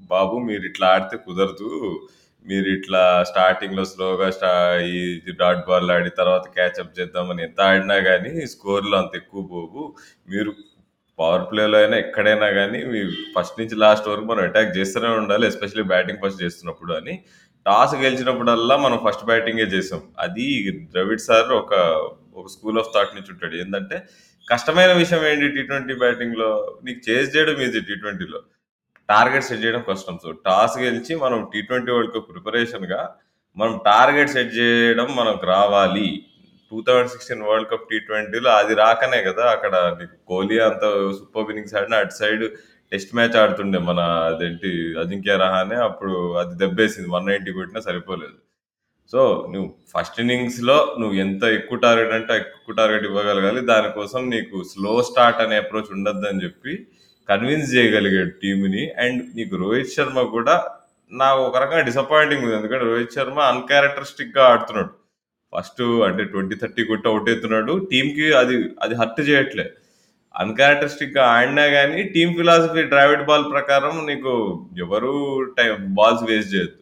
బాబు 0.09 0.35
మీరు 0.49 0.63
ఇట్లా 0.65 0.87
ఆడితే 0.95 1.17
కుదరదు 1.17 1.69
మీరు 2.47 2.67
ఇట్లా 2.67 3.23
స్టార్టింగ్లో 3.23 3.85
స్లోగా 3.85 4.27
స్టా 4.29 4.51
ఈ 4.79 4.99
డాట్ 5.39 5.63
బాల్ 5.67 5.91
ఆడి 5.91 6.09
తర్వాత 6.09 6.45
క్యాచప్ 6.47 6.97
చేద్దామని 6.99 7.43
ఎంత 7.43 7.61
ఆడినా 7.61 7.97
కానీ 8.09 8.33
స్కోర్లు 8.47 8.95
అంత 8.95 9.15
ఎక్కువ 9.15 9.41
పోవు. 9.51 9.83
మీరు 10.29 10.51
పవర్ 11.19 11.45
ప్లేలో 11.51 11.77
అయినా 11.77 11.97
ఎక్కడైనా 11.97 12.47
కానీ 12.51 12.79
మీ 12.85 12.99
ఫస్ట్ 13.35 13.59
నుంచి 13.59 13.75
లాస్ట్ 13.75 14.07
వరకు 14.07 14.25
మనం 14.25 14.43
అటాక్ 14.43 14.77
చేస్తూనే 14.77 15.07
ఉండాలి 15.07 15.47
ఎస్పెషల్లీ 15.47 15.83
బ్యాటింగ్ 15.83 16.21
ఫస్ట్ 16.25 16.43
చేస్తున్నప్పుడు 16.43 16.93
అని. 16.93 17.15
టాస్ 17.65 17.95
గెలిచినప్పుడల్లా 17.95 18.77
మనం 18.77 18.97
ఫస్ట్ 19.05 19.25
బ్యాటింగే 19.25 19.63
చేసాం. 19.63 20.01
అది 20.19 20.45
ద్రవిడ్ 20.93 21.21
సార్ 21.21 21.49
ఒక 21.53 21.73
ఒక 22.35 22.47
స్కూల్ 22.47 22.79
ఆఫ్ 22.79 22.91
థాట్ 22.95 23.15
నుంచి 23.15 23.31
ఉంటాడు. 23.31 23.55
ఏంటంటే 23.55 23.97
కష్టమైన 24.51 24.91
విషయం 24.93 25.23
ఏంటి 25.25 25.47
టీ 25.55 25.61
ట్వంటీ 25.63 25.93
బ్యాటింగ్లో 25.93 26.77
నీకు 26.83 26.99
చేజ్ 27.09 27.37
చేయడం 27.37 27.57
ఈజీ 27.61 27.79
టీ 27.79 27.95
ట్వంటీలో 27.95 28.39
టార్గెట్ 29.09 29.43
సెట్ 29.43 29.65
చేయడం 29.65 29.83
కష్టం. 29.89 30.19
సో 30.23 30.31
టాస్ 30.31 30.77
గెలిచి 30.79 31.15
మనం 31.15 31.49
టీ 31.53 31.61
ట్వంటీ 31.61 31.91
వరల్డ్ 31.91 32.13
కప్ 32.13 32.29
ప్రిపరేషన్గా 32.31 33.15
మనం 33.57 33.79
టార్గెట్ 33.85 34.29
సెట్ 34.29 34.57
చేయడం 34.57 35.07
మనకు 35.15 35.45
రావాలి. 35.45 36.23
Two 36.71 36.83
thousand 36.87 37.09
sixteen 37.09 37.41
world 37.41 37.69
cup 37.69 37.89
T 37.91 37.99
ట్వంటీలో 37.99 38.51
అది 38.51 38.73
రాకనే 38.73 39.23
కదా. 39.23 39.43
అక్కడ 39.51 39.75
నీకు 39.99 40.15
కోహ్లీ 40.27 40.59
అంత 40.59 40.81
సూపర్ 41.11 41.49
ఇన్నింగ్స్ 41.49 41.75
ఆడిన 41.75 41.95
అటు 41.95 42.13
సైడ్ 42.13 42.43
టెస్ట్ 42.91 43.15
మ్యాచ్ 43.15 43.37
ఆడుతుండే 43.37 43.79
మన 43.79 43.99
అదేంటి 43.99 44.99
అజింక్య 44.99 45.37
రహానే. 45.37 45.75
అప్పుడు 45.75 46.33
అది 46.37 46.55
దెబ్బేసింది. 46.57 47.09
వన్ 47.09 47.25
నైంటీ 47.25 47.51
కొట్టినా 47.51 47.79
సరిపోలేదు. 47.79 48.37
సో 49.11 49.47
నువ్వు 49.53 49.73
ఫస్ట్ 49.93 50.19
ఇన్నింగ్స్లో 50.19 50.97
నువ్వు 50.99 51.15
ఎంత 51.15 51.43
ఎక్కువ 51.43 51.77
టార్గెట్ 51.77 52.13
అంటే 52.13 52.35
ఎక్కువ 52.35 52.75
టార్గెట్ 52.75 53.03
ఇవ్వగలగాలి. 53.03 53.61
దానికోసం 53.61 54.29
నీకు 54.29 54.63
స్లో 54.63 55.03
స్టార్ట్ 55.03 55.41
అనే 55.41 55.57
అప్రోచ్ 55.57 55.91
ఉండద్దని 55.91 56.43
చెప్పి 56.43 56.87
కన్విన్స్ 57.29 57.73
చేయగలిగాడు 57.75 58.31
టీంని 58.41 58.83
అండ్ 59.05 59.21
నీకు 59.37 59.55
రోహిత్ 59.63 59.95
శర్మ 59.95 60.21
కూడా 60.35 60.55
నాకు 61.11 61.39
ఒక 61.47 61.57
రకంగా 61.63 61.81
డిసప్పాయింటింగ్ 61.89 62.43
ఉంది. 62.45 62.55
ఎందుకంటే 62.55 62.85
రోహిత్ 62.85 63.15
శర్మ 63.17 63.39
అన్క్యారెక్టరిస్టిక్గా 63.53 64.43
ఆడుతున్నాడు. 64.51 64.93
ఫస్ట్ 65.53 65.81
అంటే 66.07 66.23
ట్వంటీ 66.31 66.55
థర్టీ 66.61 66.83
కొట్టి 66.83 67.07
అవుట్ 67.09 67.29
అవుతున్నాడు 67.29 67.73
టీంకి 67.91 68.25
అది 68.41 68.55
అది 68.83 68.95
హర్ట్ 69.01 69.21
చేయట్లే. 69.29 69.65
అన్క్యారెక్టరిస్టిక్గా 70.35 71.23
ఆడినా 71.35 71.65
కానీ 71.75 71.99
టీం 72.15 72.29
ఫిలాసఫీ 72.39 72.81
డ్రావిడ్ 72.93 73.23
బాల్ 73.29 73.45
ప్రకారం 73.53 73.93
నీకు 74.09 74.33
ఎవరు 74.85 75.13
టైం 75.57 75.75
బాల్స్ 75.99 76.25
వేస్ట్ 76.29 76.53
చేయొద్దు. 76.53 76.77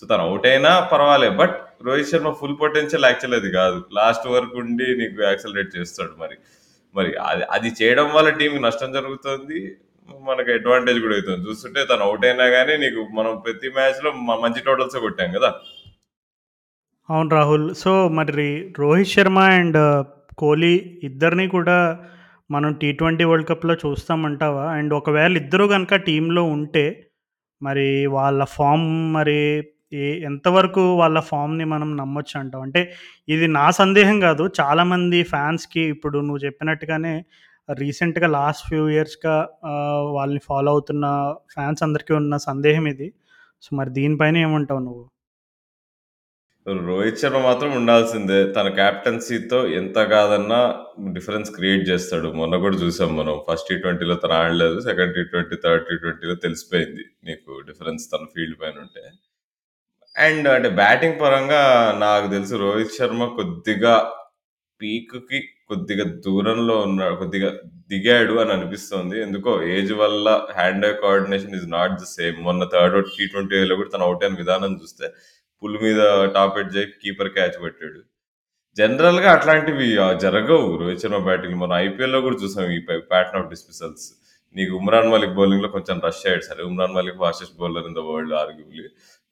సో 0.00 0.06
తను 0.06 0.22
అవుట్ 0.28 0.46
అయినా 0.46 0.80
పర్వాలేదు 0.92 1.36
but 1.42 1.56
Rohit 1.86 2.10
Sharma 2.12 2.30
full 2.40 2.56
potential 2.60 3.04
actual 3.04 3.36
అది 3.40 3.50
కాదు. 3.52 3.78
లాస్ట్ 3.92 4.26
వరకు 4.26 4.56
ఉండి 4.64 4.86
నీకు 5.00 5.16
యాక్సలరేట్ 5.22 5.70
చేస్తాడు 5.76 6.14
మరి. 6.22 6.36
మరి 6.94 7.10
అది 7.30 7.44
అది 7.50 7.68
చేయడం 7.82 8.08
వల్ల 8.14 8.28
టీంకి 8.30 8.60
నష్టం 8.62 8.92
జరుగుతుంది 8.92 9.60
మనకి 10.22 10.52
అడ్వాంటేజ్ 10.52 10.98
కూడా 11.00 11.14
అవుతుంది. 11.14 11.48
చూస్తుంటే 11.48 11.84
తను 11.84 12.02
అవుట్ 12.02 12.24
అయినా 12.26 12.46
కానీ 12.48 12.76
నీకు 12.76 13.00
మనం 13.12 13.42
ప్రతి 13.44 13.68
మ్యాచ్లో 13.68 14.12
మంచి 14.12 14.60
టోటల్స్ 14.60 14.96
కొట్టాం 14.96 15.32
కదా. 15.32 15.50
అవును 17.10 17.30
రాహుల్. 17.30 17.74
సో 17.74 18.08
మరి 18.08 18.72
రోహిత్ 18.78 19.08
శర్మ 19.08 19.38
అండ్ 19.38 20.04
కోహ్లీ 20.38 21.00
ఇద్దరిని 21.02 21.48
కూడా 21.48 21.78
మనం 22.50 22.72
టీ 22.72 22.92
ట్వంటీ 22.92 23.24
వరల్డ్ 23.24 23.48
కప్లో 23.48 23.74
చూస్తామంటావా? 23.74 24.64
అండ్ 24.72 24.94
ఒకవేళ 24.94 25.36
ఇద్దరు 25.36 25.64
కనుక 25.64 25.94
టీంలో 25.94 26.44
ఉంటే 26.44 27.10
మరి 27.62 28.06
వాళ్ళ 28.06 28.44
ఫామ్ 28.44 29.14
మరి 29.14 29.38
ఏ 29.94 30.06
ఎంతవరకు 30.24 30.82
వాళ్ళ 30.96 31.18
ఫామ్ని 31.20 31.64
మనం 31.64 31.90
నమ్మొచ్చు 31.96 32.36
అంటాం 32.40 32.62
అంటే 32.66 32.82
ఇది 33.28 33.48
నా 33.48 33.66
సందేహం 33.70 34.20
కాదు. 34.20 34.44
చాలామంది 34.60 35.22
ఫ్యాన్స్కి 35.22 35.82
ఇప్పుడు 35.94 36.18
నువ్వు 36.18 36.42
చెప్పినట్టుగానే 36.46 37.14
రీసెంట్గా 37.72 38.26
లాస్ట్ 38.26 38.64
ఫ్యూ 38.68 38.82
ఇయర్స్గా 38.88 39.34
వాళ్ళని 40.16 40.40
ఫాలో 40.48 40.70
అవుతున్న 40.72 41.34
ఫ్యాన్స్ 41.54 41.82
అందరికీ 41.82 42.14
ఉన్న 42.14 42.36
సందేహం 42.48 42.86
ఇది. 42.88 43.08
సో 43.62 43.76
మరి 43.76 43.90
దీనిపైన 43.90 44.36
ఏమంటావు 44.36 44.80
నువ్వు? 44.80 45.04
రోహిత్ 46.88 47.18
శర్మ 47.18 47.38
మాత్రం 47.38 47.70
ఉండాల్సిందే. 47.76 48.38
తన 48.52 48.68
క్యాప్టెన్సీతో 48.68 49.58
ఎంత 49.80 49.98
కాదన్నా 50.12 50.60
డిఫరెన్స్ 51.12 51.50
క్రియేట్ 51.50 51.82
చేస్తాడు. 51.88 52.28
మొన్న 52.32 52.56
కూడా 52.56 52.76
చూసాం 52.76 53.10
మనం. 53.16 53.34
ఫస్ట్ 53.48 53.68
టీ 53.70 53.76
ట్వంటీలో 53.78 54.14
తను 54.14 54.32
ఆడలేదు. 54.32 54.76
Second 54.80 55.14
T 55.14 55.24
twenty 55.24 55.56
third 55.64 55.84
T 55.88 55.96
ట్వంటీలో 55.96 56.34
తెలిసిపోయింది 56.34 57.04
నీకు 57.24 57.50
డిఫరెన్స్ 57.66 58.04
తన 58.12 58.24
ఫీల్డ్ 58.34 58.58
పైన 58.62 58.76
ఉంటే. 58.86 59.04
అండ్ 60.16 60.46
అంటే 60.54 60.68
బ్యాటింగ్ 60.80 61.20
పరంగా 61.20 61.62
నాకు 62.04 62.26
తెలుసు 62.34 62.54
రోహిత్ 62.64 62.96
శర్మ 62.98 63.24
కొద్దిగా 63.38 63.94
పీక్కి 64.80 65.38
కొద్దిగా 65.70 66.04
దూరంలో 66.26 66.74
ఉన్నాడు 66.86 67.14
కొద్దిగా 67.14 67.48
దిగాడు 67.92 68.34
అని 68.42 68.52
అనిపిస్తుంది. 68.52 69.16
ఎందుకో 69.26 69.52
ఏజ్ 69.76 69.92
వల్ల 70.02 70.28
hand 70.58 70.84
eye 70.86 70.92
coordination 71.02 71.54
is 71.58 71.68
not 71.76 71.94
the 72.02 72.06
same 72.16 72.36
మొన్న 72.46 72.64
థర్డ్ 72.74 72.96
టీ 73.16 73.24
ట్వంటీలో 73.32 73.76
కూడా 73.80 73.90
తన 73.94 74.06
అవుట్ 74.08 74.24
అయిన 74.24 74.36
విధానం 74.42 74.74
చూస్తే 74.82 75.06
పుల్ 75.62 75.78
మీద 75.84 76.00
టాప్ 76.36 76.58
ఎడ్ 76.62 76.74
చేయి 76.76 76.88
కీపర్ 77.02 77.32
క్యాచ్ 77.36 77.56
పెట్టాడు 77.64 78.00
జనరల్గా 78.76 79.28
అట్లాంటివి 79.36 79.88
జరగవు 80.24 80.68
రోహిత్ 80.82 81.02
శర్మ 81.04 81.20
బ్యాటింగ్ 81.28 81.58
మనం 81.62 81.76
ఐపీఎల్లో 81.86 82.20
కూడా 82.26 82.38
చూసాం 82.44 82.70
ఈ 82.76 82.78
ప్యాటర్న్ 83.12 83.40
ఆఫ్ 83.40 83.50
డిస్మిసల్స్ 83.54 84.06
నీకు 84.56 84.72
ఉమ్రాన్ 84.80 85.10
మలిక్ 85.12 85.36
బౌలింగ్లో 85.38 85.68
కొంచెం 85.76 85.96
రష్ 86.06 86.22
అయ్యాడు. 86.26 86.44
సరే 86.48 86.62
Umran 86.70 86.96
Malik 86.98 87.20
fastest 87.22 87.56
bowler 87.60 87.86
in 87.90 87.96
the 87.98 88.02
world 88.08 88.34
arguably 88.42 88.84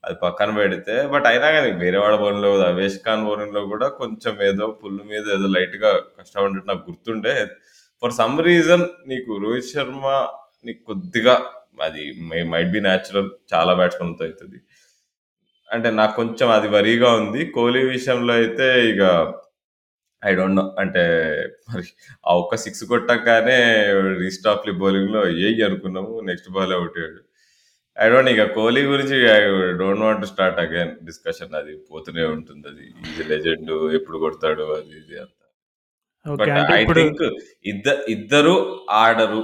అది 0.05 0.17
పక్కన 0.25 0.51
పెడితే 0.61 0.95
బట్ 1.13 1.27
అయినా 1.31 1.49
కానీ 1.57 1.71
వేరే 1.83 1.99
వాడ 2.05 2.15
బౌలింగ్ 2.23 2.47
అవేష్ 2.71 2.99
ఖాన్ 3.07 3.25
బౌలింగ్ 3.29 3.59
కూడా 3.73 3.89
కొంచెం 4.01 4.35
ఏదో 4.51 4.67
పుల్లు 4.81 5.03
మీద 5.13 5.25
ఏదో 5.37 5.49
లైట్గా 5.57 5.91
కష్టపడినట్టు 6.19 6.69
నాకు 6.71 6.85
గుర్తుండే. 6.91 7.35
ఫర్ 8.03 8.15
సమ్ 8.21 8.39
రీజన్ 8.51 8.85
నీకు 9.11 9.33
రోహిత్ 9.45 9.71
శర్మ 9.75 10.07
నీకు 10.67 10.81
కొద్దిగా 10.91 11.35
అది 11.87 12.03
మైట్ 12.53 12.73
బి 12.77 12.81
న్యాచురల్ 12.89 13.31
చాలా 13.55 13.73
బ్యాట్స్మెన్తో 13.81 14.25
అవుతుంది 14.29 14.59
అంటే 15.69 15.89
నాకు 16.01 16.15
కొంచెం 16.21 16.49
అది 16.57 16.69
వరిగా 16.77 17.11
ఉంది. 17.21 17.41
కోహ్లీ 17.57 17.83
విషయంలో 17.95 18.33
అయితే 18.41 18.67
ఇక 18.93 19.03
ఐ 20.23 20.33
డోంట్ 20.39 20.57
నో 20.61 20.65
అంటే 20.83 21.03
మరి 21.71 21.85
ఆ 22.29 22.33
ఒక్క 22.43 22.57
సిక్స్ 22.65 22.85
కొట్టగానే 22.93 23.57
రీస్టాప్లీ 24.23 24.73
బౌలింగ్లో 24.83 25.23
ఏ 25.47 25.49
అనుకున్నాము. 25.69 26.15
నెక్స్ట్ 26.31 26.51
బాల్ 26.57 26.75
అవుట్ 26.79 26.99
అయ్యాడు 26.99 27.21
ఐ 27.97 28.07
డోంట్ 28.13 28.31
ఇక 28.33 28.45
కోహ్లీ 28.57 28.83
గురించి 28.93 29.17
I 29.35 29.39
don't 29.81 30.03
want 30.07 30.25
start 30.33 30.59
again 30.65 30.93
discussion 31.09 31.55
అది 31.61 31.73
పోతూనే 31.91 32.25
ఉంటుంది. 32.37 32.67
అది 32.71 32.85
ఇది 33.11 33.25
లెజెండ్ 33.33 33.73
ఎప్పుడు 33.99 34.19
కొడతాడు 34.25 34.65
అది 34.79 34.95
ఇది 35.01 35.17
అంతా. 35.25 35.47
బట్ 36.27 36.53
ఐ 36.79 36.85
థింక్ 36.99 37.23
ఇద్దరు 37.73 38.01
ఇద్దరు 38.17 38.55
ఆడరు 39.03 39.43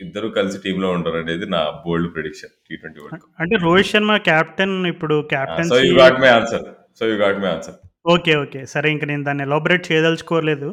ఇద్దరు 0.00 0.28
కలిసి 0.36 0.58
టీంలో 0.64 0.88
ఉంటారు 0.96 1.18
అనేది 1.22 1.46
నా 1.54 1.60
bold 1.84 2.08
prediction 2.14 2.52
T 2.66 2.74
twenty 2.80 3.00
world 3.02 3.26
అంటే 3.42 3.56
రోహిత్ 3.66 3.90
శర్మ 3.92 4.14
క్యాప్టెన్ 4.30 4.74
ఇప్పుడు 4.92 5.16
so 5.20 5.26
captaincy 5.34 5.80
you 5.88 5.94
got 6.02 6.18
my 6.24 6.30
answer 6.38 6.64
so 7.00 7.06
you 7.10 7.16
got 7.24 7.38
my 7.44 7.50
answer 7.56 7.76
okay 8.14 8.32
okay 8.44 8.60
సరే 8.74 8.88
ఇంక 8.94 9.04
నేను 9.10 9.22
దాన్ని 9.28 9.44
ఎలాబరేట్ 9.48 9.84
చేయదలుచుకోలేదు. 9.90 10.70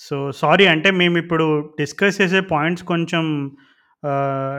సో 0.00 0.16
సారీ 0.40 0.64
అంటే 0.72 0.88
మేము 1.00 1.16
ఇప్పుడు 1.22 1.46
డిస్కస్ 1.78 2.18
చేసే 2.20 2.40
పాయింట్స్ 2.52 2.84
కొంచెం 2.92 3.24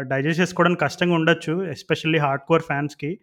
డైజెస్ట్ 0.01 0.41
చేసుకోవడానికి 0.41 0.81
కష్టంగా 0.81 1.13
ఉండొచ్చు 1.13 1.65
ఎస్పెషల్లీ 1.65 2.19
హార్డ్ 2.19 2.43
కోర్ 2.47 2.61
ఫ్యాన్స్కి 2.61 3.19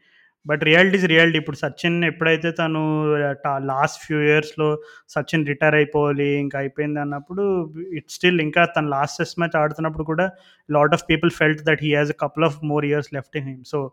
బట్ 0.46 0.64
రియాలిటీ 0.64 0.96
ఇస్ 0.96 1.04
రియాలిటీ 1.04 1.38
ఇప్పుడు 1.38 1.56
సచిన్ 1.56 2.04
ఎప్పుడైతే 2.04 2.50
తను 2.50 3.14
లాస్ట్ 3.58 4.06
ఫ్యూ 4.06 4.20
ఇయర్స్లో 4.20 4.82
సచిన్ 5.08 5.46
రిటైర్ 5.46 5.74
అయిపోవాలి 5.74 6.28
ఇంకా 6.38 6.58
అయిపోయింది 6.58 7.00
అన్నప్పుడు 7.00 7.72
ఇట్ 7.92 8.10
స్టిల్ 8.10 8.40
ఇంకా 8.40 8.64
తను 8.64 8.88
లాస్ట్ 8.88 9.18
టెస్ట్ 9.18 9.38
మ్యాచ్ 9.38 9.56
ఆడుతున్నప్పుడు 9.56 10.04
కూడా 10.04 10.30
lot 10.70 10.94
of 10.94 11.02
people 11.10 11.30
felt 11.30 11.62
that 11.62 11.78
he 11.82 11.94
has 11.94 12.10
a 12.10 12.14
couple 12.20 12.44
of 12.44 12.58
more 12.64 12.84
years 12.84 13.14
left 13.14 13.36
in 13.36 13.48
him 13.48 13.64
so 13.64 13.90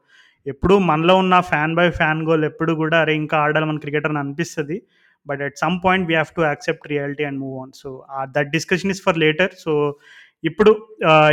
ఎప్పుడు 0.48 0.78
మనలో 0.78 1.18
ఉన్న 1.18 1.40
ఫ్యాన్ 1.40 1.76
బై 1.76 1.90
ఫ్యాన్ 1.90 2.24
గోల్ 2.24 2.46
ఎప్పుడు 2.46 2.74
కూడా 2.74 3.00
అరే 3.00 3.16
ఇంకా 3.16 3.38
ఆడాలి 3.38 3.66
మన 3.66 3.78
క్రికెటర్ 3.78 4.10
అని 4.10 4.20
అనిపిస్తుంది. 4.20 4.82
But 5.28 5.42
at 5.42 5.58
some 5.58 5.80
point 5.86 6.08
we 6.08 6.14
have 6.14 6.36
to 6.36 6.42
accept 6.42 6.88
reality 6.88 7.24
and 7.24 7.40
move 7.40 7.62
on 7.62 7.72
so 7.76 8.06
that 8.22 8.50
discussion 8.50 8.92
is 8.92 9.04
for 9.04 9.18
later 9.18 9.50
so 9.60 9.98
ఇప్పుడు 10.44 10.72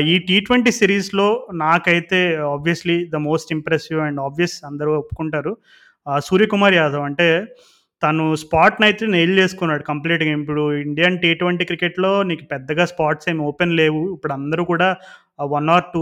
ఈ 0.07 0.15
టీ 0.19 0.37
ట్వంటీ 0.41 0.71
సిరీస్లో 0.71 1.29
నాకైతే 1.53 2.21
obviously 2.55 2.97
the 3.11 3.17
most 3.29 3.53
impressive 3.53 4.01
and 4.01 4.21
obvious 4.21 4.57
అందరూ 4.65 4.93
ఒప్పుకుంటారు. 4.99 5.53
సూర్యకుమార్ 6.29 6.75
యాదవ్ 6.75 7.03
అంటే 7.03 7.29
తను 8.03 8.25
స్పాట్ని 8.43 8.85
అయితే 8.89 9.07
నెయిల్ 9.15 9.35
చేసుకున్నాడు 9.41 9.83
కంప్లీట్గా 9.89 10.31
ఇప్పుడు 10.41 10.63
ఇండియన్ 10.85 11.19
టీ 11.23 11.31
ట్వంటీ 11.41 11.65
క్రికెట్లో 11.71 12.13
నీకు 12.29 12.45
పెద్దగా 12.53 12.85
స్పాట్స్ 12.93 13.29
ఏమి 13.33 13.43
ఓపెన్ 13.49 13.75
లేవు. 13.81 14.01
ఇప్పుడు 14.15 14.33
అందరూ 14.39 14.63
కూడా 14.71 14.89
వన్ 15.55 15.69
ఆర్ 15.75 15.85
టూ 15.93 16.01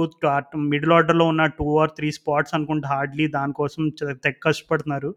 మిడిల్ 0.72 0.92
ఆర్డర్లో 0.96 1.24
ఉన్న 1.32 1.42
టూ 1.58 1.66
ఆర్ 1.82 1.92
త్రీ 1.96 2.08
స్పాట్స్ 2.18 2.54
అనుకుంటే 2.56 2.86
హార్డ్లీ 2.92 3.26
దానికోసం 3.36 3.82
తెగ 4.24 4.34
కష్టపడుతున్నారు. 4.46 5.10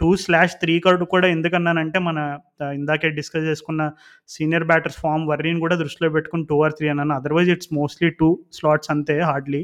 టూ 0.00 0.10
స్లాష్ 0.24 0.56
త్రీ 0.62 0.76
కార్డు 0.86 1.06
కూడా 1.14 1.28
ఎందుకన్నానంటే 1.36 2.00
మన 2.08 2.18
ఇందాకే 2.78 3.10
డిస్కస్ 3.18 3.48
చేసుకున్న 3.50 3.90
సీనియర్ 4.36 4.68
బ్యాటర్స్ 4.72 5.02
ఫామ్ 5.04 5.28
వర్రీని 5.32 5.62
కూడా 5.66 5.78
దృష్టిలో 5.84 6.10
పెట్టుకుని 6.16 6.46
టూ 6.52 6.58
ఆర్ 6.66 6.76
త్రీ 6.80 6.88
అన్నాను. 6.94 7.14
Otherwise 7.20 7.52
it's 7.56 7.72
mostly 7.80 8.10
two 8.22 8.30
slots 8.58 8.92
అంతే 8.96 9.18
హార్డ్లీ 9.30 9.62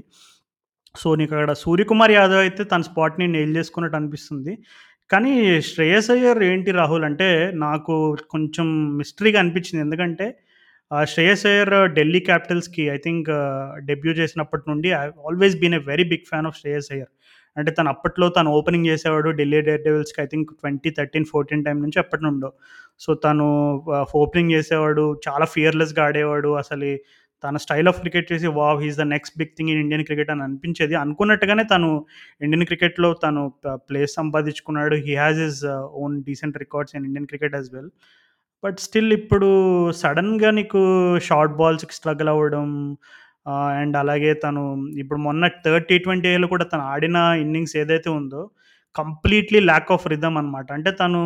సో 0.95 1.11
నీకు 1.19 1.33
అక్కడ 1.37 1.53
సూర్యకుమార్ 1.65 2.13
యాదవ్ 2.15 2.41
అయితే 2.47 2.63
తన 2.71 2.83
స్పాట్ని 2.89 3.27
నెయిల్ 3.35 3.55
చేసుకున్నట్టు 3.59 3.97
అనిపిస్తుంది. 3.99 4.53
కానీ 5.13 5.33
శ్రేయస్ 5.69 6.09
అయ్యర్ 6.11 6.41
ఏంటి 6.45 6.71
రాహుల్ 6.73 7.05
అంటే 7.05 7.29
నాకు 7.63 7.95
కొంచెం 8.31 8.67
మిస్టరీగా 9.01 9.39
అనిపించింది 9.41 9.83
ఎందుకంటే 9.85 10.27
శ్రేయస్ 11.07 11.45
అయ్యర్ 11.47 11.75
ఢిల్లీ 11.95 12.21
క్యాపిటల్స్‌కి 12.21 12.85
ఐ 12.91 12.99
థింక్ 12.99 13.29
డెబ్యూ 13.85 14.13
చేసినప్పటి 14.13 14.65
నుండి 14.71 14.89
I 14.95 15.05
always 15.29 15.57
been 15.57 15.75
a 15.75 15.83
very 15.87 16.05
big 16.05 16.27
fan 16.29 16.47
of 16.47 16.59
Shreyas 16.61 16.89
Iyer. 16.93 17.11
అంటే 17.57 17.71
తను 17.71 17.89
అప్పట్లో 17.89 18.27
తను 18.29 18.51
ఓపెనింగ్ 18.59 18.87
చేసేవాడు 18.87 19.31
ఢిల్లీ 19.41 19.61
డేర్ 19.61 19.83
డెవిల్స్‌కి 19.83 20.21
ఐ 20.23 20.27
థింక్ 20.27 20.51
2013, 20.61 21.01
14 21.33 21.65
టైం 21.67 21.79
నుంచి 21.83 21.99
అప్పటి 21.99 22.23
నుండో. 22.25 22.51
సో, 23.01 23.11
తను 23.25 23.47
ఓపెనింగ్ 24.23 24.53
చేసేవాడు. 24.53 25.05
చాలా 25.27 25.47
ఫియర్‌లెస్‌గా 25.55 26.05
ఆడేవాడు. 26.05 26.51
అసలు 26.55 26.91
తన 27.43 27.57
స్టైల్ 27.65 27.89
ఆఫ్ 27.91 28.01
క్రికెట్ 28.03 28.31
చేసి 28.33 28.49
wow! 28.57 28.79
He's 28.85 28.99
the 28.99 29.07
next 29.13 29.37
big 29.39 29.53
thing 29.59 29.71
in 29.73 29.81
Indian 29.83 30.05
cricket 30.09 30.31
అని 30.35 30.45
అనిపించేది. 30.45 30.95
అనుకున్నట్టుగానే 31.03 31.65
తను 31.73 31.89
ఇండియన్ 32.41 32.67
క్రికెట్‌లో 32.71 33.11
తను 33.25 33.43
ప 33.65 33.77
ప్లేస్ 33.89 34.15
సంపాదించుకున్నాడు. 34.17 34.97
He 35.07 35.15
has 35.19 35.41
his 35.43 35.63
own 36.03 36.17
decent 36.29 36.59
records 36.59 36.95
in 36.97 37.07
Indian 37.07 37.29
cricket 37.33 37.57
as 37.57 37.71
well. 37.75 37.91
But 38.65 38.79
still 38.81 39.13
ఇప్పుడు 39.19 39.49
సడన్గా 40.03 40.51
నీకు 40.53 40.81
షార్ట్ 41.29 41.55
బాల్స్‌కి 41.61 41.95
స్ట్రగుల్ 41.99 42.31
అవ్వడం 42.35 42.69
అండ్ 43.79 43.97
అలాగే 44.03 44.33
తను 44.45 44.63
ఇప్పుడు 45.03 45.21
మొన్న 45.23 45.45
థర్డ్ 45.65 45.87
టీ20ఏలో 45.89 46.47
కూడా 46.53 46.65
తను 46.73 46.85
ఆడిన 46.93 47.17
ఇన్నింగ్స్ 47.45 47.75
ఏదైతే 47.83 48.11
ఉందో 48.19 48.43
కంప్లీట్‌లీ 48.97 49.61
ల్యాక్ 49.71 49.91
ఆఫ్ 49.95 50.07
రిధమ్ 50.13 50.39
అనమాట. 50.39 50.69
అంటే 50.73 50.91
తను 51.01 51.21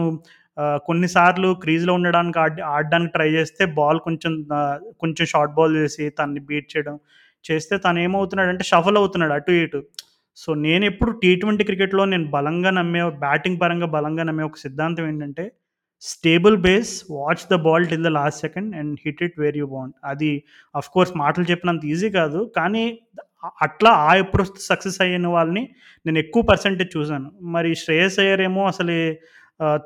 కొన్నిసార్లు 0.86 1.48
క్రీజ్‌లో 1.62 1.92
ఉండడానికి 1.98 2.38
ఆడి 2.38 2.62
ఆడడానికి 2.74 3.12
ట్రై 3.12 3.28
చేస్తే 3.34 3.64
బాల్ 3.78 3.98
కొంచెం 4.06 4.32
కొంచెం 5.00 5.26
షార్ట్ 5.32 5.54
బాల్ 5.58 5.74
చేసి 5.80 6.04
తనని 6.18 6.42
బీట్ 6.48 6.68
చేయడం 6.74 6.96
చేస్తే 7.44 7.74
తను 7.78 7.98
ఏమవుతున్నాడు 8.00 8.50
అంటే 8.54 8.64
షఫల్ 8.70 8.98
అవుతున్నాడు 9.00 9.34
అటు 9.34 9.52
ఇటు. 9.60 9.80
సో, 10.38 10.48
నేను 10.66 10.84
ఎప్పుడు 10.84 11.10
టీ 11.22 11.30
ట్వంటీ 11.42 11.64
క్రికెట్‌లో 11.68 12.04
నేను 12.06 12.26
బలంగా 12.32 12.70
నమ్మే 12.78 13.02
బ్యాటింగ్ 13.22 13.60
పరంగా 13.62 13.88
బలంగా 13.94 14.24
నమ్మే 14.28 14.44
ఒక 14.44 14.58
సిద్ధాంతం 14.64 15.06
ఏంటంటే 15.08 15.44
stable 16.02 16.56
base, 16.64 16.92
watch 17.16 17.44
the 17.52 17.56
ball 17.66 17.86
till 17.90 18.04
the 18.04 18.12
last 18.16 18.40
second 18.46 18.72
and 18.80 18.94
hit 19.04 19.22
it 19.26 19.36
where 19.42 19.56
you 19.60 19.66
want 19.68 19.94
అది 20.12 20.32
ఆఫ్‌కోర్స్ 20.74 21.12
మాటలు 21.22 21.46
చెప్పినంత 21.52 21.84
ఈజీ 21.92 22.10
కాదు. 22.18 22.40
కానీ 22.58 22.84
అట్లా 23.62 23.90
ఆ 24.04 24.12
ఎప్పుడు 24.22 24.44
సక్సెస్ 24.68 24.98
అయిన 25.04 25.28
వాళ్ళని 25.36 25.62
నేను 26.06 26.18
ఎక్కువ 26.24 26.42
పర్సెంటేజ్ 26.50 26.90
చూసాను. 26.96 27.28
మరి 27.54 27.70
శ్రేయస్ 27.82 28.18
అయ్యర్ 28.24 28.42
ఏమో 28.48 28.62
అసలు 28.72 28.96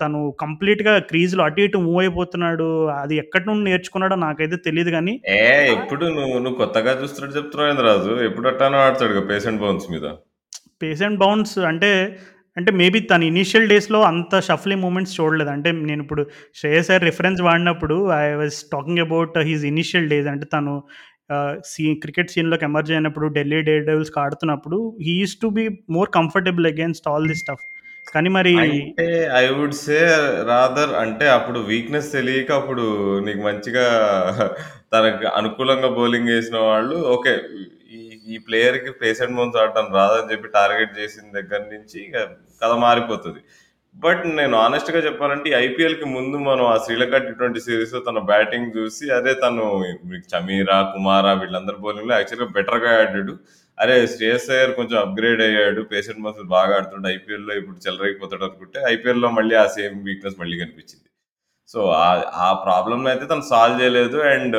తను 0.01 0.21
కంప్లీట్‌గా 0.41 0.93
క్రీజ్‌లో 1.09 1.43
అటు 1.45 1.61
ఇటు 1.61 1.79
మూవ్ 1.85 1.99
అయిపోతున్నాడు. 2.03 2.67
అది 2.97 3.15
ఎక్కడి 3.23 3.45
నుండి 3.49 3.65
నేర్చుకున్నాడో 3.69 4.17
నాకైతే 4.25 4.57
తెలీదు 4.65 4.91
గానీ 4.91 5.15
ఏ 5.37 5.45
ఎప్పుడు 5.75 6.05
నువ్వు 6.17 6.37
నువ్వు 6.39 6.59
కొత్తగా 6.61 6.93
చూస్తున్నట్టు 7.01 7.37
చెప్తున్నావు 7.39 7.71
ఏంది 7.73 7.85
రాజు? 7.89 8.13
ఎప్పుడు 8.29 8.49
అట్టానో 8.51 8.81
ఆడతాడుగా 8.85 9.23
పేస్ 9.31 9.47
అండ్ 9.51 9.63
బౌన్స్ 9.65 9.87
మీద. 9.93 10.07
పేస్ 10.83 11.03
అండ్ 11.07 11.21
బౌన్స్ 11.23 11.55
అంటే, 11.71 11.91
అంటే 12.57 12.71
మేబీ 12.79 13.01
తన 13.09 13.23
ఇనీషియల్ 13.31 13.71
డేస్‌లో 13.73 14.01
అంత 14.09 14.41
షఫ్లీ 14.47 14.77
మూవ్‌మెంట్స్ 14.83 15.17
చూడలేదు. 15.19 15.53
అంటే 15.57 15.71
నేనిప్పుడు 15.83 16.23
శ్రేయస్ 16.61 16.91
అయ్యర్ 16.91 17.07
రిఫరెన్స్ 17.09 17.41
వాడినప్పుడు 17.49 17.97
I 18.17 18.35
was 18.41 18.59
talking 18.73 19.05
about 19.07 19.39
his 19.51 19.65
initial 19.71 20.11
days. 20.13 20.29
అంటే 20.33 20.49
తను 20.55 20.75
ఆహ్, 21.35 21.57
సీ 21.67 21.85
క్రికెట్ 22.03 22.33
సీన్‌లోకి 22.33 22.65
ఎమర్జ్ 22.69 22.93
అయినప్పుడు 22.93 23.27
ఢిల్లీ 23.35 23.61
డేర్ 23.67 23.85
డెవిల్స్‌కి 23.87 24.19
ఆడుతున్నప్పుడు 24.23 24.79
he 25.05 25.13
used 25.19 25.43
to 25.43 25.51
be 25.59 25.65
more 25.97 26.11
comfortable 26.17 26.67
against 26.71 27.07
all 27.13 27.29
this 27.31 27.43
stuff. 27.43 27.63
కానీ 28.13 28.29
మరి 28.37 28.53
అంటే 28.61 29.07
ఐ 29.37 29.45
వుడ్ 29.57 29.77
సే 29.81 29.99
రాదర్ 30.49 30.93
అంటే 31.03 31.27
అప్పుడు 31.37 31.59
వీక్‌నెస్ 31.69 32.09
తెలియక 32.15 32.51
అప్పుడు 32.61 32.85
నీకు 33.27 33.43
మంచిగా 33.43 33.85
తనకు 34.95 35.27
అనుకూలంగా 35.39 35.91
బౌలింగ్ 35.99 36.33
వేసిన 36.35 36.59
వాళ్ళు 36.69 36.97
ఓకే. 37.15 37.35
ఈ 37.93 38.01
ఈ 38.27 38.37
ప్లేయర్‌కి 38.47 38.91
పేస్ 39.01 39.21
అండ్ 39.23 39.37
బౌన్స్ 39.37 39.59
ఆడటం 39.63 39.87
రాదని 39.99 40.31
చెప్పి 40.33 40.49
టార్గెట్ 40.57 40.93
చేసిన 40.99 41.27
దగ్గర 41.39 41.61
నుంచి 41.73 41.97
ఇక 42.07 42.17
కథ 42.63 42.73
మారిపోతుంది 42.85 43.41
బట్ 43.97 44.23
నేను 44.39 44.55
హానెస్ట్‌గా 44.61 45.01
చెప్పాలంటే 45.07 45.49
ఈ 45.51 45.57
ఐపీఎల్‌కి 45.61 46.07
ముందు 46.17 46.37
మనం 46.49 46.65
ఆ 46.67 46.77
శ్రీలంక 46.85 47.17
టీ20 47.25 47.63
సీరీస్‌లో 47.65 48.01
తన 48.01 48.19
బ్యాటింగ్ 48.31 48.69
చూసి 48.77 49.07
అదే 49.17 49.33
తను 49.43 49.65
చమీరా, 50.31 50.77
కుమారా 50.93 51.33
వీళ్ళందరి 51.43 51.79
బౌలింగ్‌లో 51.85 52.15
యాక్చువల్‌గా 52.19 52.49
బెటర్‌గా 52.57 52.93
ఆడాడు. 53.01 53.35
అరే 53.81 53.95
శ్రేయస్ 54.13 54.49
అయ్యర్ 54.55 54.73
కొంచెం 54.79 54.99
అప్‌గ్రేడ్ 55.03 55.43
అయ్యాడు. 55.47 55.81
పేషెంట్ 55.93 56.21
అండ్ 56.23 56.51
బాగా 56.55 56.73
ఆడుతుండు. 56.79 57.07
ఐపీఎల్‌లో 57.15 57.55
ఇప్పుడు 57.61 57.79
చెలరైపోతాడు 57.85 58.45
అనుకుంటే 58.49 58.79
ఐపీఎల్‌లో 58.93 59.29
మళ్ళీ 59.39 59.55
ఆ 59.63 59.67
సేమ్ 59.77 59.97
వీక్‌నెస్ 60.09 60.39
మళ్ళీ 60.43 60.57
కనిపించింది. 60.63 61.07
సో, 61.69 61.81
ఆ 62.03 62.09
ఆ 62.47 62.51
ప్రాబ్లమ్ 62.65 63.05
అయితే 63.13 63.27
తను 63.33 63.45
సాల్వ్ 63.53 63.81
చేయలేదు. 63.83 64.19
And 64.33 64.59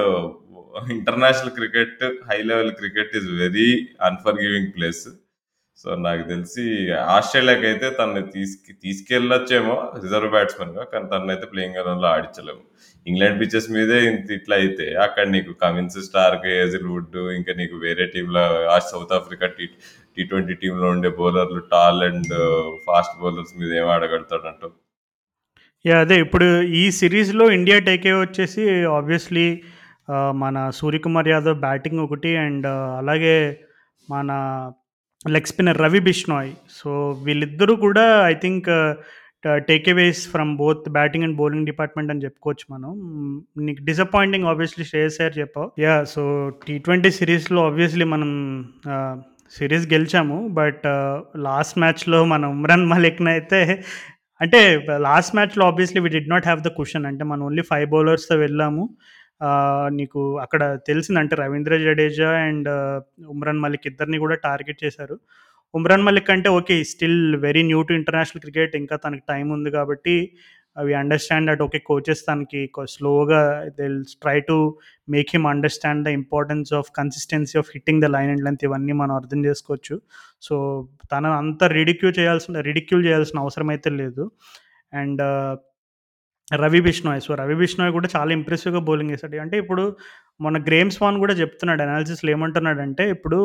international 0.95 1.53
cricket, 1.59 2.01
high 2.29 2.39
level 2.49 2.71
cricket 2.79 3.13
is 3.19 3.29
very 3.41 3.69
unforgiving 4.07 4.71
place. 4.77 5.05
So, 5.77 5.89
నాకు 6.05 6.23
తెలిసి 6.29 6.65
ఆస్ట్రేలియాకైతే 7.15 7.87
తనని 7.99 8.23
తీసుకు 8.35 8.73
తీసుకెళ్ళొచ్చేమో 8.83 9.75
రిజర్వ్ 10.03 10.33
బ్యాట్స్మెన్గా 10.35 10.83
కానీ 10.93 11.07
తనైతే 11.13 11.47
ప్లేయింగ్ 11.53 11.79
ఎలెవన్‌లో 11.81 12.09
ఆడించలేము. 12.15 12.63
ఇంగ్లాండ్ 13.07 13.41
పిచ్చెస్ 13.41 13.71
మీదే 13.71 13.97
ఇంత 14.05 14.31
ఇట్లా 14.31 14.55
అయితే 14.55 14.85
అక్కడ 14.95 15.27
నీకు 15.27 15.51
కమిన్స్, 15.53 15.99
స్టార్క్, 15.99 16.45
వుడ్ 16.85 17.17
ఇంకా 17.37 17.53
నీకు 17.53 17.75
వేరే 17.77 18.05
టీంలో 18.05 18.43
ఆ 18.67 18.79
సౌత్ 18.79 19.13
ఆఫ్రికా 19.13 19.47
టీ 20.17 20.23
ట్వంటీ 20.23 20.53
టీంలో 20.53 20.87
ఉండే 20.89 21.09
బౌలర్లు 21.09 21.61
టాల్ 21.71 22.03
అండ్ 22.03 22.33
ఫాస్ట్ 22.87 23.21
బౌలర్స్ 23.21 23.53
మీద 23.59 23.71
ఏం 23.73 23.87
ఆడగలుగుతాడంటావు? 23.89 24.73
యా 25.85 25.99
అదే 25.99 26.19
ఇప్పుడు 26.19 26.61
ఈ 26.61 26.91
సిరీస్‌లో 26.91 27.51
ఇండియా 27.51 27.79
టేకే 27.79 28.13
వచ్చేసి 28.13 28.63
ఆబ్వియస్‌లీ 28.85 29.61
మన 30.33 30.69
సూర్యకుమార్ 30.69 31.27
యాదవ్ 31.27 31.59
బ్యాటింగ్ 31.59 31.99
ఒకటి 31.99 32.37
అండ్ 32.37 32.67
అలాగే 33.01 33.59
మన 34.09 34.29
leg 35.29 35.45
spinner 35.45 35.81
Ravi 35.81 35.99
Bishnoi. 35.99 36.51
So, 36.69 37.11
వీళ్ళిద్దరూ 37.23 37.75
కూడా 37.75 38.05
I 38.27 38.33
think 38.33 38.69
takeaways 39.43 40.21
from 40.29 40.51
both 40.57 40.89
batting 40.89 41.23
and 41.23 41.37
bowling 41.37 41.65
department 41.65 42.11
అని 42.11 42.23
చెప్పుకోవచ్చు 42.23 42.65
మనం. 42.73 42.91
నీకు 43.57 43.81
డిసప్పాయింటింగ్ 43.83 44.45
ఆబ్వియస్‌లీ 44.45 44.85
శ్రేయస్ 44.85 45.17
సార్ 45.17 45.33
చెప్పావు. 45.39 45.69
యా 45.79 46.03
సో, 46.03 46.23
టీ20 46.67 47.11
సిరీస్‌లో 47.11 47.61
ఆబ్వియస్‌లీ 47.65 48.03
మనం 48.05 48.29
సిరీస్ 49.53 49.87
గెలిచాము. 49.93 50.47
బట్ 50.51 50.85
లాస్ట్ 51.37 51.77
మ్యాచ్‌లో 51.77 52.25
మన 52.25 52.45
ఉమ్రాన్ 52.47 52.85
మలిక్‌నైతే 52.87 53.61
అంటే 54.41 54.59
లాస్ట్ 54.99 55.35
మ్యాచ్‌లో 55.35 55.65
obviously 55.65 56.01
we 56.01 56.09
did 56.09 56.29
not 56.29 56.45
have 56.45 56.61
the 56.61 56.69
question 56.77 57.05
అంటే 57.05 57.23
మనం 57.23 57.43
ఓన్లీ 57.45 57.61
ఫైవ్ 57.61 57.87
బౌలర్స్‌తో 57.89 58.35
వెళ్ళాము. 58.35 58.83
నీకు 59.89 60.21
అక్కడ 60.37 60.63
తెలిసింది 60.87 61.19
అంటే 61.19 61.35
రవీంద్ర 61.35 61.77
జడేజా 61.77 62.29
అండ్ 62.41 62.67
ఉమ్రాన్ 63.29 63.59
మలిక్ 63.59 63.87
ఇద్దరిని 63.87 64.17
కూడా 64.17 64.35
టార్గెట్ 64.35 64.83
చేశారు. 64.83 65.15
ఉమ్రాన్ 65.73 66.05
మలిక్ 66.05 66.29
అంటే 66.33 66.49
okay. 66.51 66.75
Still 66.89 67.19
very 67.43 67.61
new 67.63 67.81
to 67.83 67.93
international 67.93 68.41
cricket. 68.45 68.73
ఇంకా 68.75 68.95
తనకి 69.05 69.23
టైం 69.29 69.45
ఉంది 69.51 69.69
కాబట్టి 69.71 70.15
అవి 70.77 70.91
అండర్‌స్టాండ్ 70.93 71.47
దట్ 71.49 71.61
ఓకే. 71.61 71.79
కోచెస్ 71.89 72.21
తనకి 72.27 72.61
స్లోగా 72.87 73.39
they 73.77 73.87
try 74.21 74.37
to 74.49 74.57
make 75.07 75.29
him 75.33 75.47
understand 75.47 76.03
the 76.07 76.11
importance 76.19 76.71
of 76.79 76.89
consistency 76.97 77.55
of 77.61 77.71
hitting 77.75 78.01
the 78.01 78.09
line 78.15 78.31
and 78.33 78.43
length 78.47 78.65
ఇవన్నీ 78.69 78.95
మనం 79.01 79.13
అర్థం 79.15 79.41
చేసుకోవచ్చు. 79.45 79.95
సో, 80.41 80.55
తన 81.11 81.25
అంత 81.41 81.63
రిడిక్యూ 81.77 82.11
చేయాల్సిన 82.19 82.59
రిడిక్యూల్ 82.69 83.05
చేయాల్సిన 83.07 83.39
అవసరం 83.39 83.69
అయితే 83.69 83.91
లేదు. 84.01 84.25
అండ్ 84.93 85.21
రవి 86.51 86.79
బిష్ణోయ్ 86.81 87.21
సో, 87.21 87.31
రవి 87.35 87.55
బిష్నాయ్ 87.55 87.91
కూడా 87.91 88.07
చాలా 88.15 88.31
ఇంప్రెసివ్‌గా 88.37 88.81
బౌలింగ్ 88.87 89.11
వేశాడు 89.13 89.37
అంటే 89.43 89.55
ఇప్పుడు 89.63 89.83
మొన్న 90.39 90.57
గ్రేమ్ 90.67 90.91
స్వాన్ 90.95 91.17
కూడా 91.19 91.33
చెప్తున్నాడు 91.41 91.81
అనాలిసిస్‌లో 91.85 92.29
ఏమంటున్నాడంటే 92.33 93.03
ఇప్పుడు 93.15 93.39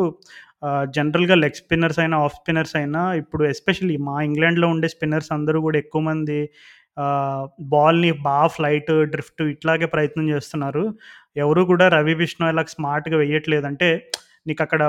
జనరల్‌గా 0.97 1.37
లెగ్ 1.37 1.59
స్పిన్నర్స్ 1.61 2.01
అయినా, 2.03 2.17
ఆఫ్ 2.25 2.37
స్పిన్నర్స్ 2.39 2.75
అయినా 2.77 3.03
ఇప్పుడు 3.23 3.43
ఎస్పెషల్లీ 3.51 3.97
మా 4.09 4.17
ఇంగ్లాండ్‌లో 4.29 4.69
ఉండే 4.75 4.89
స్పిన్నర్స్ 4.95 5.31
అందరూ 5.37 5.59
కూడా 5.67 5.79
ఎక్కువ 5.85 6.03
మంది 6.09 6.39
బాల్‌ని 7.73 8.11
బాగా 8.27 8.49
ఫ్లైట్, 8.55 8.93
డ్రిఫ్ట్ 9.15 9.43
ఇట్లాగే 9.55 9.87
ప్రయత్నం 9.95 10.27
చేస్తున్నారు. 10.33 10.85
ఎవరు 11.37 11.63
కూడా 11.73 11.87
రవి 11.89 12.15
బిష్ణోయ్ 12.21 12.55
లాగా 12.55 12.73
స్మార్ట్‌గా 12.77 13.17
వేయట్లేదు. 13.23 13.67
అంటే 13.67 13.89
నీకు 14.47 14.63
అక్కడ 14.63 14.83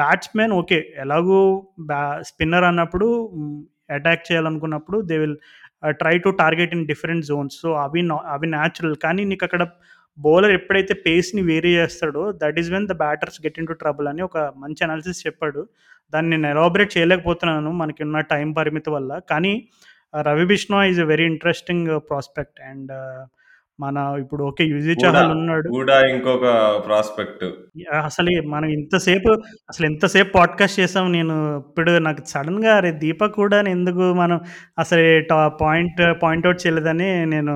బ్యాట్స్‌మెన్ 0.00 0.52
ఓకే. 0.56 0.78
ఎలాగో 1.04 1.40
బ్యా 1.88 2.00
స్పిన్నర్ 2.30 2.66
అన్నప్పుడు 2.70 3.08
అటాక్ 3.90 4.24
చేయాలనుకున్నప్పుడు 4.28 4.98
they 5.08 5.16
will 5.18 5.36
try 5.88 6.18
to 6.18 6.30
target 6.30 6.74
in 6.74 6.86
different 6.86 7.26
zones. 7.26 7.60
So, 7.60 7.72
అవి 7.72 8.02
నా 8.02 8.20
అవి 8.26 8.46
న్యాచురల్. 8.46 8.96
కానీ 8.96 9.24
నీకు 9.24 9.44
అక్కడ 9.44 9.68
బౌలర్ 10.18 10.50
ఎప్పుడైతే 10.50 10.94
పేస్‌ని 10.94 11.42
వేరీ 11.42 11.74
చేస్తాడో 11.74 12.32
that 12.32 12.58
is 12.58 12.70
when 12.70 12.88
the 12.88 12.92
batters 12.92 13.46
get 13.46 13.58
into 13.66 13.72
trouble 13.72 14.08
అని 14.08 14.22
ఒక 14.22 14.38
మంచి 14.38 14.84
అనాలిసిస్ 14.84 15.26
చెప్పాడు. 15.26 15.68
దాన్ని 16.14 16.36
నేను 16.36 16.48
ఎలాబరేట్ 16.48 16.96
చేయలేకపోతున్నాను 16.96 17.72
మనకున్న 17.72 18.20
టైం 18.20 18.52
పరిమితి 18.52 18.90
వల్ల. 18.90 19.18
కానీ 19.30 19.68
Ravi 20.20 20.46
Bishnoi 20.46 20.84
is 20.84 21.00
a 21.00 21.04
very 21.04 21.24
interesting 21.24 22.00
prospect. 22.10 22.60
And 22.60 22.92
uh, 22.92 23.39
మన 23.80 23.96
ఇప్పుడు 24.20 24.42
ఓకే. 24.44 24.64
యుజి 24.66 24.94
కూడా, 24.94 25.02
చహల్ 25.04 25.30
ఉన్నాడు. 25.34 25.68
కూడా 25.70 25.96
ఇంకొక 26.08 26.46
ప్రాస్పెక్ట్. 26.86 27.44
అసలు 28.02 28.32
మనం 28.48 28.68
ఇంతసేపు 28.70 29.30
అసలు 29.70 29.86
ఎంతసేపు 29.86 30.30
పాడ్‌కాస్ట్ 30.34 30.80
చేసాం. 30.80 31.06
నేను 31.12 31.34
ఇప్పుడు 31.60 31.92
నాకు 32.00 32.22
సడెన్‌గా 32.26 32.72
అరే! 32.76 32.90
దీపక్ 33.02 33.38
హూడాని 33.38 33.70
ఎందుకు 33.70 34.06
మనం 34.14 34.38
అసలు 34.78 35.04
పాయింట్ 35.60 36.00
పాయింట్ 36.22 36.48
ఔట్ 36.48 36.62
చేయలేదని 36.64 37.10
నేను 37.26 37.54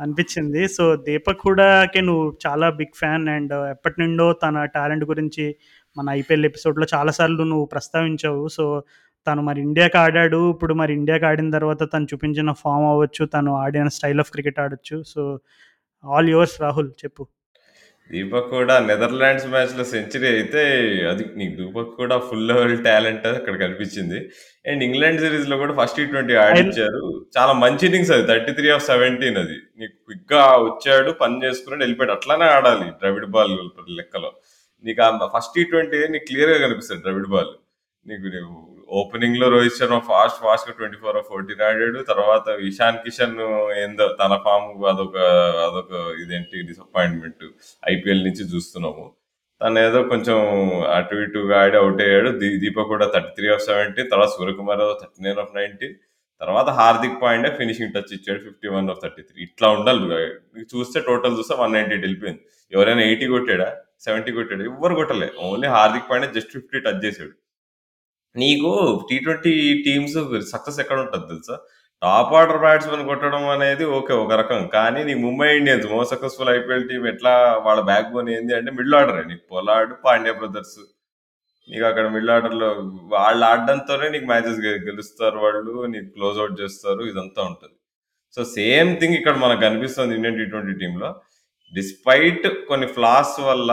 అనిపించింది. 0.00 0.62
సో, 0.68 0.84
దీపక్ 1.06 1.44
హూడాకి 1.46 2.00
నువ్వు 2.02 2.26
చాలా 2.46 2.68
బిగ్ 2.76 2.96
ఫ్యాన్ 2.96 3.26
అండ్ 3.30 3.54
ఎప్పటినుండో 3.70 4.28
తన 4.42 4.64
టాలెంట్ 4.74 5.06
గురించి 5.06 5.46
మన 5.96 6.08
ఐపీఎల్ 6.18 6.46
ఎపిసోడ్‌లో 6.46 6.86
చాలా 6.94 7.12
సార్లు 7.12 7.44
నువ్వు 7.44 7.66
ప్రస్తావించావు. 7.66 8.44
సో, 8.50 8.64
తను 9.26 9.42
మరి 9.42 9.60
ఇండియాకి 9.60 9.98
ఆడాడు. 9.98 10.40
ఇప్పుడు 10.50 10.74
మరి 10.74 10.92
ఇండియాకి 10.92 11.26
ఆడిన 11.26 11.50
తర్వాత 11.50 11.82
తను 11.94 12.08
చూపించిన 12.12 12.52
ఫామ్ 12.62 12.86
అవ్వచ్చు, 12.92 13.24
తను 13.26 13.52
ఆడిన 13.64 13.88
స్టైల్ 13.88 14.22
ఆఫ్ 14.24 14.32
క్రికెట్ 14.32 14.60
ఆడొచ్చు. 14.60 14.98
సో, 15.12 15.22
ఆల్ 16.04 16.30
యువర్స్ 16.30 16.56
రాహుల్ 16.62 16.90
చెప్పు. 17.04 17.24
దీపక్ 18.10 18.48
కూడా 18.50 18.74
నెదర్లాండ్స్ 18.80 19.46
మ్యాచ్లో 19.46 19.84
సెంచరీ 19.84 20.26
అయితే 20.28 20.62
అది 21.10 21.24
నీకు 21.36 21.54
దీపక్ 21.58 21.92
కూడా 21.96 22.16
ఫుల్ 22.18 22.46
లెవెల్ 22.48 22.74
టాలెంట్ 22.84 23.26
అక్కడ 23.26 23.54
కనిపించింది 23.56 24.18
అండ్ 24.66 24.82
ఇంగ్లాండ్ 24.82 25.20
సిరీస్లో 25.20 25.56
కూడా 25.58 25.74
ఫస్ట్ 25.80 25.96
టీ 25.96 26.04
ట్వంటీ 26.04 26.34
ఆడించారు 26.44 27.02
చాలా 27.36 27.52
మంచి 27.52 27.84
ఇన్నింగ్స్ 27.86 28.12
అది 28.12 28.24
థర్టీ 28.26 28.52
త్రీ 28.52 28.70
ఆఫ్ 28.70 28.84
సెవెంటీన్ 28.86 29.38
అది 29.38 29.56
నీకు 29.80 29.94
క్విక్గా 30.06 30.42
వచ్చాడు 30.66 31.12
పని 31.22 31.38
చేసుకుని 31.44 31.82
వెళ్ళిపోయాడు 31.84 32.12
అట్లానే 32.12 32.48
ఆడాలి 32.56 32.88
ద్రవిడ్ 33.02 33.30
బాల్ 33.30 33.54
లెక్కలో 34.00 34.32
నీకు 34.84 35.28
ఫస్ట్ 35.36 35.54
టీ 35.54 35.64
ట్వంటీ 35.64 36.00
నీకు 36.08 36.26
క్లియర్గా 36.26 36.58
కనిపిస్తుంది 36.66 37.02
ద్రవిడ్ 37.02 37.30
బాల్ 37.36 37.52
నీకు 38.06 38.26
నీకు 38.34 38.52
ఓపెనింగ్లో 38.98 39.46
రోహిత్ 39.54 39.76
శర్మ 39.78 39.96
ఫాస్ట్ 40.08 40.38
ఫాస్ట్గా 40.44 40.72
ట్వంటీ 40.78 40.96
ఫోర్ 41.02 41.18
ఫోర్టీన్ 41.30 41.62
ఆడాడు. 41.68 41.98
తర్వాత 42.10 42.46
ఇషాన్ 42.68 42.98
కిషన్ 43.04 43.36
ఏందో 43.82 44.06
తన 44.20 44.34
ఫామ్ 44.46 44.68
అదొక 44.92 45.16
అదొక 45.66 45.92
ఇదేంటి 46.22 46.56
డిసప్పాయింట్మెంట్ 46.70 47.44
ఐపీఎల్ 47.92 48.22
నుంచి 48.28 48.44
చూస్తున్నాము. 48.52 49.04
తను 49.60 49.78
ఏదో 49.88 50.00
కొంచెం 50.12 50.38
అటు 50.96 51.16
ఇటుగా 51.24 51.56
ఆడి 51.64 51.76
అవుట్ 51.80 52.00
అయ్యాడు. 52.06 52.30
దీ 52.40 52.48
దీపక్ 52.62 52.90
కూడా 52.94 53.06
థర్టీ 53.14 53.32
త్రీ 53.38 53.48
ఆఫ్ 53.54 53.64
సెవెంటీన్ 53.68 54.08
తర్వాత 54.12 54.30
Suryakumar 54.36 54.82
thirty 55.02 55.20
nine 55.26 55.40
of 55.44 55.52
nineteen 55.58 55.96
తర్వాత 56.40 56.68
హార్దిక్ 56.78 57.18
పాండే 57.22 57.48
ఫినిషింగ్ 57.58 57.92
టచ్ 57.96 58.12
ఇచ్చాడు 58.16 58.40
fifty 58.46 58.68
one 58.76 58.86
of 58.92 59.00
thirty 59.02 59.22
three 59.28 59.38
ఇట్లా 59.48 59.68
ఉండాలి. 59.76 60.20
చూస్తే 60.72 60.98
టోటల్ 61.08 61.36
చూస్తే 61.38 61.54
వన్ 61.62 61.74
నైన్టీ 61.76 61.96
వెళ్ళిపోయింది. 62.06 62.42
ఎవరైనా 62.72 63.02
ఎయిటీ 63.08 63.26
కొట్టాడా? 63.34 63.68
సెవెంటీ 64.06 64.30
కొట్టాడు? 64.38 64.62
ఎవ్వరు 64.70 64.94
కొట్టలే. 65.00 65.28
Only 65.48 65.68
Hardik 65.76 66.08
Pandya 66.10 66.28
just 66.38 66.52
fifty 66.56 66.80
touch 66.86 67.02
చేసాడు 67.06 67.34
నీకు 68.36 68.70
టీ 69.08 69.16
ట్వంటీ 69.24 69.52
టీమ్స్ 69.86 70.16
సక్సెస్ 70.52 70.80
ఎక్కడ 70.82 70.98
ఉంటుంది 71.04 71.26
తెలుసా? 71.32 71.56
టాప్ 72.02 72.32
ఆర్డర్ 72.38 72.60
బ్యాట్స్మెన్ 72.64 73.02
కొట్టడం 73.08 73.42
అనేది 73.54 73.84
ఓకే 73.96 74.12
ఒక 74.24 74.32
రకం. 74.42 74.60
కానీ 74.76 75.00
నీ 75.08 75.14
Mumbai 75.24 75.48
Indians 75.58 75.86
most 75.94 76.12
successful 76.14 76.50
IPL 76.58 76.86
team 76.90 77.02
ఎట్లా 77.12 77.34
వాళ్ళ 77.66 77.80
బ్యాక్ 77.90 78.12
బోన్ 78.12 78.30
ఏంది 78.36 78.54
అంటే 78.58 78.70
మిడిల్ 78.78 78.96
ఆర్డర్ 79.00 79.20
నీకు 79.30 79.44
పొలాడ్ 79.54 79.92
పాండ్యా 80.04 80.34
బ్రదర్స్ 80.40 80.78
నీకు 81.68 81.84
అక్కడ 81.90 82.06
మిడిల్ 82.14 82.32
ఆర్డర్లో 82.36 82.68
వాళ్ళు 83.14 83.44
ఆడడంతోనే 83.50 84.06
నీకు 84.14 84.26
మ్యాచెస్ 84.32 84.60
గెలుస్తారు 84.88 85.38
వాళ్ళు 85.46 85.74
నీకు 85.94 86.08
క్లోజ్ 86.16 86.38
అవుట్ 86.42 86.56
చేస్తారు 86.62 87.02
ఇదంతా 87.10 87.42
ఉంటుంది. 87.50 87.76
సో 88.36 88.40
సేమ్ 88.58 88.90
థింగ్ 89.00 89.16
ఇక్కడ 89.18 89.36
మనకు 89.44 89.62
కనిపిస్తుంది 89.66 90.14
ఇండియన్ 90.18 90.38
టీ 90.40 90.46
ట్వంటీ 90.52 90.74
టీంలో 90.80 91.10
డిస్పైట్ 91.72 92.46
కొన్ని 92.70 92.86
ఫ్లాస్ 92.96 93.36
వల్ల 93.50 93.72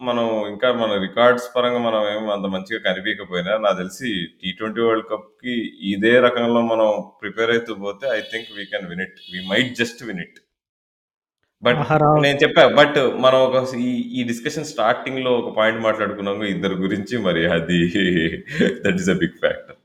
మనం 0.00 0.26
ఇంకా 0.50 0.68
మన 0.72 0.94
రికార్డ్స్ 1.04 1.46
పరంగా 1.52 1.78
మనం 1.80 2.00
ఏం 2.08 2.24
అంత 2.30 2.46
మంచిగా 2.54 2.80
కనిపించకపోయినా 2.80 3.52
నాకు 3.58 3.76
తెలిసి 3.76 4.10
టీ 4.40 4.48
ట్వంటీ 4.58 4.80
వరల్డ్ 4.80 5.06
కప్కి 5.06 5.54
ఇదే 5.90 6.12
రకంలో 6.20 6.60
మనం 6.62 6.88
ప్రిపేర్ 7.22 7.52
అవుతూ 7.54 7.74
పోతే 7.84 8.06
I 8.16 8.20
think 8.32 8.50
we 8.58 8.64
can 8.72 8.86
win 8.90 9.02
it 9.06 9.16
we 9.30 9.40
might 9.48 9.72
just 9.80 10.02
win 10.02 10.20
it 10.26 10.38
but 11.62 11.80
నేను 12.24 12.38
చెప్పా 12.42 12.62
బట్ 12.78 12.98
మనం 13.24 13.38
ఒక 13.40 13.62
ఈ 13.82 13.90
ఈ 14.12 14.22
డిస్కషన్ 14.24 14.70
స్టార్టింగ్లో 14.72 15.32
ఒక 15.38 15.50
పాయింట్ 15.56 15.80
మాట్లాడుకున్నాము 15.80 16.44
ఇద్దరు 16.52 16.76
గురించి 16.84 17.16
మరి 17.22 17.44
అది 17.52 17.80
that 18.84 19.00
is 19.00 19.10
a 19.10 19.18
big 19.22 19.38
factor 19.40 19.78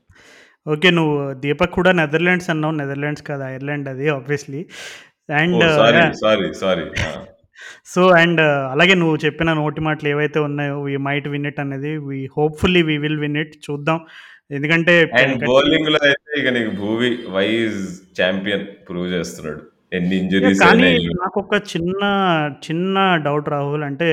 okay 0.66 0.88
నువ్వు 0.90 1.16
దీపక్ 1.42 1.76
కూడా 1.78 1.92
నెదర్లాండ్స్ 2.00 2.50
అన్నావు 2.52 2.74
నెదర్లాండ్స్ 2.76 3.24
కాదు 3.30 3.44
ఐర్లాండ్ 3.48 3.88
అది 3.88 4.08
obviously 4.10 4.60
and 5.34 5.64
sorry 5.80 6.02
sorry 6.20 6.46
sorry 6.62 6.84
so 7.92 8.02
and 8.20 8.42
అలాగే 8.74 8.94
నువ్వు 9.02 9.16
చెప్పిన 9.24 9.52
నోటి 9.62 9.80
మాటలు 9.88 10.10
ఏవైతే 10.14 10.38
ఉన్నాయో 10.48 10.76
వీ 10.86 10.94
మైట్ 11.08 11.28
విన్ 11.34 11.48
ఇట్ 11.50 11.60
అనేది 11.64 11.92
we 12.10 12.20
hopefully 12.36 12.82
we 12.90 12.96
will 13.04 13.20
win 13.24 13.40
it 13.42 13.56
చూద్దాం. 13.66 13.98
ఎందుకంటే 14.56 14.94
అండ్ 15.20 15.44
బౌలింగ్లో 15.50 15.98
అయితే 16.08 16.32
ఇక 16.40 16.48
నీకు 16.56 16.72
భూవి 16.80 17.10
వైజ్ 17.36 17.82
ఛాంపియన్ 18.20 18.64
ప్రూవ్ 18.88 19.10
చేస్తున్నాడు. 19.16 19.62
ఎన్ని 19.98 20.14
ఇంజరీస్ 20.22 20.60
కానీ 20.64 20.90
నాకు 21.22 21.38
ఒక 21.44 21.54
చిన్న 21.72 22.02
చిన్న 22.66 22.96
డౌట్ 23.26 23.50
రాహుల్ 23.54 23.84
అంటే 23.90 24.08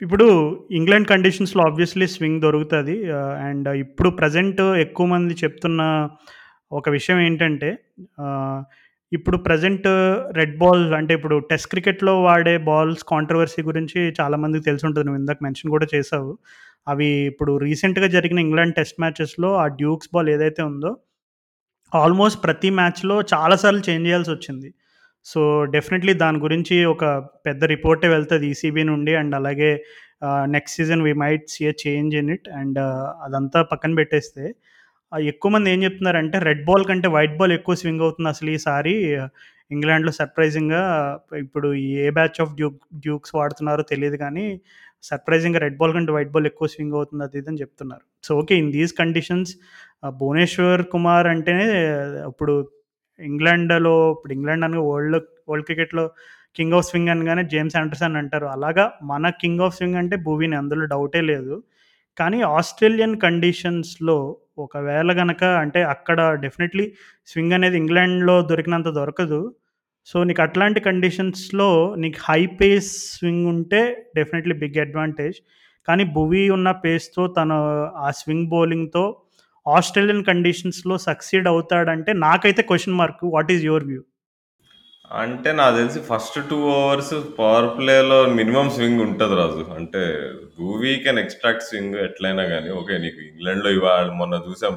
ఇప్పుడు 0.00 0.26
ఇంగ్లాండ్ 0.78 1.08
కండిషన్స్లో 1.12 1.62
ఆబ్వియస్లీ 1.68 2.06
స్వింగ్ 2.14 2.40
దొరుకుతుంది. 2.44 2.96
అండ్ 3.46 3.68
ఇప్పుడు 3.84 4.08
ప్రజెంట్ 4.20 4.62
ఎక్కువ 4.84 5.06
మంది 5.14 5.34
చెప్తున్న 5.42 5.82
ఒక 6.78 6.88
విషయం 6.96 7.18
ఏంటంటే 7.26 7.70
ఇప్పుడు 9.16 9.36
ప్రజెంట్ 9.46 9.86
రెడ్ 10.38 10.54
బాల్స్ 10.62 10.92
అంటే 10.98 11.12
ఇప్పుడు 11.18 11.36
టెస్ట్ 11.50 11.68
క్రికెట్లో 11.72 12.12
వాడే 12.26 12.54
బాల్స్ 12.68 13.02
కాంట్రవర్సీ 13.12 13.60
గురించి 13.68 14.00
చాలామందికి 14.18 14.64
తెలిసి 14.68 14.84
ఉంటుంది. 14.88 15.06
నువ్వు 15.08 15.20
ఇందాక 15.22 15.38
మెన్షన్ 15.46 15.72
కూడా 15.74 15.86
చేసావు 15.94 16.30
అవి 16.92 17.08
ఇప్పుడు 17.30 17.52
రీసెంట్గా 17.66 18.08
జరిగిన 18.16 18.38
ఇంగ్లాండ్ 18.46 18.74
టెస్ట్ 18.78 18.98
మ్యాచెస్లో 19.04 19.50
ఆ 19.62 19.66
డ్యూక్స్ 19.80 20.10
బాల్ 20.14 20.30
ఏదైతే 20.36 20.62
ఉందో 20.70 20.92
ఆల్మోస్ట్ 21.92 22.40
ప్రతి 22.46 22.70
మ్యాచ్లో 22.78 23.16
చాలాసార్లు 23.32 23.82
చేంజ్ 23.88 24.06
చేయాల్సి 24.08 24.30
వచ్చింది. 24.36 24.70
సో 25.26 25.40
డెఫినెట్లీ 25.74 26.12
దాని 26.22 26.38
గురించి 26.44 26.76
ఒక 26.94 27.04
పెద్ద 27.46 27.64
రిపోర్టే 27.74 28.08
వెళ్తుంది 28.14 28.46
ఈసీబీ 28.54 28.82
నుండి 28.92 29.12
అండ్ 29.20 29.34
అలాగే 29.38 29.70
next 30.54 30.76
season 30.78 31.02
we 31.06 31.12
might 31.22 31.46
see 31.54 31.62
a 31.70 31.72
change 31.84 32.14
in 32.20 32.30
it 32.34 32.48
and 32.60 32.78
అదంతా 33.26 33.60
పక్కన 33.72 33.94
పెట్టేస్తే 34.00 34.44
ఎక్కువ 35.32 35.50
మంది 35.54 35.68
ఏం 35.70 35.80
చెప్తున్నారంటే 35.82 36.38
రెడ్ 36.48 36.64
బాల్ 36.68 36.84
కంటే 36.90 37.08
వైట్ 37.16 37.36
బాల్ 37.40 37.52
ఎక్కువ 37.52 37.74
స్వింగ్ 37.82 38.04
అవుతుంది 38.06 38.28
అసలు 38.28 38.50
ఈసారి 38.50 38.94
ఇంగ్లాండ్లో 39.74 40.12
సర్ప్రైజింగ్గా 40.20 40.82
ఇప్పుడు 41.44 41.68
ఏ 42.04 42.10
బ్యాచ్ 42.10 42.40
ఆఫ్ 42.44 42.54
డ్యూక్ 42.58 42.80
డ్యూక్స్ 43.04 43.34
వాడుతున్నారో 43.36 43.82
తెలియదు 43.82 44.16
కానీ 44.24 44.46
సర్ప్రైజింగ్గా 45.10 45.60
రెడ్ 45.64 45.78
బాల్ 45.80 45.94
కంటే 45.96 46.12
వైట్ 46.16 46.32
బాల్ 46.34 46.46
ఎక్కువ 46.50 46.68
స్వింగ్ 46.74 46.94
అవుతుంది 46.98 47.24
అది 47.24 47.42
అని 47.50 47.60
చెప్తున్నారు. 47.62 48.04
So 48.26 48.30
okay 48.40 48.54
in 48.62 48.70
these 48.76 48.94
conditions 49.02 49.52
Bhuvneshwar 50.20 50.82
Kumar 50.94 51.26
అంటేనే 51.26 51.66
ఇప్పుడు 52.30 52.54
ఇంగ్లాండ్లో 53.20 53.94
ఇప్పుడు 54.14 54.32
ఇంగ్లాండ్ 54.32 54.64
అనగా 54.68 54.84
వరల్డ్ 54.90 55.16
వరల్డ్ 55.48 55.66
క్రికెట్లో 55.66 56.04
కింగ్ 56.56 56.74
ఆఫ్ 56.78 56.86
స్వింగ్ 56.88 57.08
అనగానే 57.08 57.42
జేమ్స్ 57.52 57.76
ఆండర్సన్ 57.76 58.16
అంటారు. 58.16 58.46
అలాగా 58.46 58.84
మన 59.02 59.30
కింగ్ 59.42 59.62
ఆఫ్ 59.66 59.76
స్వింగ్ 59.76 59.98
అంటే 60.02 60.16
భూవిని 60.26 60.56
అందులో 60.56 60.84
డౌటే 60.94 61.22
లేదు. 61.32 61.54
కానీ 62.18 62.40
ఆస్ట్రేలియన్ 62.56 63.16
కండిషన్స్లో 63.26 64.16
ఒకవేళ 64.58 65.10
గనక 65.20 65.44
అంటే 65.62 65.82
అక్కడ 65.82 66.20
డెఫినెట్లీ 66.40 66.84
స్వింగ్ 67.26 67.52
అనేది 67.52 67.76
ఇంగ్లాండ్లో 67.76 68.42
దొరికినంత 68.42 68.88
దొరకదు. 68.88 69.40
సో 70.06 70.16
నీకు 70.24 70.42
అట్లాంటి 70.42 70.80
కండిషన్స్లో 70.80 71.68
నీకు 71.96 72.18
హై 72.28 72.40
పేస్ 72.60 72.90
స్వింగ్ 73.14 73.46
ఉంటే 73.46 73.80
డెఫినెట్లీ 74.16 74.54
బిగ్ 74.58 74.78
అడ్వాంటేజ్ 74.78 75.38
కానీ 75.88 76.04
భువి 76.16 76.42
ఉన్న 76.50 76.70
పేస్తో 76.84 77.22
తను 77.28 77.56
ఆ 77.96 78.10
స్వింగ్ 78.10 78.48
బౌలింగ్తో 78.48 79.04
ఆస్ట్రేలియన్ 79.66 80.24
కండిషన్స్లో 80.24 80.96
సక్సీడ్ 81.08 81.48
అవుతాడంటే 81.48 82.12
నాకైతే 82.26 82.62
question 82.62 82.96
mark 82.96 83.24
what 83.34 83.52
is 83.52 83.64
your 83.64 83.84
view 83.84 84.00
అంటే 85.10 85.50
నాకు 85.58 85.74
తెలిసి 85.78 86.00
ఫస్ట్ 86.10 86.38
టూ 86.50 86.56
ఓవర్స్ 86.74 87.14
పవర్ 87.38 87.68
ప్లేలో 87.78 88.18
మినిమం 88.38 88.68
స్వింగ్ 88.76 89.02
ఉంటుంది 89.06 89.34
రాజు. 89.40 89.64
అంటే 89.78 90.02
భూవీ 90.58 90.92
కెన్ 91.04 91.20
ఎక్స్ట్రాక్ట్ 91.22 91.66
స్వింగ్ 91.68 91.96
ఎట్లయినా 92.06 92.44
కానీ 92.52 92.70
ఓకే 92.80 92.94
నీకు 93.04 93.20
ఇంగ్లాండ్లో 93.30 93.70
ఇవాళ 93.78 94.06
మొన్న 94.20 94.34
చూసాం 94.46 94.74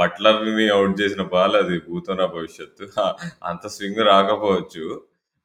బట్లర్ని 0.00 0.66
అవుట్ 0.76 0.94
చేసిన 1.00 1.22
బాల్ 1.34 1.56
అది 1.62 1.76
భూతోన 1.86 2.24
భవిష్యత్తు. 2.34 2.84
అంత 3.50 3.64
స్వింగ్ 3.76 4.02
రాకపోవచ్చు 4.12 4.84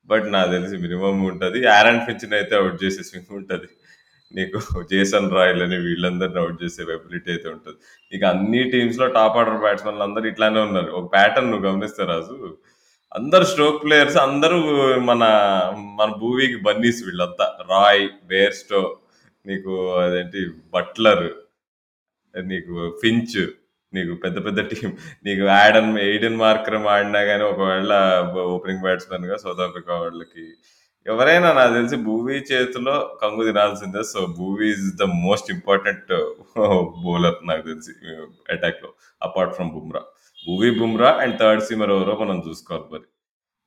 బట్ 0.08 0.28
నాకు 0.36 0.50
తెలిసి 0.56 0.76
మినిమం 0.86 1.18
ఉంటుంది. 1.30 1.60
ఆరన్ 1.78 2.04
ఫించ్ని 2.08 2.36
అయితే 2.40 2.56
అవుట్ 2.62 2.78
చేసే 2.84 3.04
స్వింగ్ 3.10 3.34
ఉంటుంది. 3.40 3.70
నీకు 4.32 4.58
జేసన్ 4.92 5.34
రాయల్ 5.38 5.62
అని 5.66 5.78
వీళ్ళందరిని 5.88 6.40
అవుట్ 6.44 6.60
చేసే 6.64 6.82
ఎబిలిటీ 6.98 7.30
అయితే 7.36 7.48
ఉంటుంది. 7.56 7.78
నీకు 8.12 8.26
అన్ని 8.32 8.62
టీమ్స్లో 8.74 9.08
టాప్ 9.18 9.38
ఆర్డర్ 9.42 9.62
బ్యాట్స్మెన్లు 9.66 10.04
అందరూ 10.08 10.26
ఇట్లానే 10.34 10.62
ఉన్నారు. 10.68 10.92
ఒక 11.00 11.08
ప్యాటర్న్ 11.16 11.52
నువ్వు 11.52 11.66
గమనిస్తే 11.68 12.06
రాజు 12.14 12.36
అందరు 13.18 13.44
స్ట్రోక్ 13.44 13.84
ప్లేయర్స్ 13.84 14.18
అందరూ 14.18 14.58
మన 15.10 15.24
మన 16.00 16.08
భూవీకి 16.22 16.58
బన్నీస్ 16.64 17.00
వీళ్ళంతా. 17.06 17.46
రాయ్ 17.70 18.10
బేర్స్టో 18.26 18.98
నీకు 19.46 19.74
అదేంటి 20.00 20.42
బట్లర్ 20.74 21.24
నీకు 22.36 22.74
ఫించ్ 23.02 23.38
నీకు 23.94 24.14
పెద్ద 24.24 24.38
పెద్ద 24.46 24.60
టీం 24.72 24.90
నీకు 25.26 25.44
యాడన్ 25.46 25.92
ఎయిడెన్ 25.98 26.38
మార్క్రమ్ 26.38 26.88
ఆడినా 26.88 27.22
కానీ 27.24 27.44
ఒకవేళ 27.44 27.94
ఓపెనింగ్ 28.56 28.82
బ్యాట్స్మెన్గా 28.82 29.38
సౌత్ 29.44 29.64
ఆఫ్రికా 29.68 29.94
వాళ్ళకి. 30.00 30.46
ఎవరైనా 31.08 31.54
నాకు 31.54 31.74
తెలిసి 31.74 31.96
భూవీ 32.10 32.38
చేతిలో 32.52 33.18
కంగు 33.22 33.44
తినాల్సిందే. 33.44 34.04
So 34.04 34.20
Bhuvi 34.40 34.70
is 34.70 34.90
the 35.02 35.04
most 35.04 35.52
important 35.52 36.14
bowler 37.06 37.40
నాకు 37.48 37.66
తెలిసి 37.72 37.92
అటాక్లో 38.54 38.92
apart 39.22 39.54
from 39.54 39.72
Bumrah. 39.72 40.04
Bhuvi 40.48 40.70
Bumrah 40.80 41.10
and 41.22 41.40
third 41.40 41.64
seamer 41.64 41.92
ఎవరో 41.92 42.14
మనం 42.22 42.44
చూసుకోవాలి 42.50 42.88
మరి. 42.94 43.08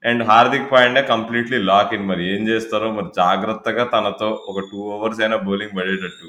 And 0.08 0.22
Hardik 0.22 0.72
Pandya 0.72 1.02
completely 1.02 1.58
lock 1.62 1.94
in 1.94 2.08
మరి. 2.08 2.24
ఏం 2.34 2.48
చేస్తారో 2.48 2.92
మరి 2.92 3.06
జాగ్రత్తగా 3.16 3.84
తనతో 3.84 4.28
ఒక 4.48 4.58
టూ 4.72 4.78
ఓవర్స్ 4.78 5.20
అయినా 5.20 5.36
బౌలింగ్ 5.36 5.76
పడేటట్టు. 5.78 6.28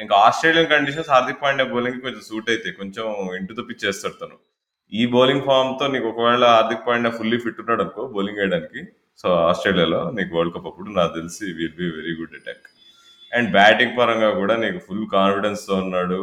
ఇంకా 0.00 0.14
Australian 0.16 0.66
conditions 0.66 1.10
Hardik 1.10 1.42
Pandya 1.42 1.64
bowling 1.64 2.00
కొంచెం 2.00 2.20
సూట్ 2.20 2.50
అయితే 2.50 2.70
కొంచెం 2.70 3.06
ఇంటి 3.36 3.54
తప్పిచ్చేస్తాడు 3.54 4.16
తను. 4.22 4.36
ఈ 4.92 5.06
బౌలింగ్ 5.06 5.42
ఫామ్తో 5.42 5.86
నీకు 5.86 6.08
ఒకవేళ 6.08 6.44
హార్దిక్ 6.44 6.86
పాండే 6.86 7.10
ఫుల్లీ 7.10 7.38
ఫిట్ 7.38 7.60
ఉన్నాడు 7.60 7.82
అనుకో 7.82 8.08
బౌలింగ్ 8.08 8.38
వేయడానికి. 8.38 8.82
సో 9.18 9.28
ఆస్ట్రేలియాలో 9.48 10.10
నీకు 10.10 10.36
వరల్డ్ 10.36 10.54
కప్ 10.54 10.66
అప్పుడు 10.66 10.90
నాకు 10.90 11.14
తెలిసి 11.14 11.44
will 11.44 11.76
be 11.78 11.88
very 11.98 12.14
good 12.20 12.34
attack 12.34 12.66
and 13.34 13.48
batting 13.52 13.96
పరంగా 13.98 14.30
కూడా 14.38 14.54
నీకు 14.56 14.78
ఫుల్ 14.86 15.06
కాన్ఫిడెన్స్తో 15.14 15.74
ఉన్నాడు 15.84 16.18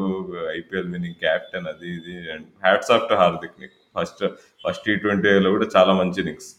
ఐపీఎల్ 0.58 0.90
వినింగ్ 0.94 1.20
క్యాప్టెన్ 1.24 1.68
అది 1.72 1.88
ఇది. 1.98 2.16
And 2.34 2.46
hats 2.66 2.92
off 2.96 3.08
to 3.10 3.16
Hardik 3.22 3.56
నీకు. 3.62 3.78
ఫస్ట్ 3.96 4.22
ఫస్ట్ 4.64 4.86
టీ 4.86 4.94
ట్వంటీలో 5.04 5.50
కూడా 5.56 5.68
చాలా 5.76 5.94
మంచి 5.94 6.20
ఇన్నింగ్స్. 6.24 6.50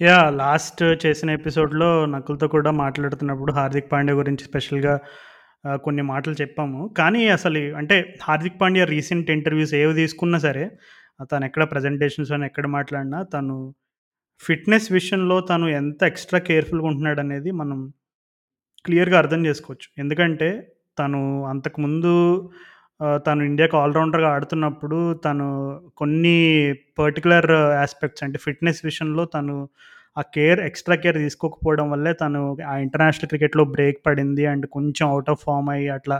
యా 0.00 0.18
లాస్ట్ 0.42 0.82
చేసిన 1.04 1.30
ఎపిసోడ్‌లో 1.38 1.88
నకుల్‌తో 2.14 2.46
కూడా 2.48 2.70
మాట్లాడుతున్నప్పుడు 2.84 3.52
హార్దిక్ 3.58 3.90
పాండ్యా 3.92 4.14
గురించి 4.14 4.44
స్పెషల్‌గా 4.44 4.94
కొన్ని 5.84 6.02
మాటలు 6.10 6.36
చెప్పాము. 6.42 6.80
కానీ 6.98 7.22
అసలు 7.28 7.60
అంటే 7.80 7.96
హార్దిక్ 8.22 8.58
పాండ్యా 8.62 8.84
రీసెంట్ 8.94 9.30
ఇంటర్వ్యూస్ 9.30 9.74
ఏవి 9.80 9.94
తీసుకున్నా 9.94 10.38
సరే, 10.46 10.64
తను 11.30 11.44
ఎక్కడ 11.44 11.64
ప్రజెంటేషన్స్ 11.72 12.32
అని 12.32 12.46
ఎక్కడ 12.46 12.66
మాట్లాడినా 12.76 13.18
తను 13.34 13.56
ఫిట్‌నెస్ 14.40 14.88
విషయంలో 14.92 15.36
తను 15.50 15.66
ఎంత 15.80 16.00
ఎక్స్‌ట్రా 16.10 16.40
కేర్‌ఫుల్‌గా 16.48 16.88
ఉంటున్నాడనేది 16.90 17.50
మనం 17.60 17.78
క్లియర్‌గా 18.84 19.16
అర్థం 19.22 19.40
చేసుకోవచ్చు. 19.46 19.88
ఎందుకంటే 19.98 20.48
తను 20.98 21.20
అంతకుముందు 21.52 22.12
ఆహ్, 23.00 23.18
తను 23.26 23.42
ఇండియాకి 23.44 23.76
ఆల్రౌండర్గా 23.78 24.28
ఆడుతున్నప్పుడు 24.34 24.96
తను 25.24 25.46
కొన్ని 26.00 26.34
పర్టిక్యులర్ 26.98 27.48
యాస్పెక్ట్స్ 27.78 28.24
అంటే 28.26 28.38
ఫిట్‌నెస్ 28.44 28.80
విషయంలో 28.84 29.24
తను 29.34 29.54
ఆ 30.16 30.22
కేర్ 30.34 30.60
ఎక్స్‌ట్రా 30.60 30.96
కేర్ 30.96 31.18
తీసుకోకపోవడం 31.18 31.86
వల్లే 31.92 32.12
తను 32.22 32.40
ఆ 32.70 32.84
ఇంటర్నేషనల్ 32.84 33.30
క్రికెట్‌లో 33.32 33.64
బ్రేక్ 33.74 33.98
పడింది. 34.06 34.44
అండ్ 34.52 34.66
కొంచెం 34.76 35.06
అవుట్ 35.10 35.30
ఆఫ్ 35.34 35.42
ఫార్మ్ 35.46 35.68
అయ్యి 35.74 35.88
అట్లా 35.96 36.16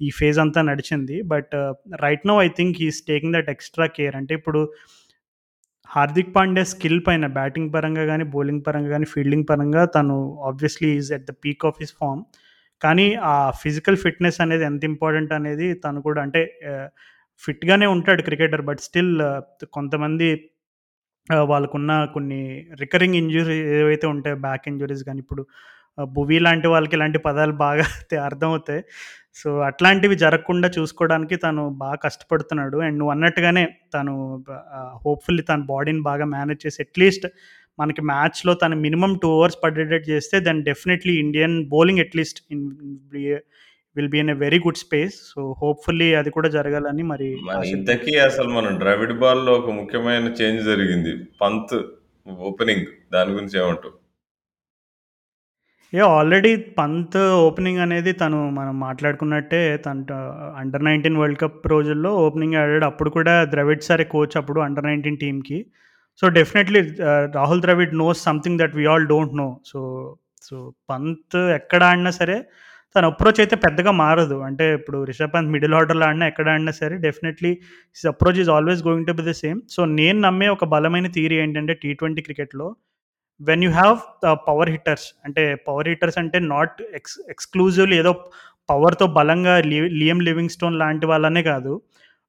ఈ 0.00 0.10
ఫేజ్ 0.18 0.38
అంతా 0.44 0.60
నడిచింది. 0.70 1.16
But 1.32 1.54
right 2.02 2.26
now 2.30 2.36
I 2.42 2.50
think 2.58 2.76
he 2.80 2.88
is 2.92 3.00
taking 3.10 3.34
that 3.36 3.50
extra 3.54 3.88
care. 3.96 4.16
అంటే 4.20 4.34
ఇప్పుడు 4.40 4.62
హార్దిక్ 5.90 6.32
పాండే 6.34 6.62
స్కిల్ 6.72 7.00
పైన 7.06 7.26
బ్యాటింగ్ 7.36 7.70
పరంగా 7.74 8.04
కానీ 8.06 8.24
బౌలింగ్ 8.34 8.62
పరంగా 8.66 8.90
కానీ 8.90 9.06
ఫీల్డింగ్ 9.12 9.46
పరంగా 9.50 9.82
తను 9.96 10.16
obviously 10.48 10.90
is 10.98 11.10
at 11.16 11.26
the 11.30 11.34
peak 11.44 11.64
of 11.70 11.78
his 11.80 11.94
form. 12.00 12.22
కానీ 12.82 13.06
ఆ 13.30 13.36
ఫిజికల్ 13.62 13.98
ఫిట్‌నెస్ 14.04 14.38
అనేది 14.44 14.64
ఎంత 14.68 14.82
ఇంపార్టెంట్ 14.92 15.32
అనేది 15.38 15.66
తను 15.84 16.00
కూడా 16.06 16.20
అంటే 16.26 16.42
ఫిట్‌గానే 17.42 17.86
ఉంటాడు 17.96 18.22
క్రికెటర్. 18.28 18.64
బట్ 18.70 18.80
స్టిల్ 18.88 19.12
కొంతమంది 19.74 20.28
వాళ్ళకున్న 21.50 21.92
కొన్ని 22.14 22.40
రికరింగ్ 22.80 23.16
ఇంజురీ 23.20 23.56
ఏవైతే 23.78 24.06
ఉంటాయో 24.14 24.38
బ్యాక్ 24.46 24.64
ఇంజురీస్ 24.68 25.04
కానీ 25.08 25.20
ఇప్పుడు 25.24 25.42
భువి 26.12 26.38
లాంటి 26.46 26.68
వాళ్ళకి 26.68 26.94
ఇలాంటి 26.96 27.18
పదాలు 27.26 27.54
బాగా 27.64 27.84
అర్థమవుతాయి. 28.28 28.82
సో, 29.36 29.48
అట్లాంటివి 29.66 30.16
జరగకుండా 30.22 30.68
చూసుకోవడానికి 30.76 31.36
తను 31.36 31.62
బాగా 31.82 31.98
కష్టపడుతున్నాడు. 32.04 32.78
అండ్ 32.86 32.98
నువ్వన్నట్టుగానే 33.00 33.62
తను 33.94 34.14
బ 34.46 34.50
ఆహ్, 34.78 34.94
హోప్‌ఫుల్లీ 35.04 35.42
తన 35.42 35.60
బాడీని 35.70 36.02
బాగా 36.08 36.26
మేనేజ్ 36.34 36.62
చేసి 36.66 36.80
అట్‌లీస్ట్ 36.84 37.26
మనకి 37.78 38.02
మ్యాచ్‌లో 38.10 38.52
తను 38.62 38.76
మినిమమ్ 38.86 39.14
2 39.16 39.28
ఓవర్స్ 39.34 39.58
పడేటట్టు 39.62 40.08
చేస్తే 40.10 40.36
then 40.46 40.60
definitely 40.66 41.14
Indian 41.24 41.56
bowling 41.70 42.02
at least 42.04 42.40
in 42.54 42.64
will 43.96 44.10
be 44.10 44.18
in 44.20 44.30
a 44.30 44.38
very 44.42 44.58
good 44.66 44.80
space. 44.82 45.16
So, 45.30 45.40
hopefully 45.62 46.08
అది 46.14 46.30
కూడా 46.30 46.50
జరగాలని 46.56 47.04
మరి. 47.12 47.30
ఇంతకీ 47.72 48.14
అసలు 48.28 48.50
మనం 48.50 48.74
ద్రవిడ్ 48.80 49.16
బాల్‌లో 49.22 49.54
ఒక 49.60 49.70
ముఖ్యమైన 49.80 50.28
చేంజ్ 50.40 50.62
జరిగింది. 50.70 51.14
పంత్ 51.40 51.76
ఓపెనింగ్ 52.46 52.86
దాని 53.12 53.32
గురించి 53.32 53.56
ఏమంటావు? 53.60 53.94
ఏ 55.92 56.00
ఆల్రెడీ 56.10 56.50
పంత్ 56.78 57.16
ఓపెనింగ్ 57.44 57.78
అనేది 57.78 58.12
తను 58.12 58.38
మనం 58.50 58.74
మాట్లాడుకున్నట్టే 58.80 59.60
తన 59.76 59.96
అండర్ 60.56 60.82
19 60.82 61.16
వరల్డ్ 61.16 61.38
కప్ 61.38 61.66
రోజుల్లో 61.66 62.10
ఓపెనింగ్ 62.16 62.54
ఆడాడు. 62.54 62.84
అప్పుడు 62.84 63.10
కూడా 63.10 63.34
ద్రవిడ్ 63.44 63.82
సారే 63.82 64.04
కోచ్ 64.12 64.36
అప్పుడు 64.36 64.60
అండర్ 64.60 64.86
19 64.86 65.18
టీమ్‌కి. 65.22 65.58
So, 66.22 66.28
definitely 66.28 66.80
Rahul 67.36 67.62
Dravid 67.62 67.94
knows 67.96 68.20
something 68.24 68.60
that 68.62 68.76
we 68.78 68.84
all 68.86 69.06
don't 69.06 69.34
know. 69.36 69.48
So, 69.64 69.80
so 70.42 70.56
Pant 70.90 71.38
ఎక్కడ 71.58 71.82
ఆడినా 71.90 72.12
సరే 72.20 72.36
తన 72.94 73.04
అప్రోచ్ 73.06 73.40
అయితే 73.42 73.56
పెద్దగా 73.64 73.90
మారదు. 74.00 74.36
అంటే 74.46 74.64
ఇప్పుడు 74.74 74.98
రిషబ్ 75.04 75.34
పంత్ 75.34 75.52
మిడిల్ 75.54 75.74
ఆర్డర్‌లో 75.74 76.06
ఆడినా, 76.06 76.26
ఎక్కడ 76.26 76.48
ఆడినా 76.54 76.72
సరే 76.80 76.94
definitely 76.98 77.52
his 77.96 78.06
approach 78.06 78.40
is 78.44 78.50
always 78.50 78.82
going 78.86 79.06
to 79.06 79.12
be 79.12 79.24
the 79.28 79.34
same. 79.42 79.60
So, 79.68 79.80
నేను 79.94 80.18
నమ్మే 80.20 80.48
ఒక 80.48 80.66
బలమైన 80.74 81.08
థియరీ 81.16 81.38
ఏంటంటే 81.44 81.74
టీ20 81.82 82.24
క్రికెట్‌లో 82.28 82.68
when 83.40 83.62
you 83.64 83.70
have 83.70 83.98
the 84.24 84.32
power 84.48 84.70
hitters 84.70 85.06
అంటే 85.24 85.42
పవర్ 85.68 85.88
హిట్టర్స్ 85.88 86.18
అంటే 86.18 86.38
నాట్ 86.54 86.82
ఎక్స్ 86.94 87.16
ఎక్స్‌క్లూజివ్‌లీ 87.30 87.96
ఏదో 87.98 88.12
పవర్‌తో 88.68 89.06
బలంగా 89.06 89.54
లి 89.60 89.78
లివింగ్ 90.28 90.48
స్టోన్ 90.48 90.78
లాంటి 90.78 91.06
వాళ్ళనే 91.06 91.42
కాదు. 91.42 91.72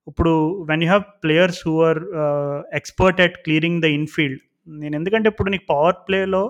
ఇప్పుడు 0.08 0.32
when 0.70 0.84
you 0.84 0.88
have 0.88 1.04
players 1.24 1.60
who 1.68 1.74
are 1.90 2.00
expert 2.74 3.22
at 3.22 3.38
clearing 3.38 3.82
the 3.82 3.90
infield. 4.00 4.42
నేను 4.68 4.96
ఎందుకంటే 4.96 5.28
ఇప్పుడు 5.30 5.50
నీకు 5.50 5.66
పవర్ 5.70 6.00
ప్లేలో 6.08 6.44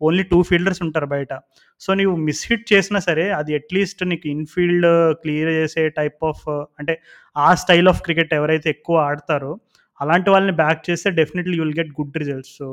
ఓన్లీ 0.00 0.22
టూ 0.22 0.42
ఫీల్డర్స్ 0.42 0.82
ఉంటారు 0.82 1.06
బయట. 1.06 1.32
సో, 1.80 1.94
నీవు 1.94 2.14
మిస్ 2.16 2.42
హిట్ 2.50 2.72
చేసినా 2.72 3.00
సరే 3.00 3.30
అది 3.30 3.52
అట్‌లీస్ట్ 3.54 4.02
నీకు 4.04 4.26
ఇన్‌ఫీల్డ్ 4.28 4.86
క్లియర్ 5.22 5.50
చేసే 5.50 5.88
టైప్ 5.90 6.20
ఆఫ్ 6.24 6.42
uh, 6.48 6.64
అంటే 6.78 6.94
ఆ 7.36 7.48
స్టైల్ 7.54 7.88
ఆఫ్ 7.88 8.02
క్రికెట్ 8.02 8.34
ఎవరైతే 8.34 8.68
ఎక్కువ 8.70 8.96
ఆడతారో 9.00 9.52
అలాంటి 10.00 10.30
వాళ్ళని 10.30 10.52
బ్యాక్ 10.52 10.82
చేస్తే 10.90 11.10
definitely 11.10 11.56
you'll 11.56 11.74
get 11.78 11.92
good 12.00 12.16
results. 12.16 12.54
So, 12.58 12.66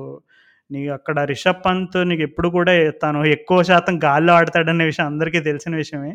నీకు 0.71 0.91
అక్కడ 0.93 1.17
రిషబ్ 1.31 1.61
పంత్ 1.65 1.97
నీకు 2.09 2.21
ఎప్పుడు 2.21 2.47
కూడా 2.49 2.73
తను 3.03 3.19
ఎక్కువ 3.35 3.59
శాతం 3.63 3.95
గాల్లో 4.03 4.33
ఆడతాడనే 4.33 4.85
విషయం 4.85 5.07
అందరికీ 5.07 5.39
తెలిసిన 5.41 5.73
విషయమే. 5.75 6.11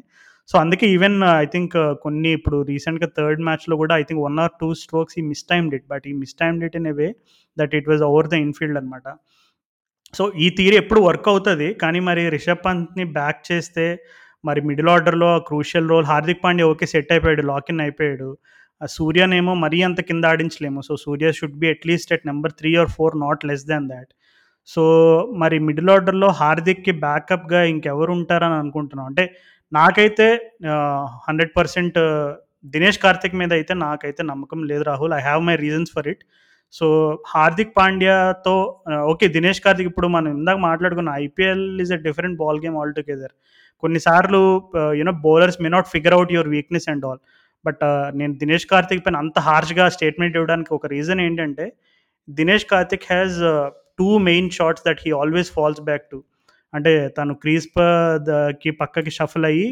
సో, 0.50 0.58
అందుకే 0.58 0.86
ఈవెన్ 0.88 1.16
ఐ 1.34 1.46
థింక్ 1.46 1.74
కొన్ని 2.02 2.30
ఇప్పుడు 2.32 2.58
రీసెంట్‌గా 2.68 3.08
థర్డ్ 3.18 3.40
మ్యాచ్‌లో 3.40 3.76
కూడా 3.76 3.94
I 3.96 4.04
think 4.08 4.22
one 4.22 4.38
or 4.38 4.54
two 4.60 4.68
strokes 4.82 5.16
he 5.18 5.24
mistimed 5.44 5.66
it 5.70 5.86
but 5.88 6.06
he 6.06 6.14
mistimed 6.34 6.56
it 6.60 6.76
in 6.76 6.86
a 6.86 6.94
way 7.00 7.08
that 7.56 7.74
it 7.74 7.88
was 7.88 8.02
over 8.08 8.28
the 8.28 8.38
infield 8.44 8.78
అనమాట. 8.80 9.06
సో, 10.14 10.24
ఈ 10.38 10.48
థియరీ 10.58 10.76
ఎప్పుడు 10.76 11.00
వర్క్ 11.02 11.28
అవుతుంది 11.28 11.68
కానీ 11.82 12.00
మరి 12.08 12.22
రిషబ్ 12.30 12.64
పంత్‌ని 12.66 13.04
బ్యాక్ 13.18 13.40
చేస్తే 13.50 13.86
మరి 14.44 14.60
మిడిల్ 14.62 14.90
ఆర్డర్‌లో 14.90 15.30
crucial 15.48 15.90
role 15.90 16.06
Hardik 16.06 16.42
Pandya 16.44 16.66
okay 16.68 16.86
set 16.86 17.12
అయిపోయాడు. 17.12 17.42
లాక్ 17.50 17.70
ఇన్ 17.70 17.80
అయిపోయాడు. 17.80 18.28
ఆ 18.80 18.86
సూర్యనేమో 18.90 19.52
మరీ 19.62 19.78
అంత 19.82 20.00
కింద 20.02 20.24
ఆడించలేము. 20.26 20.80
So, 20.82 20.94
Surya 21.04 21.28
should 21.32 21.58
be 21.58 21.68
at least 21.70 22.12
at 22.16 22.26
number 22.26 22.54
three 22.60 22.72
or 22.76 22.92
four 22.96 23.16
not 23.20 23.46
less 23.50 23.66
than 23.66 23.88
that 23.94 24.10
so, 24.68 24.82
మరి 25.42 25.56
మిడిల్ 25.68 25.90
ఆర్డర్‌లో 25.94 26.28
హార్దిక్‌కి 26.40 26.92
బ్యాకప్‌గా 27.04 27.60
ఇంకెవరు 27.72 28.10
ఉంటారని 28.18 28.56
అనుకుంటున్నాం. 28.62 29.06
అంటే 29.10 29.24
నాకైతే 29.72 30.26
హండ్రెడ్ 31.26 31.52
పర్సెంట్ 31.56 31.98
దినేష్ 32.74 33.00
కార్తిక్ 33.04 33.38
మీద 33.40 33.52
అయితే 33.58 33.72
నాకైతే 33.82 34.22
నమ్మకం 34.30 34.60
లేదు 34.70 34.84
Rahul. 34.90 35.12
I 35.18 35.22
have 35.28 35.42
my 35.48 35.56
reasons 35.64 35.92
for 35.96 36.08
it. 36.12 36.22
So, 36.74 36.86
Hardik 37.32 37.72
పాండ్యాతో 37.78 38.54
okay 39.12 39.26
Dinesh 39.36 39.62
Karthik 39.66 39.90
ఇప్పుడు 39.92 40.08
మనం 40.16 40.30
ఇందాక 40.38 40.58
మాట్లాడుకున్న 40.68 41.10
IPL 41.24 41.64
is 41.84 41.92
a 41.96 42.00
different 42.08 42.38
ball 42.42 42.60
game 42.64 42.76
altogether 42.98 43.34
కొన్నిసార్లు 43.82 44.40
you know 45.00 45.12
bowlers 45.26 45.58
may 45.64 45.68
not 45.76 45.88
figure 45.94 46.16
out 46.16 46.32
your 46.36 46.50
weakness 46.54 46.88
and 46.92 47.04
all. 47.08 47.20
But 47.64 47.82
నేను 48.18 48.32
దినేష్ 48.42 48.66
కార్తిక్ 48.72 49.02
పైన 49.06 49.16
అంత 49.24 49.38
హార్ష్‌గా 49.48 49.86
స్టేట్మెంట్ 49.96 50.36
ఇవ్వడానికి 50.38 50.70
ఒక 50.76 50.86
రీజన్ 50.94 51.20
ఏంటంటే 51.26 51.64
Dinesh 52.28 52.66
Karthik 52.72 53.06
has 53.12 53.38
two 53.98 54.08
main 54.28 54.50
shots 54.50 54.84
that 54.86 55.00
he 55.04 55.12
always 55.20 55.50
falls 55.56 55.82
back 55.88 56.06
to. 56.12 56.18
అంటే 56.72 56.92
తను 57.18 57.34
క్రీజ్ 57.42 57.66
ప 57.76 57.78
పక్కకి 58.80 59.12
షఫుల్ 59.18 59.46
అయ్యి 59.50 59.68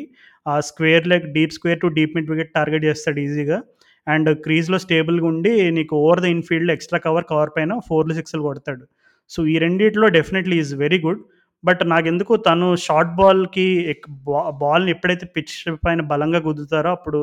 ఆ 0.46 0.54
square 0.68 1.06
leg 1.12 1.26
deep 1.36 1.54
square 1.56 1.80
to 1.80 1.88
deep 1.96 2.14
mid 2.16 2.30
wicket 2.32 2.52
target 2.56 2.86
చేస్తాడు 2.88 3.20
ఈజీగా. 3.26 3.58
అండ్ 4.06 4.28
క్రీజ్‌లో 4.44 4.78
స్టేబుల్‌గా 4.84 5.26
ఉండి 5.32 5.52
నీకు 5.78 5.94
over 6.02 6.20
the 6.24 6.28
infield 6.34 6.72
extra 6.74 6.98
cover, 7.06 7.26
cover 7.30 7.50
పైన 7.56 7.72
4లు, 7.82 8.14
6లు 8.20 8.42
కొడతాడు. 8.48 8.84
సో, 9.30 9.38
ఈ 9.52 9.56
రెండిట్లో 9.64 10.06
definitely 10.16 10.56
is 10.62 10.72
very 10.84 10.98
good. 11.06 11.22
But 11.64 11.82
నాకెందుకు 11.92 12.32
తను 12.46 12.66
షార్ట్ 12.84 13.12
బాల్‌కి 13.18 13.64
ఎక్ 13.92 14.06
బా 14.26 14.40
బాల్‌ని 14.60 14.90
ఎప్పుడైతే 14.94 15.26
పిచ్ 15.36 15.54
పైన 15.86 16.00
బలంగా 16.12 16.40
గుద్దుతారో 16.46 16.90
అప్పుడు 16.98 17.20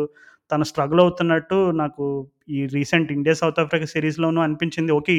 తను 0.52 0.64
స్ట్రగుల్ 0.64 1.00
అవుతున్నట్టు 1.00 1.72
నాకు 1.72 2.28
ఈ 2.50 2.66
రీసెంట్ 2.66 3.12
ఇండియా 3.12 3.34
సౌత్ 3.34 3.60
ఆఫ్రికా 3.60 3.86
సిరీస్లోనూ 3.86 4.42
అనిపించింది. 4.42 4.92
Okay. 4.92 5.14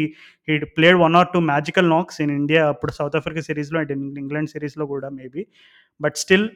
He 0.48 0.58
played 0.58 0.96
one 0.96 1.16
or 1.16 1.28
two 1.34 1.40
magical 1.40 1.90
knocks 1.90 2.20
in 2.20 2.30
India 2.30 2.68
అప్పుడు 2.68 2.92
సౌత్ 2.92 3.16
ఆఫ్రికా 3.16 3.40
సిరీస్లో 3.40 3.80
అండ్ 3.80 4.18
ఇంగ్లాండ్ 4.18 4.50
సిరీస్లో 4.50 4.86
కూడా 4.86 5.08
maybe. 5.08 5.46
But 6.00 6.16
still 6.16 6.48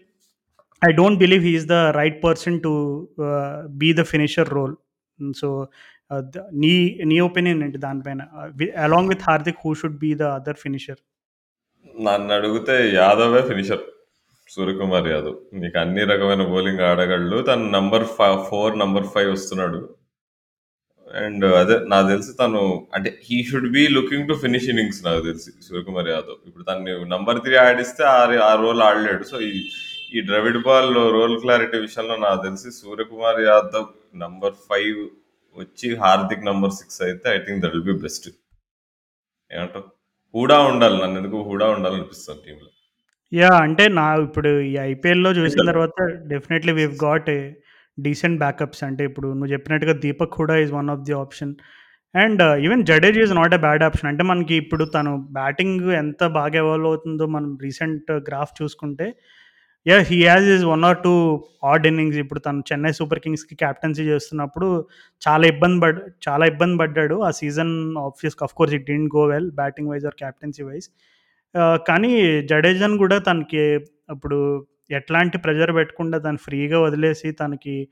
I 0.88 0.92
don't 0.92 1.18
believe 1.18 1.42
he 1.42 1.54
is 1.54 1.66
the 1.66 1.72
right 1.72 2.24
person 2.24 2.62
to 2.62 3.08
be 3.68 3.92
the 3.92 4.02
finisher 4.02 4.50
role. 4.50 4.76
So, 5.36 5.68
నీ 6.52 7.00
నీ 7.04 7.20
opinion 7.20 7.62
ఏంటి 7.62 7.78
దానిపైన? 7.78 8.22
Along 8.76 9.08
with 9.08 9.20
Hardik 9.22 9.56
who 9.64 9.74
should 9.74 9.98
be 9.98 10.14
the 10.14 10.22
other 10.22 10.56
finisher? 10.56 10.96
నన్నడిగితే 12.04 12.94
యాదవే 12.94 13.42
finisher. 13.42 13.97
Suryakumar 14.48 15.08
Yadav. 15.08 15.36
నీకు 15.52 15.78
అన్ని 15.78 16.04
రకమైన 16.04 16.42
బౌలింగ్ 16.42 16.80
ఆడగలడు. 16.80 17.42
తను 17.42 17.70
number 17.70 18.04
five 18.04 18.44
four 18.44 18.78
number 18.78 19.06
five 19.06 19.32
వస్తున్నాడు. 19.32 19.94
అండ్ 21.14 21.44
అదే 21.44 21.78
నాకు 21.78 22.08
తెలిసి 22.08 22.32
తను 22.32 22.88
అంటే 22.94 23.20
he 23.24 23.44
should 23.44 23.72
be 23.72 23.88
looking 23.88 24.28
to 24.28 24.34
finish 24.34 24.64
innings 24.64 25.04
నాకు 25.04 25.24
తెలిసి 25.24 25.50
సూర్యకుమార్ 25.50 26.08
యాదవ్. 26.08 26.48
ఇప్పుడు 26.48 26.64
తను 26.64 27.04
నంబర్ 27.04 27.40
త్రీ 27.40 27.56
ఆడిస్తే 27.56 28.04
ఆ 28.04 28.24
ఆ 28.24 28.54
రోల్ 28.54 28.80
ఆడలేడు. 28.82 29.22
సో, 29.22 29.40
ఈ 29.40 29.68
ఈ 30.14 30.26
ద్రవిడ్ 30.26 30.62
బాల్ 30.62 30.94
రోల్ 30.94 31.40
క్లారిటీ 31.40 31.78
విషయంలో 31.78 32.16
నాకు 32.16 32.42
తెలిసి 32.42 32.70
సూర్యకుమార్ 32.70 33.40
యాదవ్ 33.40 34.16
నంబర్ 34.16 34.52
ఫైవ్ 34.52 35.08
వచ్చి 35.56 35.96
హార్దిక్ 35.96 36.44
నంబర్ 36.44 36.70
సిక్స్ 36.70 37.02
అయితే 37.02 37.34
I 37.34 37.38
think 37.38 37.64
that 37.64 37.76
will 37.76 37.82
be 37.82 37.92
best. 37.92 38.28
ఏమంటావు? 39.52 39.84
హూడా 40.34 40.60
ఉండాలి. 40.60 41.02
నన్నెందుకో 41.02 41.42
హూడా 41.42 41.66
ఉండాలనిపిస్తుంది 41.66 42.40
టీంలో 42.46 42.66
యాహ్! 43.32 43.58
అంటే 43.64 43.84
నా 43.98 44.04
ఇప్పుడు 44.26 44.50
ఈ 44.68 44.74
ఐపీఎల్‌లో 44.90 45.30
చూసిన. 45.38 45.62
తర్వాత 45.70 45.96
definitely 46.30 46.72
we've 46.78 46.94
got 47.02 47.26
a 47.30 47.40
decent 47.98 48.38
backups. 48.42 48.82
అంటే 48.88 49.02
ఇప్పుడు 49.08 49.28
నువ్వు 49.32 49.50
చెప్పినట్టుగా 49.54 49.94
Deepak 50.04 50.36
Hooda 50.38 50.54
is 50.62 50.72
one 50.76 50.90
of 50.94 51.02
the 51.08 51.14
option. 51.22 51.52
And 52.14 52.42
even 52.64 52.82
Jadeja 52.90 53.20
is 53.24 53.34
not 53.38 53.54
a 53.56 53.62
bad 53.64 53.82
option 53.88 54.08
అంటే 54.10 54.22
మనకి 54.30 54.54
ఇప్పుడు 54.62 54.84
తను 54.94 55.10
బ్యాటింగ్ 55.36 55.82
ఎంత 56.00 56.22
బాగా 56.38 56.56
ఎవాల్వ్ 56.62 56.88
అవుతుందో 56.90 57.24
మనం 57.34 57.50
రీసెంట్ 57.64 58.10
గ్రాఫ్ 58.28 58.52
చూసుకుంటే 58.60 59.06
yeah 59.86 59.98
he 60.08 60.18
has 60.22 60.48
is 60.54 60.64
one 60.70 60.84
or 60.88 60.98
two 61.04 61.12
odd 61.70 61.84
innings 61.90 62.18
ఇప్పుడు 62.22 62.40
తను 62.46 62.62
చెన్నై 62.70 62.92
సూపర్ 62.98 63.20
కింగ్స్కి 63.24 63.54
క్యాప్టెన్సీ 63.62 64.04
చేస్తున్నప్పుడు 64.10 64.68
చాలా 65.22 65.44
ఇబ్బంది 65.52 65.78
పడ్ 65.84 65.98
చాలా 66.26 66.46
ఇబ్బంది 66.52 66.76
పడ్డాడు 66.82 67.18
ఆ 67.22 67.32
season 67.40 67.74
ఆఫ్యస్ 68.06 68.36
of 68.42 68.54
course 68.58 68.74
it 68.78 68.86
didn't 68.90 69.10
go 69.16 69.24
well 69.32 69.50
batting 69.60 69.90
wise 69.92 70.06
or 70.10 70.18
captaincy 70.22 70.64
wise 71.54 71.84
కానీ 71.88 72.10
జడేజాని 72.50 72.98
కూడా 72.98 73.18
తనకి 73.18 73.62
ఇప్పుడు 74.14 74.38
ఎట్లాంటి 74.90 75.38
ప్రెజర్ 75.38 75.72
పెట్టకుండా 75.78 76.18
తను 76.18 76.36
ఫ్రీగా 76.36 76.78
వదిలేసి 76.80 77.28
తనకి 77.32 77.88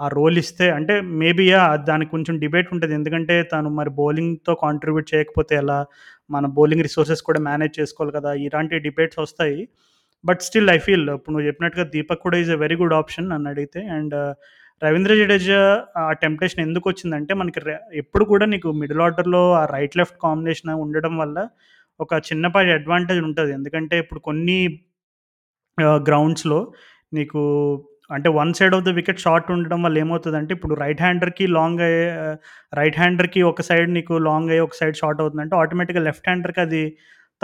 ఆ 0.00 0.06
రోల్ 0.08 0.38
ఇస్తే 0.38 0.70
అంటే 0.70 0.94
మేబీ 1.00 1.44
దానికి 1.90 2.10
కొంచెం 2.10 2.34
డిబేట్ 2.38 2.68
ఉంటుంది. 2.74 2.94
ఎందుకంటే 2.94 3.34
తను 3.52 3.68
మరి 3.70 3.90
బౌలింగ్తో 3.90 4.54
కాంట్రిబ్యూట్ 4.64 5.08
చేయకపోతే 5.14 5.54
ఎలా 5.56 5.78
మన 6.30 6.46
బౌలింగ్ 6.46 6.82
రిసోర్సెస్ 6.82 7.22
కూడా 7.22 7.40
మేనేజ్ 7.40 7.80
చేసుకోవాలి 7.80 8.12
కదా 8.18 8.32
ఇలాంటి 8.46 8.78
డిబేట్స్ 8.78 9.20
వస్తాయి. 9.24 9.68
బట్ 10.24 10.42
స్టిల్ 10.42 10.70
ఐ 10.70 10.78
ఫీల్ 10.78 11.06
ఇప్పుడు 11.10 11.32
నువ్వు 11.34 11.46
చెప్పినట్టుగా 11.48 11.84
దీపక్ 11.94 12.22
కూడా 12.22 12.38
is 12.42 12.50
a 12.50 12.58
very 12.64 12.76
good 12.82 12.96
option 13.00 13.28
నన్ను 13.32 13.48
అడిగితే. 13.50 13.80
అండ్ 13.98 14.14
రవీంద్ర 14.82 15.14
జడేజా 15.20 15.60
ఆ 15.96 16.12
టెంప్టేషన్ 16.22 16.62
ఎందుకు 16.66 16.86
వచ్చిందంటే 16.90 17.34
మనకి 17.34 17.60
ఎప్పుడు 18.02 18.24
కూడా 18.24 18.46
నీకు 18.46 18.68
మిడిల్ 18.82 19.00
ఆర్డర్లో 19.00 19.42
ఆ 19.60 19.64
రైట్ 19.76 19.96
లెఫ్ట్ 20.00 20.18
కాంబినేషన్ 20.22 20.70
ఉండడం 20.84 21.14
వల్ల 21.22 21.38
ఒక 22.00 22.14
చిన్నపాటి 22.28 22.70
అడ్వాంటేజ్ 22.78 23.20
ఉంటుంది. 23.28 23.52
ఎందుకంటే 23.52 23.96
ఇప్పుడు 23.98 24.20
కొన్ని 24.20 24.58
గ్రౌండ్స్లో 26.08 26.58
నీకు 27.14 27.40
అంటే 28.10 28.28
one 28.38 28.50
side 28.54 28.74
of 28.74 28.84
the 28.84 28.88
wicket 28.88 29.20
short 29.20 29.50
ఉండడం 29.52 29.80
వల్ల 29.82 29.96
ఏమవుతుందంటే 29.98 30.52
ఇప్పుడు 30.54 30.74
రైట్ 30.74 31.02
హ్యాండర్కి 31.02 31.44
లాంగ్ 31.46 31.80
అయ్యే 31.80 32.02
రైట్ 32.74 32.98
హ్యాండర్కి 32.98 33.42
ఒక 33.42 33.62
సైడ్ 33.62 33.90
నీకు 33.90 34.14
లాంగ్ 34.28 34.50
అయ్యి 34.50 34.64
ఒక 34.66 34.76
సైడ్ 34.80 34.96
షార్ట్ 34.96 35.20
అవుతుందంటే 35.20 35.56
ఆటోమేటిక్గా 35.56 36.02
లెఫ్ట్ 36.02 36.28
హ్యాండర్కి 36.28 36.60
అది 36.60 36.82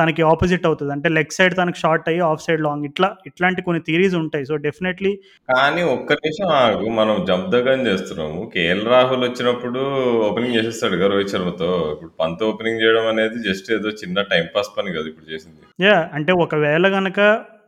తనకి 0.01 0.23
ఆపోజిట్ 0.31 0.67
అవుతుంది. 0.69 0.93
అంటే 0.97 1.09
లెగ్ 1.17 1.35
సైడ్ 1.39 1.55
తనకి 1.61 1.79
షార్ట్ 1.83 2.09
అయ్యి 2.11 2.23
ఆఫ్ 2.31 2.43
సైడ్ 2.47 2.63
లాంగ్. 2.67 2.85
ఇట్లా 2.91 3.09
ఇట్లాంటి 3.31 3.61
కొన్ని 3.67 3.81
థీరీస్ 3.89 4.17
ఉంటాయి. 4.23 4.45
సో 4.51 4.57
డెఫినెట్లీ 4.67 5.13
కానీ 5.49 5.83
ఒక్క 5.95 6.19
నిమిషం 6.23 6.51
ఆగు. 6.63 6.89
మనం 7.01 7.17
జంప్ 7.31 7.49
దగన్ 7.55 7.87
చేస్తున్నాము. 7.89 8.41
కేఎల్ 8.55 8.85
రాహుల్ 8.95 9.25
వచ్చినప్పుడు 9.29 9.83
ఓపెనింగ్ 10.29 10.57
చేసేస్తాడు 10.59 10.97
కదా 10.97 11.11
రోహిత్ 11.15 11.33
శర్మతో. 11.35 11.71
ఇప్పుడు 11.95 12.13
పంత్ 12.21 12.45
ఓపెనింగ్ 12.51 12.83
చేయడం 12.83 13.07
అనేది 13.13 13.39
జస్ట్ 13.49 13.71
ఏదో 13.79 13.91
చిన్న 14.03 14.23
టైం 14.33 14.47
పాస్ 14.57 14.71
పని 14.79 14.95
కదా 14.99 15.09
ఇప్పుడు 15.13 15.29
చేసింది. 15.33 15.63
యా 15.87 15.97
అంటే 16.19 16.33
ఒకవేళ 16.45 16.89
కనుక 16.99 17.21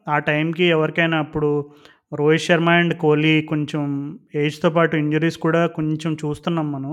ఆ 0.08 0.18
టైంకి 0.28 0.64
ఎవరికైనా 0.76 1.18
అప్పుడు 1.18 1.50
రోహిత్ 2.20 2.46
శర్మ 2.46 2.70
అండ్ 2.78 2.94
కోహ్లీ 3.02 3.34
కొంచెం 3.50 3.82
ఏజ్తో 4.34 4.70
పాటు 4.70 4.94
ఇంజరీస్ 5.02 5.38
కూడా 5.46 5.60
కొంచెం 5.76 6.12
చూస్తున్నాం 6.22 6.66
మనం. 6.72 6.92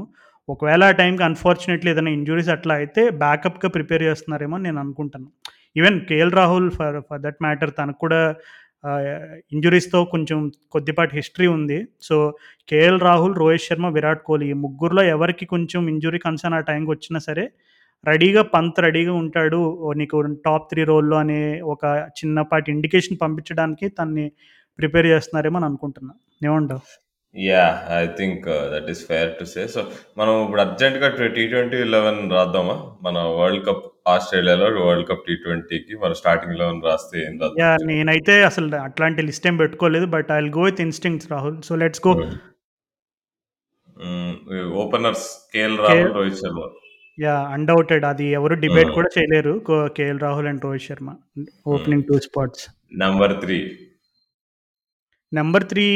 ఒకవేళ 0.54 0.84
ఆ 0.92 0.94
టైంకి 1.00 1.24
అన్ఫార్చునేట్లీ 1.30 1.90
ఏదైనా 1.94 2.12
ఇంజురీస్ 2.18 2.52
అట్లా 2.56 2.74
అయితే 2.82 3.02
బ్యాకప్గా 3.24 3.70
ప్రిపేర్ 3.76 4.04
చేస్తున్నారేమో 4.10 4.58
నేను 4.66 4.80
అనుకుంటాను. 4.84 5.28
Even 5.80 5.98
KL 6.10 6.34
Rahul 6.40 6.70
for 6.78 6.98
for 7.08 7.22
that 7.26 7.40
matter 7.46 7.72
తనకు 7.80 8.00
కూడా 8.06 8.22
ఇంజురీస్తో 9.56 10.00
కొంచెం 10.14 10.40
కొద్దిపాటి 10.74 11.14
హిస్టరీ 11.20 11.48
ఉంది. 11.56 11.80
సో 12.08 12.16
కేఎల్ 12.72 13.00
రాహుల్ 13.08 13.36
రోహిత్ 13.42 13.66
శర్మ 13.68 13.88
విరాట్ 13.98 14.24
కోహ్లీ 14.28 14.48
ఈ 14.54 14.56
ముగ్గురులో 14.66 15.04
ఎవరికి 15.16 15.46
కొంచెం 15.54 15.82
ఇంజురీ 15.94 16.20
కన్సర్న్ 16.28 16.58
ఆ 16.60 16.62
టైంకి 16.70 16.92
వచ్చినా 16.96 17.20
సరే 17.28 17.46
రెడీగా 18.10 18.42
పంత్ 18.56 18.80
రెడీగా 18.86 19.14
ఉంటాడు. 19.24 19.60
ఓ 19.86 19.94
నీకు 20.02 20.18
టాప్ 20.48 20.68
త్రీ 20.72 20.84
రోల్లో 20.92 21.18
అనే 21.24 21.40
ఒక 21.74 21.84
చిన్నపాటి 22.20 22.70
ఇండికేషన్ 22.76 23.22
పంపించడానికి 23.24 23.88
తన్ని 24.00 24.26
ప్రిపేర్ 24.80 25.08
చేస్తున్నారేమో 25.14 25.58
అని 25.62 25.68
అనుకుంటున్నా. 25.70 26.14
ఏమంటావు? 26.48 26.84
Yeah 27.36 27.64
I 27.96 28.04
think 28.18 28.46
that 28.72 28.88
is 28.90 29.02
fair 29.08 29.30
to 29.40 29.46
say 29.46 29.64
so 29.68 29.82
మనం 30.18 30.34
ఇప్పుడు 30.44 30.62
అర్జెంట్గా 30.64 31.08
టీ 31.36 31.44
ట్వంటీ 31.52 31.80
లెవెన్ 31.96 32.20
రాద్దామా? 32.32 32.76
మన 33.02 33.18
వరల్డ్ 33.38 33.64
కప్ 33.68 33.84
ఆస్ట్రేలియాలో 34.14 34.68
వరల్డ్ 34.86 35.08
కప్ 35.10 35.24
టీ 35.28 35.36
ట్వంటీకి 35.44 35.96
మన 36.04 36.12
స్టార్టింగ్ 36.22 36.58
లెవెన్ 36.62 36.82
రాస్తే 36.88 37.18
ఏం 37.26 37.36
రాద్దాం? 37.42 37.60
యా 37.62 37.72
నేనైతే 37.90 38.36
అసలు 38.44 38.70
అట్లాంటి 38.88 39.24
లిస్ట్ 39.28 39.48
ఏం 39.48 39.58
పెట్టుకోలేదు 39.58 40.08
but 40.16 40.32
I 40.32 40.40
will 40.40 40.54
go 40.58 40.66
with 40.70 40.82
instincts 40.88 41.28
Rahul 41.34 41.58
so 41.62 41.76
let's 41.84 42.04
go 42.08 42.14
openers 44.82 45.26
KL 45.54 45.78
Rahul 45.80 46.12
Rohit 46.18 46.40
Sharma 46.42 46.60
yeah 47.18 47.36
undoubted 47.54 48.06
అది 48.10 48.28
ఎవరు 48.38 48.56
డిబేట్ 48.62 48.88
Hmm. 48.88 48.96
కూడా 48.98 49.10
చేయలేరు. 49.16 49.54
KL 49.98 50.22
Rahul 50.26 50.48
and 50.48 50.64
Rohit 50.66 50.86
Sharma 50.86 51.10
opening 51.68 52.06
two 52.10 52.18
spots 52.28 52.64
number 53.02 53.34
three 53.42 53.58
number 55.38 55.66
three 55.72 55.88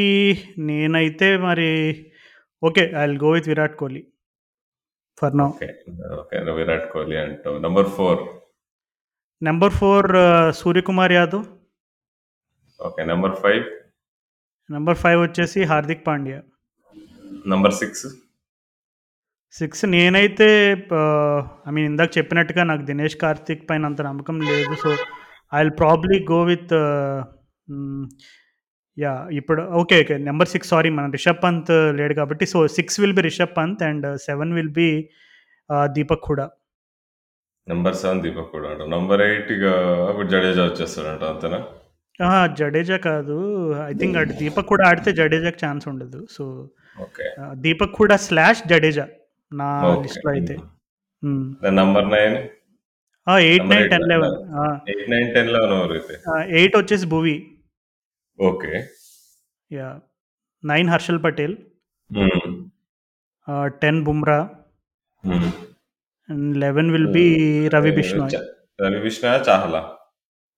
నేనైతే 0.70 1.28
మరి 1.46 1.70
okay 2.68 2.84
I 3.00 3.04
will 3.06 3.20
go 3.26 3.30
with 3.36 3.48
Virat 3.52 3.76
Kohli 3.82 4.02
for 5.20 5.36
now 5.40 5.48
okay 5.54 5.70
okay 6.22 6.42
Virat 6.60 6.88
Kohli 6.94 7.18
అంటావు. 7.24 7.56
Number 7.66 7.90
four 7.96 8.22
number 9.48 9.74
four 9.80 10.08
Suryakumar 10.62 11.14
Yadav. 11.20 11.46
Okay 12.80 13.02
number 13.12 13.36
five 13.44 13.64
number 14.70 15.00
five 15.04 15.20
వచ్చేసి 15.24 15.60
Hardik 15.72 16.06
Pandya. 16.08 16.40
Number 17.54 17.76
six 17.80 18.06
six 19.60 19.84
నేనైతే 19.96 20.48
I 21.68 21.72
mean 21.76 21.90
ఇందాక 21.90 22.12
చెప్పినట్టుగా 22.18 22.64
నాకు 22.70 22.84
దినేష్ 22.92 23.18
కార్తిక్ 23.24 23.68
పైన 23.70 23.90
అంత 23.90 24.02
నమ్మకం 24.10 24.38
లేదు. 24.52 24.76
So 24.84 24.90
I 25.56 25.60
will 25.62 25.76
probably 25.82 26.18
go 26.32 26.40
with 26.52 26.74
yeah 28.98 29.14
ఇప్పుడు 29.40 29.62
okay 29.82 29.96
okay 30.04 30.16
number 30.30 30.50
six 30.54 30.72
sorry 30.74 30.90
మన 30.98 31.06
రిషబ్ 31.18 31.40
పంత్ 31.46 31.72
లేడు 32.00 32.14
కాబట్టి 32.20 32.46
so 32.54 32.60
six 32.78 32.98
will 33.04 33.16
be 33.20 33.24
Rishabh 33.28 33.54
Pant 33.60 33.82
and 33.90 34.06
seven 34.26 34.52
will 34.58 34.74
be 34.80 34.90
Deepak 35.96 36.26
కూడా 36.32 36.46
నెంబర్ 37.68 37.96
సెవెన్ 38.02 38.22
దీపక్ 38.24 38.50
కూడా 38.56 38.68
అంట. 38.72 38.84
నెంబర్ 38.94 39.22
ఎయిట్ 39.26 39.50
ఇక 39.56 39.66
ఇప్పుడు 40.10 40.28
జడేజా 40.34 40.64
వచ్చేస్తాడంట 40.70 41.24
అంతేనా? 41.34 41.60
జడేజా 42.60 42.98
కాదు. 43.06 43.38
ఐ 43.90 43.94
థింక్ 44.02 44.18
అటు 44.22 44.34
దీపక్ 44.42 44.68
కూడా 44.72 44.84
ఆడితే 44.90 45.12
జడేజాకి 45.20 45.60
ఛాన్స్ 45.64 45.86
ఉండదు. 45.92 46.20
సో 46.36 46.44
ఓకే 47.06 47.28
దీపక్ 47.66 47.96
కూడా 48.02 48.16
స్లాష్ 48.28 48.62
జడేజా 48.72 49.06
నా 49.52 49.68
ఓకే 49.92 50.02
లిస్ట్లో 50.06 50.32
అయితే. 50.36 50.56
Number 51.80 52.10
nine 52.16 52.36
eight 53.48 53.68
nine 53.72 53.88
ten 53.94 54.08
eleven 54.12 54.36
eight 54.94 55.10
nine 55.16 55.30
ten 55.38 55.52
eleven 55.56 55.74
eight 56.60 56.76
వచ్చేసి 56.82 57.08
Bhuvi. 57.14 57.36
Okay. 58.40 58.88
Yeah. 59.72 60.00
Nine 60.66 60.90
Harshal 60.90 61.24
Patel. 61.24 61.56
Ten 63.66 64.04
Bumrah. 64.04 64.50
And 66.30 66.58
eleven 66.58 66.92
will 66.92 67.08
be 67.08 67.26
Ravi 67.68 67.92
Bishnoi. 67.92 68.36
Ravi 68.82 69.00
Vishnu 69.00 69.30
చాహలా? 69.30 69.98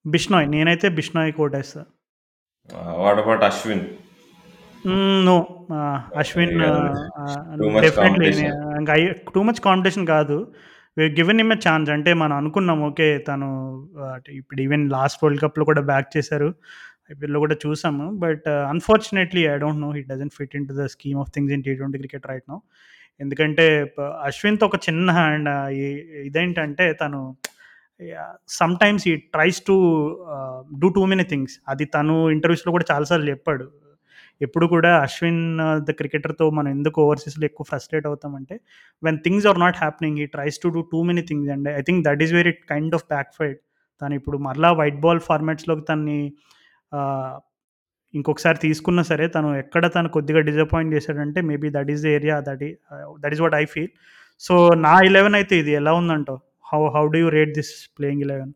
Bishnoi 0.08 0.50
నేనైతే 0.50 0.90
Bishnoi 0.90 1.34
కోటేస్తా. 1.34 1.86
What 2.76 3.20
about 3.20 3.44
Ashwin? 3.44 3.82
No. 5.26 5.68
Ashwin 6.16 6.60
definitely 7.82 8.32
competition. 8.32 9.14
Too 9.36 9.42
much 9.44 9.62
competition 9.62 10.08
కాదు. 10.08 10.54
Given 11.00 11.40
him 11.40 11.54
a 11.54 11.56
chance 11.56 11.92
అంటే 11.92 12.14
మనం 12.14 12.38
అనుకున్నాం 12.38 12.84
okay 12.84 13.18
తను 13.18 13.48
ఇప్పుడు 14.30 14.62
even 14.62 14.90
last 14.90 15.24
world 15.24 15.42
కప్లో 15.42 15.66
కూడా 15.66 15.82
back 15.82 16.18
చేశారు. 16.18 16.54
ఐపీఎల్లో 17.10 17.40
కూడా 17.46 17.56
చూసాము. 17.66 18.06
But 18.24 18.48
unfortunately 18.74 19.44
I 19.54 19.56
don't 19.64 19.82
know 19.86 19.90
he 19.98 20.02
doesn't 20.12 20.32
fit 20.38 20.56
in 20.60 20.68
to 20.70 20.76
the 20.82 20.86
scheme 20.96 21.20
of 21.24 21.32
things 21.36 21.54
in 21.56 21.64
T 21.68 21.74
twenty 21.82 22.00
cricket 22.04 22.28
right 22.32 22.48
no 22.54 22.58
ఎందుకంటే 23.20 23.66
అశ్విన్తో 24.28 24.66
ఒక 24.70 24.78
చిన్న 24.88 25.12
హ్యాండ్ 25.18 25.50
uh, 25.50 25.68
ఇదేంటంటే 26.28 26.86
తను 27.02 27.20
sometimes 28.82 29.04
he 29.10 29.14
tries 29.36 29.60
to 29.70 29.76
do 30.82 30.88
too 30.96 31.04
many 31.12 31.26
things 31.32 31.56
అది 31.72 31.86
తను 31.96 32.16
ఇంటర్వ్యూస్లో 32.36 32.72
కూడా 32.76 32.86
చాలాసార్లు 32.92 33.28
చెప్పాడు. 33.34 33.66
ఎప్పుడు 34.42 34.66
కూడా 34.74 34.92
అశ్విన్ 35.06 35.44
uh, 35.66 35.78
ద 35.88 35.94
క్రికెటర్తో 36.02 36.48
మనం 36.58 36.70
ఎందుకు 36.78 37.00
ఓవర్సీస్లో 37.06 37.46
ఎక్కువ 37.50 37.66
frustrate 37.72 38.08
అవుతామంటే 38.12 38.58
when 39.04 39.20
things 39.28 39.48
are 39.52 39.60
not 39.66 39.80
happening 39.84 40.20
he 40.24 40.28
tries 40.36 40.60
to 40.66 40.70
do 40.78 40.84
too 40.94 41.02
many 41.12 41.24
things 41.30 41.52
and 41.56 41.70
I 41.80 41.84
think 41.90 42.04
that 42.10 42.24
is 42.28 42.34
very 42.40 42.54
kind 42.74 42.96
of 43.00 43.06
backfired 43.40 43.58
తను 44.02 44.16
ఇప్పుడు 44.20 44.40
మరలా 44.48 44.72
వైట్ 44.82 45.00
బాల్ 45.06 45.22
ఫార్మాట్స్లోకి 45.30 45.86
తన్ని 45.90 46.20
ఇంకొకసారి 48.14 48.58
తీసుకున్నా 48.66 49.04
సరే 49.12 49.26
తను 49.28 49.48
ఎక్కడ 49.62 49.86
తను 49.96 50.10
కొద్దిగా 50.18 50.42
డిసప్పాయింట్ 50.50 50.94
చేశాడంటే 50.96 51.40
maybe 51.50 51.70
that 51.78 51.90
is 51.94 52.04
the 52.06 52.10
area 52.18 52.36
that 52.50 52.64
ఈ 52.68 52.72
that 53.24 53.34
is 53.36 53.42
what 53.46 53.58
I 53.62 53.66
feel 53.74 53.94
so 54.42 54.54
నా 54.88 54.94
ఇలెవెన్ 55.10 55.36
అయితే 55.40 55.56
ఇది 55.62 55.74
ఎలా 55.80 55.94
ఉందంటావు? 56.02 56.40
How 56.72 56.80
how 56.96 57.04
do 57.16 57.20
you 57.24 57.30
rate 57.40 57.52
this 57.60 57.74
playing 57.98 58.24
eleven 58.28 58.54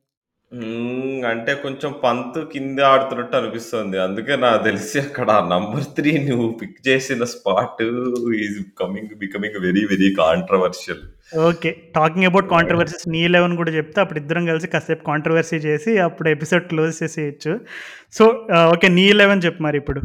అంటే 1.31 1.51
కొంచెం 1.63 1.91
పంత్ 2.03 2.37
కింద 2.53 2.79
ఆడుతున్నట్టు 2.91 3.35
అనిపిస్తుంది. 3.39 3.97
అందుకే 4.05 4.33
నాకు 4.43 4.61
తెలిసి 4.63 4.97
అక్కడ 5.03 5.31
నంబర్ 5.51 5.85
త్రీ 5.97 6.11
నువ్వు 6.29 6.47
పిక్ 6.61 6.79
చేసిన 6.87 7.23
spot 7.33 7.81
is 8.45 8.57
coming 8.81 9.13
becoming 9.23 9.57
very 9.67 9.83
very 9.91 10.09
controversial 10.21 11.03
okay 11.43 11.71
talking 11.95 12.27
about 12.29 12.47
controversies 12.49 13.05
నీ 13.07 13.21
లెవెన్ 13.27 13.55
కూడా 13.57 13.71
చెప్తే 13.71 13.99
అప్పుడు 14.01 14.19
ఇద్దరం 14.19 14.45
కలిసి 14.45 14.67
కాసేపు 14.67 15.03
కాంట్రవర్సీ 15.09 15.57
చేసి 15.65 15.91
అప్పుడు 15.99 16.29
ఎపిసోడ్ 16.29 16.65
క్లోజ్ 16.67 16.93
చేసేయచ్చు 17.03 17.53
సో 18.13 18.25
ఓకే 18.73 18.87
నీ 18.97 19.05
లెవెన్ 19.19 19.43
చెప్పు 19.45 19.63
మరి 19.63 19.77
ఇప్పుడు 19.77 20.01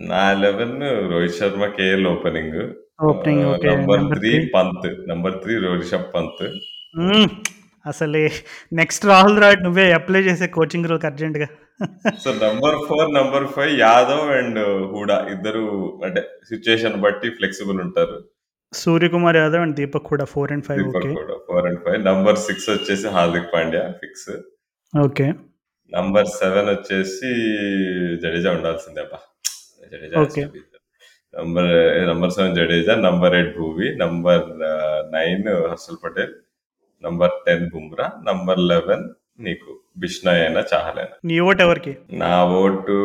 నా 0.00 0.22
eleven 0.44 0.76
Rohit 1.10 1.38
Sharma 1.40 1.66
KL 1.76 2.06
opening 2.06 2.58
opening 3.02 3.44
okay. 3.52 3.68
Number 3.68 4.00
number 4.00 4.18
3 4.18 4.32
3 4.34 4.50
Pant. 4.54 4.86
Number 5.08 5.34
3 5.44 5.74
Rishabh 5.76 6.08
Pant. 6.14 6.42
అసలే 7.84 8.22
నెక్స్ట్ 8.72 9.04
రాహుల్ 9.06 9.36
ద్రావిడ్ 9.38 9.64
నువ్వే 9.64 9.86
అప్లై 9.92 10.20
చేసే 10.26 10.46
కోచింగ్ 10.56 10.88
రోల్‌కి 10.90 11.06
అర్జెంట్‌గా. 11.06 11.48
So, 12.22 12.30
number 12.42 12.76
4, 12.82 13.06
number 13.16 13.46
5 13.56 13.72
Yadav 13.80 14.26
and 14.36 14.60
Hooda 14.92 15.16
ఇద్దరు 15.34 15.62
అంటే 16.04 16.20
సిట్యుయేషన్ 16.50 16.98
బట్టి 17.06 17.30
ఫ్లెక్సిబుల్ 17.38 17.80
ఉంటారు. 17.86 18.16
Suryakumar 18.72 19.36
Yadav 19.36 19.62
and 19.64 19.76
Deepak 19.78 20.08
Hooda 20.10 20.26
4 20.26 20.52
and 20.54 20.66
5 20.68 20.78
Deepak 20.80 20.96
okay. 21.00 21.10
Hooda 21.18 21.36
4 21.48 21.64
and 21.70 21.80
5. 21.86 22.02
Number 22.08 22.38
6 22.44 22.68
వచ్చేసి 22.74 23.06
Hardik 23.16 23.48
Pandya 23.54 23.82
fix. 24.00 24.30
Okay. 24.94 25.26
Number 25.92 26.28
7 26.38 26.68
వచ్చేసి 26.74 27.30
జడేజా 28.22 28.50
ఉండాల్సిందే 28.58 29.00
అబ్బా! 29.00 29.18
Jadeja. 29.92 30.44
Number 31.34 31.70
number 32.10 32.32
7 32.38 32.54
Jadeja, 32.58 32.94
number 33.06 33.34
8 33.34 33.52
Bhuvi, 33.58 33.88
number 34.02 34.44
9 35.12 35.52
Harshal 35.70 36.00
Patel, 36.04 36.34
number 37.04 37.34
10 37.46 37.68
Bumrah, 37.74 38.06
number 38.28 38.60
11 38.64 39.04
నీకు 39.38 39.70
బిష్నాయ్ 39.96 40.40
అయినా, 40.44 40.60
చాహల్ 40.72 41.00
నీ 41.28 41.36
ఓటు 41.40 41.62
ఎవరికి? 41.62 41.92
నా 42.22 42.32
ఓటు 42.60 42.96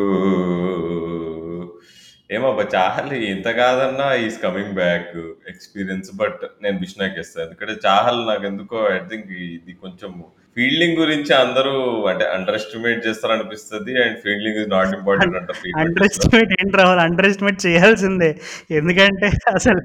ఏమబ్బా! 2.30 2.63
చాహల్ 2.73 3.11
ఎంత 3.28 3.49
కాదన్నా 3.59 4.07
is 4.23 4.38
coming 4.41 4.73
back 4.80 5.11
experience. 5.51 6.09
But 6.21 6.41
నేను 6.63 6.78
బిష్నాయ్‌కి 6.82 7.19
ఏస్తా. 7.19 7.39
ఎందుకంటే 7.45 7.75
చాహల్ 7.86 8.19
నాకెందుకో 8.30 8.80
ఐ 8.89 8.99
థింక్ 9.11 9.30
ఇది 9.49 9.73
కొంచెం 9.84 10.11
ఫీల్డింగ్ 10.57 10.97
గురించి 10.99 11.32
అందరూ 11.38 11.73
అంటే 12.11 12.25
under 12.36 12.57
estimate 12.59 13.01
చేస్తారనిపిస్తది. 13.07 13.93
And 14.03 14.17
fielding 14.25 14.59
is 14.61 14.69
not 14.75 14.93
important 14.99 15.38
అంటారు 15.39 15.59
అండర్ 15.82 16.05
టీ20స్‌లో. 16.05 16.07
ఎస్టిమేట్ 16.09 16.53
ఏంటి 16.59 16.78
రాహుల్ 16.82 17.01
అండర్ 17.07 17.28
ఎస్టిమేట్ 17.30 17.59
చేయాల్సిందే. 17.67 18.32
ఎందుకంటే 18.73 19.30
అసలు 19.55 19.82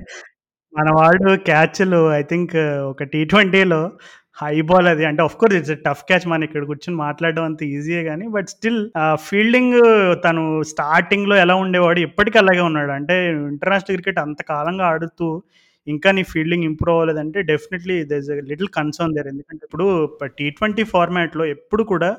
మన 0.73 0.89
వాడు 0.99 1.31
క్యాచ్‌లు 1.49 2.01
ఐ 2.15 2.23
థింక్ 2.31 2.55
ఒక 2.93 3.05
టీ20లో 3.15 3.83
హై 4.37 4.55
బాల్ 4.69 4.87
అది 4.91 5.05
అంటే 5.09 5.23
of 5.25 5.35
course 5.41 5.57
it's 5.59 5.73
tough 5.85 6.03
catch 6.09 6.25
మనం 6.27 6.45
ఇక్కడ 6.47 6.63
కూర్చొని 6.69 6.97
మాట్లాడడం 6.99 7.45
అంత 7.49 7.63
ఈజీయే 7.73 8.03
కానీ 8.05 8.27
బట్ 8.37 8.49
స్టిల్ 8.53 8.79
ఫీల్డింగ్ 9.27 9.77
తను 10.25 10.43
స్టార్టింగ్‌లో 10.71 11.37
ఎలా 11.37 11.55
ఉండేవాడు 11.65 12.01
ఇప్పటికి 12.07 12.37
అలాగే 12.43 12.63
ఉన్నాడు. 12.69 12.93
అంటే 12.99 13.17
ఇంటర్నేషనల్ 13.51 13.97
క్రికెట్ 13.97 14.21
అంత 14.25 14.41
కాలంగా 14.53 14.87
ఆడుతూ 14.93 15.29
ఇంకా 15.87 16.09
నీ 16.17 16.23
fielding 16.33 16.67
improve 16.71 16.97
అవ్వలేదంటే 16.97 17.39
definitely 17.51 17.97
there 18.11 18.23
is 18.25 18.31
little 18.51 18.71
concern 18.79 19.15
there. 19.17 19.29
ఎందుకంటే 19.33 19.63
ఇప్పుడు 19.69 19.87
టీ20 20.39 20.61
ఫార్మాట్‌లో 20.95 21.47
ఎప్పుడు 21.57 21.85
కూడా 21.93 22.11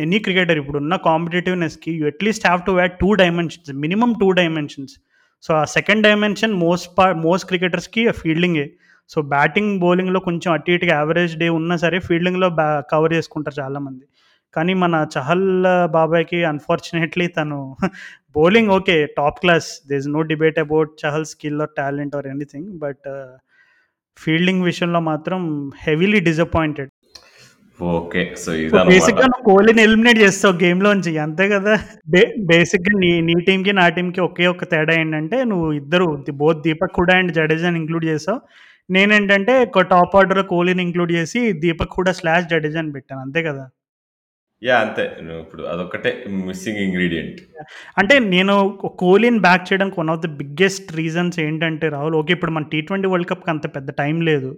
ఎనీ 0.00 0.18
క్రికెటర్ 0.24 0.58
ఇప్పుడు 0.62 0.78
ఉన్న 0.82 0.94
కాంపిటీటివ్‌నెస్‌కి 1.06 1.92
you 1.98 2.06
at least 2.10 2.46
have 2.46 2.62
to 2.66 2.72
add 2.80 2.94
two 3.00 3.10
dimensions. 3.22 3.70
Minimum 3.84 4.14
two 4.20 4.28
dimensions. 4.40 4.94
So, 5.44 5.50
ఆ 5.54 5.64
సెకండ్ 5.76 6.02
డైమెన్షన్ 6.06 6.52
మోస్ట్ 6.64 6.88
పా 6.98 7.06
మోస్ట్ 7.24 7.46
క్రికెటర్స్‌కి 7.48 8.02
ఫీల్డింగే. 8.20 8.66
సో, 9.12 9.22
బ్యాటింగ్, 9.32 9.72
బౌలింగ్‌లో 9.80 10.20
కొంచెం 10.26 10.50
అటు 10.52 10.70
ఇటుగా 10.72 10.94
యావరేజ్ 10.98 11.34
డే 11.38 11.48
ఉన్నా 11.56 11.76
సరే 11.84 11.98
ఫీల్డింగ్‌లో 12.06 12.48
బా 12.58 12.66
కవర్ 12.92 13.14
చేసుకుంటారు 13.16 13.56
చాలామంది. 13.60 14.04
కానీ 14.54 14.72
మన 14.80 14.94
చహల్ 15.14 15.46
బాబాయ్‌కి 15.94 16.38
అన్‌ఫార్చునేట్‌లీ 16.48 17.26
తను 17.36 17.58
bowling 18.36 18.70
okay. 18.76 18.96
Top 19.18 19.38
class. 19.42 19.68
There 19.88 20.00
is 20.00 20.10
no 20.14 20.22
debate 20.30 20.58
about 20.60 20.90
Chahal 21.02 21.26
skill 21.32 21.60
or 21.64 21.72
talent 21.78 22.16
or 22.18 22.28
anything. 22.28 22.68
But 22.84 23.06
fielding 24.18 24.64
విషయంలో 24.64 25.00
మాత్రం 25.10 25.40
హెవీలీ 25.84 26.20
డిసప్పాయింటెడ్. 26.28 26.90
ఓకే. 27.80 28.22
సో. 28.42 28.50
బేసిక్‌గా 28.88 29.26
నువ్వు 29.30 29.44
కోహ్లీని 29.48 29.82
ఎలిమినేట్ 29.86 30.18
చేస్తావు 30.24 30.54
గేమ్‌లోంచి 30.62 31.12
అంతే 31.24 31.44
కదా! 31.54 31.74
బే 32.14 32.22
బేసిక్‌గా 32.50 32.92
నీ 33.02 33.12
నీ 33.28 33.34
టీమ్‌కి, 33.48 33.72
నా 33.74 33.86
టీమ్‌కి 33.96 34.20
ఒకే 34.26 34.46
ఒక్క 34.46 34.64
తేడా 34.72 34.94
ఏంటంటే 35.00 35.38
నువ్వు 35.44 35.68
ఇద్దరు 35.80 36.06
బోత్ 36.42 36.60
దీపక్ 36.66 36.98
హూడా 37.00 37.16
అండ్ 37.20 37.32
జడేజాని 37.38 37.80
ఇంక్లూడ్ 37.82 38.06
చేసావు. 38.06 38.40
నేనేంటంటే 38.88 39.54
ఒక 39.66 39.82
టాప్ 39.92 40.14
ఆర్డర్‌లో 40.18 40.44
కోహ్లీని 40.50 40.82
ఇంక్లూడ్ 40.86 41.12
చేసి 41.16 41.40
దీపక్ 41.62 41.94
హూడా 41.96 42.12
స్లాష్ 42.18 42.48
జడేజాని 42.52 42.92
పెట్టాను. 42.96 43.20
అంతే 43.26 43.40
కదా! 43.48 43.64
యాహ్! 44.62 44.82
అంతే. 44.86 45.04
నువ్విప్పుడు 45.26 45.62
అదొక్కటే 45.72 46.10
మిస్సింగ్ 46.46 46.80
ఇంగ్రీడియెంట్. 46.86 47.38
అంటే 48.00 48.14
నేను 48.32 48.54
కోహ్లీని 49.02 49.40
బ్యాక్ 49.46 49.66
చేయడానికి 49.68 49.98
one 50.02 50.12
of 50.14 50.22
the 50.24 50.30
biggest 50.40 50.88
reasons 50.98 51.38
ఏంటంటే 51.46 51.88
రాహుల్ 51.96 52.16
ఓకే. 52.20 52.32
ఇప్పుడు 52.36 52.54
మన 52.56 52.66
టీ20 52.74 52.82
వరల్డ్ 53.12 53.30
కప్‌కి 53.32 53.52
అంత 53.54 53.68
పెద్ద 53.76 53.90
టైం 54.02 54.16
లేదు. 54.30 54.52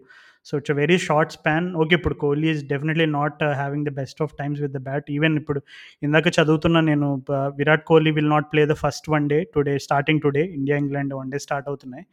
So, 0.47 0.59
it's 0.61 0.73
a 0.73 0.79
very 0.79 0.99
short 1.05 1.35
span. 1.37 1.67
Okay. 1.81 1.95
ఇప్పుడు 1.99 2.17
Kohli 2.23 2.49
is 2.53 2.63
definitely 2.73 3.07
not 3.15 3.43
having 3.61 3.87
the 3.89 3.97
best 3.99 4.21
of 4.25 4.35
times 4.41 4.61
with 4.65 4.75
the 4.77 4.83
bat. 4.89 5.09
Even 5.17 5.37
ఇప్పుడు 5.41 5.61
ఇందాక 6.03 6.29
చదువుతున్నా 6.39 6.83
నేను 6.91 7.09
ప 7.29 7.33
Virat 7.61 7.85
Kohli 7.91 8.13
will 8.19 8.33
not 8.35 8.49
play 8.53 8.65
the 8.67 8.77
first 8.83 9.09
one 9.15 9.29
day 9.33 9.41
today 9.55 9.77
starting 9.87 10.23
today 10.27 10.45
India, 10.59 10.79
England 10.85 11.15
one 11.21 11.33
day 11.35 11.41
start 11.47 11.69
అవుతున్నాయి. 11.73 12.07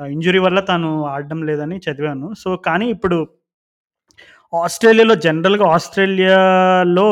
injury 0.00 0.38
వల్ల 0.38 0.60
తను 0.60 1.04
ఆడడం 1.04 1.42
లేదని 1.46 1.76
చదివాను. 1.78 2.34
సో, 2.38 2.56
కానీ 2.56 2.90
ఇప్పుడు 2.90 3.28
ఆస్ట్రేలియాలో 4.54 5.14
జనరల్‌గా 5.14 5.66
ఆస్ట్రేలియాలో 5.66 7.06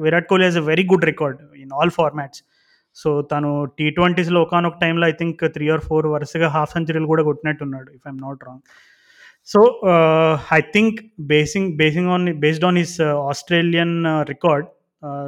Virat 0.00 0.28
Kohli 0.28 0.46
has 0.46 0.58
a 0.58 0.60
very 0.60 0.84
good 0.84 1.04
record 1.04 1.38
in 1.58 1.70
all 1.74 1.90
formats. 1.90 2.42
So, 2.94 3.22
తను 3.22 3.64
టీ 3.78 3.90
ట్వంటీస్లో 3.90 4.42
ఒకనొక 4.42 4.78
టైంలో 4.80 5.08
I 5.08 5.12
think 5.12 5.40
three 5.52 5.68
or 5.68 5.80
four 5.80 6.06
వరుసగా 6.06 6.48
హాఫ్ 6.48 6.70
సెంచరీలు 6.70 7.06
కూడా 7.06 7.22
కొట్టినట్టున్నాడు 7.22 7.90
if 7.90 8.08
I'm 8.08 8.20
not 8.22 8.44
wrong. 8.44 8.60
So, 9.46 9.80
I 10.52 10.60
think 10.60 11.00
basing 11.20 11.76
basing 11.76 12.08
on 12.08 12.34
based 12.34 12.64
on 12.64 12.78
his 12.78 13.00
Australian 13.00 14.04
record 14.06 14.66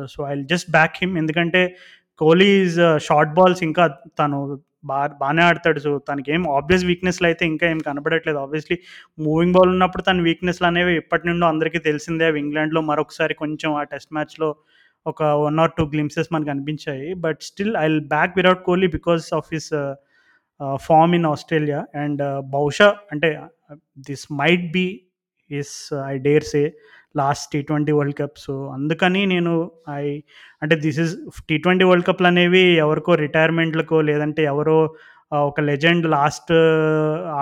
so, 0.07 0.24
I 0.24 0.43
just 0.43 0.70
back 0.70 0.95
him 0.97 1.18
ఎందుకంటే 1.18 1.76
Kohli 2.18 2.47
is 2.62 2.76
short 3.03 3.32
balls 3.34 3.62
ఇంకా 3.62 3.87
తను 4.18 4.61
బాగా 4.87 5.12
బాగానే 5.20 5.43
ఆడతాడు. 5.43 5.80
సో, 5.80 5.91
తనకేం 6.09 6.43
ఆబ్వియస్ 6.57 6.84
వీక్‌నెస్‌లు 6.91 7.26
అయితే 7.30 7.45
ఇంకా 7.47 7.66
ఏం 7.66 7.80
కనపడట్లేదు. 7.89 8.39
ఆబ్వియస్‌లీ 8.39 8.78
మూవింగ్ 9.18 9.55
బాల్ 9.57 9.70
ఉన్నప్పుడు 9.70 10.03
తన 10.03 10.22
వీక్‌నెస్‌లు 10.28 10.66
అనేవి 10.66 10.95
ఎప్పటి 10.97 11.26
నుండో 11.30 11.47
అందరికీ 11.47 11.80
తెలిసిందే. 11.89 12.26
అవి 12.26 12.41
ఇంగ్లాండ్‌లో 12.45 12.82
మరొకసారి 12.91 13.37
కొంచెం 13.43 13.72
ఆ 13.76 13.84
టెస్ట్ 13.93 14.12
మ్యాచ్‌లో 14.12 14.51
ఒక 15.07 15.22
వన్ 15.43 15.59
ఆర్ 15.61 15.74
టూ 15.76 15.84
గ్లిమ్సెస్ 15.93 16.30
మనకు 16.34 16.51
అనిపించాయి 16.51 17.09
but 17.24 17.41
still 17.43 17.74
I 17.76 17.87
will 17.89 18.05
back 18.09 18.32
Virat 18.37 18.62
Kohli 18.64 18.89
because 18.97 19.26
of 19.34 19.49
his 19.53 19.70
form 19.70 20.78
form 20.87 21.14
in 21.14 21.26
Australia 21.26 21.80
and 21.97 22.22
బహుశా 22.55 22.89
అంటే 23.12 23.28
this 24.09 24.24
might 24.41 24.66
be 24.72 24.87
is 25.51 25.74
I 26.07 26.14
dare 26.20 26.47
say 26.47 26.62
last 27.17 27.47
T20 27.53 27.93
world 27.93 28.17
cup. 28.17 28.39
So, 28.39 28.55
అందుకని 28.75 29.23
నేను 29.27 29.53
I 29.97 30.05
అంటే 30.62 30.77
this 30.85 31.01
is 31.05 31.14
టీ20 31.49 31.87
world 31.91 32.07
కప్లు 32.07 32.27
అనేవి 32.27 32.64
ఎవరికో 32.85 33.14
రిటైర్మెంట్‌లకో 33.25 34.01
లేదంటే 34.03 34.43
ఎవరో 34.45 34.79
ఒక 35.43 35.61
లెజెండ్ 35.62 36.05
లాస్ట్ 36.09 36.53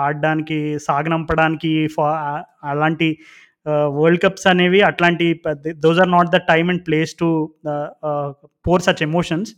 ఆడడానికి 0.03 0.57
సాగనంపడానికి 0.79 1.73
ఫా 1.87 2.07
అలాంటి 2.65 3.09
వరల్డ్ 3.97 4.21
కప్స్ 4.23 4.47
అనేవి 4.47 4.79
అట్లాంటి 4.81 5.27
పెద్ద 5.45 5.73
those 5.83 5.99
are 5.99 6.11
not 6.11 6.31
the 6.31 6.39
time 6.49 6.69
and 6.69 6.83
place 6.87 7.13
to 7.21 7.29
pour 8.65 8.83
such 8.83 9.03
emotions. 9.03 9.51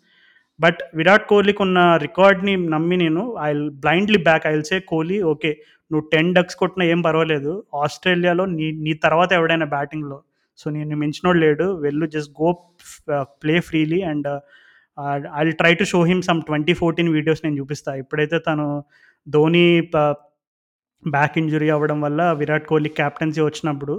But 0.60 0.80
Virat 0.96 1.26
కోహ్లీకి 1.28 1.62
ఉన్న 1.62 1.80
రికార్డ్‌ని 1.98 2.54
నమ్మి 2.74 2.98
నేను 2.98 3.24
I 3.42 3.50
blindly 3.84 4.20
back 4.24 4.46
I 4.48 4.54
will 4.54 4.70
say 4.72 4.80
Kohli 4.88 5.18
okay. 5.34 5.52
నువ్వు 5.92 6.06
10 6.10 6.30
డక్స్ 6.38 6.58
కొట్టినా 6.58 6.86
ఏం 6.88 7.00
పర్వాలేదు. 7.02 7.52
ఆస్ట్రేలియాలో 7.84 8.46
నీ 8.56 8.68
నీ 8.86 8.94
తర్వాత 9.06 9.32
ఎవడైనా 9.40 9.68
బ్యాటింగ్‌లో 9.76 10.18
సో, 10.60 10.68
నేను 10.76 10.96
మించినోడు 11.02 11.40
లేడు. 11.40 11.66
వెళ్ళు 11.84 12.06
just 12.14 12.32
go 12.40 12.50
play 13.42 13.56
freely 13.68 14.00
and 14.12 14.30
I 15.38 15.54
try 15.60 15.74
to 15.76 15.86
show 15.92 16.00
him 16.06 16.24
some 16.24 16.40
2014 16.44 17.12
videos 17.16 17.44
నేను 17.46 17.58
చూపిస్తా. 17.62 17.92
ఇప్పుడైతే 18.04 18.38
తను 18.48 18.66
ధోని 19.28 19.66
బ్యాక్ 21.04 21.36
ఇంజురీ 21.38 21.70
అవ్వడం 21.70 22.00
వల్ల 22.02 22.22
విరాట్ 22.40 22.68
కోహ్లీ 22.70 22.92
కెప్టెన్సీ 22.98 23.42
వచ్చినప్పుడు 23.44 23.96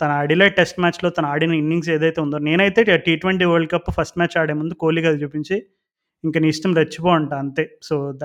తన 0.00 0.10
ఆడిలే 0.20 0.46
టెస్ట్ 0.58 0.78
మ్యాచ్‌లో 0.80 1.08
తను 1.10 1.26
ఆడిన 1.28 1.52
ఇన్నింగ్స్ 1.60 1.90
ఏదైతే 1.96 2.20
ఉందో 2.24 2.38
నేనైతే 2.46 2.80
టీ20 3.06 3.22
వరల్డ్ 3.50 3.70
కప్ 3.74 3.90
ఫస్ట్ 3.98 4.18
మ్యాచ్ 4.18 4.36
ఆడే 4.40 4.54
ముందు 4.60 4.74
కోహ్లీకి 4.82 5.08
అది 5.08 5.20
చూపించి 5.24 5.56
ఇంక 6.24 6.38
నీ 6.38 6.48
ఇష్టం 6.54 6.72
రెచ్చిపో 6.78 7.08
అంట 7.14 7.32
అంతే. 7.42 7.64
సో, 7.82 7.94
ద 8.20 8.24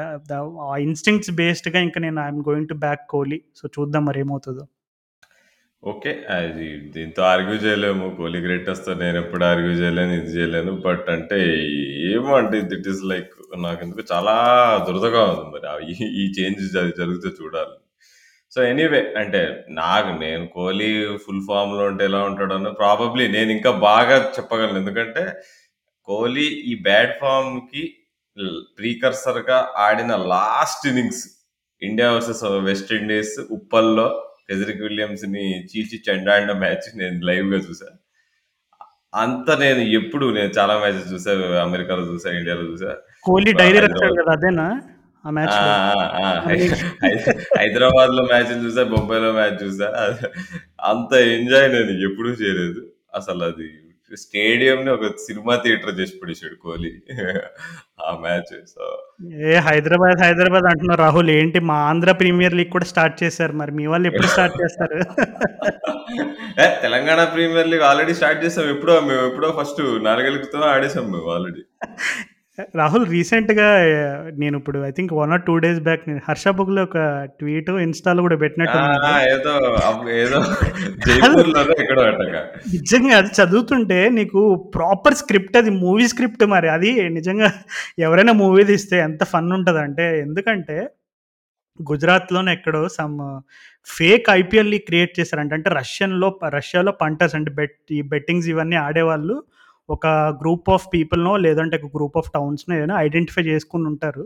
ఆ 0.66 0.76
ఇన్స్టింగ్స్ 0.86 1.32
బేస్డ్‌గా 1.40 1.80
ఇంకా 1.88 2.00
నేను 2.06 2.20
I'm 2.26 2.42
going 2.50 2.70
to 2.70 2.78
back 2.86 3.06
Kohli. 3.14 3.40
So, 3.56 3.66
చూద్దాం 3.78 4.04
మరి 4.10 4.20
ఏమవుతుందో 4.26 4.66
ఓకే. 5.84 6.12
అది 6.36 6.66
దీంతో 6.94 7.22
ఆర్గ్యూ 7.32 7.56
చేయలేము. 7.64 8.06
కోహ్లీ 8.18 8.40
గ్రేటెస్ట్‌తో 8.46 8.94
నేనెప్పుడు 9.02 9.44
ఆర్గ్యూ 9.46 9.74
చేయలేను. 9.82 10.14
ఇది 10.20 10.32
చేయలేను. 10.36 10.72
బట్ 10.86 11.08
అంటే 11.16 11.40
ఏమో 12.12 12.32
అంటే 12.40 12.56
ఇట్ 12.76 12.88
ఈస్ 12.94 13.04
లైక్ 13.12 13.34
నాకు 13.60 13.82
ఎందుకు 13.86 14.04
చాలా 14.14 14.34
దురదగా 14.88 15.24
ఉంది 15.34 15.46
మరి. 15.56 15.68
ఈ 16.22 16.26
చేంజెస్ 16.38 16.76
అది 16.76 16.92
జరుగుతూ 16.92 17.04
జరిగితే 17.22 17.32
చూడాలి. 17.40 17.76
సో, 18.54 18.64
ఎనీవే 18.72 19.02
అంటే 19.22 19.42
నాకు 19.80 20.12
నేను 20.22 20.46
కోహ్లీ 20.56 20.90
ఫుల్ 21.26 21.44
ఫామ్లో 21.50 21.84
ఉంటే 21.92 22.06
ఎలా 22.10 22.22
ఉంటాడో 22.30 22.58
ప్రాబబ్లీ 22.82 23.26
నేను 23.38 23.52
ఇంకా 23.58 23.72
బాగా 23.88 24.18
చెప్పగలను. 24.38 24.80
ఎందుకంటే 24.84 25.24
కోహ్లీ 26.08 26.44
ఈ 26.44 26.82
బ్యాడ్ 26.82 27.20
ఫార్మ్‌కి 27.20 27.84
ల్ 28.38 28.80
ప్రీకర్సర్‌గా 28.80 29.70
ఆడిన 29.78 30.16
last 30.16 30.88
innings 30.88 31.24
India 31.82 32.12
versus 32.12 32.44
West 32.64 32.94
Indies 32.94 33.40
ఉప్పల్లో 33.52 34.08
ఫెదరిక్ 34.50 34.82
విలియమ్స్‌ని 34.82 35.46
చీల్చి 35.64 36.02
చెండాడిన 36.10 36.52
మ్యాచ్ 36.52 36.98
నేను 36.98 37.26
లైవ్‌గా 37.26 37.58
చూసా. 37.58 37.90
అంత 39.14 39.52
నేను 39.60 39.80
ఎప్పుడు 39.80 40.26
నేను 40.26 40.52
చాలా 40.60 40.80
మ్యాచెస్ 40.80 41.14
చూసా. 41.14 41.32
అమెరికాలో 41.62 42.04
చూసా, 42.04 42.32
ఇండియాలో 42.32 42.62
చూసా. 42.62 42.92
కోహ్లీ 43.22 43.54
డైరీ 43.54 43.80
హైదరాబాద్ 43.80 44.18
కదా! 44.18 44.32
అదేనా? 44.32 44.68
హైదరాబాద్‌లో 47.60 48.24
మ్యాచ్‌లు 48.24 48.66
చూసా, 48.66 48.84
బొంబాయిలో 48.84 49.34
మ్యాచ్ 49.34 49.64
చూసా. 49.64 49.88
అంత 50.84 51.14
ఎంజాయ్ 51.14 51.70
నేను 51.70 52.12
ఎప్పుడూ 52.12 52.30
చేయలేదు. 52.30 52.82
అసలది 54.08 54.20
స్టేడియంని 54.24 54.90
ఒక 54.96 55.06
సినిమా 55.24 55.54
థియేటర్ 55.64 55.96
చేసి 56.00 56.14
పడేసాడు 56.20 56.56
కోహ్లీ. 56.64 56.92
ఆ 58.06 58.12
మ్యాచ్. 58.24 58.54
సో 58.74 58.84
ఏ 59.50 59.56
హైదరాబాద్, 59.66 60.20
హైదరాబాద్ 60.26 60.68
అంటున్నారు 60.72 61.02
రాహుల్. 61.06 61.32
ఏంటి 61.40 61.60
మా 61.70 61.78
ఆంధ్ర 61.90 62.12
ప్రీమియర్ 62.22 62.56
లీగ్ 62.60 62.72
కూడా 62.76 62.88
స్టార్ట్ 62.92 63.18
చేశారు. 63.24 63.54
మరి 63.62 63.72
మీ 63.80 63.86
వాళ్ళు 63.92 64.08
ఎప్పుడు 64.12 64.30
స్టార్ట్ 64.36 64.56
చేస్తారు? 64.62 65.00
Telangana 66.86 67.20
premier 67.36 67.72
league 67.74 67.86
already 67.90 68.16
start 68.20 68.44
చేసాం. 68.46 68.70
ఎప్పుడో 68.76 68.96
మేము 69.10 69.26
ఎప్పుడో 69.30 69.50
ఫస్ట్ 69.60 69.82
4 70.08 70.28
ఏళ్ళ 70.30 70.38
క్రితమే 70.44 70.70
ఆడేసాం 70.76 71.06
మేము 71.16 71.30
ఆల్రెడీ. 71.38 71.64
రాహుల్ 72.80 73.06
రీసెంట్‌గా 73.08 73.66
నేనిప్పుడు 74.38 74.78
I 74.84 74.92
think 74.92 75.12
1 75.16 75.34
or 75.36 75.42
2 75.42 75.56
days 75.66 75.80
back 75.88 76.04
నేను 76.08 76.22
'హర్ష 76.28 76.46
బుగ్‌లో' 76.58 76.84
ఒక 76.88 76.98
ట్వీట్, 77.40 77.70
ఇన్‌స్టాలో 77.84 78.22
కూడా! 78.26 78.36
ఏదో 79.28 79.52
ఏదో 80.16 80.40
అటగా. 82.08 82.42
నిజంగా 82.74 83.14
అది 83.18 83.32
చదువుతుంటే 83.40 84.00
నీకు 84.10 84.42
ప్రాపర్ 84.76 85.18
స్క్రిప్ట్ 85.22 85.58
అది 85.62 85.72
మూవీ 85.84 86.08
స్క్రిప్ట్ 86.14 86.46
మరి. 86.48 86.70
అది 86.70 86.90
నిజంగా 87.18 87.50
ఎవరైనా 88.00 88.34
మూవీ 88.42 88.64
తీస్తే 88.72 88.98
ఎంత 89.08 89.24
ఫన్ 89.34 89.52
ఉంటదంటే 89.58 90.08
ఎందుకంటే 90.26 90.78
గుజరాత్‌లోనో 91.80 92.52
ఎక్కడో 92.58 92.84
some 92.98 93.18
fake 93.88 94.28
IPL 94.34 94.72
league 94.74 94.88
create 94.90 95.14
చేశారంట. 95.20 95.54
అంటే 95.60 95.70
రష్యన్‌లో 95.80 96.30
రష్యాలో 96.58 96.94
పంటర్స్ 97.02 97.38
అంటే 97.40 97.52
బెట్ 97.60 97.78
ఈ 97.98 98.02
బెట్టింగ్స్ 98.14 98.50
ఇవన్నీ 98.54 98.80
ఆడేవాళ్ళు 98.86 99.38
ఒక 99.90 100.08
గ్రూప్ 100.42 100.70
ఆఫ్ 100.70 100.86
పీపుల్‌నో 100.94 101.34
లేదంటే 101.38 101.76
ఒక 101.80 101.90
గ్రూప్ 101.96 102.18
ఆఫ్ 102.18 102.30
టౌన్స్‌నో 102.34 102.74
ఏదైనా 102.78 102.96
ఐడెంటిఫై 103.00 103.44
చేసుకొని 103.44 103.86
ఉంటారు. 103.92 104.24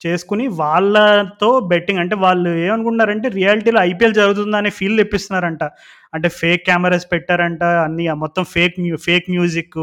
చేసుకుని 0.00 0.44
వాళ్ళతో 0.58 1.50
బెట్టింగ్ 1.70 2.00
అంటే 2.00 2.16
వాళ్ళు 2.24 2.50
ఏమనుకుంటున్నారంటే 2.64 3.28
రియాలిటీలో 3.36 3.80
ఐపీఎల్ 3.82 4.16
జరుగుతుందనే 4.18 4.70
ఫీల్ 4.78 4.96
తెప్పిస్తున్నారంట. 4.98 5.62
అంటే 6.12 6.28
ఫేక్ 6.40 6.62
కెమెరాస్ 6.66 7.06
పెట్టారంట. 7.12 7.62
అన్నీ 7.86 8.06
మొత్తం 8.24 8.44
fake 8.54 8.76
mu 8.84 8.98
fake 9.06 9.28
music 9.30 9.78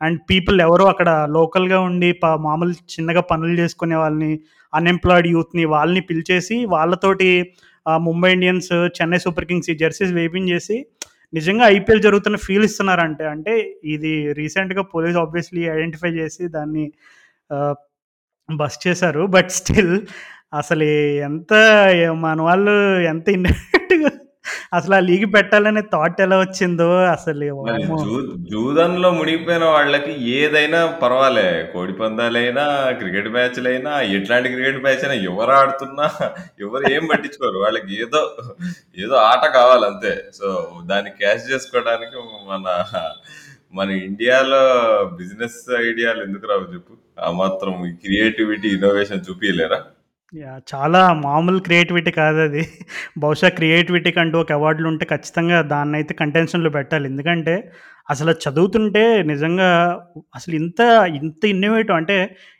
and 0.00 0.18
people 0.30 0.58
ఎవరో 0.60 0.84
అక్కడ 0.92 1.10
లోకల్‌గా 1.36 1.78
ఉండి 1.88 2.08
ప 2.22 2.26
మామూలు 2.46 2.72
చిన్నగా 2.94 3.22
పనులు 3.30 3.54
చేసుకునే 3.60 3.96
వాళ్ళని, 3.96 4.32
అన్‌ఎంప్లాయిడ్ 4.72 5.28
యూత్‌ని 5.34 5.64
వాళ్ళని 5.74 6.02
పిలిచేసి 6.08 6.56
వాళ్ళతోటి 6.72 7.28
Mumbai 8.02 8.30
Indians, 8.36 8.72
Chennai 8.96 9.20
super 9.24 9.46
kings 9.46 9.70
ఈ 9.70 9.76
జెర్సీస్ 9.76 10.12
వేపించేసి 10.18 10.76
నిజంగా 11.32 11.64
ఐపీఎల్ 11.68 12.02
జరుగుతున్న 12.02 12.36
ఫీల్ 12.46 12.64
ఇస్తున్నారంటే. 12.64 13.24
అంటే 13.26 13.54
ఇది 13.94 14.12
రీసెంట్‌గా 14.40 14.82
పోలీస్ 14.94 15.16
ఆబ్వియస్‌లీ 15.16 15.62
ఐడెంటిఫై 15.74 16.12
చేసి 16.20 16.44
దాన్ని 16.56 16.84
బస్ 18.48 18.78
చేశారు. 18.86 19.24
బట్ 19.28 19.50
స్టిల్ 19.60 19.94
అసలు 20.54 20.86
ఎంత 21.28 21.52
మన 22.24 22.38
వాళ్ళు 22.42 22.74
ఎంత 23.06 23.26
ఇన్నోవేటివ్‌గా 23.36 24.12
అసలు 24.72 24.94
ఆ 24.94 25.00
లీగ్ 25.00 25.26
పెట్టాలనే 25.34 25.82
థాట్ 25.92 26.20
ఎలా 26.20 26.36
వచ్చిందో 26.38 26.86
అసలు 27.08 27.46
మరి 27.60 27.82
వామ్మో! 27.82 27.98
జూదంలో 28.50 29.08
మునిగిపోయిన 29.10 29.64
వాళ్ళకి 29.68 30.12
ఏదైనా 30.36 30.80
పర్వాలే. 31.02 31.44
కోడి 31.72 31.92
పందాలైనా, 31.92 32.64
క్రికెట్ 32.92 33.28
మ్యాచ్‌లైనా, 33.28 33.92
ఎట్లాంటి 34.16 34.48
క్రికెట్ 34.48 34.82
మ్యాచ్ 34.82 35.04
అయినా 35.04 35.16
ఎవరు 35.24 35.52
ఆడుతున్నా 35.52 36.06
ఎవరు 36.60 36.84
ఏం 36.92 37.04
పట్టించుకోరు. 37.12 37.58
వాళ్ళకి 37.58 38.02
ఏదో 38.02 38.22
ఏదో 38.98 39.16
ఆట 39.30 39.44
కావాలంతే. 39.54 40.14
సో 40.32 40.48
దాన్ని 40.84 41.10
క్యాష్ 41.20 41.44
చేసుకోవడానికి 41.52 42.16
మన 42.48 42.66
మన 43.74 43.90
ఇండియాలో 44.06 44.62
బిజినెస్ 45.16 45.60
ఐడియాలు 45.84 46.20
ఎందుకు 46.22 46.46
రావు 46.46 46.66
చెప్పు? 46.74 46.94
ఆ 47.20 47.30
మాత్రం 47.32 47.72
క్రియేటివిటీ, 48.02 48.68
ఇన్నోవేషన్ 48.68 49.24
చూపియలేరా? 49.28 49.78
యాహ్! 50.32 50.60
చాలా 50.70 51.00
మామూలు 51.24 51.58
క్రియేటివిటీ 51.66 52.10
కాదది. 52.18 52.62
బహుశా 53.22 53.48
క్రియేటివిటీకంటూ 53.56 54.36
ఒక 54.42 54.52
అవార్డులు 54.58 54.86
ఉంటే 54.92 55.04
ఖచ్చితంగా 55.10 55.58
దాన్నైతే 55.72 56.12
కంటెన్షన్‌లో 56.20 56.70
పెట్టాలి. 56.76 57.06
ఎందుకంటే 57.10 57.54
అసలు 58.08 58.32
చదువుతుంటే 58.44 59.02
నిజంగా 59.28 59.68
అసలు 60.34 60.54
ఇంత 60.60 60.80
ఇంత 61.20 61.42
ఇన్నోవేటివ్ 61.52 61.96
అంటే 61.98 62.16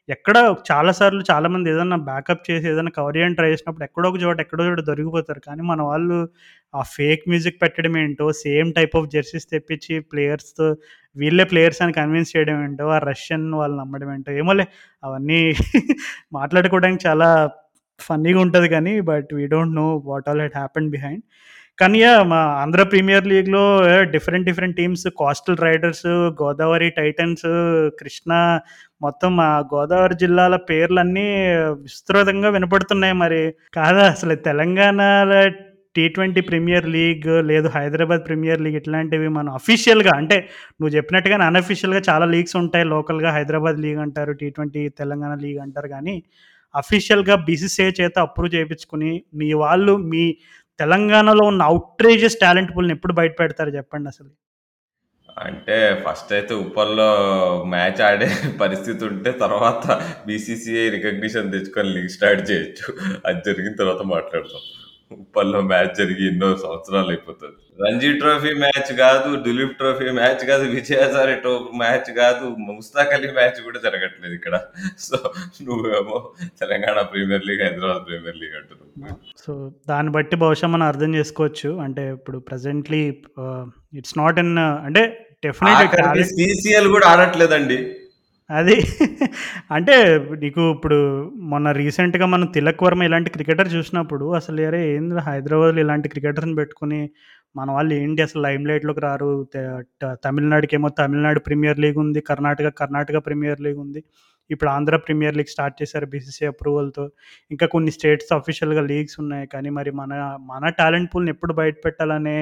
ఎక్కడ 0.08 0.36
చాలా 0.68 0.92
సార్లు 0.98 1.22
చాలామంది 1.30 1.70
ఏదన్నా 1.72 1.98
బ్యాకప్ 2.08 2.44
చేసి 2.48 2.64
ఏదైనా 2.70 2.92
కవర్ 2.96 3.16
చేయడానికి 3.16 3.38
ట్రై 3.40 3.50
చేసినప్పుడు 3.52 3.84
ఎక్కడో 3.86 4.06
ఒక 4.10 4.18
చోట, 4.24 4.36
ఎక్కడో 4.44 4.64
చోట 4.68 4.80
దొరికిపోతారు. 4.88 5.40
కానీ 5.46 5.62
మన 5.70 5.80
వాళ్ళు 5.90 6.18
ఆ 6.74 6.82
ఫేక్ 6.92 7.22
మ్యూజిక్ 7.28 7.58
పెట్టడం 7.62 7.94
ఏంటో, 7.98 8.26
సేమ్ 8.42 8.68
టైప్ 8.76 8.94
ఆఫ్ 8.98 9.08
జెర్సీస్ 9.12 9.46
తెప్పించి 9.52 9.94
ప్లేయర్స్‌తో 10.12 10.68
వీళ్ళే 11.16 11.44
ప్లేయర్స్ 11.50 11.80
అని 11.84 11.94
కన్విన్స్ 11.98 12.32
చేయడం 12.34 12.58
ఏంటో, 12.64 12.86
ఆ 12.90 13.00
రష్యన్ 13.08 13.46
వాళ్ళు 13.54 13.76
నమ్మడం 13.82 14.10
ఏంటో 14.14 14.32
ఏమోలే 14.40 14.66
అవన్నీ 15.02 15.40
మాట్లాడుకోవడానికి 16.32 17.02
చాలా 17.06 17.28
ఫన్నీగా 18.06 18.40
ఉంటుంది 18.40 18.68
కానీ 18.68 18.94
but 19.10 19.30
we 19.38 19.44
don't 19.46 19.76
know 19.76 19.86
what 20.04 20.28
all 20.30 20.42
hat 20.44 20.58
happen 20.58 20.90
behind. 20.90 21.24
కానీ 21.78 22.00
మా 22.30 22.40
ఆంధ్ర 22.62 22.82
ప్రీమియర్ 22.90 23.26
లీగ్‌లో 23.26 23.62
different 24.14 24.46
different 24.48 24.76
teams 24.76 25.04
coastal 25.16 25.62
riders, 25.64 26.08
Godavari 26.40 26.88
titans, 26.98 27.46
Krishna 28.00 28.32
మొత్తం 29.00 29.30
మా 29.36 29.48
గోదావరి 29.72 30.16
జిల్లాల 30.16 30.56
పేర్లన్నీ 30.70 31.26
విస్తృతంగా 31.84 32.50
వినపడుతున్నాయి 32.56 33.16
మరి. 33.22 33.42
కాదా 33.74 34.04
అసలు 34.14 34.36
తెలంగాణలో 34.48 35.40
టీ 35.94 36.04
ట్వంటీ 36.08 36.40
ప్రీమియర్ 36.42 36.86
లీగ్ 36.94 37.26
లేదు 37.48 37.68
హైదరాబాద్ 37.74 38.22
ప్రీమియర్ 38.26 38.62
లీగ్ 38.64 38.78
ఇట్లాంటివి 38.80 39.28
మనం 39.30 39.50
అఫీషియల్‌గా 39.58 40.12
అంటే 40.20 40.36
నువ్వు 40.78 40.92
చెప్పినట్టుగానే 40.96 41.44
అన్‌అఫీషియల్‌గా 41.48 42.02
చాలా 42.08 42.26
లీగ్స్ 42.34 42.56
ఉంటాయి. 42.62 42.86
లోకల్‌గా 42.94 43.30
హైదరాబాద్ 43.36 43.80
లీగ్ 43.84 44.00
అంటారు. 44.06 44.34
టీ 44.40 44.48
ట్వంటీ 44.50 44.82
తెలంగాణ 45.00 45.34
లీగ్ 45.44 45.60
అంటారు 45.66 45.88
కానీ 45.88 46.14
అఫీషియల్‌గా 46.74 47.36
బీసీసీఐ 47.46 47.90
చేత 48.00 48.16
అప్రూవ్ 48.26 48.54
చేయించుకుని 48.56 49.10
మీ 49.34 49.50
వాళ్ళు 49.62 49.94
మీ 50.12 50.24
తెలంగాణలో 50.80 51.44
ఉన్న 51.46 51.62
అవుట్రేజెస్ 51.70 52.40
టాలెంట్ 52.40 52.72
పూల్‌ని 52.74 52.94
ఎప్పుడు 52.96 53.14
బయట 53.20 53.34
పెడతారు 53.40 53.72
చెప్పండసలు? 53.78 54.30
అంటే 55.36 55.76
ఫస్ట్ 56.04 56.32
అయితే 56.32 56.54
ఉప్పల్లో 56.62 57.06
మ్యాచ్ 57.66 58.00
ఆడే 58.02 58.26
పరిస్థితి 58.62 59.02
ఉంటే 59.08 59.30
తర్వాత 59.42 59.84
బీసీసీఐ 60.26 60.86
రికగ్నిషన్ 60.96 61.52
తెచ్చుకొని 61.54 61.90
లీగ్ 61.94 62.14
స్టార్ట్ 62.16 62.42
చేయొచ్చు. 62.50 62.86
అది 63.26 63.40
జరిగిన 63.48 63.74
తర్వాత 63.80 64.02
మాట్లాడతాం 64.12 64.62
ఉప్పల్లో 65.20 65.60
మ్యాచ్ 65.60 65.94
జరిగి 65.94 66.28
ఎన్నో 66.28 66.56
సంవత్సరాలు 66.56 67.08
అయిపోతది. 67.08 67.56
రంజీ 67.80 68.18
ట్రోఫీ 68.18 68.54
మ్యాచ్ 68.54 68.92
కాదు, 68.96 69.36
దులీప్ 69.36 69.76
ట్రోఫీ 69.76 70.10
మ్యాచ్ 70.10 70.46
కాదు, 70.46 70.64
విజయ్ 70.64 71.02
హజారే 71.02 71.34
ట్రో 71.34 71.70
మ్యాచ్ 71.74 72.10
కాదు, 72.16 72.44
ముస్తాక్ 72.78 73.12
అలీ 73.12 73.30
మ్యాచ్ 73.30 73.60
కూడా 73.62 73.78
జరగట్లేదు 73.78 74.34
ఇక్కడ. 74.34 74.60
సో 74.98 75.16
నువ్వేమో 75.62 76.32
Telangana 76.60 77.00
premier 77.02 77.46
league, 77.46 77.62
Hyderabad 77.62 78.06
premier 78.06 78.36
league 78.36 78.56
అంటున్నావు. 78.56 79.16
సో 79.46 79.72
దాన్ని 79.88 80.10
బట్టి 80.10 80.36
బహుశా 80.36 80.66
మనం 80.66 80.86
అర్థం 80.86 81.14
చేసుకోవచ్చు. 81.14 81.78
అంటే 81.78 82.12
ఇప్పుడు 82.12 82.38
ప్రెజెంట్‌లీ 82.38 83.02
ఆహ్, 83.38 83.66
ఇట్స్ 83.94 84.18
నాట్ 84.18 84.38
ఇన్ 84.38 84.58
అంటే 84.58 85.04
సీసీఎల్ 86.24 86.88
కూడా 86.88 87.06
ఆడట్లేదండి. 87.06 87.78
అది 88.52 88.74
అంటే 89.70 89.94
నీకు 90.42 90.62
ఇప్పుడు 90.74 90.96
మొన్న 91.52 91.68
రీసెంట్‌గా 91.78 92.26
మనం 92.26 92.46
'తిలక్ 92.54 92.82
వర్మ' 92.86 93.04
ఇలాంటి 93.08 93.30
క్రికెటర్ 93.30 93.68
చూసినప్పుడు 93.74 94.26
అసలు 94.38 94.62
అరే! 94.68 94.80
ఏంది 94.94 95.22
హైదరాబాద్‌లో 95.28 95.80
ఇలాంటి 95.84 96.08
క్రికెటర్‌ని 96.08 96.56
పెట్టుకుని 96.56 97.00
మన 97.54 97.68
వాళ్ళు 97.70 97.92
ఏంటి 97.98 98.20
అసలు 98.22 98.40
లైమ్ 98.46 98.64
లైట్లోకి 98.68 99.02
రారు. 99.06 99.30
తమిళనాడుకి 100.24 100.74
ఏమో 100.74 100.88
తమిళనాడుకేమో 100.98 101.00
తమిళనాడు 101.00 101.40
ప్రీమియర్ 101.48 101.80
లీగ్ 101.84 101.98
ఉంది. 102.04 102.20
కర్ణాటక, 102.30 102.68
కర్ణాటక 102.80 103.18
ప్రీమియర్ 103.26 103.62
లీగ్ 103.66 103.80
ఉంది. 103.84 104.02
ఇప్పుడు 104.50 104.70
ఆంధ్ర 104.70 104.96
ప్రీమియర్ 105.04 105.36
లీగ్ 105.38 105.52
స్టార్ట్ 105.54 105.76
చేశారు 105.82 106.06
బీసీసీ 106.12 106.44
అప్రూవల్‌తో. 106.48 107.04
ఇంకా 107.50 107.66
కొన్ని 107.74 107.90
స్టేట్స్ 107.96 108.32
అఫీషియల్‌గా 108.38 108.84
లీగ్స్ 108.90 109.18
ఉన్నాయి. 109.22 109.46
కానీ 109.54 109.70
మరి 109.78 109.92
మన 110.00 110.12
మన 110.52 110.64
టాలెంట్ 110.80 111.10
పూల్‌ని 111.14 111.32
ఎప్పుడు 111.36 111.54
బయట 111.60 111.76
పెట్టాలనే 111.86 112.38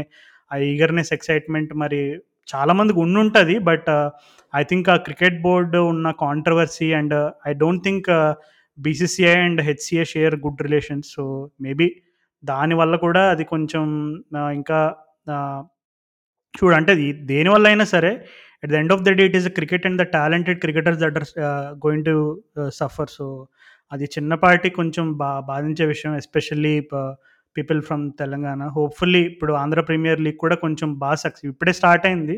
ఆ 0.51 0.57
ఈగర్‌నెస్, 0.71 1.13
ఎక్సైట్‌మెంట్ 1.13 1.73
మరి 1.83 2.01
చాలామందికి 2.55 3.01
ఉండుంటుంది 3.01 3.57
బట్ 3.71 3.91
ఐ 4.55 4.63
థింక్ 4.63 4.89
ఆ 4.89 4.97
క్రికెట్ 4.97 5.39
బోర్డు 5.43 5.81
ఉన్న 5.93 6.11
controversy 6.25 6.89
and 6.93 7.17
I 7.49 7.53
don't 7.55 7.85
think 7.85 8.09
BCCI 8.79 9.37
and 9.47 9.61
HCA 9.61 10.05
share 10.05 10.37
good 10.37 10.63
relations. 10.63 11.09
So 11.15 11.25
maybe 11.61 11.89
దానివల్ల 12.45 12.95
కూడా 12.97 13.23
అది 13.31 13.45
కొంచెం 13.45 13.85
uh, 14.39 14.51
ఇంకా 14.59 14.79
చూడంటే 16.55 16.59
చూడు 16.59 16.75
అంటే 16.75 16.93
దేనివల్ల 17.31 17.67
అయినా 17.69 17.85
సరే 17.85 18.13
at 18.63 18.71
the 18.73 18.75
end 18.75 18.93
of 18.93 19.03
the 19.03 19.11
day 19.19 19.25
it 19.29 19.37
is 19.37 19.49
cricket 19.59 19.85
and 19.87 19.99
the 20.03 20.07
talented 20.17 20.59
cricketers 20.61 21.01
that 21.01 21.19
are 21.21 21.27
going 21.87 22.07
to 22.11 22.17
suffer. 22.79 23.11
So 23.19 23.27
అది 23.93 24.07
చిన్నపాటి 24.15 24.69
కొంచెం 24.71 25.07
బా 25.21 25.31
బాధించే 25.51 25.85
విషయం 25.87 26.13
especially 26.17 26.75
people 27.57 27.81
from 27.83 28.05
Telangana. 28.23 28.63
Hopefully 28.77 29.23
ఇప్పుడు 29.33 29.53
ఆంధ్ర 29.53 29.81
ప్రీమియర్ 29.81 30.21
లీగ్ 30.21 30.37
కూడా 30.37 30.57
కొంచెం 30.57 30.91
బాగా 30.99 31.19
సక్సెస్ 31.25 31.49
ఇప్పుడే 31.53 31.73
స్టార్ట్ 31.73 32.07
అయింది. 32.07 32.37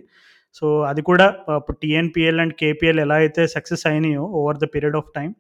సో 0.55 0.67
అది 0.83 1.03
కూడా 1.03 1.27
ఇప్పుడు 1.57 1.77
టీఎన్పిఎల్ 1.83 2.41
అండ్ 2.41 2.55
కేపీఎల్ 2.55 3.01
ఎలా 3.01 3.15
అయితే 3.15 3.43
success 3.47 3.85
అయినాయో 3.87 4.25
over 4.41 4.59
the 4.59 4.67
period 4.75 4.97
of 4.97 5.11
time 5.15 5.31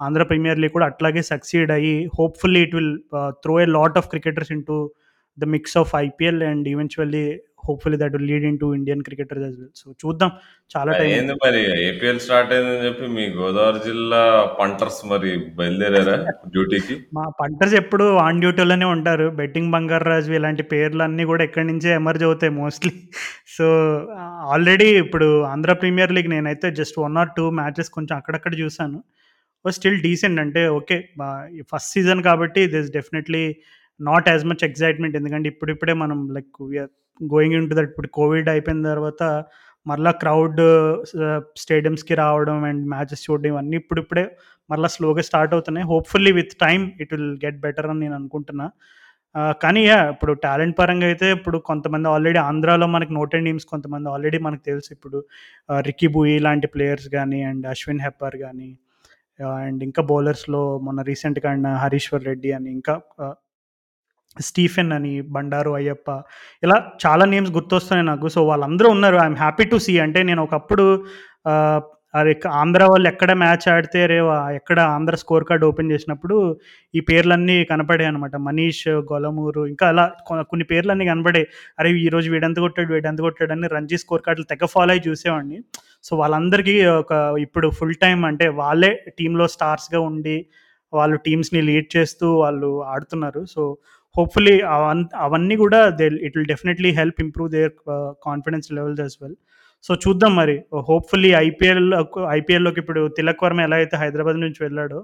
Andhra 0.00 0.22
premier 0.22 0.58
league 0.58 0.72
కూడా 0.72 0.86
అట్లాగే 0.86 1.22
సక్సీడ్ 1.32 1.70
అయ్యి 1.70 1.94
hopefully 2.18 2.60
it 2.62 2.74
will 2.74 2.92
throw 3.44 3.54
a 3.60 3.66
lot 3.76 3.96
of 3.98 4.08
cricketers 4.08 4.52
into 4.52 4.76
the 5.38 5.50
mix 5.56 5.76
of 5.82 5.92
IPL 6.06 6.42
and 6.50 6.66
eventually 6.74 7.26
hopefully 7.66 7.96
that 8.02 8.14
lead 8.28 8.44
in 8.48 8.58
to 8.60 8.66
Indian 8.76 9.02
cricketer 9.06 9.38
as 9.44 9.56
well 9.60 9.72
so 9.80 9.86
చూద్దాం. 10.02 10.30
చాలా 10.70 10.90
time 10.98 11.10
ఏంది 11.16 11.34
మరి. 11.42 11.60
APL 11.88 12.20
start 12.26 12.52
అయిందని 12.54 12.84
చెప్పి 12.86 13.06
మీ 13.16 13.24
గోదావరి 13.38 13.80
జిల్లా 13.88 14.20
పంటర్స్ 14.60 15.00
మరి 15.12 15.30
బయలుదేరారా 15.58 16.14
డ్యూటీకి? 16.54 16.94
మా 17.18 17.24
పంటర్స్ 17.40 17.74
ఎప్పుడు 17.82 18.06
ఆన్ 18.24 18.40
డ్యూటీలోనే 18.44 18.88
ఉంటారు. 18.94 19.26
బెట్టింగ్ 19.40 19.72
బంగారు 19.74 20.06
రాజు 20.12 20.32
ఇలాంటి 20.38 20.64
పేర్లు 20.72 21.04
అన్నీ 21.08 21.26
కూడా 21.32 21.44
ఎక్కడి 21.44 21.66
నుంచే 21.72 21.90
ఎమర్జ్ 22.00 22.24
అవుతాయి 22.24 22.54
మోస్ట్లీ 22.60 22.94
సో 23.56 23.66
ఆల్రెడీ 24.54 24.88
ఇప్పుడు 25.04 25.28
ఆంధ్ర 25.52 25.72
ప్రీమియర్ 25.82 26.14
లీగ్ 26.18 26.30
నేనైతే 26.36 26.70
just 26.80 26.98
one 27.06 27.18
or 27.22 27.34
two 27.36 27.46
matches 27.60 27.90
కొంచెం 27.90 28.16
అక్కడక్కడ 28.16 28.54
చూశాను. 28.64 29.00
స్టిల్ 29.64 30.00
డీసెంట్ 30.02 30.40
అంటే 30.40 30.60
ఓకే 30.78 30.96
ఫస్ట్ 31.72 31.92
సీజన్ 31.94 32.20
కాబట్టి 32.22 32.62
this 32.74 32.90
definitely 32.90 33.44
not 34.00 34.28
as 34.28 34.44
much 34.44 34.64
excitement 34.64 35.16
ఎందుకంటే 35.16 35.48
ఇప్పుడిప్పుడే 35.48 35.94
మనం 36.02 36.18
like 36.36 36.54
we are 36.70 36.92
going 37.20 37.56
in 37.58 37.66
to 37.70 37.76
that 37.78 37.90
ఇప్పుడు 37.90 38.10
కోవిడ్ 38.18 38.48
అయిపోయిన 38.48 38.82
తర్వాత 38.92 39.22
మరలా 39.86 40.12
క్రౌడ్ 40.22 40.60
స్టేడియంస్కి 41.62 42.14
uh, 42.14 42.20
రావడం 42.22 42.58
అండ్ 42.68 42.82
మ్యాచెస్ 42.92 43.22
చూడడం 43.26 43.48
ఇవన్నీ 43.52 43.76
ఇప్పుడిప్పుడే 43.76 44.24
మరలా 44.70 44.88
స్లోగా 44.94 45.22
స్టార్ట్ 45.28 45.52
అవుతున్నాయి. 45.56 45.86
Hopefully 45.92 46.32
with 46.38 46.54
time 46.64 46.84
it 47.02 47.12
will 47.14 47.30
get 47.44 47.60
better 47.66 47.88
అని 47.92 48.00
నేను 48.04 48.16
అనుకుంటున్నా. 48.20 48.66
Uh, 49.34 49.52
కానీ 49.62 49.80
యా 49.86 49.98
ఇప్పుడు 50.12 50.32
టాలెంట్ 50.44 50.74
పరంగా 50.78 51.06
అయితే 51.10 51.26
ఇప్పుడు 51.36 51.56
కొంతమంది 51.70 52.06
ఆల్రెడీ 52.12 52.40
ఆంధ్రాలో 52.48 52.86
మనకి 52.94 53.12
నోటెడ్ 53.18 53.44
టీమ్స్ 53.48 53.66
కొంతమంది 53.72 54.08
ఆల్రెడీ 54.14 54.38
మనకు 54.46 54.62
తెలుసు. 54.70 54.88
ఇప్పుడు 54.96 55.18
uh, 55.70 55.80
రికీ 55.88 56.08
బూయి 56.16 56.36
లాంటి 56.46 56.68
ప్లేయర్స్ 56.74 57.08
కానీ 57.16 57.40
అండ్ 57.50 57.66
అశ్విన్ 57.74 58.04
హెప్పర్ 58.06 58.38
కానీ 58.44 58.70
అండ్ 59.64 59.82
ఇంకా 59.88 60.02
బౌలర్స్లో 60.12 60.62
మొన్న 60.86 61.00
రీసెంట్గా 61.10 61.48
అండ్ 61.54 61.68
హరీశ్వర్ 61.82 62.24
రెడ్డి 62.30 62.50
అని 62.56 62.68
ఇంకా 62.70 62.94
స్టీఫెన్ 64.42 64.92
అని 64.92 65.20
బండారు 65.20 65.70
అయ్యప్ప. 65.70 66.22
ఇలా 66.62 66.92
చాలా 67.06 67.24
నేమ్స్ 67.24 67.52
గుర్తొస్తున్నాయి 67.52 68.06
నాకు. 68.06 68.28
సో 68.28 68.46
వాళ్ళందరూ 68.46 68.90
ఉన్నారు. 68.90 69.16
I'm 69.16 69.36
happy 69.36 69.64
to 69.64 69.76
see. 69.76 69.98
అంటే 69.98 70.22
నేను 70.22 70.42
ఒకప్పుడు 70.42 71.04
అరే 72.14 72.40
ఆంధ్ర 72.48 72.84
వాళ్ళు 72.84 73.08
ఎక్కడ 73.08 73.32
మ్యాచ్ 73.32 73.68
ఆడితే 73.68 74.06
రే 74.06 74.18
ఎక్కడ 74.54 74.80
ఆంధ్ర 74.80 75.14
స్కోర్ 75.14 75.44
కార్డ్ 75.44 75.64
ఓపెన్ 75.64 75.92
చేసినప్పుడు 75.92 76.58
ఈ 76.94 77.00
పేర్లన్నీ 77.00 77.64
కనపడాయి 77.64 78.08
అనమాట 78.08 78.36
మనీష్ 78.36 78.88
గొలమూరు 78.88 79.66
ఇంకా 79.66 79.88
అలా 79.88 80.12
కొన్ని 80.30 80.64
పేర్లన్నీ 80.64 81.06
కనపడాయి. 81.06 81.46
అరే 81.78 81.90
ఈరోజు 81.92 82.30
వీడంత 82.30 82.38
వీడెంత 82.38 82.58
కొట్టాడు 82.58 82.92
వీడెంత 82.92 83.20
కొట్టాడు 83.20 83.52
అని 83.52 83.66
రంజీ 83.66 83.98
స్కోర్ 83.98 84.22
కార్డులు 84.22 84.46
తెగ 84.54 84.66
ఫాలో 84.66 84.90
అయ్యి 84.90 85.10
చూసేవాడిని. 85.10 85.60
సో 86.04 86.16
వాళ్ళందరికీ 86.16 86.86
ఒక 86.86 87.34
ఇప్పుడు 87.38 87.70
ఫుల్ 87.70 87.94
టైం 87.94 88.24
అంటే 88.24 88.48
వాళ్ళే 88.48 89.04
టీంలో 89.18 89.48
స్టార్స్గా 89.48 90.00
ఉండి 90.00 90.46
వాళ్ళు 90.92 91.16
టీమ్స్ని 91.16 91.62
లీడ్ 91.62 91.96
చేస్తూ 91.96 92.36
వాళ్ళు 92.36 92.84
ఆడుతున్నారు. 92.84 93.44
సో 93.44 93.78
హోప్ఫుల్లీ 94.16 94.54
అవన్ 94.76 95.02
అవన్నీ 95.24 95.56
కూడా 95.64 95.80
they 95.98 96.06
it 96.26 96.36
will 96.36 96.50
definitely 96.52 96.90
help 97.00 97.20
improve 97.26 97.50
their 97.56 97.72
confidence 98.28 98.68
levels 98.78 99.00
as 99.04 99.16
well 99.22 99.36
so 99.84 99.92
చూద్దాం 100.04 100.32
మరి. 100.40 100.56
హోప్ఫుల్లీ 100.90 101.30
ఐపీఎల్ 101.46 101.88
ఐపీఎల్లోకి 102.38 102.80
ఇప్పుడు 102.82 103.02
తిలక్ 103.18 103.42
వర్మ 103.44 103.60
ఎలా 103.68 103.76
అయితే 103.82 103.96
హైదరాబాద్ 104.02 104.38
నుంచి 104.44 104.60
వెళ్ళాడో 104.66 105.00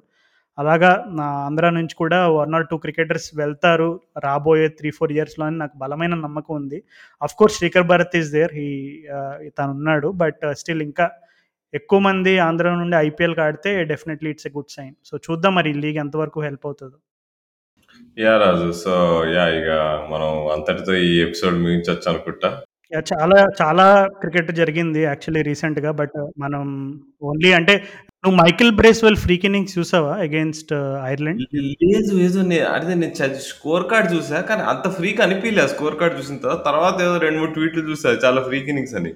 అలాగా 0.59 0.90
నా 1.18 1.26
ఆంధ్ర 1.47 1.68
నుంచి 1.76 1.94
కూడా 2.01 2.18
వన్ 2.39 2.55
ఆర్ 2.56 2.66
టూ 2.70 2.76
క్రికెటర్స్ 2.85 3.28
వెళ్తారు 3.40 3.89
రాబోయే 4.24 4.66
త్రీ 4.78 4.90
ఫోర్ 4.98 5.12
ఇయర్స్లో 5.16 5.44
అని 5.48 5.59
నాకు 5.62 5.74
బలమైన 5.82 6.14
నమ్మకం 6.26 6.52
ఉంది. 6.60 6.78
Of 7.20 7.35
course 7.39 7.56
Srikar 7.59 7.86
Bharat 7.93 8.14
is 8.20 8.31
there 8.36 8.52
he 8.59 8.68
తను 9.59 9.72
ఉన్నాడు. 9.78 10.10
బట్ 10.22 10.43
స్టిల్ 10.62 10.82
uh, 10.82 10.89
ఇంకా 10.89 11.06
ఎక్కువ 11.74 11.98
మంది 12.09 12.32
ఆంధ్ర 12.48 12.74
నుండి 12.81 12.97
ఐపీఎల్కి 13.09 13.43
ఆడితే 13.47 13.70
definitely 13.93 14.28
it's 14.35 14.47
a 14.51 14.52
good 14.56 14.72
sign 14.76 14.94
so 15.09 15.14
చూద్దాం 15.26 15.52
మరి 15.59 15.70
ఈ 15.74 15.78
లీగ్ 15.85 15.98
ఎంతవరకు 16.05 16.40
హెల్ప్ 16.48 16.66
అవుతుందో. 16.68 16.98
యా 18.19 18.39
రాజు 18.39 18.73
సో 18.73 19.25
యా 19.29 19.49
ఇక 19.49 19.71
మనం 20.12 20.53
అంతటితో 20.53 20.95
ఈ 20.95 21.21
ఎపిసోడ్ 21.21 21.55
ముగించవచ్చు 21.55 22.11
అనుకుంటా. 22.11 22.62
యా, 22.95 23.03
చాలా 23.15 23.47
చాలా 23.62 24.09
క్రికెట్ 24.21 24.53
జరిగింది 24.53 25.03
యాక్చువల్లీ 25.03 25.43
రీసెంట్గా 25.43 25.91
బట్ 25.91 26.27
మనం 26.39 26.62
ఓన్లీ 27.23 27.53
అంటే 27.53 27.85
నువ్వు 28.25 28.41
మైకిల్ 28.43 28.73
బ్రేస్వెల్ 28.73 29.16
ఫ్రీ 29.16 29.41
ఇన్నింగ్స్ 29.45 29.79
చూసావా 29.79 30.15
అగేన్స్ట్ 30.16 30.73
ఐర్లాండ్? 31.05 31.43
లేదు 31.83 32.19
ఏదో 32.19 32.43
నే- 32.43 32.66
అదే 32.66 32.95
నేను 32.95 33.15
స్కోర్ 33.35 33.91
కార్డ్ 33.91 34.15
చూసా 34.15 34.41
కానీ 34.41 34.62
అంత 34.62 34.89
ఫ్రీక్ 34.91 35.21
అనిపించలే 35.21 35.69
స్కోర్ 35.69 35.97
కార్డ్ 35.97 36.19
చూసిన 36.19 36.37
తర్వాత 36.37 36.65
తర్వాత 36.65 37.01
ఏదో 37.03 37.16
రెండు 37.16 37.39
మూడు 37.39 37.53
ట్వీట్లు 37.53 37.91
చూసా 37.91 38.19
చాలా 38.25 38.43
ఫ్రీక్ 38.43 38.69
ఇన్నింగ్స్ 38.69 38.95
అని. 38.95 39.12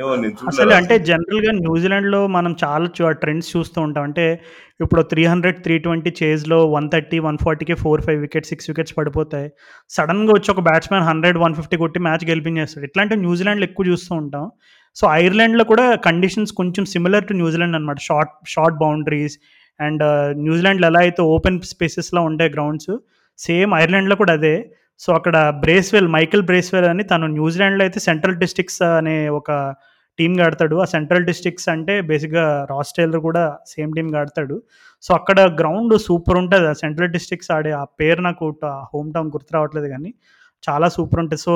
ఏమో 0.00 0.10
నేను 0.16 0.34
అసలు 0.50 0.54
చూడలేదు 0.56 0.76
అంటే 0.80 0.94
జనరల్గా 1.08 1.52
న్యూజిలాండ్లో 1.64 2.20
మనం 2.36 2.52
చాలా 2.62 3.10
ట్రెండ్స్ 3.22 3.56
చూస్తూ 3.56 3.78
ఉంటాం. 3.86 4.04
అంటే 4.08 4.26
ఇప్పుడు 4.82 5.02
త్రీ 5.10 5.22
హండ్రెడ్ 5.32 5.58
త్రీ 5.64 5.74
ట్వంటీ 5.78 6.10
చేజ్లో 6.20 6.58
వన్ 6.74 6.86
థర్టీ 6.94 7.18
వన్ 7.26 7.38
ఫార్టీకి 7.44 7.74
four 7.82 8.02
five 8.06 8.20
wickets 8.20 8.50
six 8.52 8.68
wickets 8.70 8.94
పడిపోతాయి. 8.98 9.48
సడన్గా 9.96 10.32
వచ్చి 10.38 10.50
ఒక 10.50 10.60
బ్యాట్స్మెన్ 10.60 11.06
హండ్రెడ్ 11.10 11.38
వన్ 11.38 11.54
ఫిఫ్టీ 11.54 11.76
కొట్టి 11.76 12.00
మ్యాచ్ 12.08 12.24
గెలిపించేస్తాడు. 12.30 12.84
ఇట్లాంటి 12.84 13.16
న్యూజిలాండ్లో 13.16 13.66
ఎక్కువ 13.70 13.86
చూస్తూ 13.92 14.14
ఉంటాం. 14.14 14.46
సో 14.96 15.04
ఐర్లాండ్లో 15.22 15.64
కూడా 15.64 15.84
కండిషన్స్ 16.06 16.52
కొంచెం 16.52 16.84
సిమిలర్ 16.84 17.26
టు 17.28 17.32
న్యూజిలాండ్ 17.32 17.76
అనమాట 17.76 18.00
షార్ట్ 18.08 18.34
షార్ట్ 18.48 18.76
బౌండరీస్ 18.76 19.36
అండ్ 19.80 20.02
న్యూజిలాండ్లో 20.46 20.86
ఎలా 20.88 21.00
అయితే 21.00 21.22
ఓపెన్ 21.34 21.60
స్పేసెస్లో 21.74 22.22
ఉంటాయి 22.22 22.50
గ్రౌండ్స్ 22.50 22.90
సేమ్ 23.38 23.72
ఐర్లాండ్లో 23.82 24.16
కూడా 24.16 24.32
అదే. 24.32 24.56
సో 25.00 25.08
అక్కడ 25.18 25.36
బ్రేస్వెల్ 25.64 26.08
మైకిల్ 26.16 26.44
బ్రేస్వెల్ 26.50 26.86
అని 26.90 27.04
తను 27.04 27.26
న్యూజిలాండ్లో 27.38 27.82
అయితే 27.86 28.00
సెంట్రల్ 28.08 28.40
డిస్టిక్స్ 28.42 28.82
అనే 28.98 29.16
ఒక 29.38 29.50
టీమ్గా 30.18 30.42
ఆడతాడు 30.46 30.76
ఆ 30.82 30.86
సెంట్రల్ 30.94 31.26
డిస్టిక్స్ 31.28 31.68
అంటే 31.74 31.94
బేసిక్గా 32.10 32.44
రాస్ 32.70 32.92
టైలర్ 32.96 33.20
కూడా 33.28 33.42
సేమ్ 33.72 33.92
టీమ్గా 33.96 34.18
ఆడతాడు 34.20 34.56
సో 35.04 35.10
అక్కడ 35.18 35.40
గ్రౌండ్ 35.60 35.94
సూపర్ 36.06 36.38
ఉంటుంది. 36.42 36.66
ఆ 36.72 36.74
సెంట్రల్ 36.82 37.12
డిస్టిక్స్ 37.16 37.50
ఆడే 37.56 37.72
ఆ 37.80 37.84
పేరు 38.00 38.20
నాకు 38.28 38.46
హోమ్ 38.92 39.08
టౌన్ 39.14 39.30
గుర్తు 39.36 39.54
రావట్లేదు 39.56 39.88
కానీ 39.94 40.10
చాలా 40.64 40.88
సూపర్ 40.96 41.20
ఉంటుంది. 41.22 41.42
సో 41.46 41.54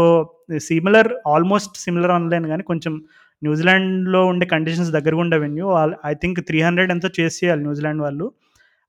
సిమిలర్ 0.68 1.10
ఆల్మోస్ట్ 1.34 1.76
సిమిలర్ 1.84 2.14
అనలేను 2.16 2.48
కానీ 2.52 2.62
కొంచెం 2.72 2.94
న్యూజిలాండ్లో 3.42 4.20
ఉండే 4.26 4.46
కండిషన్స్ 4.54 4.90
దగ్గరగా 4.96 5.20
ఉండే 5.24 5.38
venue. 5.44 5.66
I 6.10 6.14
think 6.22 6.40
three 6.48 6.60
hundred 6.66 6.92
ఎంతో 6.96 7.10
చేసేయాలి 7.20 7.62
న్యూజిలాండ్ 7.66 8.02
వాళ్ళు. 8.06 8.26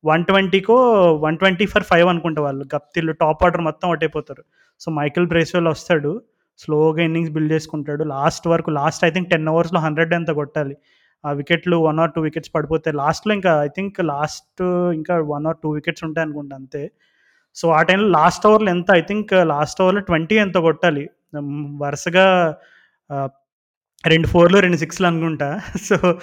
వన్ 0.06 0.26
ట్వంటీకో 0.26 0.76
వన్ 1.16 1.38
ట్వంటీ 1.38 1.66
ఫర్ 1.66 1.84
ఫైవ్ 1.84 2.08
అనుకుంటా 2.08 2.42
వాళ్ళు. 2.42 2.66
గప్తిల్లు 2.76 3.12
టాప్ 3.12 3.44
ఆర్డర్ 3.44 3.62
మొత్తం 3.62 3.90
ఒకటైపోతారు 3.90 4.44
సో 4.80 4.92
మైకిల్ 4.92 5.28
బ్రేస్వెల్ 5.28 5.68
వస్తాడు. 5.68 6.22
స్లోగా 6.58 7.02
ఇన్నింగ్స్ 7.04 7.32
బిల్డ్ 7.32 7.54
చేసుకుంటాడు. 7.54 8.04
లాస్ట్ 8.04 8.48
వరకు 8.48 8.72
లాస్ట్ 8.72 9.06
ఐ 9.06 9.10
థింక్ 9.10 9.30
టెన్ 9.30 9.48
అవర్స్లో 9.48 9.80
హండ్రెడ్ 9.80 10.14
ఎంత 10.14 10.32
కొట్టాలి. 10.32 10.78
ఆ 11.26 11.32
వికెట్లు 11.32 11.78
వన్ 11.78 12.00
ఆర్ 12.00 12.12
టూ 12.16 12.22
వికెట్స్ 12.22 12.52
పడిపోతాయి 12.56 12.96
లాస్ట్లో 12.98 13.34
ఇంకా 13.34 13.64
ఐ 13.64 13.68
థింక్ 13.68 14.00
లాస్ట్ 14.02 14.62
ఇంకా 14.94 15.20
వన్ 15.20 15.46
ఆర్ 15.48 15.58
టూ 15.64 15.70
వికెట్స్ 15.70 16.04
ఉంటాయి 16.04 16.26
అనుకుంటా 16.26 16.56
అంతే. 16.56 16.92
సో 17.56 17.70
ఆ 17.70 17.82
టైంలో 17.82 18.08
లాస్ట్ 18.08 18.48
ఓవర్లో 18.48 18.70
ఎంత? 18.70 18.86
ఐ 18.92 19.02
థింక్ 19.02 19.34
లాస్ట్ 19.34 19.82
ఓవర్లో 19.82 20.02
ట్వంటీ 20.02 20.36
ఎంత 20.36 20.58
కొట్టాలి? 20.58 21.10
వరుసగా 21.78 22.58
రెండు 24.08 24.28
ఫోర్లు 24.28 24.58
రెండు 24.58 24.78
సిక్స్లు 24.78 25.08
అనుకుంటా. 25.08 25.62
సో 25.84 26.20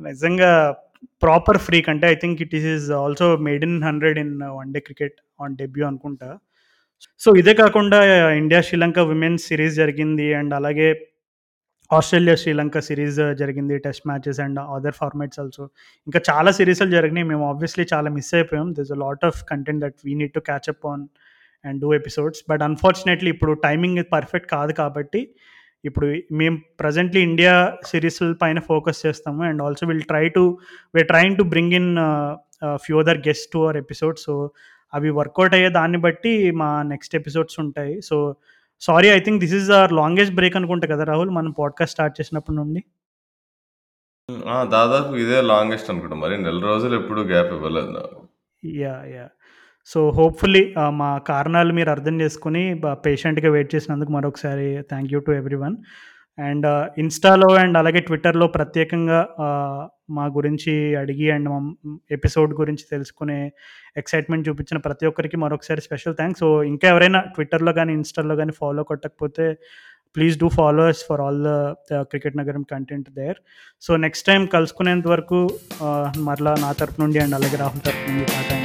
నిజంగా 0.00 0.76
ప్రాపర్ 1.22 1.58
ఫ్రీక్ 1.58 1.88
అంటే 1.88 2.06
I 2.10 2.14
think 2.14 2.42
it 2.42 2.54
is 2.54 2.90
also 2.90 3.36
made 3.36 3.64
in 3.64 3.82
hundred 3.82 4.18
in 4.18 4.34
one 4.42 4.72
day 4.72 4.80
cricket 4.80 5.16
on 5.40 5.56
debut 5.56 5.86
అనుకుంటా. 5.86 6.38
సో 7.18 7.36
ఇదే 7.36 7.54
కాకుండా 7.54 7.98
ఇండియా 8.32 8.60
శ్రీలంక 8.60 8.98
విమెన్స్ 8.98 9.46
సిరీస్ 9.48 9.74
జరిగింది 9.74 10.34
అండ్ 10.34 10.54
అలాగే 10.54 10.88
ఆస్ట్రేలియా 11.90 12.36
శ్రీలంక 12.36 12.78
సిరీస్ 12.78 13.18
జరిగింది 13.34 13.78
test 13.78 14.04
matches 14.08 14.40
and 14.40 14.58
other 14.58 14.94
formats 15.00 15.40
also 15.40 15.64
ఇంకా 16.06 16.20
చాలా 16.30 16.50
సిరీస్లు 16.50 16.90
జరిగినాయి. 16.90 17.26
మేము 17.26 17.48
ఆబ్వియస్లీ 17.48 17.86
చాలా 17.94 18.10
మిస్ 18.10 18.34
అయిపోయాం. 18.34 18.72
This 18.78 18.92
a 18.92 18.98
lot 19.04 19.24
of 19.24 19.44
content 19.50 19.82
that 19.84 19.96
we 20.04 20.14
need 20.14 20.32
to 20.32 20.40
catch 20.40 20.68
up 20.68 20.86
on 20.86 21.04
and 21.64 21.80
do 21.80 21.94
episodes 21.94 22.42
but 22.50 22.62
unfortunately 22.62 23.30
ఇప్పుడు 23.30 23.52
టైమింగ్ 23.52 24.04
పర్ఫెక్ట్ 24.12 24.50
కాదు 24.50 24.72
కాబట్టి 24.72 25.22
ఇప్పుడు 25.84 26.06
మేము 26.32 26.56
ప్రజెంట్లీ 26.80 27.20
ఇండియా 27.22 27.54
సిరీస్ 27.86 28.22
పైన 28.42 28.58
ఫోకస్ 28.60 29.00
చేస్తాము. 29.06 29.42
And 29.42 29.62
also 29.62 29.86
will 29.86 30.02
try 30.02 30.24
to 30.28 30.44
we are 30.94 31.08
trying 31.08 31.36
to 31.36 31.44
bring 31.52 31.72
in 31.72 31.90
few 32.74 32.98
other 33.00 33.20
guest 33.28 33.48
to 33.52 33.58
our 33.64 33.76
episode 33.76 34.18
so 34.18 34.34
అవి 34.94 35.10
work out 35.10 35.54
అయ్యే 35.54 35.68
దాన్ని 35.68 35.98
బట్టి 35.98 36.32
మా 36.50 36.70
నెక్స్ట్ 36.82 37.16
ఎపిసోడ్స్ 37.16 37.56
ఉంటాయి. 37.60 37.94
So 38.02 38.16
sorry 38.80 39.08
I 39.08 39.18
think 39.20 39.40
this 39.44 39.54
is 39.54 39.70
our 39.70 39.92
longest 39.92 40.34
break 40.34 40.56
అనుకుంటా 40.56 40.86
కదా 40.94 41.04
రాహుల్? 41.04 41.30
మనం 41.30 41.50
పాడ్కాస్ట్ 41.58 41.94
స్టార్ట్ 41.94 42.16
చేసినప్పటి 42.20 42.56
నుండి. 42.56 42.82
దాదాపు 44.74 45.12
ఇదే 45.14 45.40
లాంగెస్ట్ 45.52 45.90
అనుకుంటా. 45.90 46.16
మరి 46.16 46.34
నెల 46.42 46.58
రోజులు 46.64 46.94
ఎప్పుడు 47.00 47.20
గ్యాప్ 47.32 47.52
ఇవ్వలేదు 47.52 47.90
యా 48.64 48.94
యా 49.14 49.26
సో 49.86 50.00
హోప్ఫుల్లీ 50.10 50.62
మా 51.00 51.10
కారణాలు 51.30 51.72
మీరు 51.72 51.90
అర్థం 51.90 52.14
చేసుకుని 52.20 52.62
పేషెంట్గా 53.06 53.50
వెయిట్ 53.50 53.74
చేసినందుకు 53.74 54.12
మరొకసారి 54.12 54.68
thank 54.90 55.12
you 55.12 55.20
to 55.20 55.32
everyone 55.64 55.76
and 56.38 56.66
ఇన్స్టాలో 56.98 57.48
అండ్ 57.54 57.76
అలాగే 57.78 58.00
ట్విట్టర్లో 58.00 58.46
ప్రత్యేకంగా 58.46 59.18
మా 60.10 60.24
గురించి 60.36 60.72
అడిగి 60.96 61.26
అండ్ 61.30 61.48
మా 61.48 61.58
ఎపిసోడ్ 62.10 62.52
గురించి 62.60 62.84
తెలుసుకునే 62.90 63.38
ఎక్సైట్మెంట్ 63.96 64.48
చూపించిన 64.48 64.78
ప్రతి 64.78 65.04
ఒక్కరికి 65.06 65.36
మరొకసారి 65.44 65.80
స్పెషల్ 65.80 66.16
థ్యాంక్స్. 66.16 66.40
సో 66.40 66.48
ఇంకా 66.72 66.86
ఎవరైనా 66.88 67.20
ట్విట్టర్లో 67.34 67.72
కానీ 67.72 67.92
ఇన్స్టాలో 67.92 68.36
కానీ 68.36 68.54
follow 68.60 68.84
కొట్టకపోతే 68.90 69.46
please 70.16 70.36
do 70.38 70.48
followers 70.48 71.04
for 71.08 71.20
all 71.20 71.40
the 71.44 72.02
cricket 72.10 72.36
నగరం 72.40 72.64
content 72.72 73.08
there. 73.20 73.38
So 73.82 73.96
next 74.06 74.26
time 74.26 74.42
కలుసుకునేంత 74.56 75.06
వరకు 75.14 75.40
మరలా 76.28 76.54
నా 76.66 76.72
తరపు 76.72 77.00
నుండి 77.04 77.18
అండ్ 77.18 77.36
అలాగే 77.40 77.58
రాహుల్ 77.64 77.84
తరపు 77.88 78.04
నుండి 78.10 78.26
టాటా 78.34 78.56